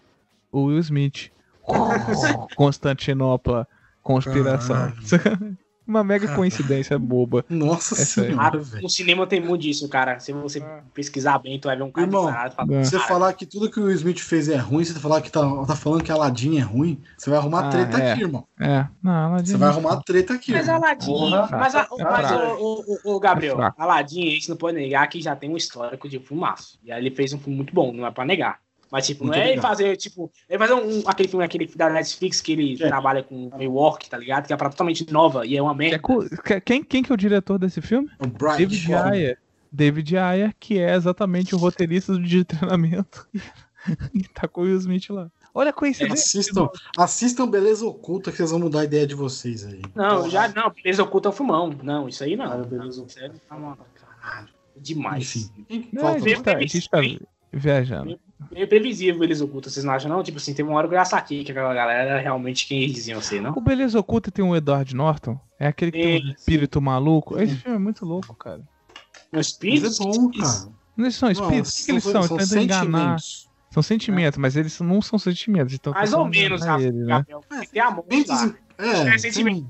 [0.51, 1.31] O Will Smith.
[2.55, 3.67] Constantinopla,
[4.01, 4.93] conspiração.
[5.91, 7.43] Uma mega coincidência boba.
[7.49, 8.31] Nossa sério.
[8.31, 8.84] senhora, Ah, velho.
[8.84, 10.19] no cinema tem muito disso, cara.
[10.19, 10.63] Se você
[10.93, 12.23] pesquisar bem, tu vai ver um cara Irmão,
[12.55, 12.73] falando.
[12.76, 12.84] é.
[12.84, 15.41] Você "Cara, falar que tudo que o Smith fez é ruim, você falar que tá,
[15.65, 18.11] tá falando que a Aladdin é ruim, você vai arrumar Ah, treta é.
[18.13, 18.47] aqui, irmão.
[18.59, 20.51] É, não, Aladdin Você é vai arrumar treta aqui.
[20.53, 20.76] Mas irmão.
[20.84, 23.73] Aladdin, Porra, mas, a, é mas o, o, o Gabriel, É.
[23.77, 26.80] Aladdin, a gente não pode negar que já tem um histórico de filmaço.
[26.84, 28.59] E aí ele fez um filme muito bom, não é pra negar.
[28.91, 29.72] Mas, tipo, Muito não é ele obrigado.
[29.72, 32.88] fazer, tipo, ele fazer um, aquele filme aquele da Netflix que ele Gente.
[32.89, 34.47] trabalha com Rework, tá ligado?
[34.47, 35.99] Que é pra totalmente nova e é uma É merda.
[35.99, 38.09] co- que- quem, quem que é o diretor desse filme?
[38.19, 38.93] O Bright David.
[38.93, 39.38] Ayer.
[39.72, 43.26] David Ayer, que é exatamente o roteirista de treinamento.
[44.13, 45.31] e tá com o Will Smith lá.
[45.53, 46.13] Olha a coincidência.
[46.41, 49.81] Assistam, assistam Beleza Oculta que vocês vão mudar a ideia de vocês aí.
[49.95, 51.73] Não, já não, Beleza Oculta é um filmão.
[51.81, 52.51] Não, isso aí não.
[52.51, 53.77] Ah, Beleza é uma-
[54.22, 55.49] caralho, demais.
[55.69, 55.89] Enfim.
[55.93, 56.99] Não, Falta- a gente tá, a gente tá
[57.51, 58.19] viajando.
[58.51, 60.23] Meio previsível Beleza Oculta, vocês não acham, não?
[60.23, 62.81] Tipo assim, teve uma hora que eu já saquei que aquela galera era realmente quem
[62.81, 63.51] eles diziam ser, não?
[63.51, 65.39] O Beleza Oculta tem o Edward Norton.
[65.59, 66.34] É aquele que tem um Sim.
[66.38, 67.39] espírito maluco.
[67.39, 68.61] Esse filme é muito louco, cara.
[69.31, 69.99] Meus espíritos?
[69.99, 70.69] Mas é bom, cara.
[70.97, 71.80] Eles são espíritos?
[71.80, 72.22] O que, eles são?
[72.22, 72.80] Eles tentam enganar.
[73.19, 73.49] sentimentos.
[73.69, 75.73] São sentimentos, mas eles não são sentimentos.
[75.73, 76.61] Então Mais ou menos.
[76.61, 76.89] Gabriel.
[76.89, 77.26] Ele, né?
[77.49, 78.53] Tem que ter amor lá.
[78.77, 79.69] É, É tem, sentimento.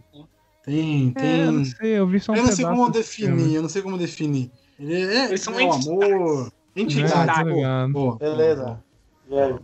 [0.64, 1.66] tem, É, eu não tem.
[1.66, 3.98] sei, eu vi só um Eu não sei pedaço como definir, eu não sei como
[3.98, 4.52] definir.
[4.80, 7.44] Ele é, Eles são é o amor, É, entidade.
[7.44, 7.94] ligado.
[7.94, 8.82] Pô, Beleza.
[9.30, 9.56] E aí?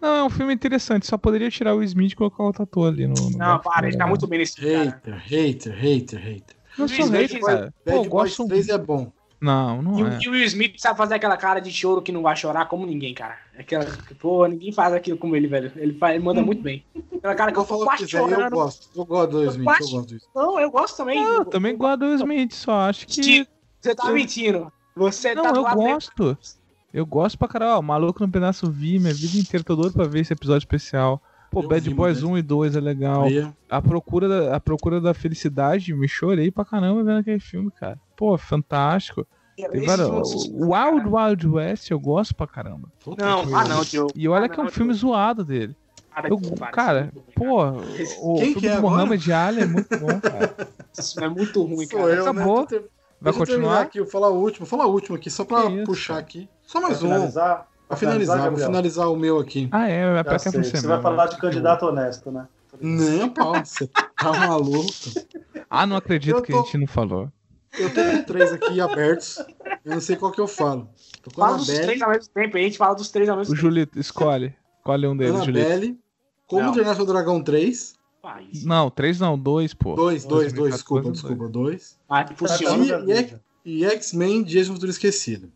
[0.00, 1.06] Não, é um filme interessante.
[1.06, 3.14] Só poderia tirar o Smith e colocar outro ator ali no.
[3.14, 4.84] no Não, para, ele tá muito bem nesse cara.
[4.84, 6.56] Hater, hater, hater, hater.
[6.78, 7.74] Não Will sou hater, cara.
[7.84, 8.46] Pô, eu Bad Boys gosto.
[8.48, 9.10] 3 é bom.
[9.40, 10.18] Não, não E, o- é.
[10.22, 12.84] e o Will Smith sabe fazer aquela cara de choro que não vai chorar como
[12.86, 13.38] ninguém, cara.
[13.56, 13.86] Aquela,
[14.20, 15.70] pô, ninguém faz aquilo como ele, velho.
[15.76, 16.84] Ele, faz, ele manda muito bem.
[17.16, 18.52] Aquela cara que Eu eu vou tô falar o quase que quiser, eu chorando.
[18.52, 18.88] gosto.
[18.98, 20.22] Eu gosto do Eu Smith, eu gosto do Smith.
[20.34, 21.22] Não, eu gosto também.
[21.22, 23.46] Eu também gosto do Will Smith, só acho que.
[23.80, 24.72] Você tá mentindo.
[24.98, 26.38] Você Não, tá eu gosto.
[26.92, 27.78] Eu gosto pra caralho.
[27.78, 29.62] Ó, Maluco no Pedaço vi minha vida inteira.
[29.64, 31.22] Tô doido pra ver esse episódio especial.
[31.50, 33.24] Pô, Eu Bad vi, Boys mas- 1 e 2 é legal.
[33.24, 37.70] Aí, A procura, da, a procura da felicidade, me chorei pra caramba vendo aquele filme,
[37.70, 37.98] cara.
[38.16, 39.26] Pô, fantástico.
[39.56, 39.86] Filme-
[40.52, 42.88] o Wild Wild West eu gosto pra caramba.
[43.02, 44.06] puta Não, ah não, tio.
[44.14, 45.74] E olha Ah, que é um não, filme zoado dele.
[46.28, 46.38] Eu,
[46.72, 48.82] cara, é pô, o Quem filme que é do?
[48.82, 50.54] Mohamed Ali é muito bom, cara.
[50.98, 52.12] Isso é muito ruim, Sou cara.
[52.12, 52.30] eu, né?
[52.30, 52.66] Acabou.
[52.66, 52.84] Ter-
[53.20, 53.80] Vai deixa continuar?
[53.82, 54.66] aqui, eu vou falar o último.
[54.66, 56.48] Vou falar o último aqui, só pra Que puxar aqui.
[56.62, 57.08] Só Pra mais um.
[57.08, 57.68] finalizar?
[57.88, 58.66] Pra finalizar, vou Gabriel?
[58.68, 59.68] finalizar o meu aqui.
[59.72, 62.46] Ah, é, é pra que sei, você Você vai falar de candidato honesto, né?
[62.80, 64.86] Nem pau, você tá maluco.
[65.70, 67.30] Ah, não acredito Eu que tô- a gente não falou.
[67.78, 69.38] Eu tô com três aqui abertos.
[69.84, 70.88] Eu não sei qual que eu falo.
[71.22, 73.36] Tô com Fala dos Annabelle, três ao mesmo tempo, a gente fala dos três ao
[73.36, 73.60] mesmo O tempo.
[73.68, 74.54] Julito, escolhe.
[74.78, 75.98] Escolhe um deles, Julito.
[76.46, 76.72] Como Não.
[76.72, 77.97] Treinar Seu Dragão 3.
[78.22, 78.64] País.
[78.64, 79.94] Não, três não, dois, pô.
[79.94, 81.12] Dois, dois, dois, 2014, desculpa, dois.
[81.20, 81.98] desculpa, dois.
[82.08, 83.04] Ah, que funciona.
[83.64, 83.80] E.
[83.80, 85.50] E X-Men Dias do Futuro Esquecido.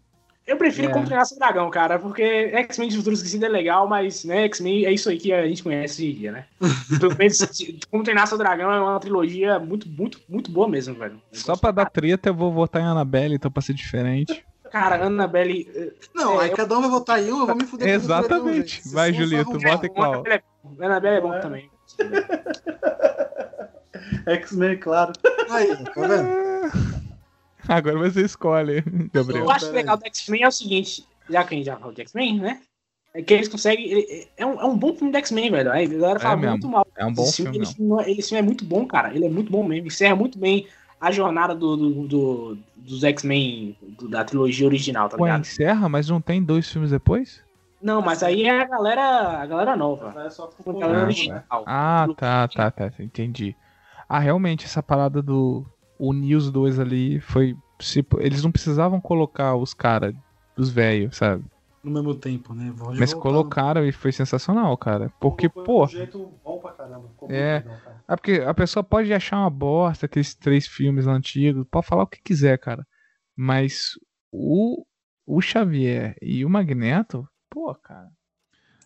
[0.47, 0.93] Eu prefiro É.
[0.93, 4.84] Como Treinar Seu Dragão, cara, porque X-Men de Futuro Esquecido é legal, mas né, X-Men
[4.84, 6.47] é isso aí que a gente conhece hoje em dia, né?
[7.01, 7.39] Pelo menos,
[7.90, 11.14] Como Treinar Seu Dragão é uma trilogia muito, muito, muito boa mesmo, velho.
[11.32, 14.44] Eu Só pra dar treta, eu vou votar em Annabelle, então pra ser diferente.
[14.70, 15.70] Cara, Annabelle.
[15.74, 17.86] eh, Não, É, aí eu- cada um vai votar em um, eu vou me fuder.
[17.86, 18.82] com o Exatamente.
[18.93, 19.52] Vai, Julito.
[19.59, 20.14] Bota em qual?
[20.14, 20.84] Annabelle é bom.
[20.84, 21.39] Annabelle é bom É.
[21.40, 21.70] também.
[24.27, 25.12] X-Men, claro.
[25.51, 26.28] Aí, tá vendo?
[27.69, 28.82] Agora você escolhe,
[29.12, 29.44] Gabriel.
[29.44, 32.02] Eu acho legal do X-Men é o seguinte, já que a gente já falou de
[32.02, 32.60] X-Men, né?
[33.14, 33.90] É que eles conseguem.
[33.90, 35.70] ele- é, um, é um bom filme do X-Men, velho.
[35.70, 36.51] Aí a galera fala mesmo.
[36.52, 36.86] muito mal.
[36.97, 39.14] É um bom Esse filme, Ele, filme, ele- esse filme é muito bom, cara.
[39.14, 39.86] Ele é muito bom mesmo.
[39.86, 40.66] Encerra muito bem
[40.98, 45.43] a jornada do, do- do- dos X-Men do- da trilogia original, tá Ué, ligado?
[45.43, 47.41] encerra, mas não tem dois filmes depois?
[47.83, 50.23] Não, mas aí é a galera, a galera nova.
[50.25, 51.45] É só A galera Ah, original.
[51.67, 53.57] Ah, tá, tá, tá, entendi.
[54.09, 55.67] Ah, realmente, essa parada do
[55.99, 57.55] unir os dois ali foi.
[58.21, 60.15] eles não precisavam colocar os caras
[60.57, 61.45] dos velhos, sabe?
[61.83, 62.73] No mesmo tempo, né?
[62.79, 63.29] Pode Mas voltar.
[63.29, 65.13] colocaram e foi sensacional, cara.
[65.19, 65.85] Porque, Foi pô.
[65.85, 67.09] um jeito bom pra caramba.
[67.09, 67.59] Ficou É.
[67.59, 68.05] legal, cara.
[68.09, 72.07] É porque a pessoa pode achar uma bosta aqueles três filmes antigos, pode falar o
[72.07, 72.87] que quiser, cara.
[73.37, 73.93] Mas
[74.31, 74.85] o,
[75.27, 78.11] o Xavier e o Magneto, pô, cara.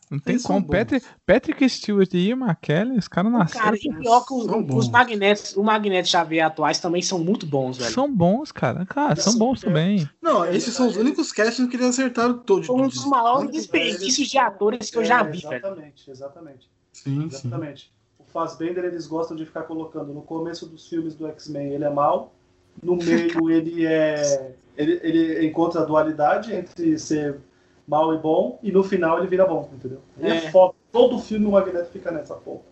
[0.08, 0.68] Não tem são como.
[0.68, 3.64] Patrick, Patrick Stewart e Ian McKellen, os caras nasceram.
[3.64, 4.88] Cara, e pior que os, São os bons.
[4.88, 7.90] magnetos, o Magneto Xavier atuais também são muito bons, velho.
[7.90, 8.86] São bons, cara.
[8.86, 10.08] Cara, são Sim, bons também.
[10.22, 12.66] Não, esses são os únicos castings que eles acertaram todos.
[12.66, 15.56] São um dos maiores desperdícios de atores que eu já vi, velho.
[15.56, 16.70] Exatamente, exatamente.
[16.92, 17.48] Sim, sim.
[17.48, 17.92] Exatamente.
[18.20, 21.90] O Fassbender eles gostam de ficar colocando no começo dos filmes do X-Men ele é
[21.90, 22.32] mal,
[22.80, 27.40] no meio ele é ele, ele encontra a dualidade entre ser
[27.86, 30.00] mal e bom e no final ele vira bom, entendeu?
[30.20, 30.50] É, É.
[30.50, 30.74] foda.
[30.92, 32.62] Todo filme o Magneto fica nessa porra.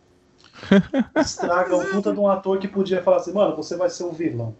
[1.16, 4.12] Estraga o puta de um ator que podia falar assim, mano, você vai ser o
[4.12, 4.54] vilão.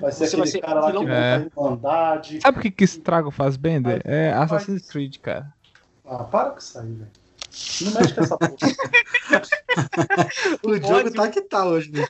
[0.00, 1.38] Vai ser Você vai aquele ser cara lá vilão que É.
[1.38, 2.40] vai Irmandade.
[2.40, 4.00] Sabe o que, que estraga o Fassbender?
[4.04, 5.52] É Assassin's Creed, cara.
[6.06, 7.10] Ah, para com isso aí, velho.
[7.82, 8.56] Não mexe com essa porra.
[10.62, 12.06] O jogo tá que tá hoje, né?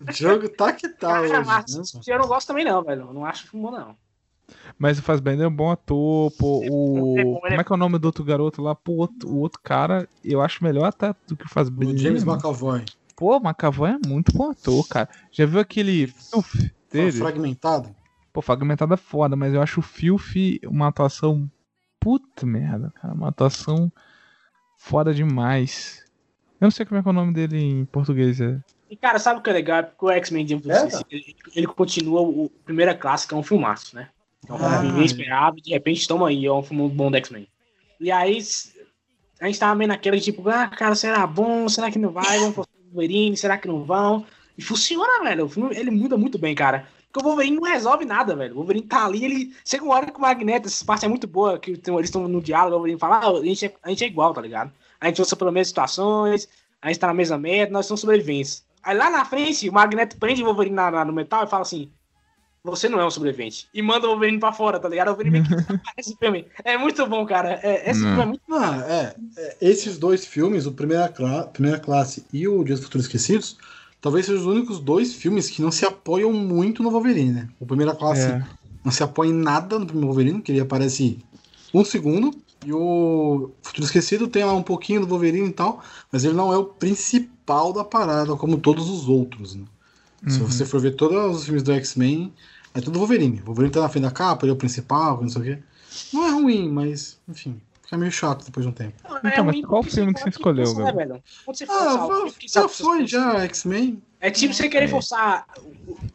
[0.00, 1.44] O jogo tá que tá Cara, hoje.
[1.44, 2.00] mas né?
[2.14, 3.02] eu não gosto também, não, velho.
[3.02, 3.96] Eu não acho bom, não.
[4.78, 6.62] Mas o Fassbender é um bom ator, pô.
[6.64, 7.16] É O...
[7.18, 8.74] é Como é é que é o nome do outro garoto lá?
[8.74, 11.94] Pô, o outro, o outro cara, eu acho melhor até do que o Fassbender.
[11.94, 12.84] O James McAvoy.
[13.16, 15.08] Pô, o McAvoy é muito bom ator, cara.
[15.32, 16.42] Já viu aquele Tá
[16.92, 17.12] dele?
[17.12, 17.94] fragmentado.
[18.32, 21.50] Pô, fragmentado é foda, mas eu acho o Filth uma atuação.
[21.98, 23.14] Puta merda, cara.
[23.14, 23.90] Uma atuação
[24.78, 26.04] foda demais.
[26.60, 28.40] Eu não sei como é que é o nome dele em português.
[28.40, 28.60] É.
[28.88, 29.82] E, cara, sabe o que é legal?
[29.82, 33.96] Porque o X-Men de É, ele, ele continua o Primeira Classe, que é um filmaço,
[33.96, 34.10] né?
[34.48, 34.80] É um Ah.
[34.80, 35.04] filme
[35.58, 37.48] e de repente, toma aí, é um filme bom do X-Men.
[38.00, 38.38] E aí,
[39.40, 41.68] a gente tava meio naquela, tipo, ah, cara, será bom?
[41.68, 42.38] Será que não vai?
[42.38, 43.36] Vamos pro Wolverine?
[43.36, 44.24] Será que não vão?
[44.56, 45.44] E funciona, velho.
[45.44, 46.86] O filme, ele muda muito bem, cara.
[47.12, 48.52] Porque o Wolverine não resolve nada, velho.
[48.52, 49.54] O Wolverine tá ali, ele.
[49.64, 52.40] Chega uma hora que o Magneto, essa parte é muito boa, que eles estão no
[52.40, 54.72] diálogo, o Wolverine fala, ah, a gente, é, a gente é igual, tá ligado?
[55.00, 56.48] A gente passa pelas mesmas situações,
[56.80, 58.64] a gente tá na mesma meta, nós somos sobreviventes.
[58.82, 61.62] Aí lá na frente, o Magneto prende o Wolverine na- na- no metal e fala
[61.62, 61.90] assim:
[62.70, 63.68] Você não é um sobrevivente.
[63.72, 65.08] E manda o Wolverine pra fora, tá ligado?
[65.08, 66.46] O Wolverine meio que desaparece esse filme.
[66.64, 67.60] É muito bom, cara.
[67.62, 68.40] É, esse filme é muito.
[68.48, 72.84] Não, é, é, Esses dois filmes, o Primeira, Cla- Primeira Classe e o Dias do
[72.84, 73.56] Futuro Esquecidos,
[74.00, 77.48] talvez sejam os únicos dois filmes que não se apoiam muito no Wolverine, né?
[77.60, 78.44] O Primeira Classe É.
[78.84, 81.18] não se apoia em nada no primeiro Wolverine, que ele aparece
[81.72, 82.32] um segundo.
[82.64, 85.80] E o Futuro Esquecido tem lá um pouquinho do Wolverine e tal,
[86.10, 89.64] mas ele não é o principal da parada, como todos os outros, né?
[90.26, 90.46] Se Uhum.
[90.46, 92.32] você for ver todos os filmes do X-Men,
[92.76, 93.40] é tudo Wolverine.
[93.40, 95.58] O Wolverine tá na frente da capa, ele é o principal, não sei o quê.
[96.12, 98.94] Não é ruim, mas, enfim, fica meio chato depois de um tempo.
[99.08, 100.94] Não, Então, mas ruim qual filme que você escolheu, Gabriel?
[100.94, 101.24] velho?
[101.44, 104.02] Quando você Ah, forçar o já, foi, já, X-Men.
[104.20, 105.46] É tipo você querer forçar.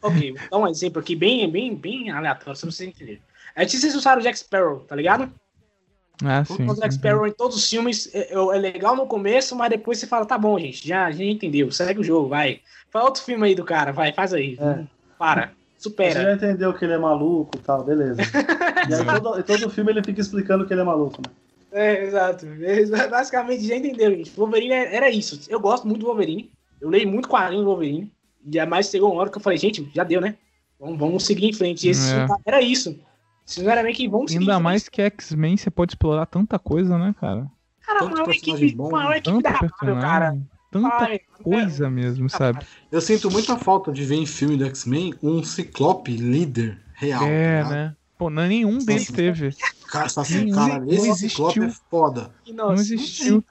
[0.02, 3.20] Ok, vou dar um exemplo aqui bem, bem, bem aleatório, só pra vocês entenderem.
[3.54, 5.32] É tipo vocês usaram o Jack Sparrow, tá ligado?
[6.24, 6.66] Ah, O sim.
[6.66, 6.90] Jack uhum.
[6.92, 10.38] Sparrow em todos os filmes é, é legal no começo, mas depois você fala, tá
[10.38, 12.60] bom, gente, já, já entendeu, segue o jogo, vai.
[12.90, 14.56] Fala outro filme aí do cara, vai, faz aí.
[14.60, 14.84] É.
[15.18, 15.52] Para,
[15.82, 16.22] Você supera.
[16.22, 18.20] já entendeu que ele é maluco e tal, beleza.
[18.88, 21.32] E aí todo, todo filme ele fica explicando que ele é maluco, né?
[21.72, 22.46] É, exato.
[22.60, 24.30] É, basicamente, já entendeu, gente.
[24.36, 25.40] Wolverine é- era isso.
[25.48, 26.50] Eu gosto muito do Wolverine.
[26.80, 28.12] Eu leio muito quadrinho do Wolverine.
[28.44, 30.34] E mais chegou uma hora que eu falei, gente, já deu, né?
[30.80, 31.86] Vamos, vamos seguir em frente.
[31.86, 32.26] E esse É.
[32.26, 32.98] filme era isso.
[33.46, 37.14] Sinceramente, que vamos seguir em Ainda mais que X-Men você pode explorar tanta coisa, né,
[37.20, 37.46] cara?
[37.86, 39.18] Cara, a maior equipe, bom, maior né?
[39.18, 40.36] equipe da Marvel, cara.
[40.72, 42.64] Tanta Ai, coisa mesmo, sabe?
[42.90, 47.22] Eu sinto muita falta de ver em filme do X-Men um Ciclope líder real.
[47.24, 47.96] É, tá né?
[48.18, 49.12] Pô, não, nenhum deles Nossa.
[49.12, 49.50] teve.
[49.88, 51.64] Cara, assim, Não- cara, não esse Ciclope existiu.
[51.64, 52.30] é foda.
[52.48, 53.44] Não existiu.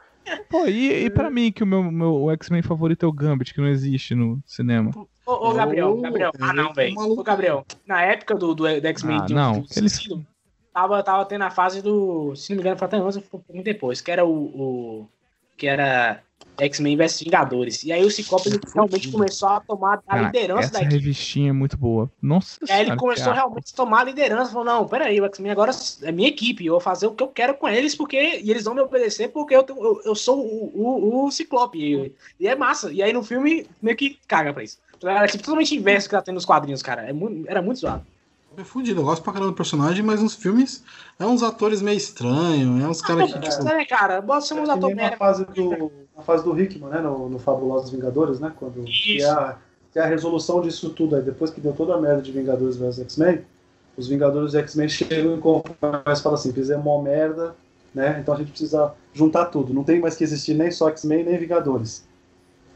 [0.49, 3.61] Pô, e, e pra mim, que o meu, meu X-Men favorito é o Gambit, que
[3.61, 4.91] não existe no cinema.
[5.25, 6.31] Ô, ô, Gabriel, Gabriel.
[6.39, 6.97] Ah, não, velho.
[6.97, 10.25] Ô, Gabriel, na época do, do, do X-Men Ah, não, um ele- Esquecido,
[10.73, 12.35] tava, tava tendo a fase do.
[12.35, 14.31] Se não me engano, foi até foi um pouquinho depois, que era o.
[14.31, 15.09] o-
[15.57, 16.23] que era
[16.59, 17.83] X-Men vs Vingadores.
[17.83, 20.93] E aí o Ciclope ele realmente começou a tomar a Cara, liderança essa da equipe.
[20.95, 22.11] revistinha é muito boa.
[22.21, 23.35] Nossa E aí ele começou cara.
[23.37, 24.51] realmente a tomar a liderança.
[24.51, 25.71] Falou, não, peraí, o X-Men agora
[26.03, 26.65] é minha equipe.
[26.65, 28.39] Eu vou fazer o que eu quero com eles, porque.
[28.43, 31.79] E eles vão me obedecer porque eu, tenho- eu, eu sou o, o, o Ciclope.
[31.79, 32.91] E, e é massa.
[32.91, 34.77] E aí no filme, meio que caga pra isso.
[35.03, 37.01] Era tipo, totalmente inverso que tá tendo nos quadrinhos, cara.
[37.09, 38.05] É muito, era muito zoado.
[38.57, 40.83] É fudido, eu gosto pra caramba do personagem, mas nos filmes
[41.17, 44.21] é uns atores meio estranhos, é uns caras que, tipo, né, cara?
[44.21, 46.99] Bota ser uns É atores na fase do, na fase do Hickman, né?
[46.99, 48.51] No, no Fabulosos Vingadores, né?
[48.59, 49.25] Quando, que, Isso.
[49.25, 49.57] é a,
[49.93, 51.15] que é a resolução disso tudo.
[51.15, 53.41] Aí depois que deu toda a merda de Vingadores vs X-Men,
[53.95, 57.55] os Vingadores e X-Men chegam e conversam e falam assim: fizemos uma merda,
[57.95, 58.19] né?
[58.19, 59.73] Então a gente precisa juntar tudo.
[59.73, 62.05] Não tem mais que existir nem só X-Men nem Vingadores.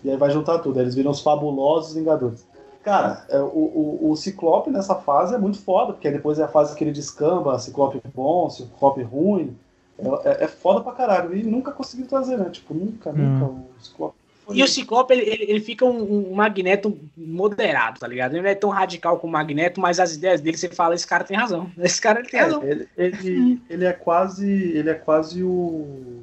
[0.06, 0.80] E aí vai juntar tudo.
[0.80, 2.46] Aí eles viram os fabulosos Vingadores.
[2.86, 6.44] Cara, é, o, o, o Ciclope nessa fase é muito foda, porque aí depois é
[6.44, 9.58] a fase que ele descamba, Ciclope bom, Ciclope ruim.
[9.98, 11.36] É, é- é foda pra caralho.
[11.36, 12.48] E nunca conseguiu trazer, né?
[12.52, 14.14] Tipo, nunca, nunca o Ciclope.
[14.46, 18.34] foi- E o Ciclope, ele, ele, fica um, um magneto moderado, tá ligado?
[18.34, 21.08] Ele não é tão radical como o magneto, mas as ideias dele, você fala, esse
[21.08, 21.72] cara tem razão.
[21.80, 22.62] Esse cara ele tem razão.
[22.62, 24.48] É, ele, ele, ele é quase.
[24.48, 26.22] Ele é quase o.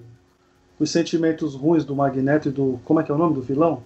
[0.78, 2.78] os sentimentos ruins do Magneto e do.
[2.84, 3.82] Como é que é o nome do vilão?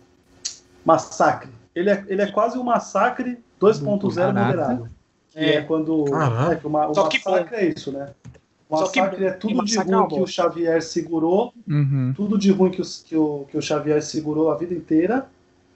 [0.85, 1.49] Massacre.
[1.77, 4.33] Ele é, ele é quase um massacre 2.0 Caraca.
[4.47, 4.91] moderado.
[5.31, 5.63] Que é, É.
[5.63, 6.05] quando.
[6.51, 8.09] É, que uma, o Só que massacre é isso, né?
[8.69, 10.27] O Só que massacre é tudo de massacre é ruim que o.
[10.27, 12.13] Xavier segurou, Uhum.
[12.17, 15.27] tudo de ruim que, os, que, o, que o Xavier segurou a vida inteira,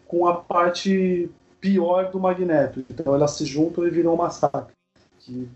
[0.09, 2.83] com a parte pior do Magneto.
[2.91, 4.73] Então elas se juntam e viram um massacre.
[5.21, 5.47] Que,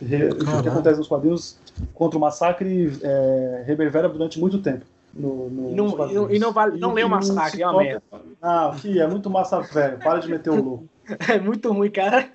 [0.00, 1.58] re- o que acontece nos quadrinhos
[1.92, 4.84] contra o massacre é, reverbera durante muito tempo.
[5.14, 7.66] No, no, E não, e não, e não vale, não E- lê o massacre, é
[7.66, 8.02] uma merda.
[8.42, 9.98] Ah, que é muito massa velho.
[9.98, 10.88] Para de meter o louco.
[11.28, 12.30] É muito ruim, cara.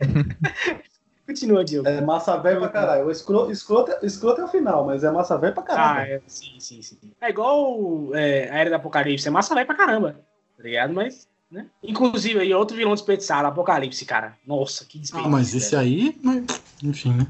[1.26, 1.88] Continua, Diogo.
[1.88, 3.06] É massa velho pra caralho.
[3.06, 6.12] O escroto, escroto, escroto é o final, mas é massa velho pra Ah, caralho.
[6.14, 6.98] é, sim, sim, sim.
[7.20, 10.20] É igual é, a Era do Apocalipse, é massa vai pra caramba,
[10.56, 10.92] tá ligado?
[10.94, 11.66] Mas, né?
[11.82, 14.36] Inclusive, aí, outro vilão desperdiçado, Apocalipse, cara.
[14.46, 15.30] Nossa, que Ah, desperdício.
[15.32, 15.82] mas esse velho.
[15.82, 16.44] aí, mas,
[16.82, 17.26] enfim, né?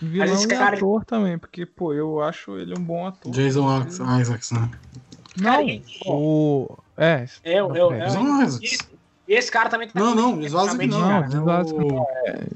[0.00, 3.32] Vilão esse e cara- ator também, porque, pô, eu acho ele um bom ator.
[3.32, 3.66] Jason
[4.20, 4.70] Isaacs, né?
[5.36, 6.68] Não, Cara, e- o...
[6.96, 8.60] É, É, o- é, o- é, Jason o- Isaacs.
[8.72, 8.88] esse,
[9.28, 11.00] esse cara também tá Não, não, com- Jason Isaacs não.
[11.00, 12.48] Não, é Jason Isaacs o- não cara.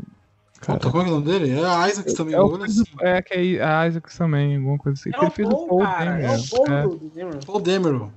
[0.78, 1.50] Puta, é que é o nome dele?
[1.50, 2.34] É Isaacs também.
[2.34, 2.84] É, o olha assim.
[3.00, 5.10] é que é a Isaac também, alguma coisa assim.
[5.12, 6.10] É ele o fez Paul, o Paul cara.
[6.10, 6.42] É Dameron.
[6.42, 6.82] o Paul É.
[6.82, 7.98] do Dameron.
[8.00, 8.12] Paul.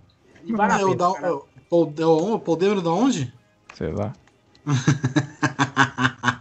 [0.45, 1.15] E a É o da, o
[1.69, 3.33] Paul, é o Paul Demerol da onde?
[3.73, 4.13] Sei lá.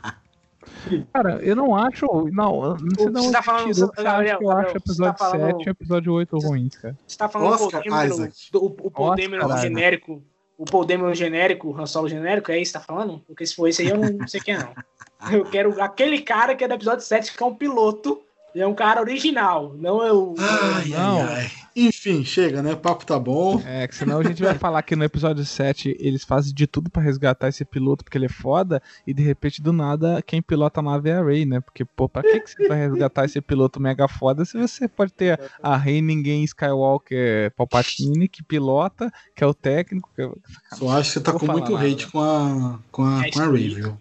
[1.12, 2.06] Cara, eu não acho.
[2.32, 5.69] Não, não você onde tá falando, tirou Gabriel, eu acho tá episódio falando- 7 e
[5.69, 6.98] o episódio 8 ruins, cara.
[7.06, 7.82] Você tá falando Oscar
[8.52, 10.23] do- o, o Paul Oscar genérico,
[10.59, 13.20] o Paul Dameron genérico, o Han Solo genérico, é isso que você tá falando?
[13.27, 14.73] Porque se for esse aí, eu não sei quem é, não.
[15.32, 18.20] Eu quero aquele cara que é do episódio 7, que é um piloto,
[18.55, 20.35] e é um cara original, não é o...
[20.39, 21.23] Ai, Não.
[21.23, 21.51] ai, ai.
[21.76, 22.72] Enfim, chega, né?
[22.72, 23.60] O papo tá bom.
[23.66, 26.88] É, que senão a gente vai falar que no episódio 7 eles fazem de tudo
[26.88, 30.78] pra resgatar esse piloto porque ele é foda e de repente do nada quem pilota
[30.78, 31.60] a nave é a Rey, né?
[31.60, 35.12] Porque, pô, pra que, que você vai resgatar esse piloto mega foda se você pode
[35.12, 40.09] ter a Rey ninguém Skywalker Palpatine que pilota, que é o técnico.
[40.14, 40.30] Que é...
[40.74, 43.40] Só acho que você tá com muito falar hate com a, com a, É com
[43.40, 43.98] a isso Ray, viu?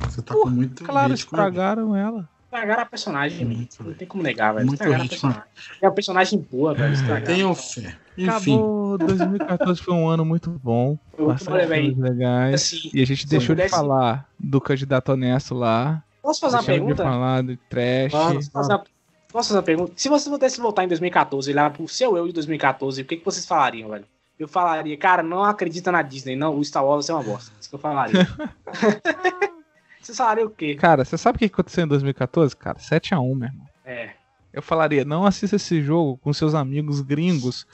[0.00, 1.48] Você tá com muito Claro, hate com a Ray.
[1.48, 2.28] estragaram ela.
[2.54, 4.66] Estragaram a personagem, Muito não tem como negar, velho.
[4.66, 5.42] Muito Estragaram a personagem.
[5.82, 6.92] É uma personagem boa, velho.
[6.94, 7.24] Estragaram.
[7.26, 7.96] Tenham fé.
[8.16, 10.96] Enfim, Acabou, 2014 foi um ano muito bom.
[11.16, 11.48] Coisas
[11.98, 12.54] legais.
[12.54, 16.00] Assim, E a gente deixou pudesse- de falar do candidato honesto lá.
[16.22, 17.02] posso fazer uma Deixamos de pergunta?
[17.02, 18.12] falar de trash.
[18.12, 18.84] Posso fazer uma-
[19.32, 19.92] Posso fazer uma pergunta?
[19.96, 23.16] Se você pudesse voltar em 2014 e olhar pro seu eu de 2014, o que,
[23.16, 24.04] que vocês falariam, velho?
[24.38, 27.50] Eu falaria, cara, não acredita na Disney, não, o Star Wars é uma bosta.
[27.60, 28.14] Isso que eu falaria.
[30.06, 30.74] vocês falariam o quê?
[30.74, 32.56] Cara, você sabe o que aconteceu em 2014?
[32.56, 33.66] Cara, 7x1, meu irmão.
[33.84, 34.10] É.
[34.52, 37.66] Eu falaria, não assista esse jogo com seus amigos gringos,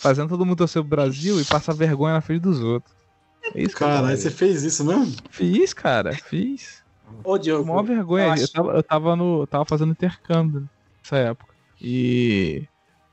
[0.00, 2.92] fazendo todo mundo torcer pro Brasil e passar vergonha na frente dos outros.
[3.54, 4.16] É isso que eu caralho, falaria.
[4.16, 5.14] você fez isso mesmo?
[5.30, 6.82] Fiz, cara, fiz.
[7.22, 7.66] Ô, Diogo.
[7.66, 8.24] Mó vergonha.
[8.24, 9.42] eu Eu, acho- tava, eu tava no.
[9.42, 10.68] eu tava fazendo intercâmbio
[11.02, 11.54] nessa época.
[11.80, 12.66] E.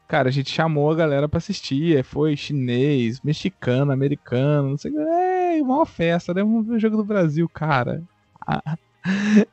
[0.08, 2.04] Cara, a gente chamou a galera pra assistir.
[2.04, 5.00] Foi chinês, mexicano, americano, não sei o que.
[5.00, 6.42] É, uma festa, né?
[6.42, 8.02] Vamos ver o jogo do Brasil, cara.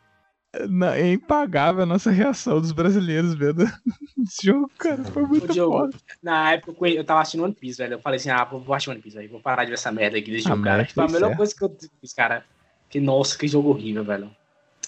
[0.69, 3.65] Não, é impagável a nossa reação dos brasileiros vendo
[4.27, 5.05] esse jogo, cara.
[5.05, 5.97] Foi muito Diogo, foda.
[6.23, 7.95] Na época eu tava assistindo One Piece, velho.
[7.95, 9.29] Eu falei assim, ah, vou, assistir One Piece, velho.
[9.31, 10.87] Vou parar de ver essa merda aqui desse Ah, jogo, cara.
[10.87, 11.37] Foi a melhor certo.
[11.37, 12.45] coisa que eu fiz, cara.
[12.89, 14.31] Que, nossa, que jogo horrível, velho.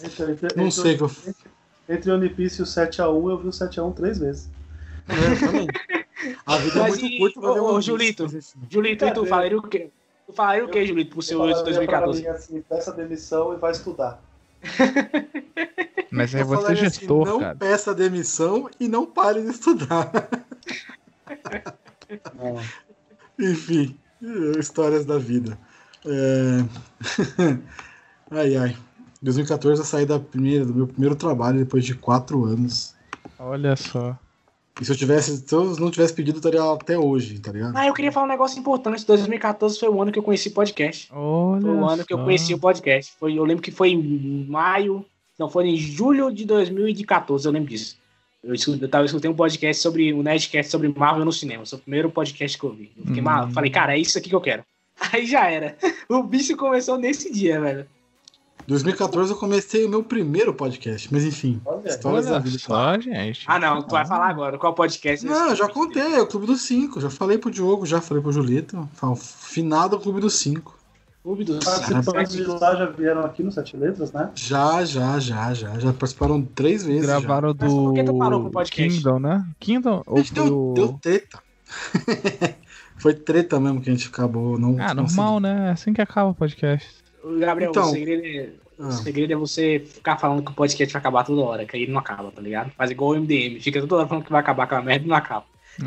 [0.02, 1.10] Entre, entre, Não entre- sei que eu.
[1.89, 4.51] Entre One Piece e o 7x1, eu vi o 7x1 três vezes.
[5.09, 6.01] É.
[6.47, 8.27] A vida é Mas muito e- curta pra ô, Piece, Julito.
[8.70, 9.90] Julito, e tu falaria o quê?
[10.31, 12.23] Tu falaria o quê, Julito, pro seu eu de falaria pra 2014?
[12.23, 14.23] mim assim, peça demissão e vai estudar.
[16.11, 17.57] Mas é você assim, gestor, não cara.
[17.57, 20.11] peça demissão e não pare de estudar.
[22.35, 22.61] Não.
[23.44, 23.98] Enfim,
[24.59, 25.59] histórias da vida.
[26.07, 26.65] É...
[28.31, 28.77] ai, ai.
[29.23, 32.94] 2014 eu saí da primeira, do meu primeiro trabalho depois de quatro anos.
[33.36, 34.16] Olha só.
[34.81, 37.77] E se eu tivesse, se eu não tivesse pedido, eu estaria até hoje, tá ligado?
[37.77, 39.05] Ah, eu queria falar um negócio importante.
[39.07, 41.09] 2014 foi o ano que eu conheci podcast.
[41.12, 42.24] Olha Foi o ano que eu só.
[42.24, 43.12] conheci o podcast.
[43.20, 45.05] Foi, eu lembro que foi em maio.
[45.39, 47.98] Não, foi em julho de 2014, eu lembro disso.
[48.43, 51.65] Eu, escutei, eu, tava, eu escutei um podcast sobre um Nerdcast sobre Marvel no cinema.
[51.66, 52.90] Foi o primeiro podcast que eu vi.
[52.97, 53.24] Eu fiquei Hum.
[53.24, 54.65] mal, falei, cara, é isso aqui que eu quero.
[55.12, 55.77] Aí já era.
[56.09, 57.86] O bicho começou nesse dia, velho.
[58.71, 62.59] 2014 eu comecei o meu primeiro podcast, mas enfim, Olha, histórias da Olha vida.
[62.59, 63.43] só, gente.
[63.45, 64.57] Ah, não, tu vai falar agora.
[64.59, 65.27] Qual podcast?
[65.27, 67.01] Não, eu já contei, é o Clube dos Cinco.
[67.01, 68.89] Já falei pro Diogo, já falei pro Julito.
[68.95, 70.79] Fala, Finado Clube dos Cinco.
[71.25, 74.31] Clube dos Participantes de lá já vieram aqui no Sete Letras, né?
[74.37, 75.79] Já, já, já, já.
[75.79, 77.07] Já participaram três vezes.
[77.07, 77.19] já.
[77.19, 78.97] Gravaram Mas por que tu parou com do o podcast?
[78.97, 79.45] Kingdom, né?
[79.59, 80.75] Kingdom A ou deu, o...
[80.75, 81.43] deu treta.
[82.97, 85.69] Foi treta mesmo que a gente acabou não Ah, normal, né?
[85.69, 86.99] É assim que acaba o podcast.
[87.39, 88.49] Gabriel, Então, o, segredo é,
[88.79, 88.93] o ah.
[88.93, 91.99] segredo é você ficar falando que o podcast vai acabar toda hora, que aí não
[91.99, 92.71] acaba, tá ligado?
[92.71, 95.17] Faz igual o MDM, fica toda hora falando que vai acabar aquela merda e não
[95.17, 95.45] acaba.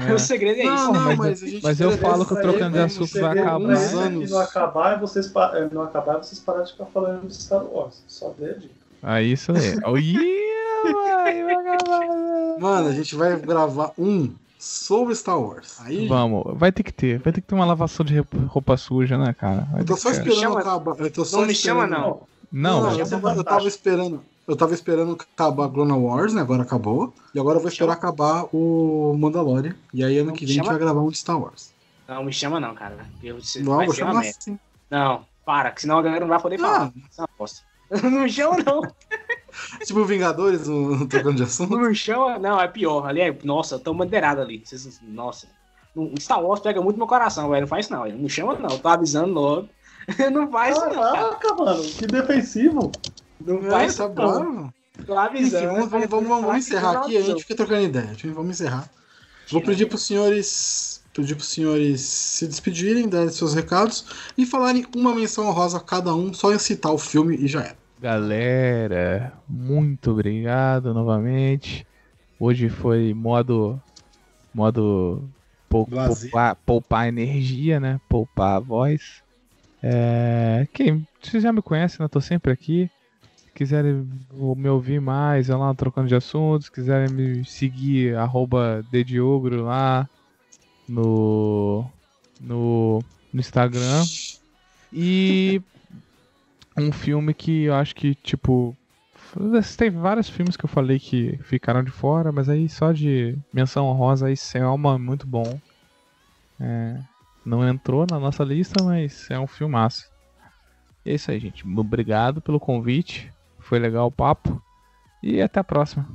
[0.07, 0.13] É.
[0.13, 0.73] O segredo é isso.
[0.73, 2.83] Não, não, mas- mas, a gente mas eu falo que o Trocando de né?
[2.85, 3.75] Assunto vai acabar.
[3.75, 4.31] Se anos.
[4.31, 8.03] não acabar, vocês, pa- eh, não acabar, vocês parar de ficar falando de Star Wars.
[8.07, 8.73] Só dei a dica.
[9.03, 9.77] Aí isso aí.
[9.85, 12.59] Oh, yeah, vai, vai acabar.
[12.59, 15.75] Mano, a gente vai gravar um sobre Star Wars.
[15.81, 17.19] Aí Vamos, vai ter que ter.
[17.19, 18.17] Vai ter que ter uma lavação de
[18.47, 19.67] roupa suja, né, cara?
[19.71, 20.95] Vai eu tô só que- esperando chama- acabar.
[20.99, 22.21] Eu tô só Não me chama, não.
[22.51, 24.23] Não, Não, mas- eu, tava, eu tava esperando.
[24.47, 26.41] Eu tava esperando acabar Clone Wars, né?
[26.41, 27.13] Agora acabou.
[27.33, 29.75] E agora eu vou esperar acabar o Mandalorian.
[29.93, 31.71] E aí ano Não que vem a gente chama- vai gravar um de Star Wars.
[32.07, 32.97] Não me chama, não, cara.
[33.23, 34.59] Eu, você Não, vai vou chamar assim.
[34.91, 36.91] Não, para, que senão a galera não vai poder falar.
[37.09, 37.61] Isso é uma bosta.
[38.03, 38.81] Não me chama, não.
[39.85, 41.77] Tipo Vingadores, no trocando de assunto.
[41.77, 43.05] Me chama, não, é pior.
[43.07, 44.63] Ali é, nossa, eu tô bandeirado ali.
[45.03, 45.47] Nossa.
[46.19, 47.61] Star Wars pega muito meu coração, velho.
[47.61, 48.03] Não faz não.
[48.03, 48.17] velho.
[48.17, 48.77] Não chama, não.
[48.79, 49.69] Tô avisando logo.
[50.33, 50.93] Não faz isso, não.
[50.95, 51.13] cara.
[51.13, 52.91] Caraca, mano, que defensivo.
[53.39, 54.73] Não É, faz tá não.
[55.05, 55.67] Tô Enfim, avisando.
[55.67, 58.13] vamos, vamos, vamos, vamos encerrar aqui, a gente fica trocando ideia.
[58.33, 58.89] Vamos encerrar.
[59.49, 61.01] Vou pedir pros senhores.
[61.13, 64.03] Pedir pros senhores se despedirem, darem seus recados
[64.37, 67.61] e falarem uma menção honrosa a cada um, só em citar o filme e já
[67.61, 67.77] era.
[68.03, 71.87] Galera, muito obrigado novamente.
[72.37, 73.81] Hoje foi modo
[74.53, 75.23] modo
[75.69, 78.01] pou- poupar, poupar energia, né?
[78.09, 79.23] Poupar a voz.
[79.81, 82.09] É, quem vocês já me conhecem, né?
[82.09, 82.89] Tô sempre aqui.
[83.37, 86.65] Se quiserem me ouvir mais, eu lá trocando de assuntos.
[86.65, 90.09] Se quiserem me seguir, arroba Dediogro lá
[90.89, 91.85] no,
[92.41, 93.01] no,
[93.31, 94.03] no Instagram.
[94.95, 95.59] E
[96.77, 98.75] um filme que eu acho que, tipo.
[99.77, 103.87] Tem vários filmes que eu falei que ficaram de fora, mas aí só de menção
[103.87, 105.59] honrosa aí Selma, muito bom.
[106.59, 106.99] É,
[107.43, 110.07] não entrou na nossa lista, mas é um filmaço.
[111.05, 111.67] E é isso aí, gente.
[111.67, 113.31] Obrigado pelo convite.
[113.59, 114.61] Foi legal o papo.
[115.21, 116.07] E até a próxima.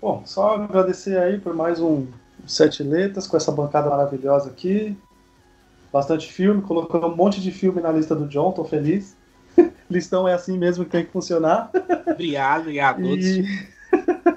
[0.00, 2.06] Bom, só agradecer aí por mais um
[2.46, 4.96] Sete Letras com essa bancada maravilhosa aqui.
[5.92, 9.15] Bastante filme, colocando um monte de filme na lista do John, tô feliz.
[9.90, 11.70] Listão é assim mesmo que tem que funcionar.
[12.06, 13.24] Obrigado, obrigado a todos.
[13.24, 13.44] E...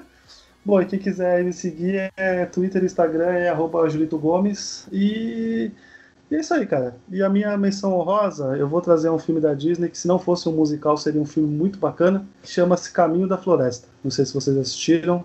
[0.64, 4.86] Bom, e quem quiser me seguir é Twitter, Instagram, é arroba Julito Gomes.
[4.92, 5.70] E...
[6.30, 6.96] e é isso aí, cara.
[7.10, 10.18] E a minha menção honrosa, eu vou trazer um filme da Disney que se não
[10.18, 13.88] fosse um musical seria um filme muito bacana, que chama-se Caminho da Floresta.
[14.04, 15.24] Não sei se vocês assistiram,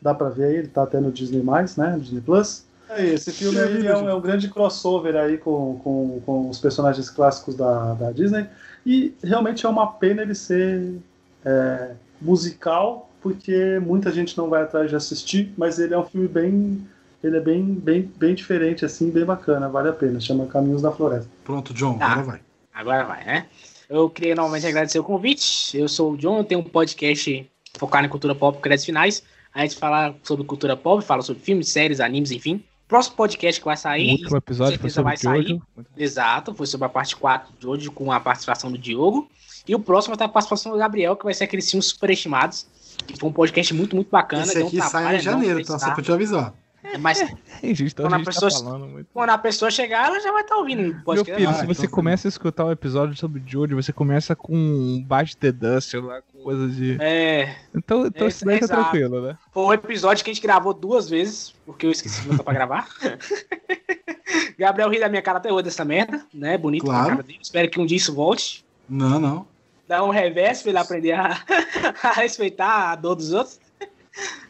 [0.00, 2.64] dá pra ver aí, ele tá até no Disney+, né, Disney Plus.
[2.90, 7.08] É, esse filme é um, é um grande crossover aí com, com, com os personagens
[7.08, 8.46] clássicos da, da Disney.
[8.86, 10.98] E realmente é uma pena ele ser
[11.44, 16.28] é, musical, porque muita gente não vai atrás de assistir, mas ele é um filme
[16.28, 16.86] bem.
[17.22, 20.20] Ele é bem, bem, bem diferente, assim, bem bacana, vale a pena.
[20.20, 21.30] Chama Caminhos da Floresta.
[21.42, 22.06] Pronto, John, Tá.
[22.06, 22.40] agora vai.
[22.74, 23.46] Agora vai, né?
[23.88, 25.76] Eu queria novamente agradecer o convite.
[25.78, 29.22] Eu sou o John, eu tenho um podcast focado em cultura pop, créditos finais.
[29.54, 32.62] A gente fala sobre cultura pop, fala sobre filmes, séries, animes, enfim.
[32.86, 34.10] Próximo podcast que vai O sair.
[34.12, 35.48] último episódio foi certeza sobre vai sair.
[35.48, 35.62] Jojo.
[35.96, 39.28] Exato, foi sobre a parte 4 de hoje, com a participação do Diogo.
[39.66, 42.66] E o próximo vai ter a participação do Gabriel, que vai ser aqueles filmes superestimados.
[43.06, 44.42] Que foi um podcast muito, muito bacana.
[44.44, 46.54] Esse aqui sai trabalho em janeiro, pra Só pra te avisar.
[46.84, 47.20] É, Mas
[47.62, 49.06] então Quando a a gente pessoa- tá falando muito.
[49.12, 51.74] quando a pessoa chegar, ela já vai estar ouvindo o Meu filho, Ah, se então
[51.74, 55.50] você tá começa a escutar o episódio sobre Jojo, você começa com um Bate The
[55.50, 56.96] Dust lá, com coisas de.
[57.00, 58.82] É, Então, então É, isso daí tá exato.
[58.82, 59.38] tranquilo, né?
[59.50, 62.52] foi um episódio que a gente gravou duas vezes, porque eu esqueci de botar pra
[62.52, 62.88] gravar.
[64.58, 66.56] Gabriel ri da minha cara até hoje dessa merda, né?
[66.58, 67.08] Bonito Claro.
[67.10, 67.38] cara dele.
[67.42, 68.64] Espero que um dia isso volte.
[68.88, 69.46] Não, não.
[69.88, 71.36] Dar um revés pra ele aprender a,
[72.02, 73.60] a respeitar a dor dos outros.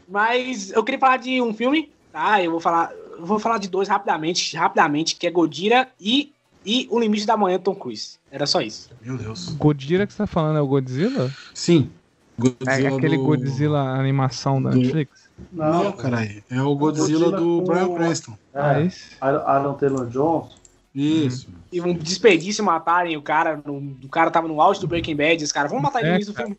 [0.08, 2.41] Mas eu queria falar de um filme, tá?
[2.43, 6.33] Eu vou falar, eu vou falar de dois rapidamente, rapidamente, que é Godira e,
[6.65, 8.18] e O Limite da Manhã, Tom Cruise.
[8.31, 8.89] Era só isso.
[9.02, 9.49] Meu Deus.
[9.51, 11.31] Godira que você tá falando é o Godzilla?
[11.52, 11.91] Sim.
[12.39, 15.25] É Godzilla aquele do- Godzilla animação da do- Netflix?
[15.52, 16.43] Não, caralho.
[16.49, 18.39] É o Godzilla, Godzilla do Brian Cranston.
[18.55, 19.17] Ah, É, esse?
[19.20, 20.52] Aaron Taylor Jones.
[20.94, 21.48] Isso.
[21.73, 23.60] E um desperdício matarem o cara.
[23.64, 25.42] no- o cara tava no auge do Breaking Bad.
[25.42, 26.56] Os caras, vamos matar ele no É, início do filme.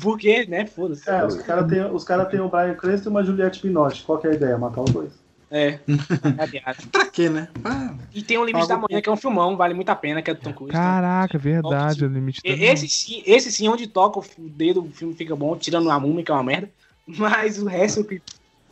[0.00, 0.66] Por quê, né?
[0.66, 1.08] Foda-se.
[1.08, 4.02] É, os caras têm os cara tem o Brian Cranston e uma Juliette Binoche.
[4.02, 4.56] Qual que é a ideia?
[4.56, 5.12] Matar os dois.
[5.50, 5.78] É.
[5.86, 6.74] É.
[6.90, 7.48] Pra quê, né?
[7.64, 10.20] Ah, e tem o Limite da Manhã, que é um filmão, vale muito a pena,
[10.22, 10.72] que é do Tom Cruise.
[10.72, 15.14] Caraca, verdade, o limite da Esse sim, esse sim, onde toca o dedo, o filme
[15.14, 16.70] fica bom, tirando a múmia, que é uma merda.
[17.06, 18.20] Mas o resto que.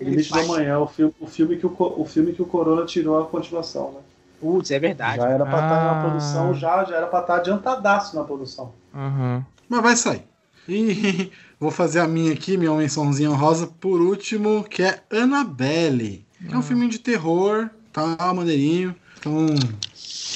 [0.01, 2.85] O Limite da Manhã, o filme, o, filme que o, o filme que o Corona
[2.85, 4.01] tirou a continuação, né?
[4.43, 5.19] Putz, é verdade.
[5.19, 5.95] Já era pra estar Ah.
[5.95, 8.73] na produção, já, já era pra estar adiantadaço na produção.
[8.93, 9.47] Aham.
[9.69, 10.23] Mas vai sair.
[10.69, 11.31] E
[11.61, 16.27] vou fazer a minha aqui, minha mençãozinha rosa, por último, que é Annabelle.
[16.45, 18.95] Que é um filme de terror, tá maneirinho.
[19.21, 19.47] Então,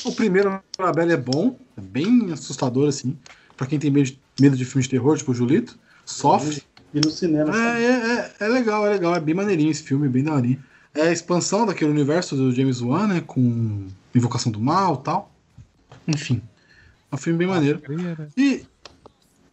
[0.04, 3.18] o primeiro Annabelle é bom, é bem assustador, assim.
[3.56, 6.62] Pra quem tem medo de, medo de filme de terror, tipo o Julito, sofre.
[6.94, 7.52] E no cinema.
[7.56, 7.90] É, é,
[8.40, 10.62] é, é legal, é legal, é bem maneirinho esse filme, bem daorinho.
[10.96, 13.22] É a expansão daquele universo do James Wan, né?
[13.26, 15.30] Com Invocação do Mal e tal.
[16.08, 16.40] Enfim.
[17.10, 17.80] É um filme bem maneiro.
[18.36, 18.64] E.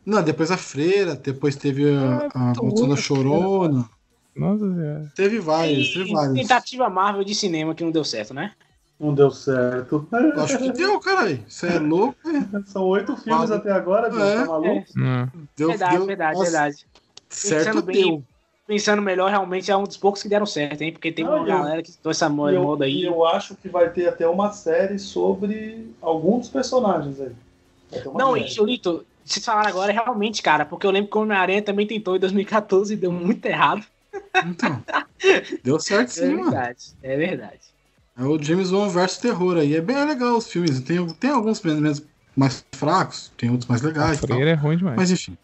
[0.06, 3.90] Não, depois a Freira, depois teve a, a muito Maldição da Chorona.
[4.36, 5.12] Nossa senhora.
[5.16, 6.36] Teve vários, teve E vários.
[6.36, 8.52] Tentativa Marvel de cinema que não deu certo, né?
[9.00, 10.08] Não deu certo.
[10.38, 11.44] Acho que deu, caralho.
[11.48, 12.18] Você é louco?
[12.28, 12.64] é.
[12.66, 13.54] São oito filmes Quase.
[13.54, 14.36] até agora, Deus, É.
[14.40, 14.86] tá maluco?
[14.98, 15.28] Hum.
[15.56, 16.86] Deu, verdade, deu- verdade, nossa, verdade.
[17.30, 18.24] Certo Pensando bem, deu.
[18.66, 20.94] Pensando melhor, realmente é um dos poucos que deram certo, hein?
[20.94, 23.04] Porque tem Não, uma eu- galera que deu essa moda eu, moda e aí.
[23.04, 27.32] eu acho que vai ter até uma série sobre alguns dos personagens aí.
[28.16, 28.46] Não, série.
[28.46, 32.16] e Julito, vocês falaram agora realmente, cara, porque eu lembro que o Homem-Aranha também tentou
[32.16, 33.86] em 2014 e deu muito errado.
[34.46, 34.82] Então.
[35.62, 36.44] Deu certo sim, é mano.
[36.52, 37.60] verdade, é verdade.
[38.18, 39.76] É o James Wan versus terror aí.
[39.76, 40.80] É bem legal os filmes.
[40.82, 42.02] Tem, tem alguns menos
[42.36, 44.20] mais fracos, tem outros mais legais.
[44.22, 44.28] tal.
[44.30, 44.96] freira é ruim demais.
[44.96, 45.36] Mas enfim.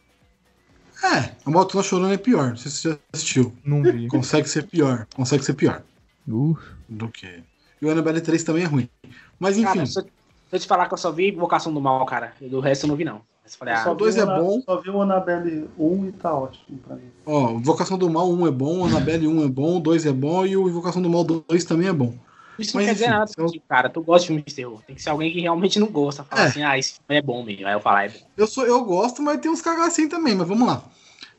[1.04, 2.50] É, a Maldição da Chorona é pior.
[2.50, 3.54] Não sei se você já assistiu.
[3.64, 4.08] Não vi.
[4.08, 5.08] Consegue ser pior.
[5.16, 5.82] Consegue ser pior
[6.28, 6.56] Uh,
[6.88, 7.42] do que.
[7.82, 8.90] E o Annabelle 3 também é ruim.
[9.40, 9.74] Mas enfim.
[9.74, 10.10] Cara, se eu, se
[10.52, 12.96] eu te falar que eu só vi Invocação do Mal, cara, do resto eu não
[12.96, 13.22] vi, não.
[13.58, 14.62] Falei, ah, só dois vi o é Ana- bom.
[14.62, 17.10] Só vi o Annabelle 1 e tá ótimo pra mim.
[17.26, 20.46] Ó, Invocação do Mal 1 é bom, Annabelle 1 é bom, o 2 é bom
[20.46, 22.14] e o Invocação do Mal 2 também é bom.
[22.62, 23.90] Isso não mas quer dizer enfim, nada contigo, cara.
[23.90, 24.82] Tu gosta de filme de terror.
[24.86, 26.24] Tem que ser alguém que realmente não gosta.
[26.24, 26.46] Falar É.
[26.48, 27.68] assim, ah, esse filme é bom mesmo.
[27.68, 28.20] Aí eu falar, é bom.
[28.38, 30.84] Eu, sou, eu gosto, mas tem uns cagacinhos também, mas vamos lá.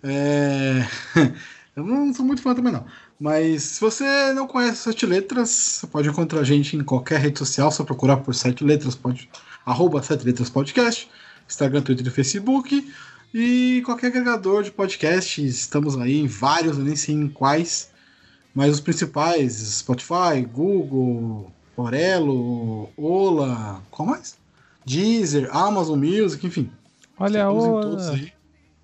[0.02, 0.86] É...
[1.76, 2.84] eu não sou muito fã também, não.
[3.18, 7.38] Mas se você não conhece Sete Letras, você pode encontrar a gente em qualquer rede
[7.38, 9.28] social, só procurar por Sete Letras, pode,
[9.66, 11.06] arroba Sete Letras Podcast,
[11.46, 12.90] Instagram, Twitter e Facebook,
[13.34, 17.90] e qualquer agregador de podcasts, estamos aí em vários, eu nem sei em quais,
[18.54, 24.36] mas os principais, Spotify, Google, Orelo, Ola, qual mais?
[24.84, 26.70] Deezer, Amazon Music, enfim.
[27.18, 28.16] olha, em todos olha.
[28.16, 28.32] aí.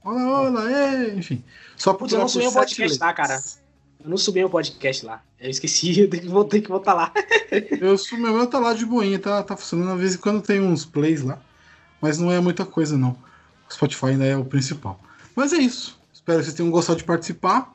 [0.05, 1.43] Olha, olha, é, enfim.
[1.77, 3.41] Só Putz, eu não subi o podcast lá, cara.
[4.03, 5.20] Eu não subi o podcast lá.
[5.41, 7.12] Eu esqueci, eu tenho que voltar, tenho que voltar lá.
[7.81, 9.93] Eu sou, meu meu tá lá de boinha, tá, tá funcionando.
[9.93, 11.41] Às vezes em quando tem uns plays lá.
[12.01, 13.17] Mas não é muita coisa, não.
[13.69, 15.01] O Spotify ainda é o principal.
[15.35, 15.99] Mas é isso.
[16.12, 17.75] Espero que vocês tenham gostado de participar.